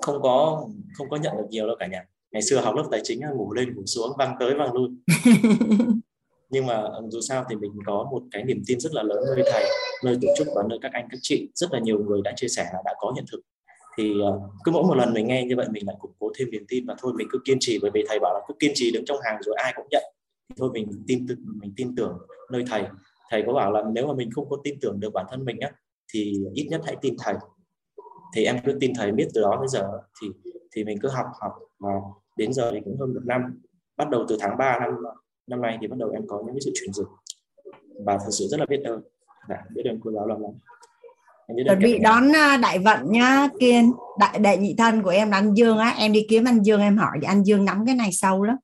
[0.03, 3.01] không có không có nhận được nhiều đâu cả nhà ngày xưa học lớp tài
[3.05, 4.89] chính ngủ lên ngủ xuống văng tới văng lui.
[6.51, 9.44] Nhưng mà dù sao thì mình có một cái niềm tin rất là lớn nơi
[9.52, 9.65] thầy
[10.05, 11.48] nơi tổ chức và nơi các anh các chị.
[11.55, 13.40] Rất là nhiều người đã chia sẻ là đã có hiện thực.
[13.98, 16.51] Thì uh, cứ mỗi một lần mình nghe như vậy mình lại củng cố thêm
[16.51, 18.72] niềm tin và thôi mình cứ kiên trì bởi vì thầy bảo là cứ kiên
[18.74, 20.03] trì đứng trong hàng rồi ai cũng nhận.
[20.48, 21.27] Thì thôi mình tin
[21.61, 22.19] mình tin tưởng
[22.51, 22.85] nơi thầy.
[23.30, 25.61] Thầy có bảo là nếu mà mình không có tin tưởng được bản thân mình
[25.61, 25.72] á
[26.13, 27.35] thì ít nhất hãy tin thầy.
[28.37, 29.88] Thì em cứ tin thầy biết từ đó tới giờ
[30.22, 30.29] thì
[30.77, 31.90] thì mình cứ học học và
[32.37, 33.61] đến giờ thì cũng hơn một năm.
[33.96, 34.90] Bắt đầu từ tháng 3 năm
[35.46, 37.06] năm nay thì bắt đầu em có những cái sự chuyển dịch.
[38.04, 39.03] Và thật sự rất là biết ơn.
[39.48, 40.43] Dạ, biết ơn cô giáo lắm.
[40.43, 40.51] Lắm
[41.66, 43.93] chuẩn bị đón à, đại vận nhá kiên.
[44.21, 45.95] Đại đệ nhị thân của em là anh dương á.
[45.98, 48.56] Em đi kiếm anh dương em hỏi thì anh dương nắm cái này sâu lắm.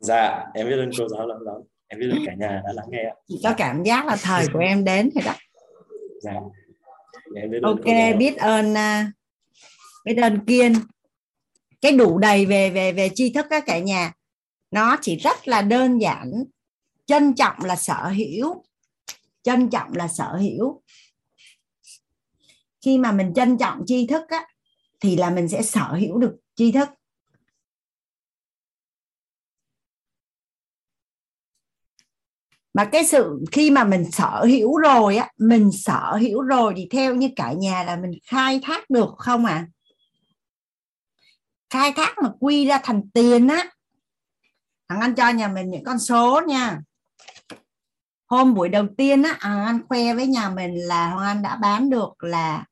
[0.00, 1.54] Dạ em biết ơn cô giáo lắm lắm.
[1.88, 4.58] Em biết ơn cả nhà đã lắng nghe chỉ có cảm giác là thời của
[4.58, 5.32] em đến rồi đó.
[6.20, 6.32] Dạ.
[7.34, 9.06] Em biết ơn ok biết ơn uh,
[10.04, 10.72] biết ơn kiên
[11.80, 14.12] cái đủ đầy về về về tri thức các cả nhà.
[14.70, 16.44] Nó chỉ rất là đơn giản.
[17.06, 18.64] Trân trọng là sở hữu.
[19.42, 20.82] Trân trọng là sở hữu.
[22.80, 24.46] Khi mà mình trân trọng tri thức á,
[25.00, 26.88] thì là mình sẽ sở hữu được tri thức.
[32.74, 36.88] Mà cái sự khi mà mình sở hữu rồi á mình sở hữu rồi thì
[36.90, 39.66] theo như cả nhà là mình khai thác được không à
[41.70, 43.70] khai thác mà quy ra thành tiền á.
[44.88, 46.80] Thằng anh cho nhà mình những con số nha.
[48.26, 51.56] Hôm buổi đầu tiên á à, anh khoe với nhà mình là hoàng anh đã
[51.56, 52.64] bán được là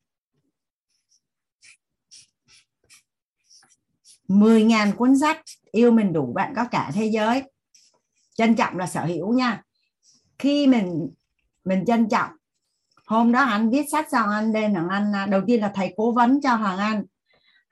[4.27, 5.41] 10.000 cuốn sách
[5.71, 7.43] yêu mình đủ bạn có cả thế giới.
[8.35, 9.61] Trân trọng là sở hữu nha.
[10.39, 11.09] Khi mình
[11.63, 12.29] mình trân trọng
[13.05, 15.93] hôm đó anh viết sách xong anh lên hoàng anh à, đầu tiên là thầy
[15.97, 17.03] cố vấn cho hoàng anh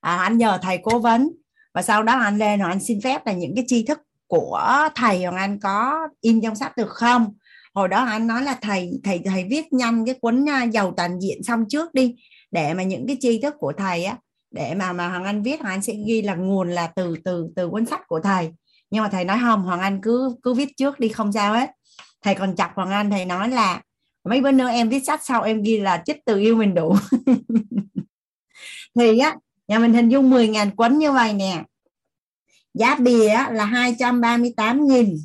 [0.03, 1.29] à, anh nhờ thầy cố vấn.
[1.73, 4.89] Và sau đó anh lên hoàng anh xin phép là những cái tri thức của
[4.95, 7.33] thầy hoàng anh có in trong sách được không?
[7.73, 11.19] Hồi đó anh nói là thầy thầy thầy viết nhanh cái cuốn à, giàu toàn
[11.19, 12.15] diện xong trước đi.
[12.51, 14.17] Để mà những cái tri thức của thầy á
[14.51, 17.47] để mà mà hoàng anh viết hoàng anh sẽ ghi là nguồn là từ từ
[17.55, 18.51] từ cuốn sách của thầy.
[18.91, 21.69] Nhưng mà thầy nói không hoàng anh cứ cứ viết trước đi không sao hết.
[22.21, 23.81] Thầy còn chặt hoàng anh thầy nói là
[24.29, 26.95] mấy bữa nữa em viết sách sau em ghi là chích từ yêu mình đủ.
[28.95, 29.35] Thì á
[29.67, 31.63] nhà mình hình dung 10 ngàn quấn như vậy nè.
[32.73, 35.17] Giá bìa là 238.000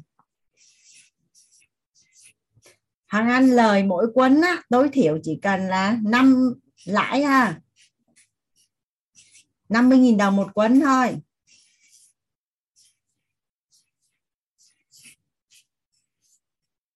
[3.07, 7.61] hàng ăn lời mỗi quấn á, tối thiểu chỉ cần là 5 lãi ha.
[9.69, 11.17] 50.000 đồng một quấn thôi.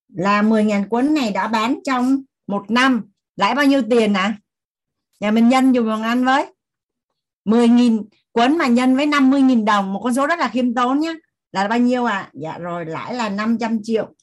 [0.09, 3.11] Là 10 ngàn quấn này đã bán trong một năm.
[3.37, 4.23] Lãi bao nhiêu tiền ạ?
[4.23, 4.39] À?
[5.21, 6.52] nhà mình nhân dùng bằng ăn với.
[7.45, 11.15] 10.000 cuốn mà nhân với 50.000 đồng một con số rất là khiêm tốn nhé
[11.53, 12.19] là bao nhiêu ạ?
[12.19, 12.31] À?
[12.35, 14.15] dạ rồi lãi là 500 triệu.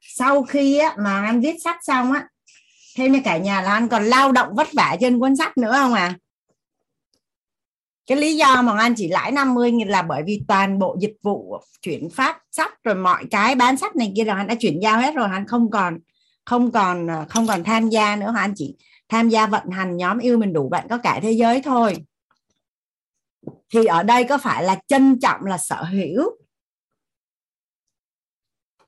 [0.00, 2.28] Sau khi á, mà anh viết sách xong á
[2.96, 5.72] theo như cả nhà là anh còn lao động vất vả trên cuốn sách nữa
[5.72, 6.06] không ạ?
[6.06, 6.23] à
[8.06, 11.16] cái lý do mà anh chỉ lãi 50 nghìn là bởi vì toàn bộ dịch
[11.22, 14.80] vụ chuyển phát sách rồi mọi cái bán sách này kia rồi anh đã chuyển
[14.82, 15.98] giao hết rồi, anh không còn
[16.44, 18.52] không còn ờ, không còn tham gia nữa anh?
[18.56, 18.76] Chỉ
[19.08, 21.96] tham gia vận hành nhóm yêu mình đủ bạn có cả thế giới thôi.
[23.72, 26.30] Thì ở đây có phải là trân trọng, là sở hữu?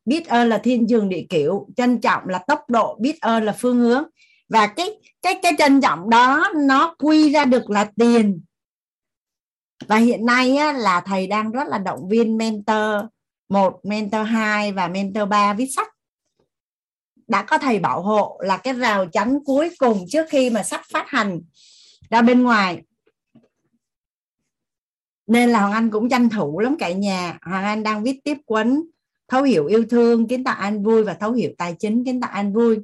[0.04, 3.52] Biết ơn là thiên trường địa kiểu, trân trọng là tốc độ, biết ơn là
[3.58, 4.04] phương hướng.
[4.48, 4.90] Và cái
[5.22, 8.40] cái cái trân trọng đó nó quy ra được là tiền
[9.88, 13.04] và hiện nay á, là thầy đang rất là động viên mentor
[13.48, 15.88] một mentor 2 và mentor 3 viết sách.
[17.28, 20.80] Đã có thầy bảo hộ là cái rào chắn cuối cùng trước khi mà sắp
[20.92, 21.40] phát hành
[22.10, 22.82] ra bên ngoài.
[25.26, 27.38] Nên là Hoàng Anh cũng tranh thủ lắm cả nhà.
[27.42, 28.82] Hoàng Anh đang viết tiếp quấn
[29.28, 32.30] thấu hiểu yêu thương kiến tạo an vui và thấu hiểu tài chính kiến tạo
[32.30, 32.78] an vui.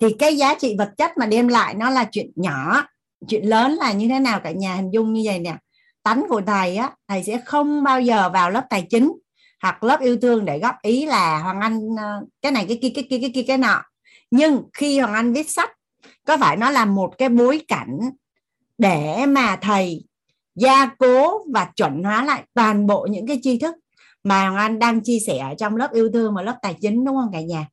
[0.00, 2.88] Thì cái giá trị vật chất mà đem lại nó là chuyện nhỏ
[3.28, 5.56] chuyện lớn là như thế nào cả nhà hình dung như vậy nè
[6.02, 9.12] tánh của thầy á, thầy sẽ không bao giờ vào lớp tài chính
[9.62, 12.90] hoặc lớp yêu thương để góp ý là hoàng anh ờ, cái này, cái kia
[12.94, 13.82] cái kia cái kia, cái nọ.
[14.30, 15.70] Nhưng khi hoàng anh viết sách,
[16.26, 17.98] có phải nó là một cái bối cảnh
[18.78, 20.04] để mà thầy
[20.54, 23.74] gia cố và chuẩn hóa lại toàn bộ những cái tri thức
[24.24, 27.04] mà hoàng anh đang chia sẻ ở trong lớp yêu thương và lớp tài chính,
[27.04, 27.66] đúng không cả nhà?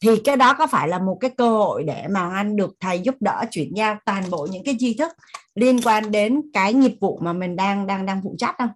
[0.00, 3.00] Thì cái đó có phải là một cái cơ hội để mà anh được thầy
[3.00, 5.12] giúp đỡ, chuyển giao toàn bộ những cái tri thức
[5.54, 8.70] liên quan đến cái nghiệp vụ mà mình đang đang đang phụ trách không?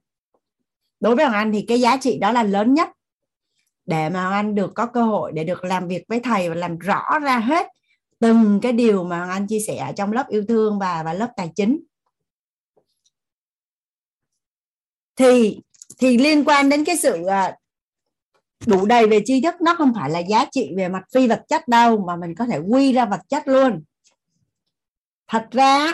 [1.01, 2.89] Đối với hoàng anh thì cái giá trị đó là lớn nhất
[3.87, 6.55] để mà hoàng anh được có cơ hội để được làm việc với thầy và
[6.55, 7.67] làm rõ ra hết
[8.19, 11.29] từng cái điều mà hoàng anh chia sẻ trong lớp yêu thương và và lớp
[11.37, 11.81] tài chính.
[15.17, 15.61] Thì
[15.99, 17.57] thì liên quan đến cái sự à,
[18.67, 19.55] đủ đầy về tri thức.
[19.61, 22.47] Nó không phải là giá trị về mặt phi vật chất đâu mà mình có
[22.47, 23.83] thể quy ra vật chất luôn.
[25.29, 25.93] Thật ra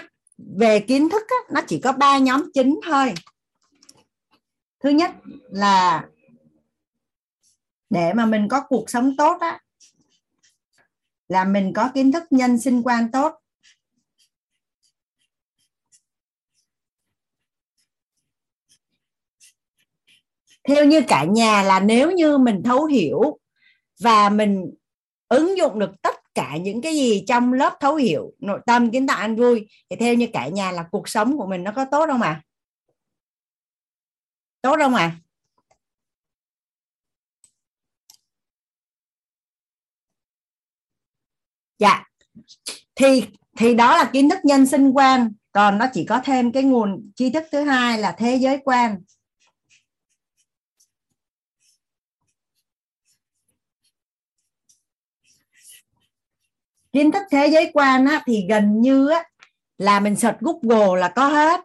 [0.59, 3.15] về kiến thức á, nó chỉ có ba nhóm chính thôi.
[4.81, 5.11] Thứ nhất
[5.51, 6.05] là
[7.91, 9.61] để mà mình có cuộc sống tốt á
[11.29, 13.40] là mình có kiến thức nhân sinh quan tốt
[20.69, 23.39] theo như cả nhà là nếu như mình thấu hiểu
[24.01, 24.75] và mình
[25.29, 29.07] ứng dụng được tất cả những cái gì trong lớp thấu hiểu, nội tâm kiến
[29.07, 31.85] tạo an vui, thì theo như cả nhà là cuộc sống của mình nó có
[31.91, 32.43] tốt không ạ à?
[34.63, 35.17] tốt không ạ à?
[41.79, 42.05] dạ
[42.95, 43.25] thì
[43.59, 47.11] thì đó là kiến thức nhân sinh quan, còn nó chỉ có thêm cái nguồn
[47.17, 48.97] tri thức thứ hai là thế giới quan
[56.93, 59.25] kiến thức thế giới quan á, thì gần như á,
[59.79, 61.61] là mình search Google là có hết.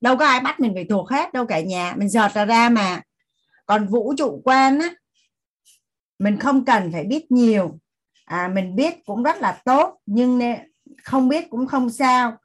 [0.00, 1.94] Đâu có ai bắt mình phải thuộc hết đâu cả nhà.
[1.96, 3.02] Mình search ra ra mà.
[3.66, 4.94] Còn vũ trụ quan á
[6.18, 7.78] mình không cần phải biết nhiều.
[8.24, 10.40] À, mình biết cũng rất là tốt nhưng
[11.02, 12.36] không biết cũng không sao.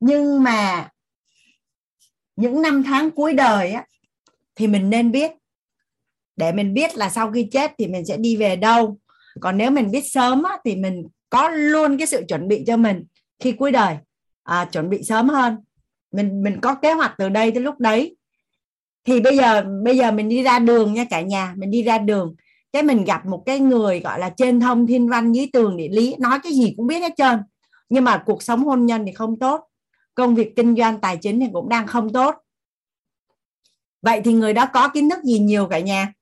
[0.00, 0.90] Nhưng mà
[2.36, 3.86] những năm tháng cuối đời á,
[4.54, 5.30] thì mình nên biết.
[6.36, 8.98] Để mình biết là sau khi chết thì mình sẽ đi về đâu
[9.40, 12.76] còn nếu mình biết sớm á, thì mình có luôn cái sự chuẩn bị cho
[12.76, 13.04] mình
[13.38, 13.96] khi cuối đời.
[14.42, 15.56] À, chuẩn bị sớm hơn.
[16.12, 18.16] Mình mình có kế hoạch từ đây tới lúc đấy.
[19.04, 21.98] Thì bây giờ bây giờ mình đi ra đường nha cả nhà mình đi ra
[21.98, 22.34] đường.
[22.72, 25.88] Cái mình gặp một cái người gọi là trên thông thiên văn dưới tường địa
[25.88, 27.38] lý nói cái gì cũng biết hết trơn.
[27.88, 29.64] Nhưng mà cuộc sống hôn nhân thì không tốt.
[30.14, 32.34] Công việc kinh doanh tài chính thì cũng đang không tốt.
[34.02, 36.12] Vậy thì người đó có kiến thức gì nhiều cả nhà?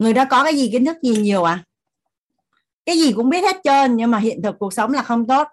[0.00, 1.64] Người đó có cái gì kiến thức gì nhiều à?
[2.86, 5.48] Cái gì cũng biết hết trơn, nhưng mà hiện thực cuộc sống là không tốt.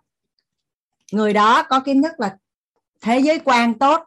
[1.12, 2.38] Người đó có kiến thức là
[3.02, 4.04] thế giới quan tốt.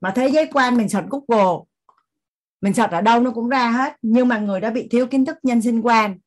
[0.00, 1.64] Mà thế giới quan mình search google
[2.60, 5.24] mình search ở đâu nó cũng ra hết, nhưng mà người đó bị thiếu kiến
[5.24, 6.18] thức nhân sinh quan.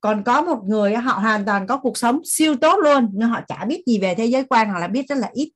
[0.00, 3.40] Còn có một người họ hoàn toàn có cuộc sống siêu tốt luôn, nhưng họ
[3.48, 5.52] chả biết gì về thế giới quan, hoặc là biết rất là ít.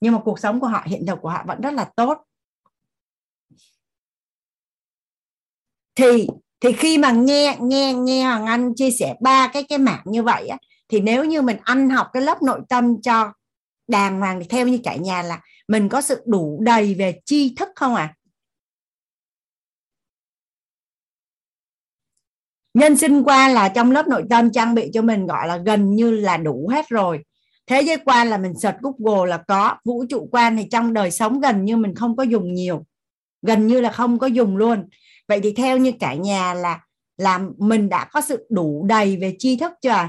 [0.00, 2.25] Nhưng mà cuộc sống của họ, hiện thực của họ vẫn rất là tốt.
[5.96, 6.26] Thì
[6.60, 10.22] thì khi mà nghe nghe nghe hoàng anh chia sẻ ba cái cái mảng như
[10.22, 10.56] vậy á,
[10.88, 13.32] thì nếu như mình ăn học cái lớp nội tâm cho
[13.88, 17.54] đàng hoàng thì theo như cả nhà là mình có sự đủ đầy về tri
[17.54, 18.14] thức không à
[22.76, 25.96] nhân sinh qua là trong lớp nội tâm trang bị cho mình gọi là gần
[25.96, 27.24] như là đủ hết rồi.
[27.66, 31.10] Thế giới quan là mình search google là có vũ trụ quan thì trong đời
[31.10, 32.86] sống gần như mình không có dùng nhiều.
[33.42, 34.88] Gần như là không có dùng luôn
[35.28, 39.36] vậy thì theo như cả nhà là là mình đã có sự đủ đầy về
[39.38, 40.08] tri thức chưa?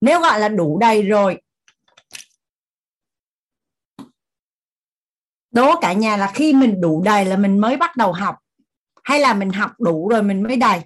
[0.00, 1.42] Nếu gọi là đủ đầy rồi,
[5.50, 8.36] đố cả nhà là khi mình đủ đầy là mình mới bắt đầu học,
[9.04, 10.80] hay là mình học đủ rồi mình mới đầy?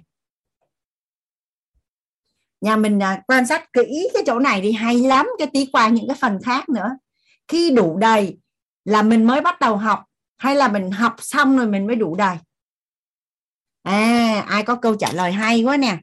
[2.65, 5.89] Nhà mình à, quan sát kỹ cái chỗ này thì hay lắm cái tí qua
[5.89, 6.89] những cái phần khác nữa.
[7.47, 8.37] Khi đủ đầy
[8.85, 10.03] là mình mới bắt đầu học
[10.37, 12.37] hay là mình học xong rồi mình mới đủ đầy?
[13.83, 15.97] À ai có câu trả lời hay quá nè.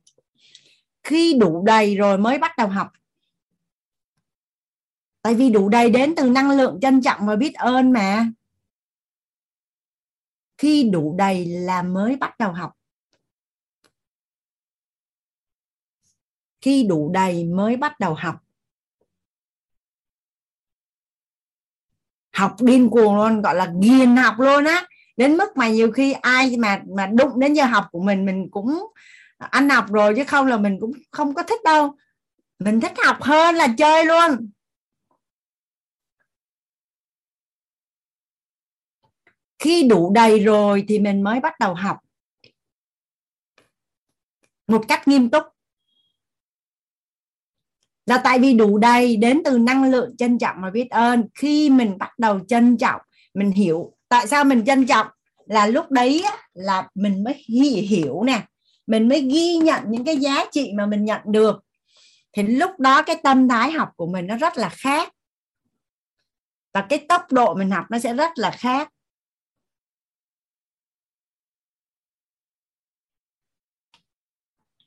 [1.03, 2.91] Khi đủ đầy rồi mới bắt đầu học.
[5.23, 8.27] Tại vì đủ đầy đến từ năng lượng trân trọng và biết ơn mà.
[10.59, 12.73] Khi đủ đầy là mới bắt đầu học.
[16.63, 18.37] Khi đủ đầy mới bắt đầu học.
[22.33, 24.87] Học điên cuồng luôn, gọi là ghiền học luôn á.
[25.17, 28.49] Đến mức mà nhiều khi ai mà mà đụng đến giờ học của mình mình
[28.51, 28.87] cũng
[29.39, 31.97] ăn học rồi chứ không là mình cũng không có thích đâu.
[32.59, 34.51] Mình thích học hơn là chơi luôn.
[39.59, 41.99] Khi đủ đầy rồi thì mình mới bắt đầu học.
[44.67, 45.52] Một cách nghiêm túc
[48.07, 51.25] là tại vì đủ đầy đến từ năng lượng trân trọng và biết ơn.
[51.35, 53.01] Khi mình bắt đầu trân trọng,
[53.35, 55.07] mình hiểu tại sao mình trân trọng
[55.47, 56.25] là lúc đấy
[56.55, 57.35] là mình mới
[57.89, 58.43] hiểu nè.
[58.87, 61.65] Mình mới ghi nhận những cái giá trị mà mình nhận được.
[62.33, 65.13] Thì lúc đó cái tâm thái học của mình nó rất là khác.
[66.75, 68.89] Và cái tốc độ mình học nó sẽ rất là khác.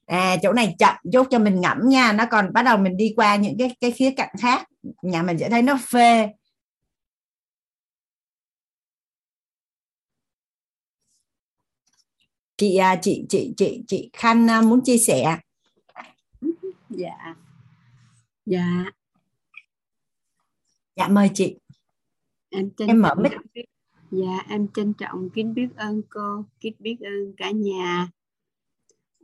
[0.06, 2.14] À chỗ này chậm chút cho mình ngẫm nha.
[2.14, 4.67] Nó còn bắt đầu mình đi qua những cái cái khía cạnh khác.
[5.01, 6.30] Nhà mình sẽ thấy nó phê.
[12.58, 15.38] Chị à, chị chị chị chị khanh à, muốn chia sẻ
[16.90, 17.35] dạ.
[18.45, 18.92] Dạ.
[20.95, 21.56] Dạ mời chị.
[22.50, 23.32] Em em mở mic.
[24.11, 28.09] dạ em trân trọng kính biết ơn cô kính biết ơn cả nhà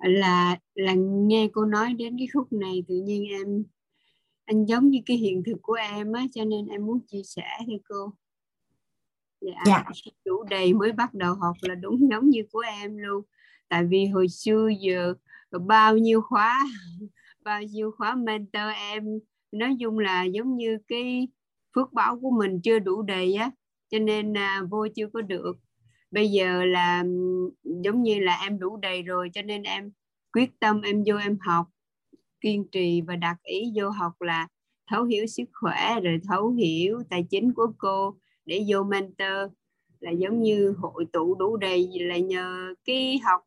[0.03, 3.63] là là nghe cô nói đến cái khúc này tự nhiên em
[4.45, 7.47] anh giống như cái hiện thực của em á cho nên em muốn chia sẻ
[7.67, 8.13] với cô.
[9.41, 9.83] Dạ, dạ.
[10.25, 13.25] đủ đầy mới bắt đầu học là đúng giống như của em luôn.
[13.69, 15.13] Tại vì hồi xưa giờ
[15.51, 16.59] bao nhiêu khóa
[17.43, 19.19] bao nhiêu khóa mentor em
[19.51, 21.27] nói chung là giống như cái
[21.75, 23.51] phước báo của mình chưa đủ đầy á
[23.89, 25.57] cho nên à, vô chưa có được
[26.11, 27.03] bây giờ là
[27.63, 29.91] giống như là em đủ đầy rồi cho nên em
[30.33, 31.67] quyết tâm em vô em học
[32.41, 34.47] kiên trì và đặt ý vô học là
[34.87, 38.15] thấu hiểu sức khỏe rồi thấu hiểu tài chính của cô
[38.45, 39.51] để vô mentor.
[39.99, 43.41] Là giống như hội tụ đủ đầy là nhờ cái học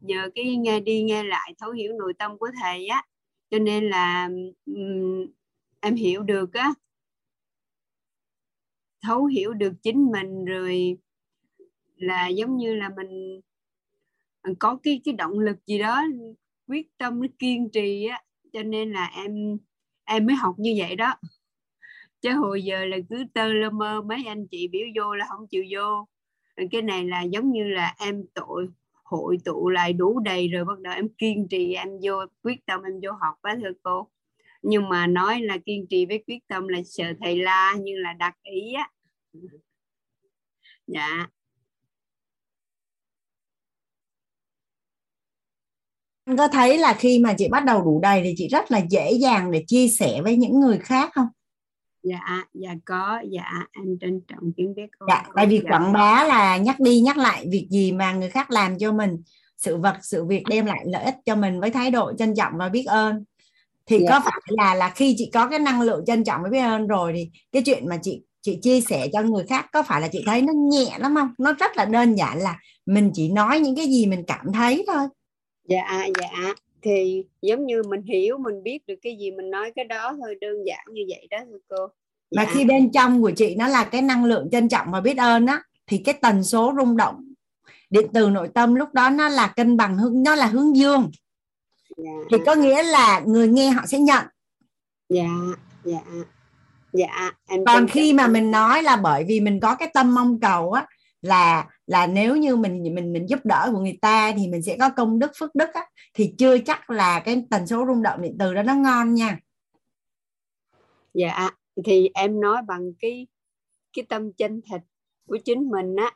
[0.00, 3.04] nhờ cái nghe đi nghe lại thấu hiểu nội tâm của thầy á.
[3.50, 4.28] Cho nên là
[4.66, 5.26] um,
[5.80, 6.74] em hiểu được á.
[9.02, 10.98] Thấu hiểu được chính mình rồi
[12.02, 13.40] là giống như là mình
[14.58, 16.02] có cái cái động lực gì đó,
[16.66, 18.22] quyết tâm nó kiên trì á,
[18.52, 19.58] cho nên là em
[20.04, 21.14] em mới học như vậy đó.
[22.20, 25.46] Chứ hồi giờ là cứ tơ lơ mơ, mấy anh chị biểu vô là không
[25.46, 26.06] chịu vô.
[26.70, 28.68] Cái này là giống như là em tội,
[29.04, 32.82] hội tụ lại đủ đầy rồi bắt đầu em kiên trì, em vô, quyết tâm
[32.82, 34.08] em vô học á, thưa cô.
[34.62, 38.12] Nhưng mà nói là kiên trì với quyết tâm là sợ thầy la như là
[38.12, 38.90] đặt ý á.
[40.86, 41.26] Dạ.
[46.24, 48.80] Anh có thấy là khi mà chị bắt đầu đủ đầy thì chị rất là
[48.90, 51.26] dễ dàng để chia sẻ với những người khác không?
[52.02, 55.70] Dạ dạ có dạ em trân trọng tiếng biết dạ tại vì dạ.
[55.70, 59.22] quảng bá là nhắc đi nhắc lại việc gì mà người khác làm cho mình
[59.56, 62.52] sự vật sự việc đem lại lợi ích cho mình với thái độ trân trọng
[62.58, 63.24] và biết ơn.
[63.86, 64.10] Thì dạ.
[64.10, 66.86] có phải là là khi chị có cái năng lượng trân trọng với biết ơn
[66.86, 70.08] rồi thì cái chuyện mà chị chị chia sẻ cho người khác có phải là
[70.08, 71.34] chị thấy nó nhẹ lắm không?
[71.38, 74.84] Nó rất là đơn giản là mình chỉ nói những cái gì mình cảm thấy
[74.86, 75.08] thôi
[75.64, 76.54] dạ dạ.
[76.82, 80.34] Thì giống như mình hiểu mình biết được cái gì mình nói cái đó thôi
[80.40, 81.86] đơn giản như vậy đó thưa cô.
[82.36, 85.18] Và khi bên trong của chị nó là cái năng lượng trân trọng và biết
[85.18, 87.32] ơn á thì cái tần số rung động
[87.90, 91.10] điện từ nội tâm lúc đó nó là cân bằng hướng nó là hướng dương.
[91.96, 92.10] Dạ.
[92.30, 94.24] thì có nghĩa là người nghe họ sẽ nhận.
[95.08, 95.28] Dạ
[95.84, 96.00] dạ.
[96.92, 100.40] Dạ em còn khi mà mình nói là bởi vì mình có cái tâm mong
[100.40, 100.86] cầu á
[101.22, 104.76] là là nếu như mình mình mình giúp đỡ của người ta thì mình sẽ
[104.80, 108.22] có công đức phước đức á thì chưa chắc là cái tần số rung động
[108.22, 109.38] điện từ đó nó ngon nha.
[111.14, 111.50] Dạ
[111.84, 113.26] thì em nói bằng cái
[113.92, 114.80] cái tâm chân thật
[115.26, 116.12] của chính mình á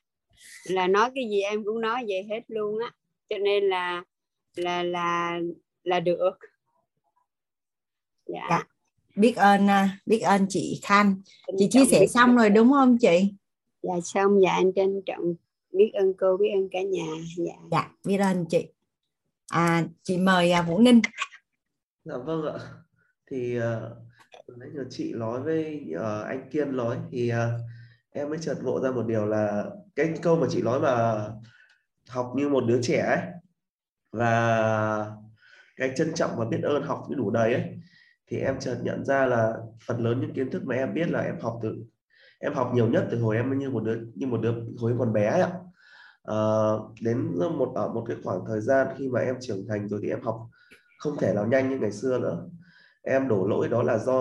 [0.64, 2.92] là nói cái gì em cũng nói vậy hết luôn á
[3.28, 4.04] cho nên là
[4.54, 5.38] là là
[5.82, 6.38] là được.
[8.26, 8.64] Dạ, dạ.
[9.16, 11.22] biết ơn à, biết ơn chị Khanh.
[11.58, 13.34] Chị chia sẻ xong rồi đúng không chị?
[13.82, 15.34] Dạ xong dạ anh trân trọng
[15.76, 17.06] biết ơn cô biết ơn cả nhà.
[17.36, 17.54] Dạ.
[17.70, 18.68] Dạ biết ơn chị.
[19.48, 21.00] À chị mời à, Vũ Ninh.
[22.04, 22.58] Dạ vâng ạ.
[23.30, 27.60] Thì uh, nãy giờ chị nói với uh, anh Kiên nói thì uh,
[28.10, 29.64] em mới chợt ngộ ra một điều là
[29.96, 31.24] cái câu mà chị nói mà
[32.08, 33.18] học như một đứa trẻ ấy
[34.12, 35.12] và
[35.76, 37.64] cái trân trọng và biết ơn học như đủ đầy ấy
[38.26, 39.54] thì em chợt nhận ra là
[39.86, 41.84] phần lớn những kiến thức mà em biết là em học từ
[42.38, 45.12] em học nhiều nhất từ hồi em như một đứa như một đứa hồi còn
[45.12, 45.50] bé ấy ạ
[46.26, 50.00] Ờ, đến một ở một cái khoảng thời gian khi mà em trưởng thành rồi
[50.02, 50.36] thì em học
[50.98, 52.48] không thể nào nhanh như ngày xưa nữa.
[53.02, 54.20] Em đổ lỗi đó là do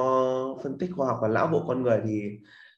[0.63, 2.21] phân tích khoa học và lão bộ con người thì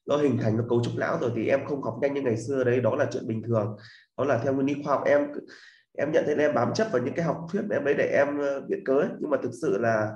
[0.06, 2.38] nó hình thành nó cấu trúc não rồi thì em không học nhanh như ngày
[2.38, 3.77] xưa đấy đó là chuyện bình thường.
[4.17, 5.27] Đó là theo nguyên lý khoa học em
[5.97, 8.06] em nhận thấy là em bám chấp vào những cái học thuyết em đấy để
[8.06, 9.09] em ờ, biện cớ ấy.
[9.19, 10.11] nhưng mà thực sự là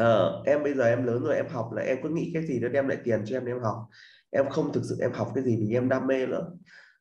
[0.00, 2.60] uh, em bây giờ em lớn rồi em học là em cứ nghĩ cái gì
[2.60, 3.76] đó đem lại tiền cho em để em học.
[4.30, 6.46] Em không thực sự em học cái gì vì em đam mê nữa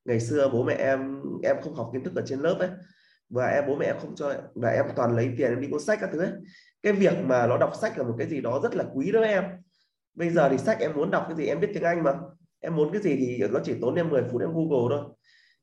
[0.05, 2.69] ngày xưa bố mẹ em em không học kiến thức ở trên lớp ấy,
[3.29, 5.79] và em, bố mẹ em không cho, và em toàn lấy tiền em đi mua
[5.79, 6.31] sách các thứ ấy.
[6.81, 9.21] Cái việc mà nó đọc sách là một cái gì đó rất là quý đối
[9.21, 9.43] với em.
[10.13, 12.13] Bây giờ thì sách em muốn đọc cái gì em biết tiếng Anh mà.
[12.59, 15.15] Em muốn cái gì thì nó chỉ tốn em 10 phút em Google thôi.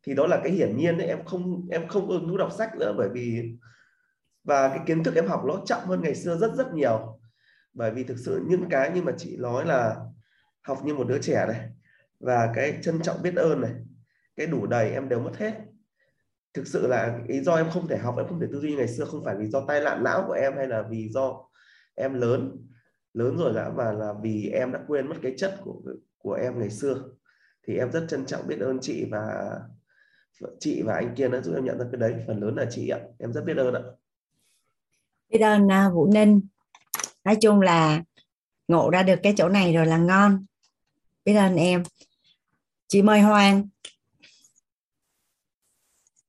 [0.07, 2.77] Thì đó là cái hiển nhiên đấy, em không em không ưng thú đọc sách
[2.77, 3.53] nữa bởi vì,
[4.45, 7.21] và cái kiến thức em học nó chậm hơn ngày xưa rất rất nhiều.
[7.75, 9.97] Bởi vì thực sự những cái như mà chị nói là
[10.63, 11.69] học như một đứa trẻ này,
[12.21, 13.73] và cái trân trọng biết ơn này
[14.39, 15.53] cái đủ đầy em đều mất hết.
[16.55, 18.89] Thực sự là lý do em không thể học em không thể tư duy ngày
[18.89, 21.45] xưa không phải vì do tai nạn não của em hay là vì do
[21.95, 22.67] em lớn
[23.15, 25.83] lớn rồi đã và là vì em đã quên mất cái chất của
[26.19, 27.05] của em ngày xưa.
[27.67, 29.53] Thì em rất trân trọng biết ơn chị và
[30.61, 32.15] chị và anh Kiên đã giúp em nhận ra cái đấy.
[32.27, 32.99] Phần lớn là chị ạ.
[33.19, 33.81] Em rất biết ơn ạ.
[35.29, 36.41] Biết ơn uh, Vũ Ninh.
[37.25, 38.03] Nói chung là
[38.69, 40.45] ngộ ra được cái chỗ này rồi là ngon.
[41.25, 41.83] Biết ơn em.
[42.89, 43.69] Chị mời Hoàng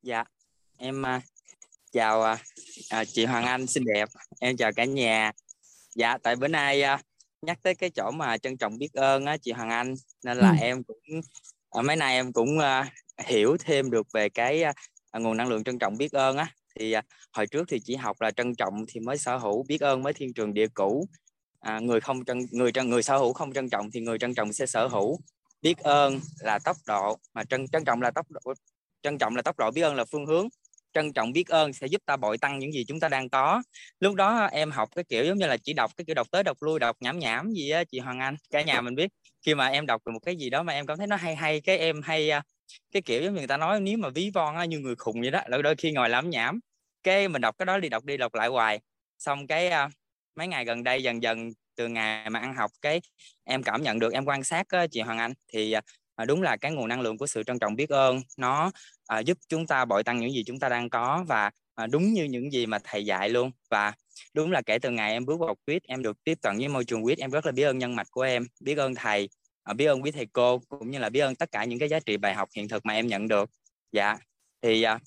[0.10, 0.24] dạ
[0.78, 1.24] em uh,
[1.92, 4.10] chào uh, chị Hoàng Anh xinh đẹp.
[4.40, 5.32] Em chào cả nhà.
[5.96, 7.00] Dạ tại bữa nay uh,
[7.42, 10.50] nhắc tới cái chỗ mà trân trọng biết ơn á chị Hoàng Anh nên là
[10.50, 10.56] ừ.
[10.62, 11.22] em cũng
[11.70, 12.86] ở mấy nay em cũng uh,
[13.26, 16.54] hiểu thêm được về cái uh, nguồn năng lượng trân trọng biết ơn á.
[16.80, 19.82] Thì uh, hồi trước thì chỉ học là trân trọng thì mới sở hữu biết
[19.82, 21.08] ơn mới thiên trường địa cũ.
[21.60, 24.34] À, người không trân người trân người sở hữu không trân trọng thì người trân
[24.34, 25.20] trọng sẽ sở hữu.
[25.62, 28.54] Biết ơn là tốc độ mà trân trân trọng là tốc độ
[29.04, 30.48] trân trọng là tốc độ biết ơn là phương hướng.
[30.94, 33.62] Trân trọng biết ơn sẽ giúp ta bội tăng những gì chúng ta đang có.
[34.00, 36.44] Lúc đó em học cái kiểu giống như là chỉ đọc cái kiểu đọc tới
[36.44, 39.12] đọc lui đọc nhảm nhảm gì á chị Hoàng Anh cả nhà mình biết.
[39.46, 41.36] Khi mà em đọc được một cái gì đó mà em cảm thấy nó hay
[41.36, 42.42] hay cái em hay à,
[42.92, 45.22] cái kiểu giống như người ta nói nếu mà ví von á, như người khùng
[45.22, 46.60] vậy đó là đôi khi ngồi làm nhảm
[47.04, 48.80] cái mình đọc cái đó đi đọc đi đọc lại hoài.
[49.18, 49.92] Xong cái uh,
[50.36, 53.02] mấy ngày gần đây dần dần từ ngày mà ăn học cái
[53.44, 55.34] em cảm nhận được em quan sát uh, chị Hoàng Anh.
[55.48, 55.82] Thì à,
[56.20, 58.72] à, đúng là cái nguồn năng lượng của sự trân trọng biết ơn nó
[59.08, 62.14] à, giúp chúng ta bội tăng những gì chúng ta đang có và à, đúng
[62.14, 63.52] như những gì mà thầy dạy luôn.
[63.70, 63.94] Và
[64.34, 66.86] đúng là kể từ ngày em bước vào quýt em được tiếp cận với môi
[66.86, 69.30] trường quýt em rất là biết ơn nhân mạch của em biết ơn thầy
[69.64, 71.90] à, biết ơn quý thầy cô cũng như là biết ơn tất cả những cái
[71.90, 73.50] giá trị bài học hiện thực mà em nhận được.
[73.92, 74.18] Dạ
[74.62, 75.00] thì à,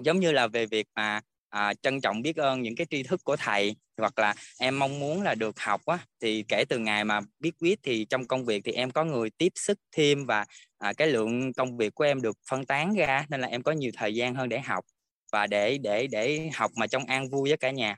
[0.00, 1.20] giống như là về việc mà
[1.50, 5.00] à, trân trọng biết ơn những cái tri thức của thầy hoặc là em mong
[5.00, 8.44] muốn là được học á thì kể từ ngày mà biết viết thì trong công
[8.44, 10.44] việc thì em có người tiếp sức thêm và
[10.78, 13.72] à, cái lượng công việc của em được phân tán ra nên là em có
[13.72, 14.84] nhiều thời gian hơn để học
[15.32, 17.96] và để để để học mà trong an vui với cả nhà.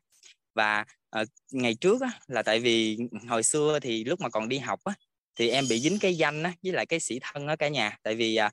[0.55, 2.99] Và à, ngày trước á, là tại vì
[3.29, 4.95] hồi xưa thì lúc mà còn đi học á
[5.39, 7.97] thì em bị dính cái danh á với lại cái sĩ thân ở cả nhà.
[8.03, 8.51] Tại vì à,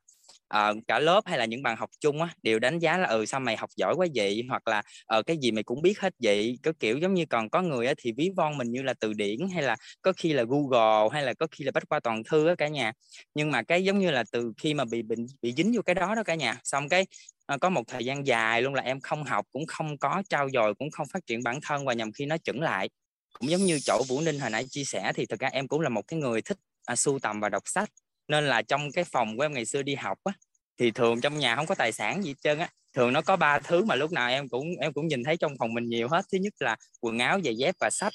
[0.55, 3.25] uh, cả lớp hay là những bạn học chung á đều đánh giá là ừ
[3.25, 4.43] sao mày học giỏi quá vậy?
[4.49, 4.83] Hoặc là
[5.19, 6.59] uh, cái gì mày cũng biết hết vậy?
[6.63, 9.13] Có kiểu giống như còn có người á thì ví von mình như là từ
[9.13, 12.23] điển hay là có khi là Google hay là có khi là bách khoa toàn
[12.23, 12.93] thư á cả nhà.
[13.33, 15.95] Nhưng mà cái giống như là từ khi mà bị bị, bị dính vô cái
[15.95, 16.59] đó đó cả nhà.
[16.63, 17.05] Xong cái
[17.53, 20.49] uh, có một thời gian dài luôn là em không học cũng không có trao
[20.53, 22.89] dồi cũng không phát triển bản thân và nhằm khi nó chững lại.
[23.39, 25.81] Cũng giống như chỗ Vũ Ninh hồi nãy chia sẻ thì thực ra em cũng
[25.81, 27.89] là một cái người thích à, sưu tầm và đọc sách
[28.29, 30.33] nên là trong cái phòng của em ngày xưa đi học á
[30.79, 32.69] thì thường trong nhà không có tài sản gì hết trơn á.
[32.93, 35.53] Thường nó có ba thứ mà lúc nào em cũng em cũng nhìn thấy trong
[35.59, 36.25] phòng mình nhiều hết.
[36.31, 38.13] Thứ nhất là quần áo giày dép và sách.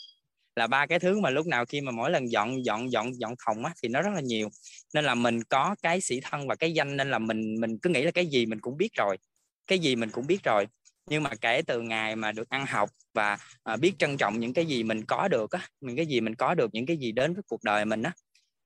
[0.56, 3.34] Là ba cái thứ mà lúc nào khi mà mỗi lần dọn dọn dọn dọn
[3.46, 4.48] phòng á thì nó rất là nhiều.
[4.94, 7.90] Nên là mình có cái sĩ thân và cái danh nên là mình mình cứ
[7.90, 9.18] nghĩ là cái gì mình cũng biết rồi.
[9.66, 10.66] Cái gì mình cũng biết rồi.
[11.10, 14.52] Nhưng mà kể từ ngày mà được ăn học và à, biết trân trọng những
[14.52, 17.12] cái gì mình có được á những cái gì mình có được những cái gì
[17.12, 18.12] đến với cuộc đời mình á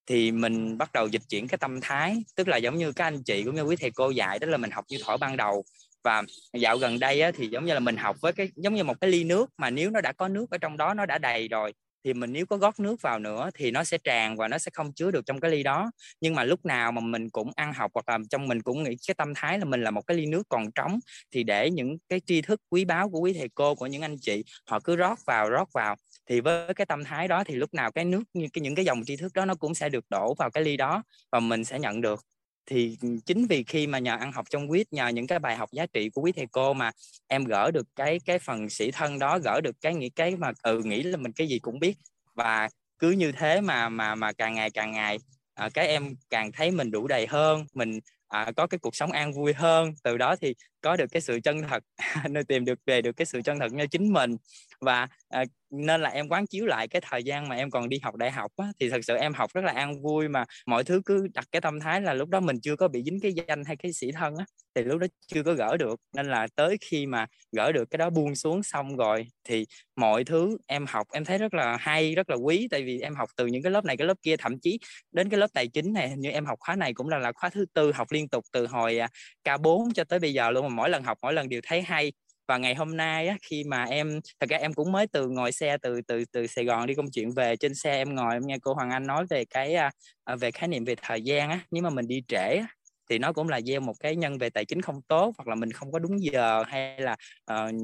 [0.08, 3.22] thì mình bắt đầu dịch chuyển cái tâm thái tức là giống như các anh
[3.22, 5.64] chị cũng như quý thầy cô dạy đó là mình học như thổi ban đầu.
[6.04, 6.22] Và
[6.52, 9.00] dạo gần đây á, thì giống như là mình học với cái giống như một
[9.00, 11.48] cái ly nước mà nếu nó đã có nước ở trong đó nó đã đầy
[11.48, 11.72] rồi
[12.04, 14.70] thì mình nếu có gót nước vào nữa thì nó sẽ tràn và nó sẽ
[14.74, 15.90] không chứa được trong cái ly đó.
[16.20, 18.96] Nhưng mà lúc nào mà mình cũng ăn học hoặc là trong mình cũng nghĩ
[19.06, 20.98] cái tâm thái là mình là một cái ly nước còn trống
[21.30, 24.16] thì để những cái tri thức quý báu của quý thầy cô của những anh
[24.20, 25.96] chị họ cứ rót vào rót vào
[26.28, 28.84] thì với cái tâm thái đó thì lúc nào cái nước như cái những cái
[28.84, 31.64] dòng tri thức đó nó cũng sẽ được đổ vào cái ly đó và mình
[31.64, 32.24] sẽ nhận được.
[32.66, 35.56] Thì ừ, chính vì khi mà nhờ ăn học trong quýt nhờ những cái bài
[35.56, 36.90] học giá trị của quý thầy cô mà
[37.28, 40.52] em gỡ được cái cái phần sĩ thân đó gỡ được cái nghĩ cái mà
[40.62, 41.96] ừ nghĩ là mình cái gì cũng biết.
[42.34, 45.18] Và cứ như thế mà mà mà càng ngày càng ngày
[45.54, 49.12] à, cái em càng thấy mình đủ đầy hơn mình à, có cái cuộc sống
[49.12, 49.92] an vui hơn.
[50.02, 51.84] Từ đó thì có được cái sự chân thật
[52.30, 54.36] nơi tìm được về được cái sự chân thật như chính mình
[54.80, 57.98] và à, nên là em quán chiếu lại cái thời gian mà em còn đi
[58.02, 60.84] học đại học á, thì thật sự em học rất là an vui mà mọi
[60.84, 63.32] thứ cứ đặt cái tâm thái là lúc đó mình chưa có bị dính cái
[63.48, 66.00] danh hay cái sĩ thân á thì lúc đó chưa có gỡ được.
[66.16, 69.66] Nên là tới khi mà gỡ được cái đó buông xuống xong rồi thì
[69.96, 72.68] mọi thứ em học em thấy rất là hay rất là quý.
[72.70, 74.78] Tại vì em học từ những cái lớp này cái lớp kia thậm chí
[75.12, 77.50] đến cái lớp tài chính này như em học khóa này cũng là là khóa
[77.50, 79.08] thứ tư học liên tục từ hồi à,
[79.44, 80.62] K4 cho tới bây giờ luôn.
[80.68, 82.12] Mà mỗi lần học mỗi lần đều thấy hay
[82.48, 85.52] và ngày hôm nay á, khi mà em thật ra em cũng mới từ ngồi
[85.52, 88.42] xe từ từ từ Sài Gòn đi công chuyện về trên xe em ngồi em
[88.46, 89.90] nghe cô Hoàng Anh nói về cái à,
[90.24, 92.66] à, về khái niệm về thời gian á nếu mà mình đi trễ á,
[93.10, 95.54] thì nó cũng là gieo một cái nhân về tài chính không tốt hoặc là
[95.54, 97.16] mình không có đúng giờ hay là
[97.52, 97.74] uh,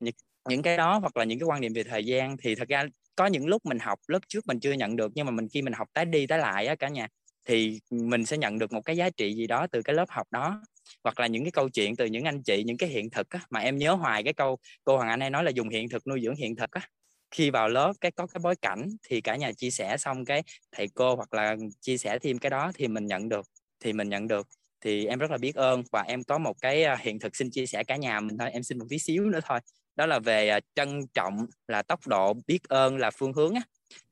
[0.00, 0.14] những,
[0.48, 2.36] những cái đó hoặc là những cái quan niệm về thời gian.
[2.36, 2.84] Thì thật ra
[3.16, 5.62] có những lúc mình học lớp trước mình chưa nhận được nhưng mà mình khi
[5.62, 7.08] mình học tái đi tái lại á cả nhà
[7.46, 10.26] thì mình sẽ nhận được một cái giá trị gì đó từ cái lớp học
[10.30, 10.62] đó
[11.04, 13.40] hoặc là những cái câu chuyện từ những anh chị những cái hiện thực á,
[13.50, 16.06] mà em nhớ hoài cái câu cô Hoàng Anh hay nói là dùng hiện thực
[16.06, 16.80] nuôi dưỡng hiện thực á.
[17.30, 20.42] Khi vào lớp cái có cái bối cảnh thì cả nhà chia sẻ xong cái
[20.72, 23.46] thầy cô hoặc là chia sẻ thêm cái đó thì mình nhận được
[23.80, 24.46] thì mình nhận được.
[24.80, 27.50] Thì em rất là biết ơn và em có một cái à, hiện thực xin
[27.50, 29.60] chia sẻ cả nhà mình thôi em xin một tí xíu nữa thôi.
[29.96, 33.62] Đó là về à, trân trọng là tốc độ biết ơn là phương hướng á.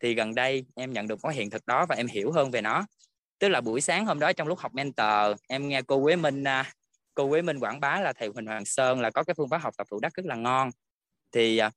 [0.00, 2.60] Thì gần đây em nhận được có hiện thực đó và em hiểu hơn về
[2.60, 2.86] nó
[3.38, 6.44] tức là buổi sáng hôm đó trong lúc học mentor em nghe cô Quế Minh
[6.44, 6.72] à,
[7.14, 9.58] cô Quế Minh quảng bá là thầy Huỳnh Hoàng Sơn là có cái phương pháp
[9.58, 10.70] học tập thủ đắc rất là ngon.
[11.32, 11.70] Thì à,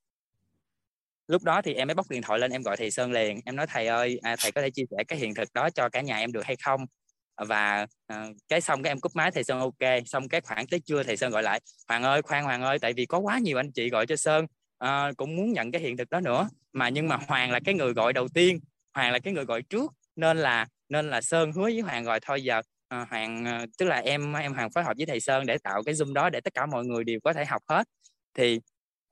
[1.27, 3.39] lúc đó thì em mới bóc điện thoại lên em gọi thầy Sơn liền.
[3.45, 5.89] Em nói thầy ơi à, thầy có thể chia sẻ cái hiện thực đó cho
[5.89, 6.85] cả nhà em được hay không?
[7.37, 9.89] Và à, cái xong cái em cúp máy thầy Sơn ok.
[10.05, 12.93] Xong cái khoảng tới trưa thầy Sơn gọi lại Hoàng ơi khoan Hoàng ơi tại
[12.93, 14.45] vì có quá nhiều anh chị gọi cho Sơn
[14.77, 16.49] à, cũng muốn nhận cái hiện thực đó nữa.
[16.73, 18.59] Mà nhưng mà Hoàng là cái người gọi đầu tiên
[18.93, 22.19] Hoàng là cái người gọi trước nên là nên là Sơn hứa với Hoàng rồi
[22.21, 25.45] thôi giờ à, Hoàng ờ, tức là em em Hoàng phối hợp với thầy Sơn
[25.45, 27.87] để tạo cái zoom đó để tất cả mọi người đều có thể học hết.
[28.33, 28.59] Thì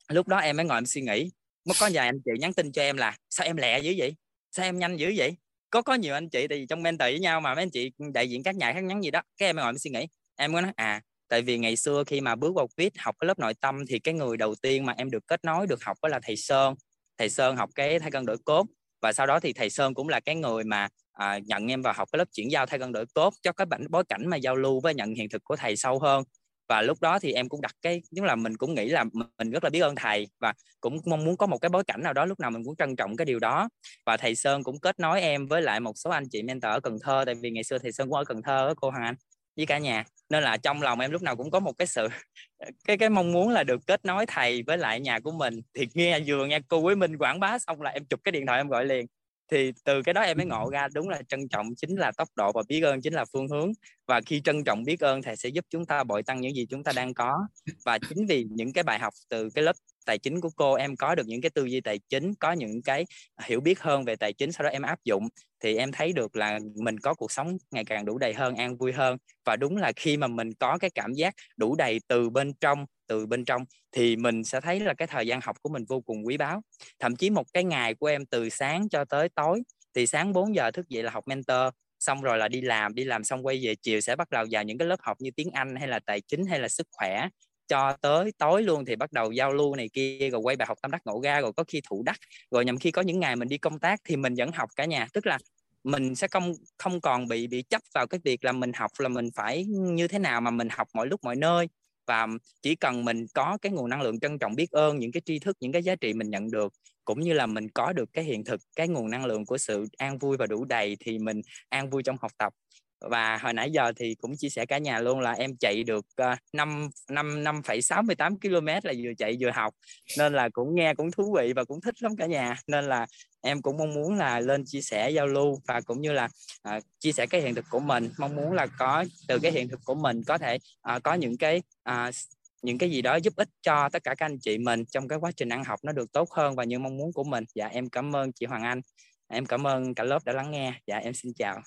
[0.10, 1.32] lúc đó em mới ngồi em suy nghĩ
[1.66, 4.16] mới có vài anh chị nhắn tin cho em là sao em lẹ dữ vậy?
[4.52, 5.38] Sao em nhanh dữ vậy?
[5.70, 7.92] Có có nhiều anh chị tại vì trong mentor với nhau mà mấy anh chị
[8.14, 10.54] đại diện các nhà khác nhắn gì đó cái em ngồi em suy nghĩ em
[10.54, 13.40] có nói à tại vì ngày xưa khi mà bước vào quýt học cái lớp
[13.40, 16.10] nội tâm thì cái người đầu tiên mà em được kết nối được học đó
[16.10, 16.76] là thầy Sơn.
[17.18, 18.68] Thầy Sơn học cái thay cân đổi cốt
[19.02, 20.88] và sau đó thì thầy Sơn cũng là cái người mà
[21.20, 23.66] à, nhận em vào học cái lớp chuyển giao thay cân đổi cốt cho cái
[23.66, 26.24] bản bối cảnh mà giao lưu với nhận hiện thực của thầy sâu hơn.
[26.70, 29.06] Và lúc đó thì em cũng đặt cái tức là mình cũng nghĩ là
[29.38, 32.04] mình rất là biết ơn thầy và cũng mong muốn có một cái bối cảnh
[32.04, 33.70] nào đó lúc nào mình cũng trân trọng cái điều đó.
[34.06, 36.80] Và thầy Sơn cũng kết nối em với lại một số anh chị mentor ở
[36.80, 39.04] Cần Thơ tại vì ngày xưa thầy Sơn cũng ở Cần Thơ đó, cô Hoàng
[39.04, 39.16] Anh
[39.58, 40.06] với cả nhà.
[40.30, 42.08] Nên là trong lòng em lúc nào cũng có một cái sự
[42.88, 45.62] cái cái mong muốn là được kết nối thầy với lại nhà của mình.
[45.74, 48.46] Thì nghe vừa nghe cô quý Minh quảng bá xong là em chụp cái điện
[48.46, 49.06] thoại em gọi liền
[49.52, 52.30] thì từ cái đó em mới ngộ ra đúng là trân trọng chính là tốc
[52.36, 53.72] độ và biết ơn chính là phương hướng.
[54.08, 56.66] Và khi trân trọng biết ơn thầy sẽ giúp chúng ta bội tăng những gì
[56.70, 57.48] chúng ta đang có.
[57.86, 60.96] Và chính vì những cái bài học từ cái lớp tài chính của cô, em
[60.96, 63.06] có được những cái tư duy tài chính, có những cái
[63.46, 65.28] hiểu biết hơn về tài chính, sau đó em áp dụng,
[65.64, 68.78] thì em thấy được là mình có cuộc sống ngày càng đủ đầy hơn, an
[68.78, 69.18] vui hơn.
[69.46, 72.86] Và đúng là khi mà mình có cái cảm giác đủ đầy từ bên trong,
[73.08, 76.02] từ bên trong, thì mình sẽ thấy là cái thời gian học của mình vô
[76.02, 76.62] cùng quý báu.
[77.00, 79.62] Thậm chí một cái ngày của em từ sáng cho tới tối,
[79.96, 83.04] thì sáng 4 giờ thức dậy là học mentor, xong rồi là đi làm đi
[83.04, 85.52] làm xong quay về chiều sẽ bắt đầu vào những cái lớp học như tiếng
[85.52, 87.28] Anh hay là tài chính hay là sức khỏe
[87.70, 90.78] cho tới tối luôn thì bắt đầu giao lưu này kia, rồi quay bài học
[90.82, 92.18] tâm đắc ngộ ra, rồi có khi thủ đắc,
[92.52, 94.86] rồi nhằm khi có những ngày mình đi công tác thì mình vẫn học cả
[94.86, 95.08] nhà.
[95.14, 95.38] Tức là
[95.84, 99.10] mình sẽ không không còn bị bị chấp vào cái việc là mình học là
[99.10, 101.68] mình phải như thế nào mà mình học mọi lúc mọi nơi.
[102.08, 102.28] Và
[102.62, 105.40] chỉ cần mình có cái nguồn năng lượng trân trọng, biết ơn những cái tri
[105.40, 106.74] thức, những cái giá trị mình nhận được,
[107.06, 109.86] cũng như là mình có được cái hiện thực, cái nguồn năng lượng của sự
[109.98, 112.54] an vui và đủ đầy thì mình an vui trong học tập
[113.02, 116.06] và hồi nãy giờ thì cũng chia sẻ cả nhà luôn là em chạy được
[116.22, 119.74] uh, 5 5 5,68 km là vừa chạy vừa học.
[120.18, 122.56] Nên là cũng nghe cũng thú vị và cũng thích lắm cả nhà.
[122.68, 123.08] Nên là
[123.42, 126.30] em cũng mong muốn là lên chia sẻ giao lưu và cũng như là
[126.76, 128.10] uh, chia sẻ cái hiện thực của mình.
[128.18, 130.58] Mong muốn là có từ cái hiện thực của mình có thể
[130.96, 132.16] uh, có những cái uh,
[132.62, 135.20] những cái gì đó giúp ích cho tất cả các anh chị mình trong cái
[135.20, 137.44] quá trình ăn học nó được tốt hơn và như mong muốn của mình.
[137.56, 138.82] Dạ em cảm ơn chị Hoàng Anh.
[139.28, 140.74] Em cảm ơn cả lớp đã lắng nghe.
[140.88, 141.62] Dạ em xin chào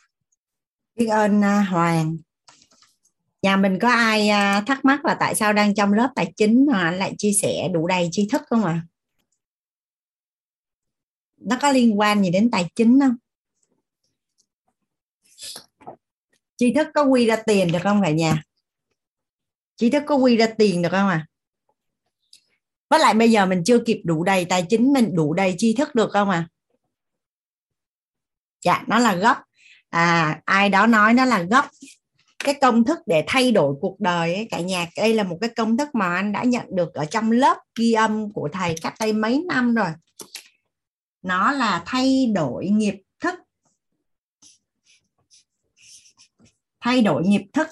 [0.95, 2.17] biết ơn à, Hoàng.
[3.43, 6.67] Nhà mình có ai à, thắc mắc là tại sao đang trong lớp tài chính
[6.67, 8.73] mà anh lại chia sẻ đủ đầy tri thức không ạ?
[8.73, 8.87] À?
[11.37, 13.17] nó có liên quan gì đến tài chính không?
[16.57, 18.43] Tri thức có quy ra tiền được không cả nhà?
[19.77, 21.27] Tri thức có quy ra tiền được không à
[22.93, 25.75] với lại bây giờ mình chưa kịp đủ đầy tài chính, mình đủ đầy tri
[25.75, 26.49] thức được không à
[28.65, 29.39] dạ nó là gốc
[29.93, 31.71] à, ai đó nói nó là gốc
[32.45, 35.51] cái công thức để thay đổi cuộc đời ấy, cả nhà đây là một cái
[35.57, 38.95] công thức mà anh đã nhận được ở trong lớp ghi âm của thầy cách
[39.01, 39.89] đây mấy năm rồi.
[41.23, 43.35] Nó là thay đổi nghiệp thức.
[46.81, 47.69] Thay đổi nghiệp thức.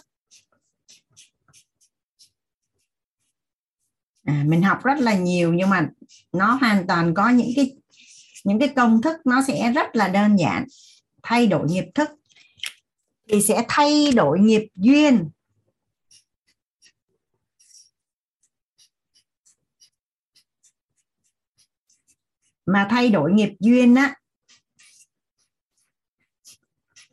[4.25, 5.89] À, mình học rất là nhiều nhưng mà
[6.33, 7.77] nó hoàn toàn có những cái
[8.45, 10.65] những cái công thức nó sẽ rất là đơn giản
[11.23, 12.11] thay đổi nghiệp thức
[13.29, 15.31] thì sẽ thay đổi nghiệp duyên.
[22.67, 24.15] Mà thay đổi nghiệp duyên á,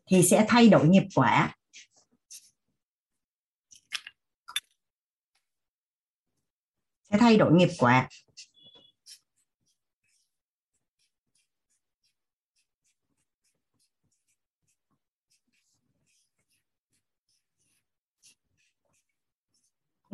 [0.08, 1.56] thì sẽ thay đổi nghiệp quả.
[7.10, 8.10] Sẽ thay đổi nghiệp quả.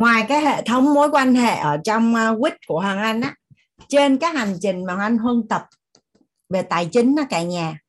[0.04, 3.36] Ngoài cái hệ thống mối quan hệ ở trong uh, quýt của hoàng anh á
[3.88, 5.66] trên cái hành trình mà hoàng anh huân tập
[6.50, 7.80] về tài chính á cả nhà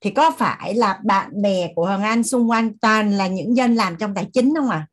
[0.00, 3.74] thì có phải là bạn bè của hoàng anh xung quanh toàn là những dân
[3.74, 4.86] làm trong tài chính không à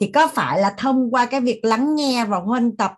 [0.00, 2.94] thì có phải là thông qua cái việc lắng nghe và huân tập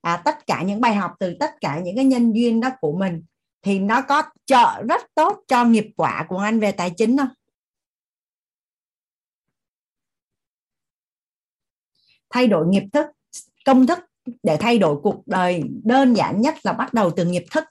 [0.00, 2.92] à, tất cả những bài học từ tất cả những cái nhân duyên đó của
[2.98, 3.24] mình
[3.62, 7.28] thì nó có trợ rất tốt cho nghiệp quả của anh về tài chính không?
[12.32, 13.06] Thay đổi nghiệp thức
[13.64, 13.98] công thức
[14.42, 15.62] để thay đổi cuộc đời.
[15.84, 17.64] Đơn giản nhất là bắt đầu từ nghiệp thức.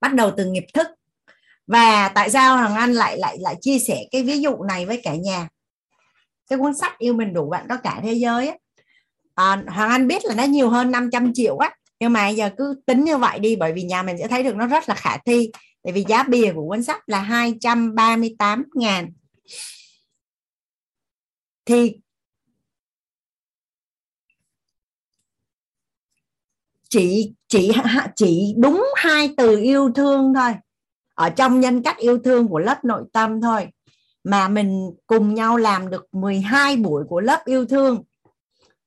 [0.00, 0.86] Bắt đầu từ nghiệp thức.
[1.66, 5.00] Và tại sao hoàng anh lại lại lại chia sẻ cái ví dụ này với
[5.04, 5.48] cả nhà?
[6.48, 8.54] Cái cuốn sách yêu mình đủ bạn có cả thế giới á.
[9.34, 11.70] À, hoàng anh biết là nó nhiều hơn 500 triệu á.
[12.00, 14.56] Nhưng mà giờ cứ tính như vậy đi bởi vì nhà mình sẽ thấy được
[14.56, 15.50] nó rất là khả thi.
[15.82, 19.12] Tại vì giá bìa của cuốn sách là 238 ngàn
[21.64, 22.00] thì
[26.88, 27.72] chị chị
[28.16, 30.52] chị đúng hai từ yêu thương thôi.
[31.14, 33.66] Ở trong nhân cách yêu thương của lớp nội tâm thôi.
[34.24, 38.02] Mà mình cùng nhau làm được 12 buổi của lớp yêu thương.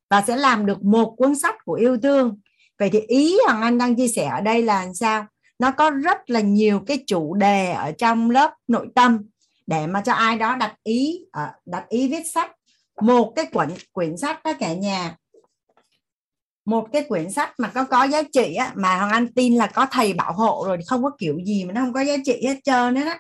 [0.10, 2.40] Và sẽ làm được một cuốn sách của yêu thương.
[2.80, 5.26] Vậy thì ý hoàng anh đang chia sẻ ở đây là sao?
[5.60, 9.26] Nó có rất là nhiều cái chủ đề ở trong lớp nội tâm.
[9.68, 12.52] Để mà cho ai đó đặt ý ờ, đặt ý viết sách
[13.02, 15.16] một cái quyển quyển sách đó cả nhà.
[16.66, 19.68] Một cái quyển sách mà có có giá trị á, mà hoàng anh tin là
[19.68, 22.42] có thầy bảo hộ rồi không có kiểu gì mà nó không có giá trị
[22.48, 23.14] hết trơn nữa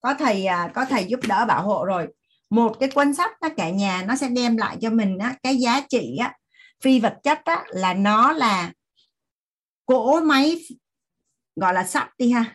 [0.00, 2.06] có thầy à, có thầy giúp đỡ bảo hộ rồi.
[2.50, 5.56] Một cái cuốn sách đó cả nhà nó sẽ đem lại cho mình á, cái
[5.56, 6.34] giá trị á,
[6.82, 8.72] phi vật chất á, là nó là
[9.86, 10.56] cỗ máy
[11.56, 12.54] gọi là sách đi ha.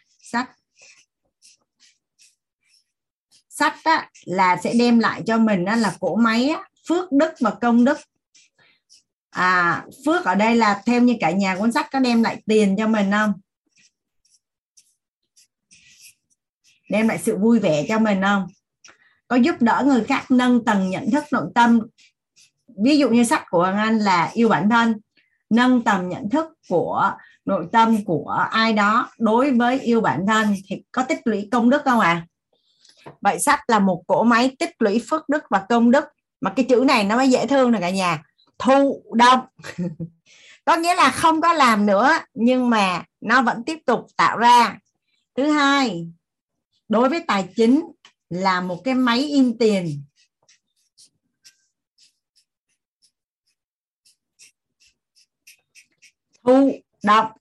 [3.55, 7.33] Sách á, là sẽ đem lại cho mình á, là cỗ máy á, phước đức
[7.39, 7.97] và công đức.
[9.29, 12.75] À phước ở đây là theo như cả nhà cuốn sách có đem lại tiền
[12.77, 13.33] cho mình không?
[16.89, 18.47] Đem lại sự vui vẻ cho mình không?
[19.27, 21.79] Có giúp đỡ người khác nâng tầng nhận thức nội tâm.
[22.83, 24.95] Ví dụ như sách của Hoàng Anh là yêu bản thân.
[25.49, 27.11] Nâng tầm nhận thức của
[27.45, 31.69] nội tâm của ai đó đối với yêu bản thân thì có tích lũy công
[31.69, 32.09] đức không ạ?
[32.09, 32.27] à?
[33.21, 36.05] Vậy sách là một cỗ máy tích lũy phước đức và công đức.
[36.41, 38.23] Mà cái chữ này nó mới dễ thương nè cả nhà.
[38.59, 39.39] Thụ động
[40.65, 44.77] có nghĩa là không có làm nữa, nhưng mà nó vẫn tiếp tục tạo ra.
[45.35, 46.07] Thứ hai,
[46.87, 47.81] đối với tài chính
[48.29, 50.03] là một cái máy in tiền.
[56.43, 56.71] Thụ
[57.03, 57.31] động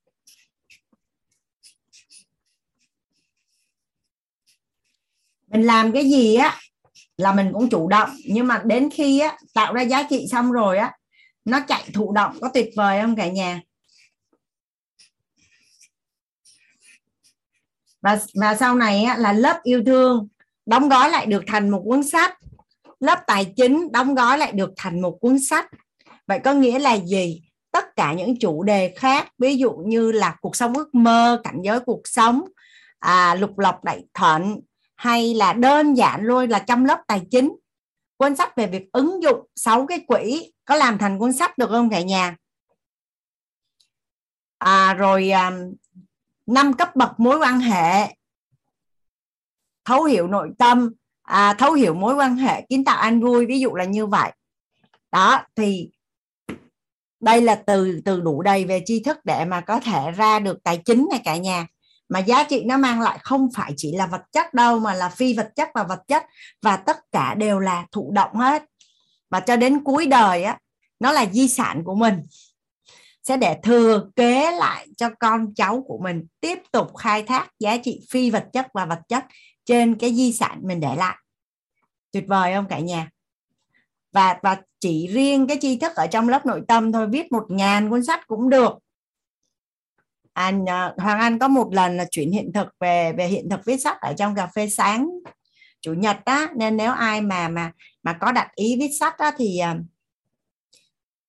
[5.54, 6.56] mình làm cái gì á
[7.16, 8.10] là mình cũng chủ động.
[8.24, 10.92] Nhưng mà đến khi á tạo ra giá trị xong rồi á
[11.44, 13.60] nó chạy thụ động có tuyệt vời không cả nhà?
[18.02, 20.28] Và và sau này á, là lớp yêu thương
[20.66, 22.38] đóng gói lại được thành một cuốn sách.
[23.00, 25.66] Lớp tài chính đóng gói lại được thành một cuốn sách.
[26.26, 27.42] Vậy có nghĩa là gì?
[27.72, 31.58] Tất cả những chủ đề khác ví dụ như là cuộc sống ước mơ cảnh
[31.64, 32.42] giới cuộc sống
[32.98, 34.60] à, lục lọc đại thuận
[34.96, 37.56] hay là đơn giản luôn là trong lớp tài chính.
[38.16, 41.68] Cuốn sách về việc ứng dụng sáu cái quỹ có làm thành cuốn sách được
[41.70, 42.36] không cả nhà?
[44.58, 45.50] À, rồi à,
[46.46, 48.16] năm cấp bậc mối quan hệ.
[49.84, 50.92] Thấu hiểu nội tâm.
[51.22, 54.32] À, thấu hiểu mối quan hệ kiến tạo an vui ví dụ là như vậy.
[55.12, 55.90] Đó thì
[57.20, 60.62] đây là từ từ đủ đầy về tri thức để mà có thể ra được
[60.62, 61.66] tài chính này cả nhà
[62.14, 65.08] mà giá trị nó mang lại không phải chỉ là vật chất đâu, mà là
[65.08, 66.26] phi vật chất và vật chất.
[66.62, 68.62] Và tất cả đều là thụ động hết.
[69.30, 70.58] Và cho đến cuối đời á,
[71.00, 72.26] nó là di sản của mình.
[73.22, 77.76] Sẽ để thừa kế lại cho con cháu của mình tiếp tục khai thác giá
[77.76, 79.24] trị phi vật chất và vật chất
[79.64, 81.16] trên cái di sản mình để lại.
[82.12, 83.10] Tuyệt vời không cả nhà?
[84.12, 87.44] Và và chỉ riêng cái tri thức ở trong lớp nội tâm thôi, viết một
[87.48, 88.83] ngàn cuốn sách cũng được
[90.34, 93.60] anh ờ, Hoàng Anh có một lần là chuyển hiện thực về về hiện thực
[93.66, 95.08] viết sách ở trong cà phê sáng
[95.80, 97.72] chủ nhật á nên nếu ai mà mà
[98.02, 99.76] mà có đặt ý viết sách á thì à,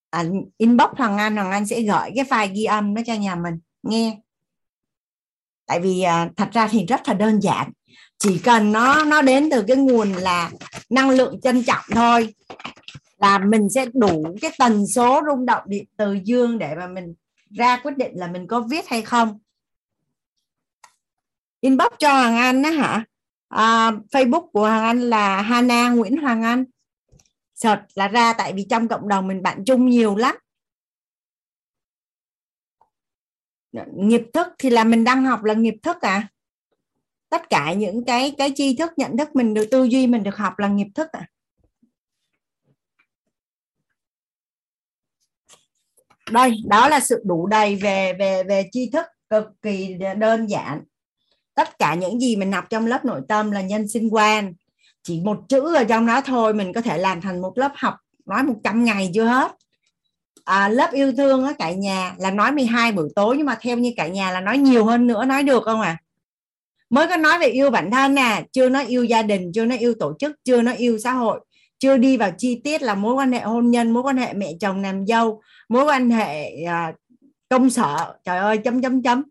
[0.09, 0.23] à,
[0.57, 3.59] inbox Hoàng Anh Hoàng Anh sẽ gửi cái file ghi âm đó cho nhà mình
[3.83, 4.17] nghe.
[5.65, 7.71] Tại vì à, thật ra thì rất là đơn giản
[8.19, 10.51] chỉ cần nó nó đến từ cái nguồn là
[10.89, 12.33] năng lượng trân trọng thôi
[13.17, 17.13] là mình sẽ đủ cái tần số rung động điện từ dương để mà mình
[17.55, 19.39] ra quyết định là mình có viết hay không?
[21.59, 23.05] Inbox cho Hoàng Anh đó hả?
[23.47, 26.65] À, Facebook của Hoàng Anh là Hana Nguyễn Hoàng Anh.
[27.53, 30.35] Search là ra tại vì trong cộng đồng mình bạn chung nhiều lắm.
[33.93, 36.27] Nghiệp thức thì là mình đang học là nghiệp thức à?
[37.29, 40.35] Tất cả những cái cái tri thức nhận thức mình được tư duy mình được
[40.35, 41.27] học là nghiệp thức à?
[46.31, 50.83] Đây đó là sự đủ đầy về về về tri thức cực kỳ đơn giản.
[51.55, 54.53] Tất cả những gì mình học trong lớp nội tâm là nhân sinh quan.
[55.03, 57.95] Chỉ một chữ ở trong đó thôi mình có thể làm thành một lớp học
[58.25, 59.51] nói 100 ngày chưa hết.
[60.45, 63.77] À, lớp yêu thương á cả nhà là nói 12 buổi tối nhưng mà theo
[63.77, 65.97] như cả nhà là nói nhiều hơn nữa nói được không à
[66.89, 69.77] mới có nói về yêu bản thân nè chưa nói yêu gia đình chưa nói
[69.77, 71.39] yêu tổ chức chưa nói yêu xã hội
[71.79, 74.51] chưa đi vào chi tiết là mối quan hệ hôn nhân mối quan hệ mẹ
[74.59, 76.95] chồng nàng dâu mối quan hệ uh,
[77.49, 79.23] công sở trời ơi chấm chấm chấm.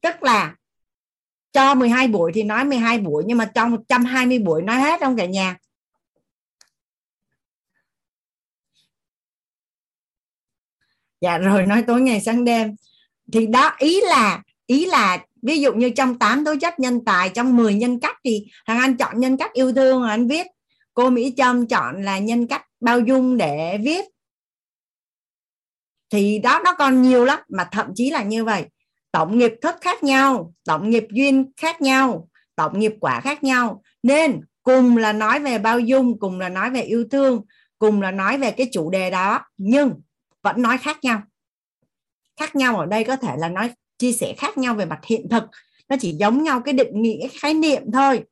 [0.00, 0.56] Tức là
[1.52, 5.16] cho 12 buổi thì nói 12 buổi nhưng mà trong 120 buổi nói hết không
[5.16, 5.56] cả nhà?
[11.20, 12.76] Dạ rồi nói tối ngày sáng đêm.
[13.32, 17.28] Thì đó ý là ý là ví dụ như trong 8 tố chất nhân tài
[17.28, 20.46] trong 10 nhân cách thì thằng anh chọn nhân cách yêu thương anh viết.
[20.94, 24.04] Cô Mỹ Trâm chọn là nhân cách bao dung để viết
[26.10, 28.64] thì đó nó còn nhiều lắm mà thậm chí là như vậy.
[29.12, 33.82] Tổng nghiệp thức khác nhau tổng nghiệp duyên khác nhau tổng nghiệp quả khác nhau.
[34.02, 37.42] Nên cùng là nói về bao dung cùng là nói về yêu thương
[37.78, 40.00] cùng là nói về cái chủ đề đó nhưng
[40.42, 41.22] vẫn nói khác nhau.
[42.40, 45.28] Khác nhau ở đây có thể là nói chia sẻ khác nhau về mặt hiện
[45.28, 45.44] thực.
[45.88, 48.24] Nó chỉ giống nhau cái định nghĩa khái niệm thôi.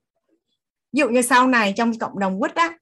[0.92, 2.78] Ví dụ như sau này trong cộng đồng quýt á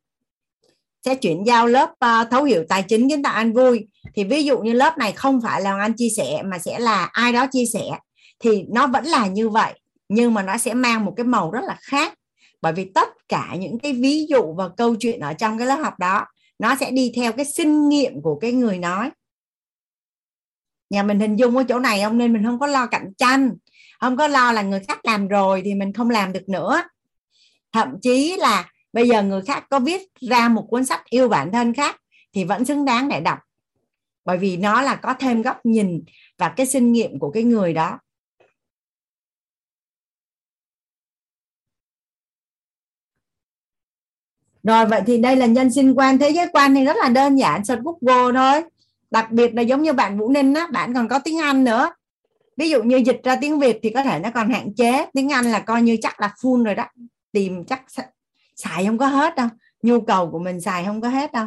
[1.04, 4.44] sẽ chuyển giao lớp uh, thấu hiểu tài chính kiến tạo an vui thì ví
[4.44, 7.46] dụ như lớp này không phải là anh chia sẻ mà sẽ là ai đó
[7.52, 7.90] chia sẻ,
[8.38, 11.64] thì nó vẫn là như vậy, nhưng mà nó sẽ mang một cái màu rất
[11.64, 12.14] là khác.
[12.62, 15.76] Bởi vì tất cả những cái ví dụ và câu chuyện ở trong cái lớp
[15.76, 16.26] học đó,
[16.58, 19.10] nó sẽ đi theo cái sinh nghiệm của cái người nói.
[20.90, 22.18] Nhà mình hình dung ở chỗ này không?
[22.18, 23.50] Nên mình không có lo cạnh tranh,
[24.00, 26.82] không có lo là người khác làm rồi thì mình không làm được nữa.
[27.72, 31.52] Thậm chí là bây giờ người khác có viết ra một cuốn sách yêu bản
[31.52, 31.96] thân khác
[32.34, 33.38] thì vẫn xứng đáng để đọc
[34.26, 36.04] bởi vì nó là có thêm góc nhìn
[36.38, 37.98] và cái kinh nghiệm của cái người đó.
[44.62, 46.18] Rồi, vậy thì đây là nhân sinh quan.
[46.18, 48.70] Thế giới quan thì rất là đơn giản, search google thôi.
[49.10, 51.90] Đặc biệt là giống như bạn vũ ninh á, bạn còn có tiếng anh nữa.
[52.56, 55.06] Ví dụ như dịch ra tiếng việt thì có thể nó còn hạn chế.
[55.14, 56.84] Tiếng anh là coi như chắc là full rồi đó.
[57.32, 57.84] Tìm chắc
[58.56, 59.48] xài không có hết đâu.
[59.82, 61.46] Nhu cầu của mình xài không có hết đâu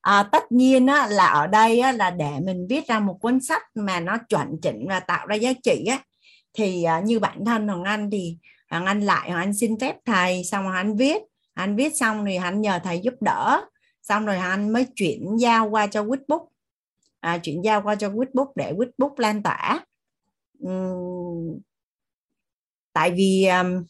[0.00, 3.40] à, tất nhiên á, là ở đây á, là để mình viết ra một cuốn
[3.40, 5.98] sách mà nó chuẩn chỉnh và tạo ra giá trị á,
[6.54, 8.38] thì à, như bản thân hoàng anh thì
[8.70, 11.22] hoàng anh lại hoàng anh xin phép thầy xong rồi anh viết.
[11.54, 13.60] Anh viết xong thì anh nhờ thầy giúp đỡ
[14.02, 16.46] xong rồi anh mới chuyển giao qua cho Whitbook
[17.20, 19.84] à, chuyển giao qua cho Whitbook để Whitbook lan tỏa.
[20.66, 21.58] Uhm,
[22.92, 23.84] tại vì um,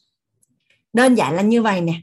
[0.92, 2.00] đơn giản là như vậy nè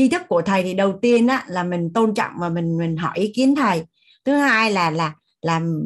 [0.00, 2.96] tri thức của thầy thì đầu tiên á, là mình tôn trọng và mình mình
[2.96, 3.82] hỏi ý kiến thầy.
[4.24, 5.82] Thứ hai là là làm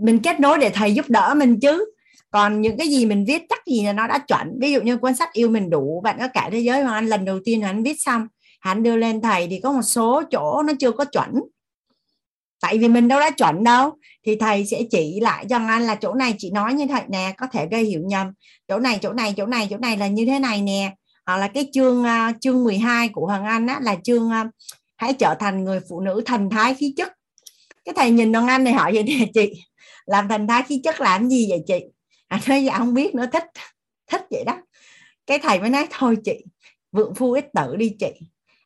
[0.00, 1.92] mình kết nối để thầy giúp đỡ mình chứ.
[2.30, 4.58] Còn những cái gì mình viết chắc gì là nó đã chuẩn.
[4.60, 7.06] Ví dụ như cuốn sách yêu mình đủ bạn có cả thế giới mà anh
[7.06, 8.26] lần đầu tiên hắn viết xong
[8.60, 11.30] hắn đưa lên thầy thì có một số chỗ nó chưa có chuẩn.
[12.60, 13.90] Tại vì mình đâu đã chuẩn đâu.
[14.26, 17.34] Thì thầy sẽ chỉ lại cho anh là chỗ này chị nói như vậy nè
[17.38, 18.32] có thể gây hiểu nhầm.
[18.68, 20.94] Chỗ này chỗ này chỗ này chỗ này là như thế này nè
[21.26, 24.46] hoặc là cái chương uh, chương 12 của Hoàng Anh á, là chương uh,
[24.96, 27.12] hãy trở thành người phụ nữ thần thái khí chất.
[27.84, 29.64] Cái thầy nhìn Hoàng Anh này hỏi vậy nè chị
[30.06, 31.84] làm thần thái khí chất làm gì vậy chị?
[32.28, 33.44] Anh nói dạ không biết nữa thích
[34.10, 34.58] thích vậy đó.
[35.26, 36.44] Cái thầy mới nói thôi chị
[36.92, 38.12] vượng phu ít tử đi chị.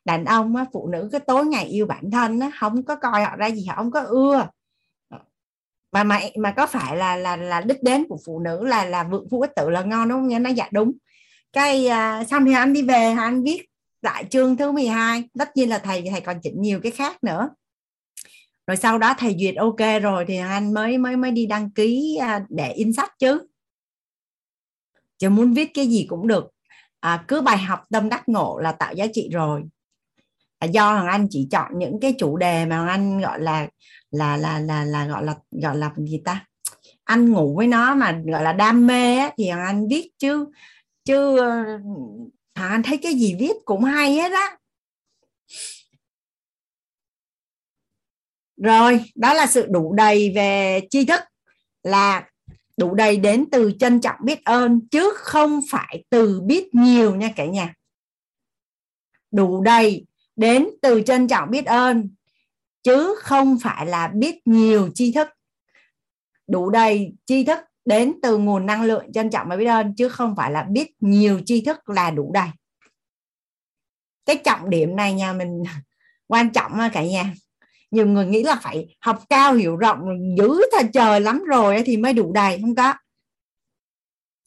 [0.05, 3.23] Đàn ông á, phụ nữ cái tối ngày yêu bản thân á, không có coi
[3.23, 4.47] họ ra gì họ không có ưa.
[5.91, 9.03] Mà mà mà có phải là là là đích đến của phụ nữ là là
[9.03, 10.27] vượng phu ít tử là ngon đúng không?
[10.27, 10.91] Nghe nó dạ đúng
[11.53, 13.65] cái uh, xong thì anh đi về anh viết
[14.01, 17.49] lại chương thứ 12 tất nhiên là thầy thầy còn chỉnh nhiều cái khác nữa.
[18.67, 22.17] Rồi sau đó thầy duyệt ok rồi thì anh mới mới mới đi đăng ký
[22.21, 23.47] à, để in sách chứ.
[25.17, 26.47] Chứ muốn viết cái gì cũng được.
[26.99, 29.63] À, cứ bài học tâm đắc ngộ là tạo giá trị rồi.
[30.59, 33.67] À, do hoàng anh chỉ chọn những cái chủ đề mà hoàng anh gọi là
[34.11, 36.45] là là là là gọi là gọi là gì ta?
[37.03, 40.45] Anh ngủ với nó mà gọi là đam mê ấy, thì hoàng anh viết chứ
[41.11, 41.63] chứ ờ,
[42.55, 44.57] hoàng anh thấy cái gì viết cũng hay hết á.
[48.57, 51.21] Rồi, đó là sự đủ đầy về tri thức,
[51.83, 52.29] là
[52.77, 57.29] đủ đầy đến từ trân trọng biết ơn, chứ không phải từ biết nhiều nha
[57.35, 57.73] cả nhà.
[59.31, 62.09] Đủ đầy đến từ trân trọng biết ơn,
[62.83, 65.27] chứ không phải là biết nhiều tri thức.
[66.47, 70.09] Đủ đầy tri thức đến từ nguồn năng lượng trân trọng và biết ơn chứ
[70.09, 72.49] không phải là biết nhiều tri thức là đủ đầy.
[74.25, 75.63] Cái trọng điểm này nhà mình
[76.27, 77.33] quan trọng cả nhà.
[77.91, 79.99] Nhiều người nghĩ là phải học cao, hiểu rộng,
[80.37, 82.93] dữ thật trời lắm rồi thì mới đủ đầy, không có.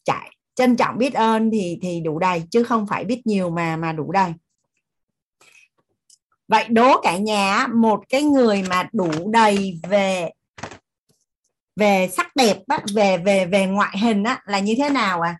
[0.03, 3.77] Chạy trân trọng biết ơn thì thì đủ đầy, chứ không phải biết nhiều mà
[3.77, 4.33] mà đủ đầy.
[6.47, 10.31] Vậy đố cả nhà một cái người mà đủ đầy về
[11.75, 15.37] về sắc đẹp á, về về về ngoại hình á, là như thế nào à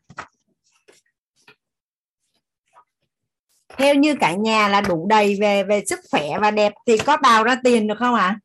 [3.77, 7.17] theo như cả nhà là đủ đầy về về sức khỏe và đẹp thì có
[7.17, 8.39] đào ra tiền được không ạ à?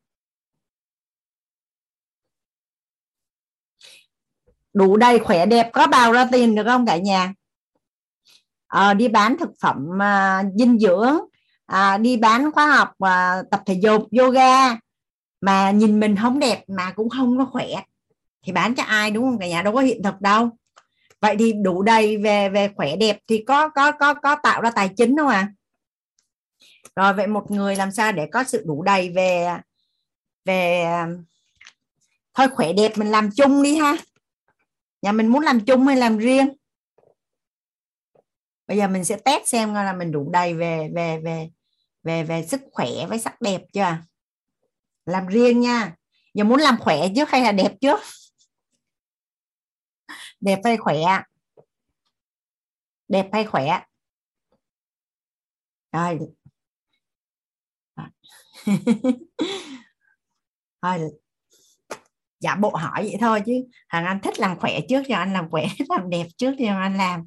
[4.73, 7.33] đủ đầy khỏe đẹp có bào ra tiền được không cả nhà
[8.67, 11.19] à, đi bán thực phẩm à, dinh dưỡng
[11.65, 14.75] à, đi bán khóa học à, tập thể dục yoga
[15.41, 17.67] mà nhìn mình không đẹp mà cũng không có khỏe,
[18.43, 19.61] thì bán cho ai đúng không cả nhà?
[19.61, 20.49] Đâu có hiện thực đâu.
[21.19, 24.71] Vậy thì đủ đầy về về khỏe đẹp thì có có có có tạo ra
[24.71, 25.51] tài chính không à
[26.95, 29.57] rồi, vậy một người làm sao để có sự đủ đầy về
[30.45, 30.85] về,
[32.33, 33.97] thôi khỏe đẹp mình làm chung đi ha.
[35.01, 36.53] Nhà mình muốn làm chung hay làm riêng?
[38.67, 41.49] Bây giờ mình sẽ test xem là mình đủ đầy về về về
[42.03, 43.97] về về sức khỏe với sắc đẹp chưa
[45.05, 45.95] làm riêng nha.
[46.33, 47.99] Giờ muốn làm khỏe trước hay là đẹp trước?
[50.39, 50.97] Đẹp hay khỏe
[53.11, 53.81] đẹp hay khỏe
[55.91, 56.19] rồi.
[60.81, 60.99] Thôi
[62.39, 63.53] giả bộ hỏi vậy thôi chứ.
[63.89, 66.97] Thằng anh thích làm khỏe trước cho anh làm khỏe, làm đẹp trước cho anh
[66.97, 67.25] làm.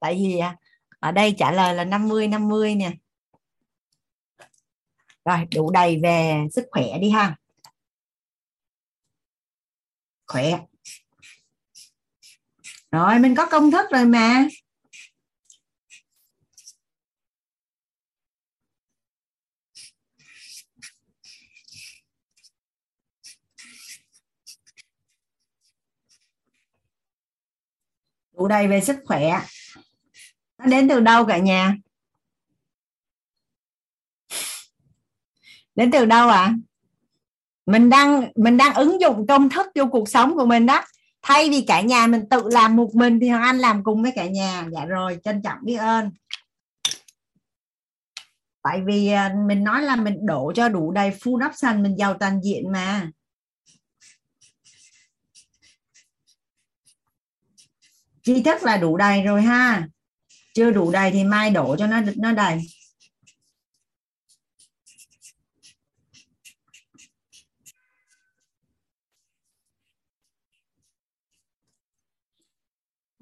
[0.00, 0.56] Tại vì à,
[1.00, 2.92] ở đây trả lời là 50 50 nè
[5.28, 7.36] rồi, đủ đầy về sức khỏe đi ha.
[10.26, 10.58] Khỏe.
[12.90, 14.46] Rồi, mình có công thức rồi mà.
[28.32, 29.40] Đủ đầy về sức khỏe.
[30.58, 31.76] Nó đến từ đâu cả nhà?
[35.78, 36.42] Đến từ đâu ạ?
[36.42, 36.54] À?
[37.68, 40.84] mình đang mình đang ứng dụng công thức vô cuộc sống của mình đó.
[41.22, 44.12] Thay vì cả nhà mình tự làm một mình thì hoàng anh làm cùng với
[44.14, 44.66] cả nhà.
[44.72, 46.10] Dạ rồi, trân trọng biết ơn.
[48.62, 52.14] Tại vì à, mình nói là mình đổ cho đủ đầy full option, mình giàu
[52.14, 53.10] toàn diện mà.
[58.22, 59.88] Tri thức là đủ đầy rồi ha.
[60.54, 62.60] Chưa đủ đầy thì mai đổ cho nó nó đầy.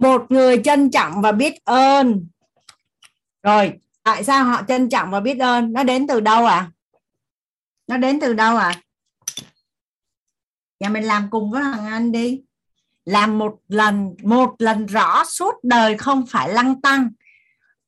[0.06, 2.26] Một người trân trọng và biết ơn.
[3.42, 5.72] Rồi, tại sao họ trân trọng và biết ơn?
[5.72, 6.70] Nó đến từ đâu à
[7.86, 8.82] nó đến từ đâu à
[10.80, 12.42] nhà mình làm cùng với thằng anh đi.
[13.04, 17.10] Làm một lần một lần rõ suốt đời không phải lăng tăng.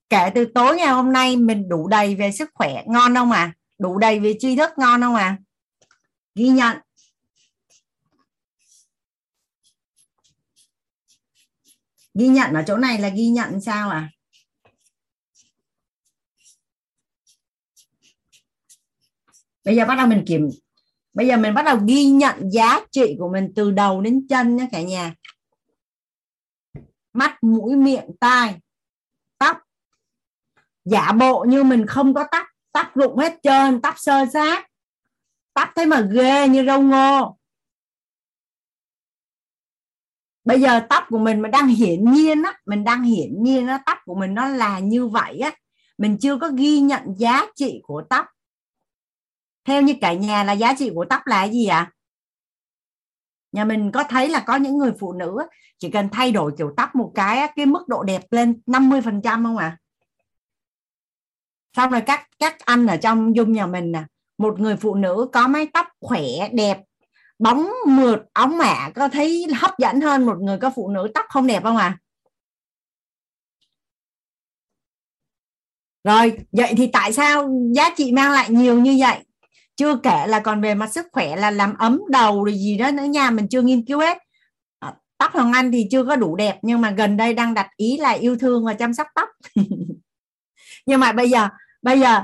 [0.08, 2.82] Kể từ tối ngày hôm nay, mình đủ đầy về sức khỏe.
[2.86, 5.36] Ngon không à đủ đầy về tri thức ngon không à
[6.34, 6.76] ghi nhận
[12.18, 14.10] ghi nhận ở chỗ này là ghi nhận sao à
[19.64, 20.48] bây giờ bắt đầu mình kiểm
[21.18, 24.56] bây giờ mình bắt đầu ghi nhận giá trị của mình từ đầu đến chân
[24.56, 25.14] nhé cả nhà.
[27.12, 28.60] Mắt, mũi, miệng, tai,
[29.38, 29.56] tóc.
[30.84, 32.46] Giả bộ như mình không có tóc.
[32.72, 34.66] Tóc rụng hết trơn, tóc sơ sát.
[35.54, 37.37] Tóc thế mà ghê như rau ngô.
[40.48, 43.82] Bây giờ tóc của mình mà đang hiển nhiên á, mình đang hiển nhiên á,
[43.86, 45.52] tóc của mình nó là như vậy á,
[45.98, 48.26] mình chưa có ghi nhận giá trị của tóc
[49.64, 51.92] theo như cả nhà là giá trị của tóc là gì ạ à?
[53.52, 55.38] nhà mình có thấy là có những người phụ nữ
[55.78, 59.22] chỉ cần thay đổi kiểu tóc một cái cái mức độ đẹp lên 50 phần
[59.22, 59.78] trăm không ạ à?
[61.76, 64.04] xong rồi các các anh ở trong dung nhà mình nè,
[64.38, 66.78] một người phụ nữ có mái tóc khỏe, đẹp
[67.38, 71.26] bóng mượt óng mẻ có thấy hấp dẫn hơn một người có phụ nữ tóc
[71.28, 71.98] không đẹp không à?
[76.04, 79.18] Rồi, vậy thì tại sao giá trị mang lại nhiều như vậy?
[79.76, 82.90] Chưa kể là còn về mặt sức khỏe, là làm ấm đầu rồi gì đó
[82.90, 84.18] nữa nha, mình chưa nghiên cứu hết.
[84.78, 87.68] À, tóc hoàng anh thì chưa có đủ đẹp, nhưng mà gần đây đang đặt
[87.76, 89.28] ý là yêu thương và chăm sóc tóc.
[90.86, 91.48] Nhưng mà bây giờ
[91.82, 92.22] bây giờ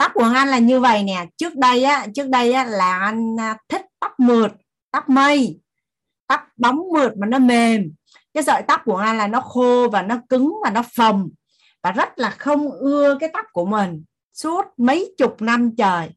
[0.00, 1.26] tóc của anh là như vậy nè.
[1.36, 4.52] Trước đây á trước đây á là anh à, thích tóc mượt
[4.90, 5.60] tóc mây
[6.26, 7.92] tóc bóng mượt mà nó mềm.
[8.34, 11.30] Cái sợi tóc của anh là nó khô và nó cứng và nó phồng
[11.82, 14.04] và rất là không ưa cái tóc của mình.
[14.32, 16.10] Suốt mấy chục năm trời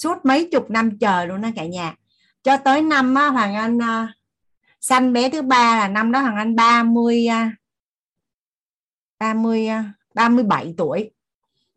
[0.00, 1.94] suốt mấy chục năm trời luôn đó cả nhà.
[2.42, 4.08] Cho tới năm á, hoàng anh uh,
[4.80, 7.52] sanh bé thứ ba là năm đó hoàng anh 30 uh,
[9.18, 11.10] 30 uh, 37 tuổi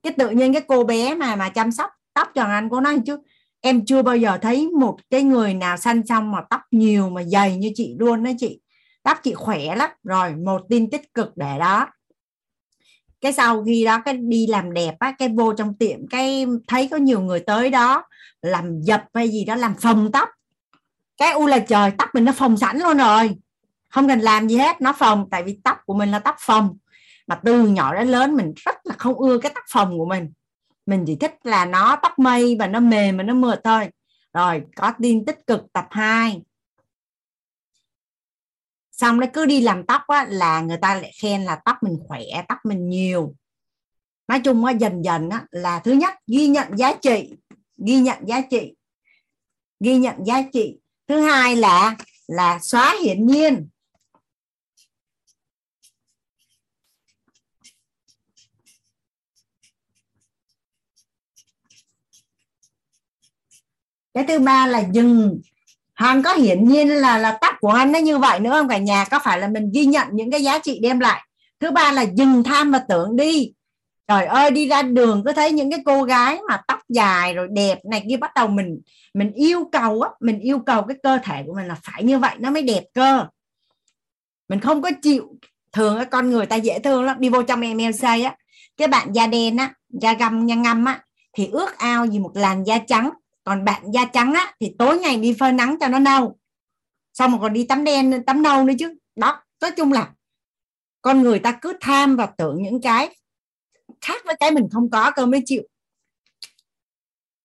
[0.04, 3.00] cái tự nhiên cái cô bé mà mà chăm sóc tóc cho anh cô nói
[3.06, 3.20] chứ.
[3.62, 7.24] Em chưa bao giờ thấy một cái người nào xanh xong mà tóc nhiều mà
[7.24, 8.60] dày như chị luôn đó chị.
[9.04, 9.90] Tóc chị khỏe lắm.
[10.04, 11.88] Rồi, một tin tích cực để đó.
[13.22, 16.88] Cái sau khi đó, cái đi làm đẹp á, cái vô trong tiệm, cái thấy
[16.88, 18.04] có nhiều người tới đó
[18.42, 20.30] làm dập hay gì đó, làm phồng tóc.
[21.18, 23.36] Cái u là trời, tóc mình nó phồng sẵn luôn rồi.
[23.90, 25.28] Không cần làm gì hết, nó phồng.
[25.32, 26.78] Tại vì tóc của mình là tóc phồng
[27.28, 30.32] mà từ nhỏ đến lớn mình rất là không ưa cái tóc phòng của mình.
[30.86, 33.90] Mình chỉ thích là nó tóc mây và nó mềm và nó mượt thôi.
[34.34, 36.42] Rồi có tin tích cực tập 2
[38.92, 41.98] xong nó cứ đi làm tóc á, là người ta lại khen là tóc mình
[42.08, 43.36] khỏe tóc mình nhiều.
[44.28, 47.34] Nói chung á, dần dần á, là thứ nhất ghi nhận giá trị
[47.86, 48.76] ghi nhận giá trị
[49.80, 50.78] ghi nhận giá trị.
[51.08, 51.96] Thứ hai là
[52.28, 53.70] là xóa hiển nhiên.
[64.14, 65.42] Cái thứ ba là dừng.
[65.96, 68.78] Hoàng có hiển nhiên là là tóc của anh nó như vậy nữa không cả
[68.78, 69.06] nhà?
[69.12, 71.22] Có phải là mình ghi nhận những cái giá trị đem lại?
[71.60, 73.54] Thứ ba là dừng tham và tưởng đi.
[74.08, 77.48] Trời ơi, đi ra đường cứ thấy những cái cô gái mà tóc dài rồi
[77.52, 78.82] đẹp này kia bắt đầu mình
[79.14, 82.20] mình yêu cầu á, mình yêu cầu cái cơ thể của mình là phải như
[82.20, 83.26] vậy, nó mới đẹp cơ.
[84.50, 85.36] Mình không có chịu
[85.72, 87.18] thường cái con người ta dễ thương lắm.
[87.20, 88.36] Đi vô trong MLC á,
[88.78, 92.32] cái bạn da đen á, da găm, da ngâm á, thì ước ao gì một
[92.36, 93.10] làn da trắng
[93.44, 96.38] còn bạn da trắng á thì tối ngày đi phơi nắng cho nó nâu.
[97.14, 98.98] Xong rồi còn đi tắm đen tắm nâu nữa chứ.
[99.16, 100.12] Đó nói chung là
[101.02, 103.16] con người ta cứ tham và tưởng những cái
[104.02, 105.64] khác với cái mình không có cơ mới chịu.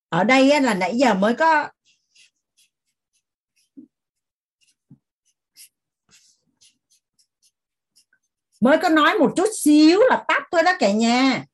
[0.08, 1.68] Ở đây á, là nãy giờ mới có
[8.60, 11.44] mới có nói một chút xíu là tắt thôi đó cả nhà.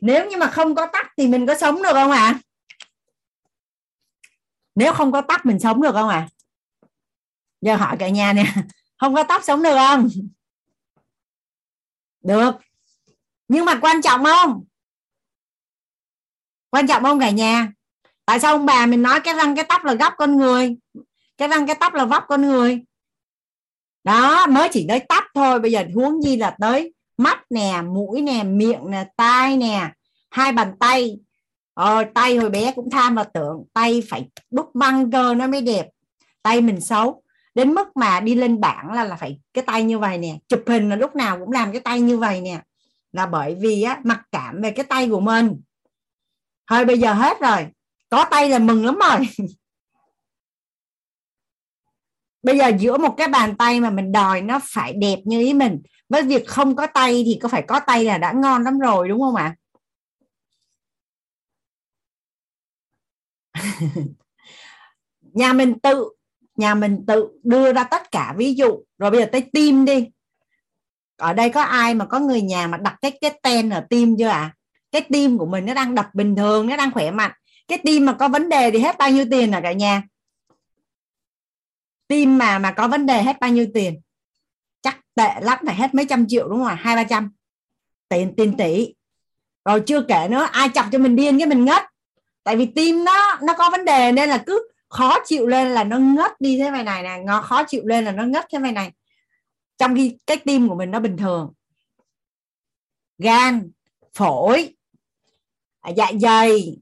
[0.00, 2.18] Nếu như mà không có tắt thì mình có sống được không ạ?
[2.18, 2.49] à?
[4.80, 6.28] Nếu không có tóc mình sống được không ạ à?
[7.60, 8.44] giờ hỏi cả nhà nè,
[8.98, 10.08] không có tóc sống được không?
[12.24, 12.50] Được.
[13.48, 14.64] Nhưng mà quan trọng không?
[16.70, 17.72] Quan trọng không cả nhà?
[18.24, 20.76] Tại sao ông bà mình nói cái răng, cái tóc là góc con người?
[21.38, 22.84] Cái răng, cái tóc là vóc con người?
[24.04, 25.60] Đó, mới chỉ tới tóc thôi.
[25.60, 29.92] Bây giờ huống gì là tới mắt nè, mũi nè, miệng nè, tai nè,
[30.30, 31.18] hai bàn tay
[31.74, 35.60] ờ, tay hồi bé cũng tham vào tưởng tay phải đúc băng cơ nó mới
[35.60, 35.86] đẹp.
[36.42, 37.22] Tay mình xấu.
[37.54, 40.38] Đến mức mà đi lên bảng là là phải cái tay như vậy nè.
[40.48, 42.60] Chụp hình là lúc nào cũng làm cái tay như vậy nè.
[43.12, 45.60] Là bởi vì á mặc cảm về cái tay của mình.
[46.70, 47.66] Thôi bây giờ hết rồi.
[48.08, 49.28] Có tay là mừng lắm rồi.
[52.42, 55.54] Bây giờ giữa một cái bàn tay mà mình đòi nó phải đẹp như ý
[55.54, 55.82] mình.
[56.08, 59.08] Với việc không có tay thì có phải có tay là đã ngon lắm rồi
[59.08, 59.56] đúng không ạ?
[65.22, 66.08] nhà mình tự,
[66.56, 70.10] nhà mình tự đưa ra tất cả, ví dụ, rồi bây giờ tới tim đi.
[71.16, 74.16] Ở đây có ai mà có người nhà mà đặt cái cái tên ở tim
[74.18, 74.40] chưa ạ?
[74.40, 74.54] À?
[74.92, 77.30] cái tim của mình nó đang đập bình thường, nó đang khỏe mạnh.
[77.68, 80.02] Cái tim mà có vấn đề thì hết bao nhiêu tiền à cả nhà?
[82.08, 84.00] Tim mà mà có vấn đề hết bao nhiêu tiền?
[84.82, 86.74] Chắc tệ lắm, phải hết mấy trăm triệu đúng không ạ?
[86.74, 87.32] Hai ba trăm.
[88.08, 88.94] Tiền tiền tỷ.
[89.64, 91.82] Rồi chưa kể nữa, ai chọc cho mình điên cái mình ngất
[92.44, 95.84] tại vì tim nó nó có vấn đề nên là cứ khó chịu lên là
[95.84, 98.58] nó ngất đi thế này này nè nó khó chịu lên là nó ngất thế
[98.58, 98.92] này này.
[99.78, 101.52] Trong khi cái tim của mình nó bình thường.
[103.18, 103.70] Gan,
[104.14, 104.74] phổi
[105.80, 106.76] à, dạ dày.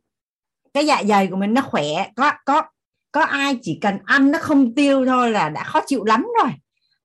[0.73, 2.63] Cái dạ dày của mình nó khỏe, có có
[3.13, 6.53] có ai chỉ cần ăn nó không tiêu thôi là đã khó chịu lắm rồi.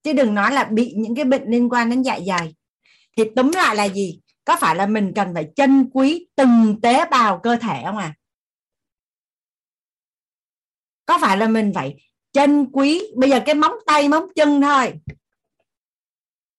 [0.03, 2.55] Chứ đừng nói là bị những cái bệnh liên quan đến dạ dày.
[3.17, 4.19] Thì túm lại là gì?
[4.45, 8.13] Có phải là mình cần phải trân quý từng tế bào cơ thể không à?
[11.05, 11.95] Có phải là mình phải
[12.31, 13.01] trân quý?
[13.15, 14.93] Bây giờ cái móng tay, móng chân thôi.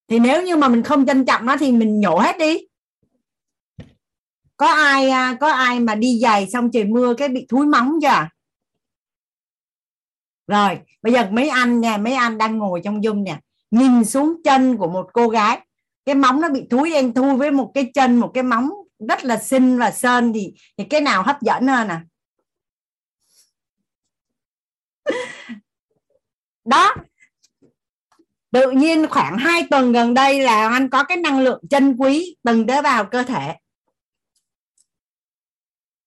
[0.09, 2.59] Thì nếu như mà mình không trân trọng nó thì mình nhổ hết đi.
[4.57, 7.99] Có ai à, có ai mà đi giày xong trời mưa cái bị thúi móng
[8.03, 8.29] chưa?
[10.47, 13.41] Rồi, bây giờ mấy anh nè mấy anh đang ngồi trong dung nè.
[13.71, 15.61] Nhìn xuống chân của một cô gái,
[16.05, 18.71] cái móng nó bị thúi đen thui với một cái chân, một cái móng
[19.09, 22.05] rất là xinh và sơn thì thì cái nào hấp dẫn hơn à?
[26.65, 26.95] Đó.
[28.53, 32.37] Tự nhiên khoảng 2 tuần gần đây là anh có cái năng lượng chân quý
[32.43, 33.55] từng tế bào cơ thể.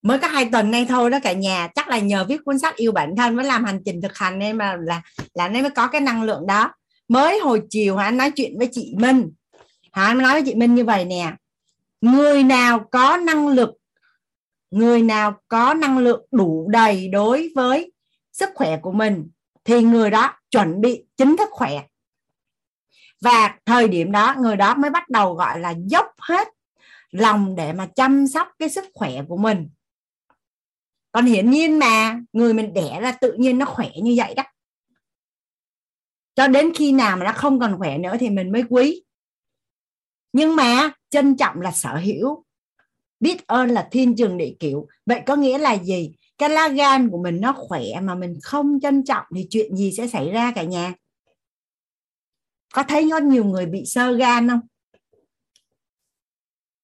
[0.02, 1.68] Mới có hai tuần nay thôi đó cả nhà.
[1.76, 4.40] Chắc là nhờ viết cuốn sách yêu bản thân mới làm hành trình thực hành
[4.40, 5.02] nên mà là
[5.34, 6.74] là nên mới có cái năng lượng đó.
[7.08, 9.32] Mới hồi chiều anh nói chuyện với chị Minh.
[9.92, 11.34] Anh nói với chị Minh như vậy nè.
[12.02, 13.70] Người nào có năng lực,
[14.72, 17.92] người nào có năng lượng đủ đầy đối với
[18.38, 19.30] sức khỏe của mình,
[19.64, 21.84] thì người đó chuẩn bị chính thức khỏe.
[23.22, 26.48] Và thời điểm đó, người đó mới bắt đầu gọi là dốc hết
[27.12, 29.70] lòng để mà chăm sóc cái sức khỏe của mình.
[31.12, 34.44] Còn hiển nhiên mà, người mình đẻ ra tự nhiên nó khỏe như vậy đó.
[36.36, 39.04] Cho đến khi nào mà nó không còn khỏe nữa thì mình mới quý.
[40.34, 42.44] Nhưng mà trân trọng là sở hữu,
[43.20, 44.88] biết ơn là thiên trường địa kiểu.
[45.06, 46.16] Vậy có nghĩa là gì?
[46.38, 49.92] Cái lá gan của mình nó khỏe mà mình không trân trọng thì chuyện gì
[49.92, 50.94] sẽ xảy ra cả nhà?
[52.74, 54.60] Có thấy có nhiều người bị sơ gan không?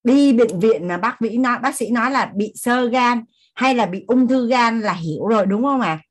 [0.04, 3.24] Đi bệnh viện là bác vĩ nói, bác sĩ nói là bị sơ gan
[3.56, 6.02] hay là bị ung thư gan là hiểu rồi, đúng không ạ?
[6.02, 6.04] À?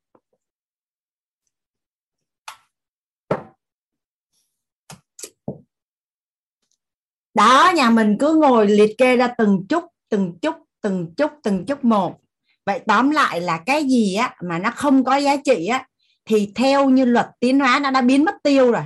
[7.35, 11.67] đó, nhà mình cứ ngồi liệt kê ra từng chút từng chút từng chút từng
[11.67, 12.19] chút một
[12.67, 15.89] vậy tóm lại là cái gì á mà nó không có giá trị á,
[16.25, 18.85] thì theo như luật tiến hóa nó đã biến mất tiêu rồi.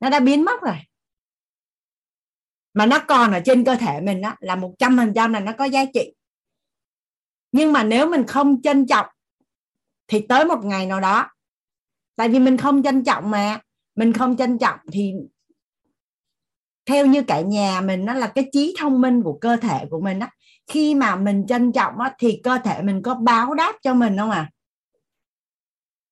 [0.00, 0.76] Nó đã biến mất rồi.
[2.74, 5.40] Mà nó còn ở trên cơ thể mình đó là một trăm phần trăm là
[5.40, 6.14] nó có giá trị.
[7.52, 9.06] Nhưng mà nếu mình không trân trọng,
[10.08, 11.30] thì tới một ngày nào đó,
[12.16, 13.60] tại vì mình không trân trọng mà,
[13.94, 15.12] mình không trân trọng thì
[16.86, 20.00] theo như cả nhà mình, nó là cái trí thông minh của cơ thể của
[20.00, 20.30] mình á
[20.66, 24.16] khi mà mình trân trọng á, thì cơ thể mình có báo đáp cho mình
[24.18, 24.50] không à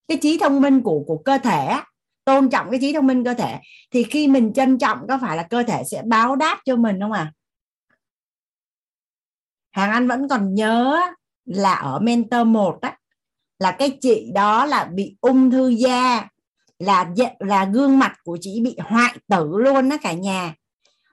[0.08, 1.84] cái trí thông minh của của cơ thể á,
[2.24, 3.58] tôn trọng cái trí thông minh cơ thể
[3.90, 7.00] thì khi mình trân trọng có phải là cơ thể sẽ báo đáp cho mình
[7.00, 7.32] không à
[9.72, 11.00] hàng anh vẫn còn nhớ
[11.44, 12.98] là ở mentor 1 á
[13.58, 16.28] là cái chị đó là bị ung thư da
[16.78, 17.06] là
[17.38, 20.54] là gương mặt của chị bị hoại tử luôn đó cả nhà.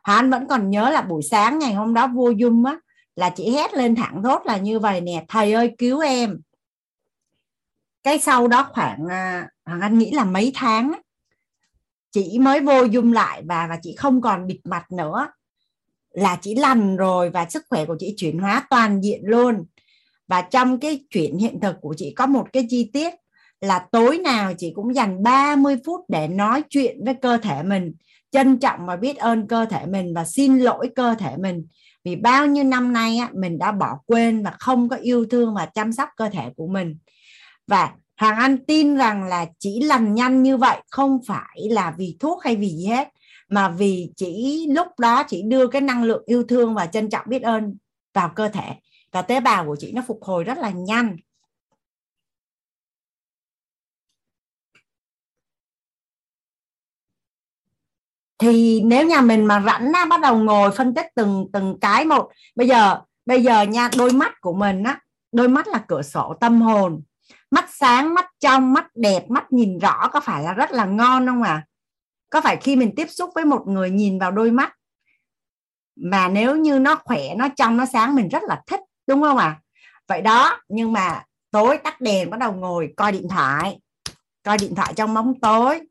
[0.03, 2.75] Hà Anh vẫn còn nhớ là buổi sáng ngày hôm đó vô dung á
[3.15, 6.41] là chị hét lên thẳng thốt là như vậy nè, thầy ơi, cứu em.
[8.03, 10.91] Cái sau đó khoảng à, Hoàng Anh nghĩ là mấy tháng
[12.11, 15.27] chị mới vô dung lại và và chị không còn bịt mặt nữa.
[16.11, 19.65] Là chị lành rồi và sức khỏe của chị chuyển hóa toàn diện luôn.
[20.27, 23.13] Và trong cái chuyển hiện thực của chị có một cái chi tiết
[23.61, 27.93] là tối nào chị cũng dành 30 phút để nói chuyện với cơ thể mình,
[28.31, 31.67] trân trọng và biết ơn cơ thể mình và xin lỗi cơ thể mình
[32.03, 35.55] vì bao nhiêu năm nay á, mình đã bỏ quên và không có yêu thương
[35.55, 36.97] và chăm sóc cơ thể của mình.
[37.67, 42.17] Và Hoàng Anh tin rằng là chỉ lành nhanh như vậy không phải là vì
[42.19, 43.07] thuốc hay vì gì hết
[43.49, 47.25] mà vì chỉ lúc đó chỉ đưa cái năng lượng yêu thương và trân trọng
[47.29, 47.77] biết ơn
[48.13, 48.75] vào cơ thể.
[49.11, 51.17] Và tế bào của chị nó phục hồi rất là nhanh.
[58.41, 62.05] Thì nếu nhà mình mà rảnh á, bắt đầu ngồi phân tích từng từng cái
[62.05, 62.31] một.
[62.55, 64.99] Bây giờ bây giờ nha đôi mắt của mình á
[65.31, 67.01] đôi mắt là cửa sổ tâm hồn.
[67.51, 71.27] Mắt sáng mắt trong mắt đẹp mắt nhìn rõ có phải là rất là ngon
[71.27, 71.65] không à
[72.29, 74.73] có phải khi mình tiếp xúc với một người nhìn vào đôi mắt
[75.95, 79.37] mà nếu như nó khỏe nó trong nó sáng mình rất là thích đúng không
[79.37, 79.59] à
[80.07, 83.79] vậy đó nhưng mà tối tắt đèn bắt đầu ngồi coi điện thoại
[84.43, 85.81] coi điện thoại trong bóng tối.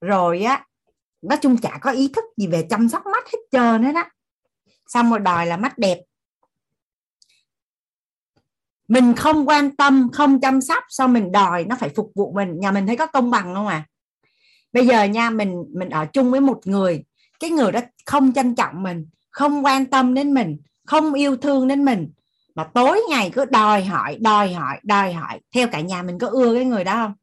[0.00, 0.64] Rồi á
[1.22, 4.10] nói chung chả có ý thức gì về chăm sóc mắt hết trơn hết á.
[4.86, 5.98] Xong rồi đòi là mắt đẹp.
[8.88, 12.60] Mình không quan tâm, không chăm sóc sao mình đòi nó phải phục vụ mình.
[12.60, 13.86] Nhà mình thấy có công bằng không à?
[14.72, 17.04] Bây giờ nha, mình mình ở chung với một người,
[17.40, 21.68] cái người đó không trân trọng mình, không quan tâm đến mình, không yêu thương
[21.68, 22.12] đến mình,
[22.54, 26.26] mà tối ngày cứ đòi hỏi đòi hỏi đòi hỏi, theo cả nhà mình có
[26.26, 27.14] ưa cái người đó không?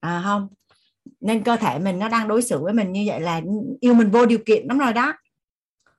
[0.00, 0.48] À không
[1.20, 3.40] nên cơ thể mình nó đang đối xử với mình như vậy là
[3.80, 5.14] yêu mình vô điều kiện lắm rồi đó.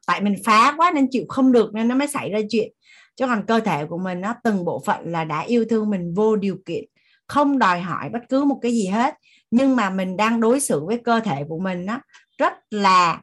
[0.08, 2.72] Tại mình phá quá nên chịu không được nên nó mới xảy ra chuyện.
[3.16, 6.14] Chứ còn cơ thể của mình nó từng bộ phận là đã yêu thương mình
[6.14, 6.86] vô điều kiện,
[7.28, 9.16] không đòi hỏi bất cứ một cái gì hết.
[9.52, 12.00] Nhưng mà mình đang đối xử với cơ thể của mình nó
[12.38, 13.22] rất là,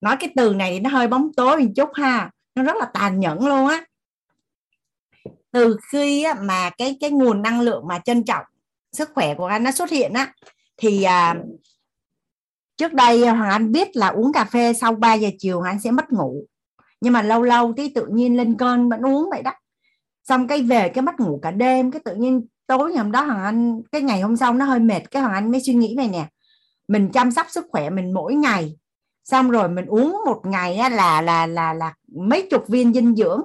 [0.00, 2.86] nói cái từ này thì nó hơi bóng tối một chút ha, nó rất là
[2.94, 3.84] tàn nhẫn luôn á.
[5.50, 8.44] Từ khi mà cái cái nguồn năng lượng mà trân trọng
[8.92, 10.32] sức khỏe của anh nó xuất hiện á
[10.78, 11.36] thì à,
[12.76, 15.72] trước đây à, hoàng anh biết là uống cà phê sau 3 giờ chiều hoàng
[15.72, 16.44] anh sẽ mất ngủ.
[17.00, 19.52] Nhưng mà lâu lâu tí tự nhiên lên cơn vẫn uống vậy đó.
[20.28, 23.20] Xong cái về cái mất ngủ cả đêm cái tự nhiên tối ngày hôm đó
[23.22, 25.94] hoàng anh cái ngày hôm sau nó hơi mệt cái hoàng anh mới suy nghĩ
[25.96, 26.28] này nè.
[26.88, 28.76] Mình chăm sóc sức khỏe mình mỗi ngày.
[29.24, 33.16] Xong rồi mình uống một ngày là là là là là mấy chục viên dinh
[33.16, 33.42] dưỡng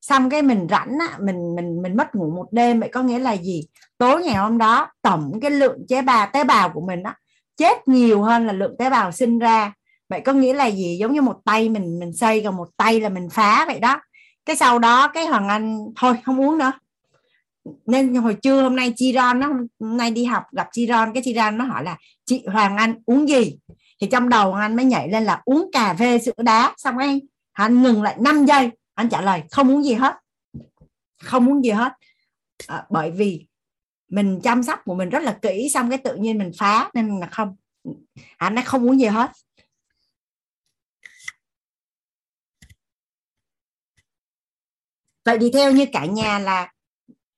[0.00, 3.18] xong cái mình rảnh á, mình mình mình mất ngủ một đêm vậy có nghĩa
[3.18, 3.62] là gì?
[3.98, 7.14] Tối ngày hôm đó tổng cái lượng tế bào tế bào của mình á
[7.56, 9.72] chết nhiều hơn là lượng tế bào sinh ra.
[10.08, 10.96] Vậy có nghĩa là gì?
[11.00, 14.00] Giống như một tay mình mình xây còn một tay là mình phá vậy đó.
[14.44, 16.72] Cái sau đó cái hoàng anh thôi không uống nữa.
[17.86, 19.46] Nên hồi trưa hôm nay chi ron nó
[19.80, 22.76] hôm nay đi học gặp chi ron cái chi ron nó hỏi là chị hoàng
[22.76, 23.58] anh uống gì?
[24.00, 26.74] Thì trong đầu anh mới nhảy lên là uống cà phê sữa đá.
[26.76, 27.18] Xong anh
[27.52, 30.16] anh ngừng lại 5 giây anh trả lời không muốn gì hết.
[31.22, 31.92] Không muốn gì hết.
[32.66, 33.46] À, bởi vì
[34.08, 37.20] mình chăm sóc của mình rất là kỹ xong cái tự nhiên mình phá nên
[37.20, 37.56] là không.
[38.36, 39.30] Anh nói không muốn gì hết.
[45.24, 46.72] Vậy thì theo như cả nhà là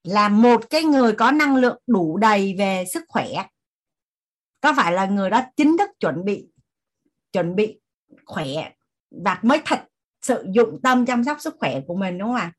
[0.03, 3.29] là một cái người có năng lượng đủ đầy về sức khỏe
[4.61, 6.49] có phải là người đó chính thức chuẩn bị
[7.33, 7.81] chuẩn bị
[8.25, 8.73] khỏe
[9.11, 9.90] và mới thật
[10.23, 12.53] sự dụng tâm chăm sóc sức khỏe của mình, đúng không ạ?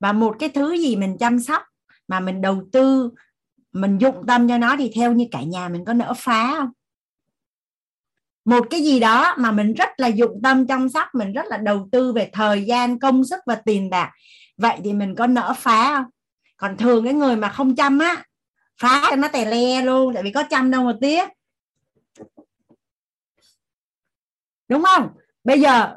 [0.00, 1.62] Và một cái thứ gì mình chăm sóc
[2.08, 3.10] mà mình đầu tư,
[3.72, 6.68] mình dụng tâm cho nó thì theo như cả nhà mình có nỡ phá không?
[8.44, 11.56] Một cái gì đó mà mình rất là dụng tâm chăm sóc, mình rất là
[11.56, 14.12] đầu tư về thời gian, công sức và tiền bạc,
[14.56, 16.10] vậy thì mình có nỡ phá không?
[16.56, 18.24] Còn thường cái người mà không chăm á,
[18.80, 21.28] phá cho nó tè le luôn, tại vì có chăm đâu mà tiếc.
[24.68, 25.08] Đúng không?
[25.44, 25.96] Bây giờ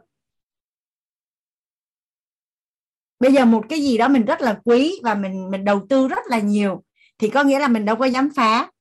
[3.19, 6.07] bây giờ một cái gì đó mình rất là quý và mình mình đầu tư
[6.07, 6.83] rất là nhiều,
[7.17, 8.71] thì có nghĩa là mình đâu có dám phá.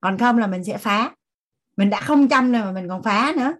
[0.00, 1.14] Còn không là mình sẽ phá.
[1.76, 3.54] Mình đã không chăm rồi mà mình còn phá nữa.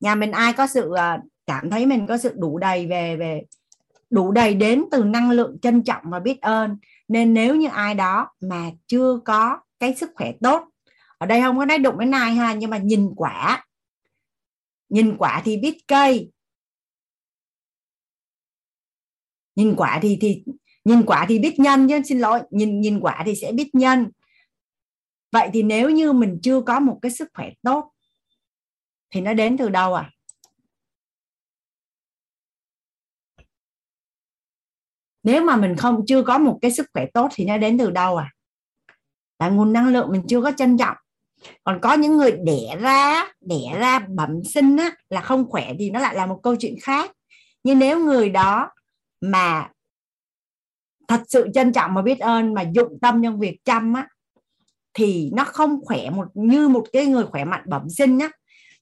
[0.00, 3.42] Nhà mình ai có sự à, cảm thấy mình có sự đủ đầy về về,
[4.10, 6.76] đủ đầy đến từ năng lượng trân trọng và biết ơn.
[7.08, 10.68] Nên nếu như ai đó mà chưa có cái sức khỏe tốt,
[11.18, 13.66] ở đây không có nói đụng đến ai ha, nhưng mà nhìn quả.
[14.88, 16.30] Nhìn quả thì biết cây.
[19.60, 20.42] Nhìn quả thì thì
[20.84, 22.40] nhìn quả thì biết nhân chứ xin lỗi.
[22.50, 24.10] Nhìn nhìn quả thì sẽ biết nhân.
[25.32, 27.92] Vậy thì nếu như mình chưa có một cái sức khỏe tốt
[29.10, 30.10] thì nó đến từ đâu à
[35.22, 37.90] nếu mà mình không chưa có một cái sức khỏe tốt thì nó đến từ
[37.90, 38.30] đâu à
[39.38, 40.96] là nguồn năng lượng mình chưa có trân trọng.
[41.64, 45.90] Còn có những người đẻ ra đẻ ra bẩm sinh á, là không khỏe thì
[45.90, 47.12] nó lại là một câu chuyện khác.
[47.64, 48.70] Nhưng nếu người đó
[49.20, 49.68] mà
[51.08, 54.08] thật sự trân trọng và biết ơn, mà dụng tâm trong việc chăm á,
[54.94, 58.28] thì nó không khỏe một, như một cái người khỏe mạnh bẩm sinh nhá.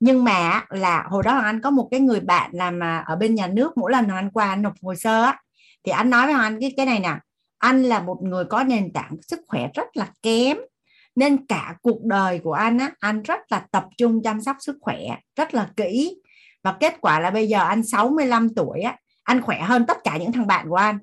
[0.01, 3.35] Nhưng mà là hồi đó anh có một cái người bạn làm à, ở bên
[3.35, 5.41] nhà nước, mỗi lần anh qua anh nộp hồ sơ á,
[5.85, 7.17] thì anh nói với anh cái cái này nè,
[7.59, 10.57] anh là một người có nền tảng sức khỏe rất là kém,
[11.17, 14.77] nên cả cuộc đời của anh á, anh rất là tập trung chăm sóc sức
[14.81, 14.99] khỏe,
[15.37, 16.17] rất là kỹ.
[16.63, 18.97] Và kết quả là bây giờ anh 65 tuổi á
[19.29, 20.99] anh khỏe hơn tất cả những thằng bạn của anh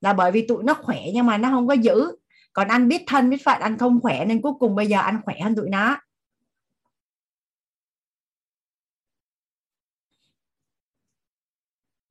[0.00, 2.16] là bởi vì tụi nó khỏe nhưng mà nó không có giữ.
[2.52, 5.20] Còn anh biết thân, biết phận anh không khỏe nên cuối cùng bây giờ anh
[5.24, 5.96] khỏe hơn tụi nó.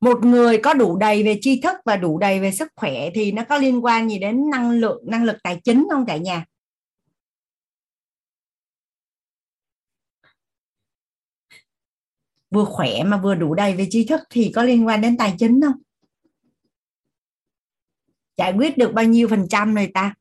[0.01, 3.31] Một người có đủ đầy về tri thức và đủ đầy về sức khỏe thì
[3.31, 6.45] nó có liên quan gì đến năng lượng, năng lực tài chính không cả nhà?
[12.51, 15.35] Vừa khỏe mà vừa đủ đầy về tri thức thì có liên quan đến tài
[15.39, 15.81] chính không?
[18.37, 20.13] Giải quyết được bao nhiêu phần trăm rồi ta?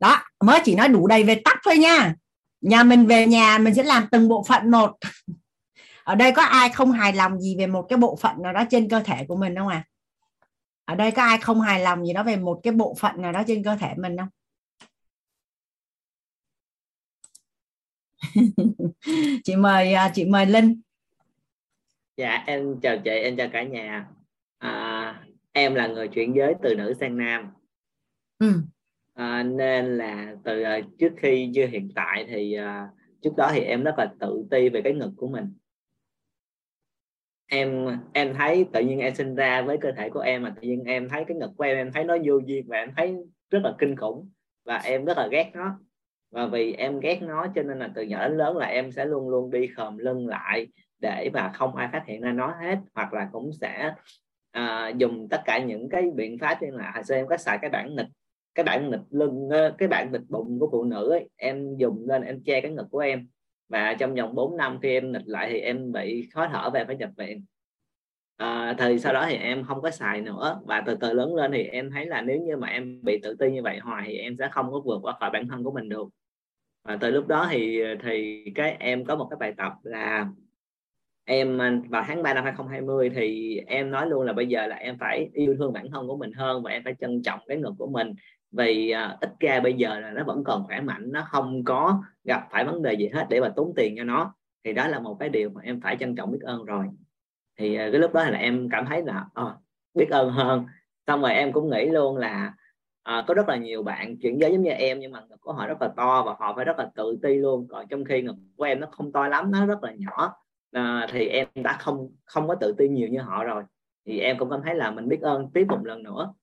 [0.00, 2.14] Đó, mới chỉ nói đủ đầy về tắc thôi nha.
[2.60, 4.96] Nhà mình về nhà mình sẽ làm từng bộ phận một.
[6.04, 8.64] Ở đây có ai không hài lòng gì về một cái bộ phận nào đó
[8.70, 9.84] trên cơ thể của mình không à
[10.88, 13.32] ở đây có ai không hài lòng gì đó về một cái bộ phận nào
[13.32, 14.28] đó trên cơ thể mình không?
[19.44, 20.80] chị mời à, chị mời linh.
[22.16, 24.08] Dạ em chào chị em chào cả nhà.
[24.58, 25.22] À,
[25.52, 27.50] em là người chuyển giới từ nữ sang nam.
[28.38, 28.52] Ừ.
[29.14, 33.60] À, nên là từ uh, trước khi như hiện tại thì uh, trước đó thì
[33.60, 35.52] em rất là tự ti về cái ngực của mình.
[37.46, 40.62] Em em thấy tự nhiên em sinh ra với cơ thể của em mà tự
[40.62, 43.16] nhiên em thấy cái ngực của em em thấy nó vô duyên và em thấy
[43.50, 44.30] rất là kinh khủng
[44.64, 45.78] và em rất là ghét nó
[46.30, 49.04] và vì em ghét nó cho nên là từ nhỏ đến lớn là em sẽ
[49.04, 50.66] luôn luôn đi khom lưng lại
[51.00, 52.78] để mà không ai phát hiện ra nó hết.
[52.94, 53.94] Hoặc là cũng sẽ
[54.50, 57.58] à, dùng tất cả những cái biện pháp như là hồi xưa em có xài
[57.58, 58.06] cái bản nịch
[58.54, 59.48] cái bản nghịch lưng
[59.78, 62.86] cái bản nghịch bụng của phụ nữ ấy, em dùng lên em che cái ngực
[62.90, 63.28] của em.
[63.68, 66.84] Và trong vòng 4 năm khi em nghịch lại thì em bị khó thở và
[66.86, 67.44] phải nhập viện
[68.38, 70.60] à, thì sau đó thì em không có xài nữa.
[70.64, 73.36] Và từ từ lớn lên thì em thấy là nếu như mà em bị tự
[73.38, 75.72] ti như vậy hoài thì em sẽ không có vượt qua khỏi bản thân của
[75.72, 76.08] mình được.
[76.84, 80.28] Và từ lúc đó thì thì cái em có một cái bài tập là
[81.24, 81.58] em
[81.88, 85.30] vào tháng 3 năm 2020 thì em nói luôn là bây giờ là em phải
[85.32, 87.86] yêu thương bản thân của mình hơn và em phải trân trọng cái ngực của
[87.86, 88.14] mình.
[88.52, 92.02] Vì uh, ít ra bây giờ là nó vẫn còn khỏe mạnh nó không có
[92.24, 94.34] gặp phải vấn đề gì hết để mà tốn tiền cho nó.
[94.64, 96.86] Thì đó là một cái điều mà em phải trân trọng biết ơn rồi
[97.58, 99.44] thì à, cái lúc đó là em cảm thấy là à,
[99.94, 100.66] biết ơn hơn.
[101.06, 102.54] Xong rồi em cũng nghĩ luôn là
[103.02, 105.52] à, có rất là nhiều bạn chuyển giới giống như em nhưng mà ngực của
[105.52, 107.66] họ rất là to và họ phải rất là tự ti luôn.
[107.70, 110.34] Còn trong khi ngực của em nó không to lắm nó rất là nhỏ.
[110.72, 113.62] À, thì em đã không không có tự tin nhiều như họ rồi.
[114.06, 116.34] Thì em cũng cảm thấy là mình biết ơn tiếp một lần nữa.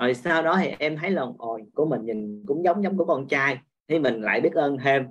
[0.00, 3.04] Rồi sau đó thì em thấy là ôi của mình nhìn cũng giống giống của
[3.04, 5.06] con trai thì mình lại biết ơn thêm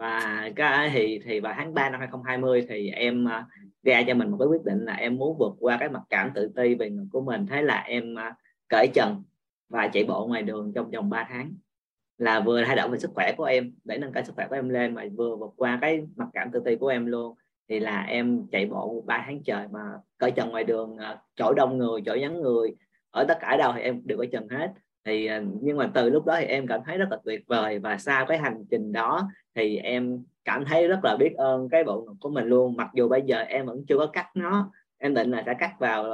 [0.00, 3.46] và cái thì thì vào tháng 3 năm 2020 thì em à,
[3.82, 6.30] ra cho mình một cái quyết định là em muốn vượt qua cái mặc cảm
[6.34, 7.46] tự ti về người của mình.
[7.46, 8.34] Thế là em à,
[8.68, 9.22] cởi trần
[9.68, 11.54] và chạy bộ ngoài đường trong vòng 3 tháng.
[12.18, 14.54] Là vừa thay đổi về sức khỏe của em, để nâng cao sức khỏe của
[14.54, 17.34] em lên mà vừa vượt qua cái mặc cảm tự ti của em luôn.
[17.68, 19.80] Thì là em chạy bộ 3 tháng trời mà
[20.18, 22.74] cởi trần ngoài đường à, chỗ đông người, chỗ vắng người.
[23.10, 24.72] Ở tất cả đâu thì em đều có trần hết
[25.04, 27.78] thì à, nhưng mà từ lúc đó thì em cảm thấy rất là tuyệt vời
[27.78, 31.84] và sau cái hành trình đó thì em cảm thấy rất là biết ơn cái
[31.84, 32.76] bộ ngực của mình luôn.
[32.76, 35.72] Mặc dù bây giờ em vẫn chưa có cắt nó em định là sẽ cắt
[35.78, 36.04] vào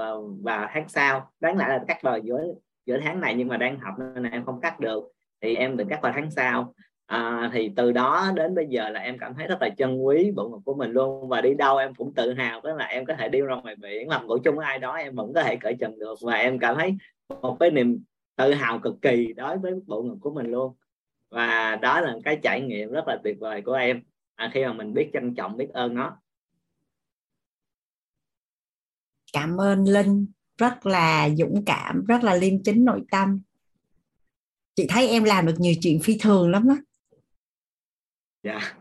[0.42, 1.30] vào tháng sau.
[1.40, 2.44] Đáng lẽ là cắt vào giữa
[2.86, 5.04] giữa tháng này nhưng mà đang học nên em không cắt được.
[5.40, 6.74] Thì em định cắt vào tháng sau.
[7.06, 10.32] À, thì từ đó đến bây giờ là em cảm thấy rất là chân quý
[10.36, 11.28] bộ ngực của mình luôn.
[11.28, 13.76] Và đi đâu em cũng tự hào đó là em có thể đi ra ngoài
[13.76, 16.18] biển làm ngủ chung với ai đó em vẫn có thể cởi trần được.
[16.22, 16.94] Và em cảm thấy
[17.42, 18.02] một cái niềm
[18.36, 20.76] tự hào cực kỳ đối với bộ ngực của mình luôn.
[21.30, 24.02] Và đó là cái trải nghiệm rất là tuyệt vời của em.
[24.34, 26.20] À, khi mà mình biết trân trọng biết ơn nó.
[29.32, 30.26] Cảm ơn linh.
[30.58, 33.40] Rất là dũng cảm rất là liêm chính nội tâm.
[34.74, 36.76] Chị thấy em làm được nhiều chuyện phi thường lắm đó
[38.42, 38.76] dạ.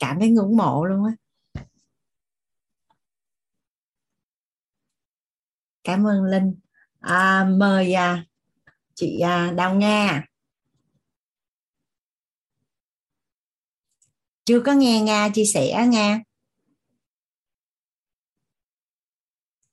[0.00, 1.12] Cảm thấy ngưỡng mộ luôn á.
[5.84, 6.54] Cảm ơn linh
[7.00, 8.24] à, mời à,
[8.94, 10.26] chị à, đào nga.
[14.44, 16.20] Chưa có nghe nga chia sẻ nga.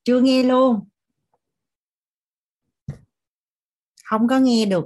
[0.03, 0.89] Chưa nghe luôn.
[4.03, 4.85] Không có nghe được.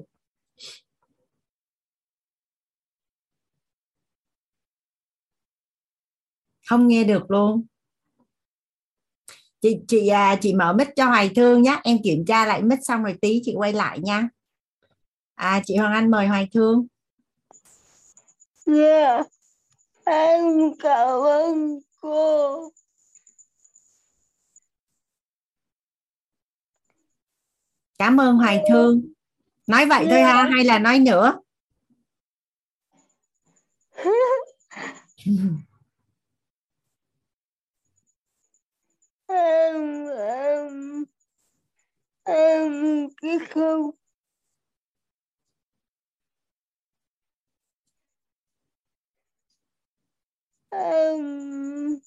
[6.68, 7.69] Không nghe được luôn
[9.62, 12.80] chị chị à, chị mở mic cho hoài thương nhé em kiểm tra lại mic
[12.84, 14.30] xong rồi tí chị quay lại nha.
[15.36, 16.88] À chị hoàng anh mời hoài thương.
[18.68, 19.26] Yeah
[20.10, 20.44] em
[20.80, 22.72] cảm ơn cô.
[27.98, 29.02] Cảm ơn hoài thương.
[29.68, 31.40] Nói vậy thôi ha hay là nói nữa
[39.30, 41.06] em em
[42.25, 43.91] em cái không
[50.72, 51.99] em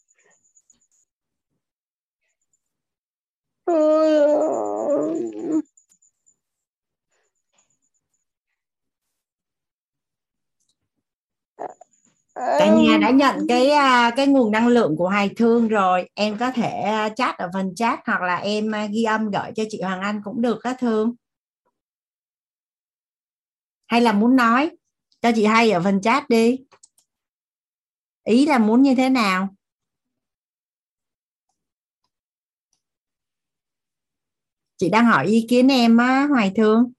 [12.35, 16.11] cả nhà đã nhận cái à, cái nguồn năng lượng của Hoài Thương rồi.
[16.15, 19.53] Em có thể à, chat ở phần chat hoặc là em à, ghi âm gửi
[19.57, 21.15] cho chị Hoàng Anh cũng được đó Thương.
[23.87, 24.71] Hay là muốn nói?
[25.23, 26.59] Cho chị hay ở phần chat đi.
[28.25, 29.49] Ý là muốn như thế nào?
[34.77, 36.93] Chị đang hỏi ý kiến em á Hoài Thương.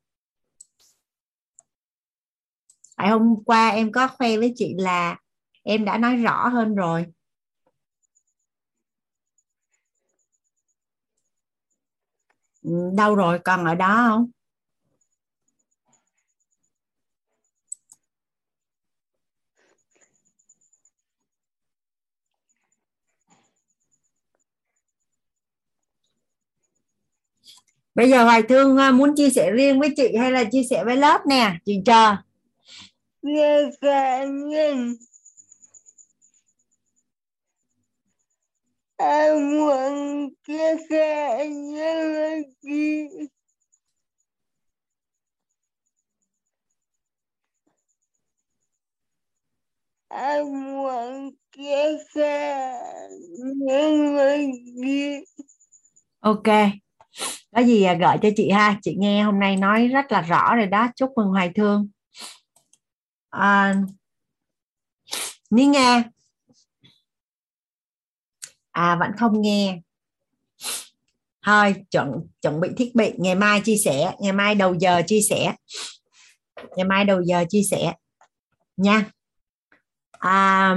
[2.95, 5.22] Tại hôm qua em có khoe với chị là
[5.63, 7.05] em đã nói rõ hơn rồi.
[12.63, 13.39] Ừ, đâu rồi?
[13.39, 14.29] Còn ở đó không?
[27.95, 30.83] Bây giờ hoài thương à, muốn chia sẻ riêng với chị hay là chia sẻ
[30.83, 32.15] với lớp nè, chị chờ
[33.21, 34.25] chia sẻ
[39.03, 40.57] chị
[50.09, 51.97] em muốn chia
[56.19, 56.43] ok.
[57.55, 58.79] Có gì à, gọi cho chị ha.
[58.81, 60.87] Chị nghe hôm nay nói rất là rõ rồi đó.
[60.95, 61.89] Chúc mừng hoài thương.
[63.29, 63.75] À,
[65.49, 66.03] ní nghe
[68.73, 69.81] à vẫn không nghe.
[71.45, 72.11] Thôi chuẩn
[72.41, 73.11] chuẩn bị thiết bị.
[73.17, 74.15] Ngày mai chia sẻ.
[74.19, 75.55] Ngày mai đầu giờ chia sẻ.
[76.75, 77.93] Ngày mai đầu giờ chia sẻ.
[78.77, 79.05] Nha.
[80.11, 80.75] À,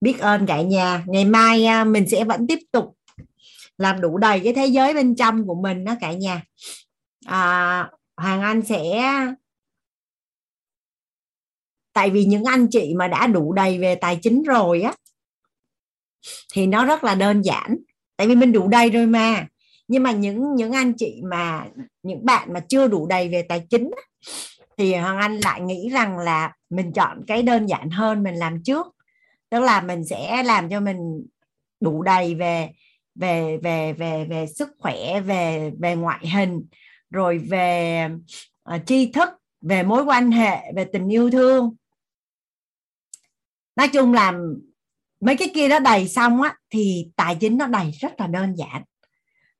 [0.00, 1.04] biết ơn cả nhà.
[1.06, 2.96] Ngày mai à, mình sẽ vẫn tiếp tục
[3.78, 6.42] làm đủ đầy cái thế giới bên trong của mình đó cả nhà.
[7.26, 9.02] À, hoàng anh sẽ
[11.92, 14.94] tại vì những anh chị mà đã đủ đầy về tài chính rồi á
[16.52, 17.76] thì nó rất là đơn giản.
[18.16, 19.46] Tại vì mình đủ đầy rồi mà.
[19.88, 21.66] Nhưng mà những những anh chị mà
[22.02, 23.90] những bạn mà chưa đủ đầy về tài chính
[24.78, 28.62] thì hoàng anh lại nghĩ rằng là mình chọn cái đơn giản hơn mình làm
[28.62, 28.86] trước.
[29.50, 31.26] Tức là mình sẽ làm cho mình
[31.80, 32.70] đủ đầy về
[33.14, 36.64] về về về về sức khỏe về về ngoại hình
[37.10, 38.08] rồi về
[38.74, 39.28] uh, tri thức
[39.60, 41.74] về mối quan hệ về tình yêu thương.
[43.76, 44.32] Nói chung là
[45.22, 48.54] mấy cái kia nó đầy xong á thì tài chính nó đầy rất là đơn
[48.56, 48.82] giản.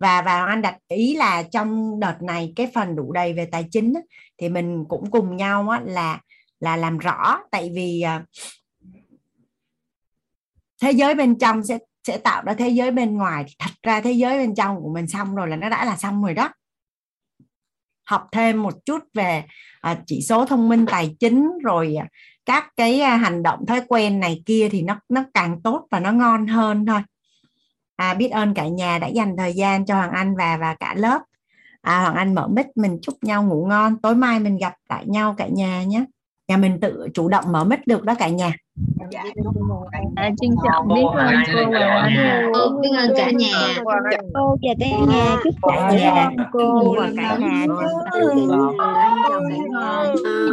[0.01, 3.65] Và và anh đặt ý là trong đợt này cái phần đủ đầy về tài
[3.71, 4.01] chính á,
[4.39, 6.21] thì mình cũng cùng nhau á, là
[6.61, 7.39] là làm rõ.
[7.51, 8.25] Tại vì à,
[10.83, 14.13] thế giới bên trong sẽ sẽ tạo ra thế giới bên ngoài thật ra thế
[14.13, 16.51] giới bên trong của mình xong rồi là nó đã là xong rồi đó.
[18.05, 19.45] Học thêm một chút về
[19.81, 22.09] à, chỉ số thông minh tài chính rồi à,
[22.47, 26.01] các cái à, hành động thói quen này kia thì nó nó càng tốt và
[26.01, 27.01] nó ngon hơn thôi.
[27.97, 30.95] À, biết ơn cả nhà đã dành thời gian cho hoàng anh và và cả
[30.97, 31.23] lớp.
[31.81, 34.01] À, hoàng anh mở mic mình chúc nhau ngủ ngon.
[34.03, 36.05] Tối mai mình gặp lại nhau cả nhà nhé
[36.49, 38.53] nhà mình tự chủ động mở mic được đó cả nhà.
[40.17, 43.53] À, trân trọng biết ơn cô và anh cô biết ơn cả nhà.
[43.77, 44.19] cô và cả
[44.97, 45.37] nhà.
[45.45, 46.95] Chúc cả nhà cô.
[46.99, 47.67] Và cả nhà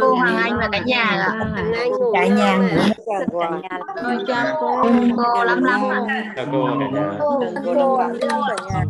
[0.00, 1.28] cô Hoàng Anh và cả nhà
[2.14, 2.58] cả nhà
[4.02, 4.82] tôi chào cô
[5.34, 5.80] cô lắm lắm
[6.36, 6.68] chào cô
[7.64, 8.84] cô cô cả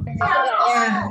[0.69, 1.03] nhà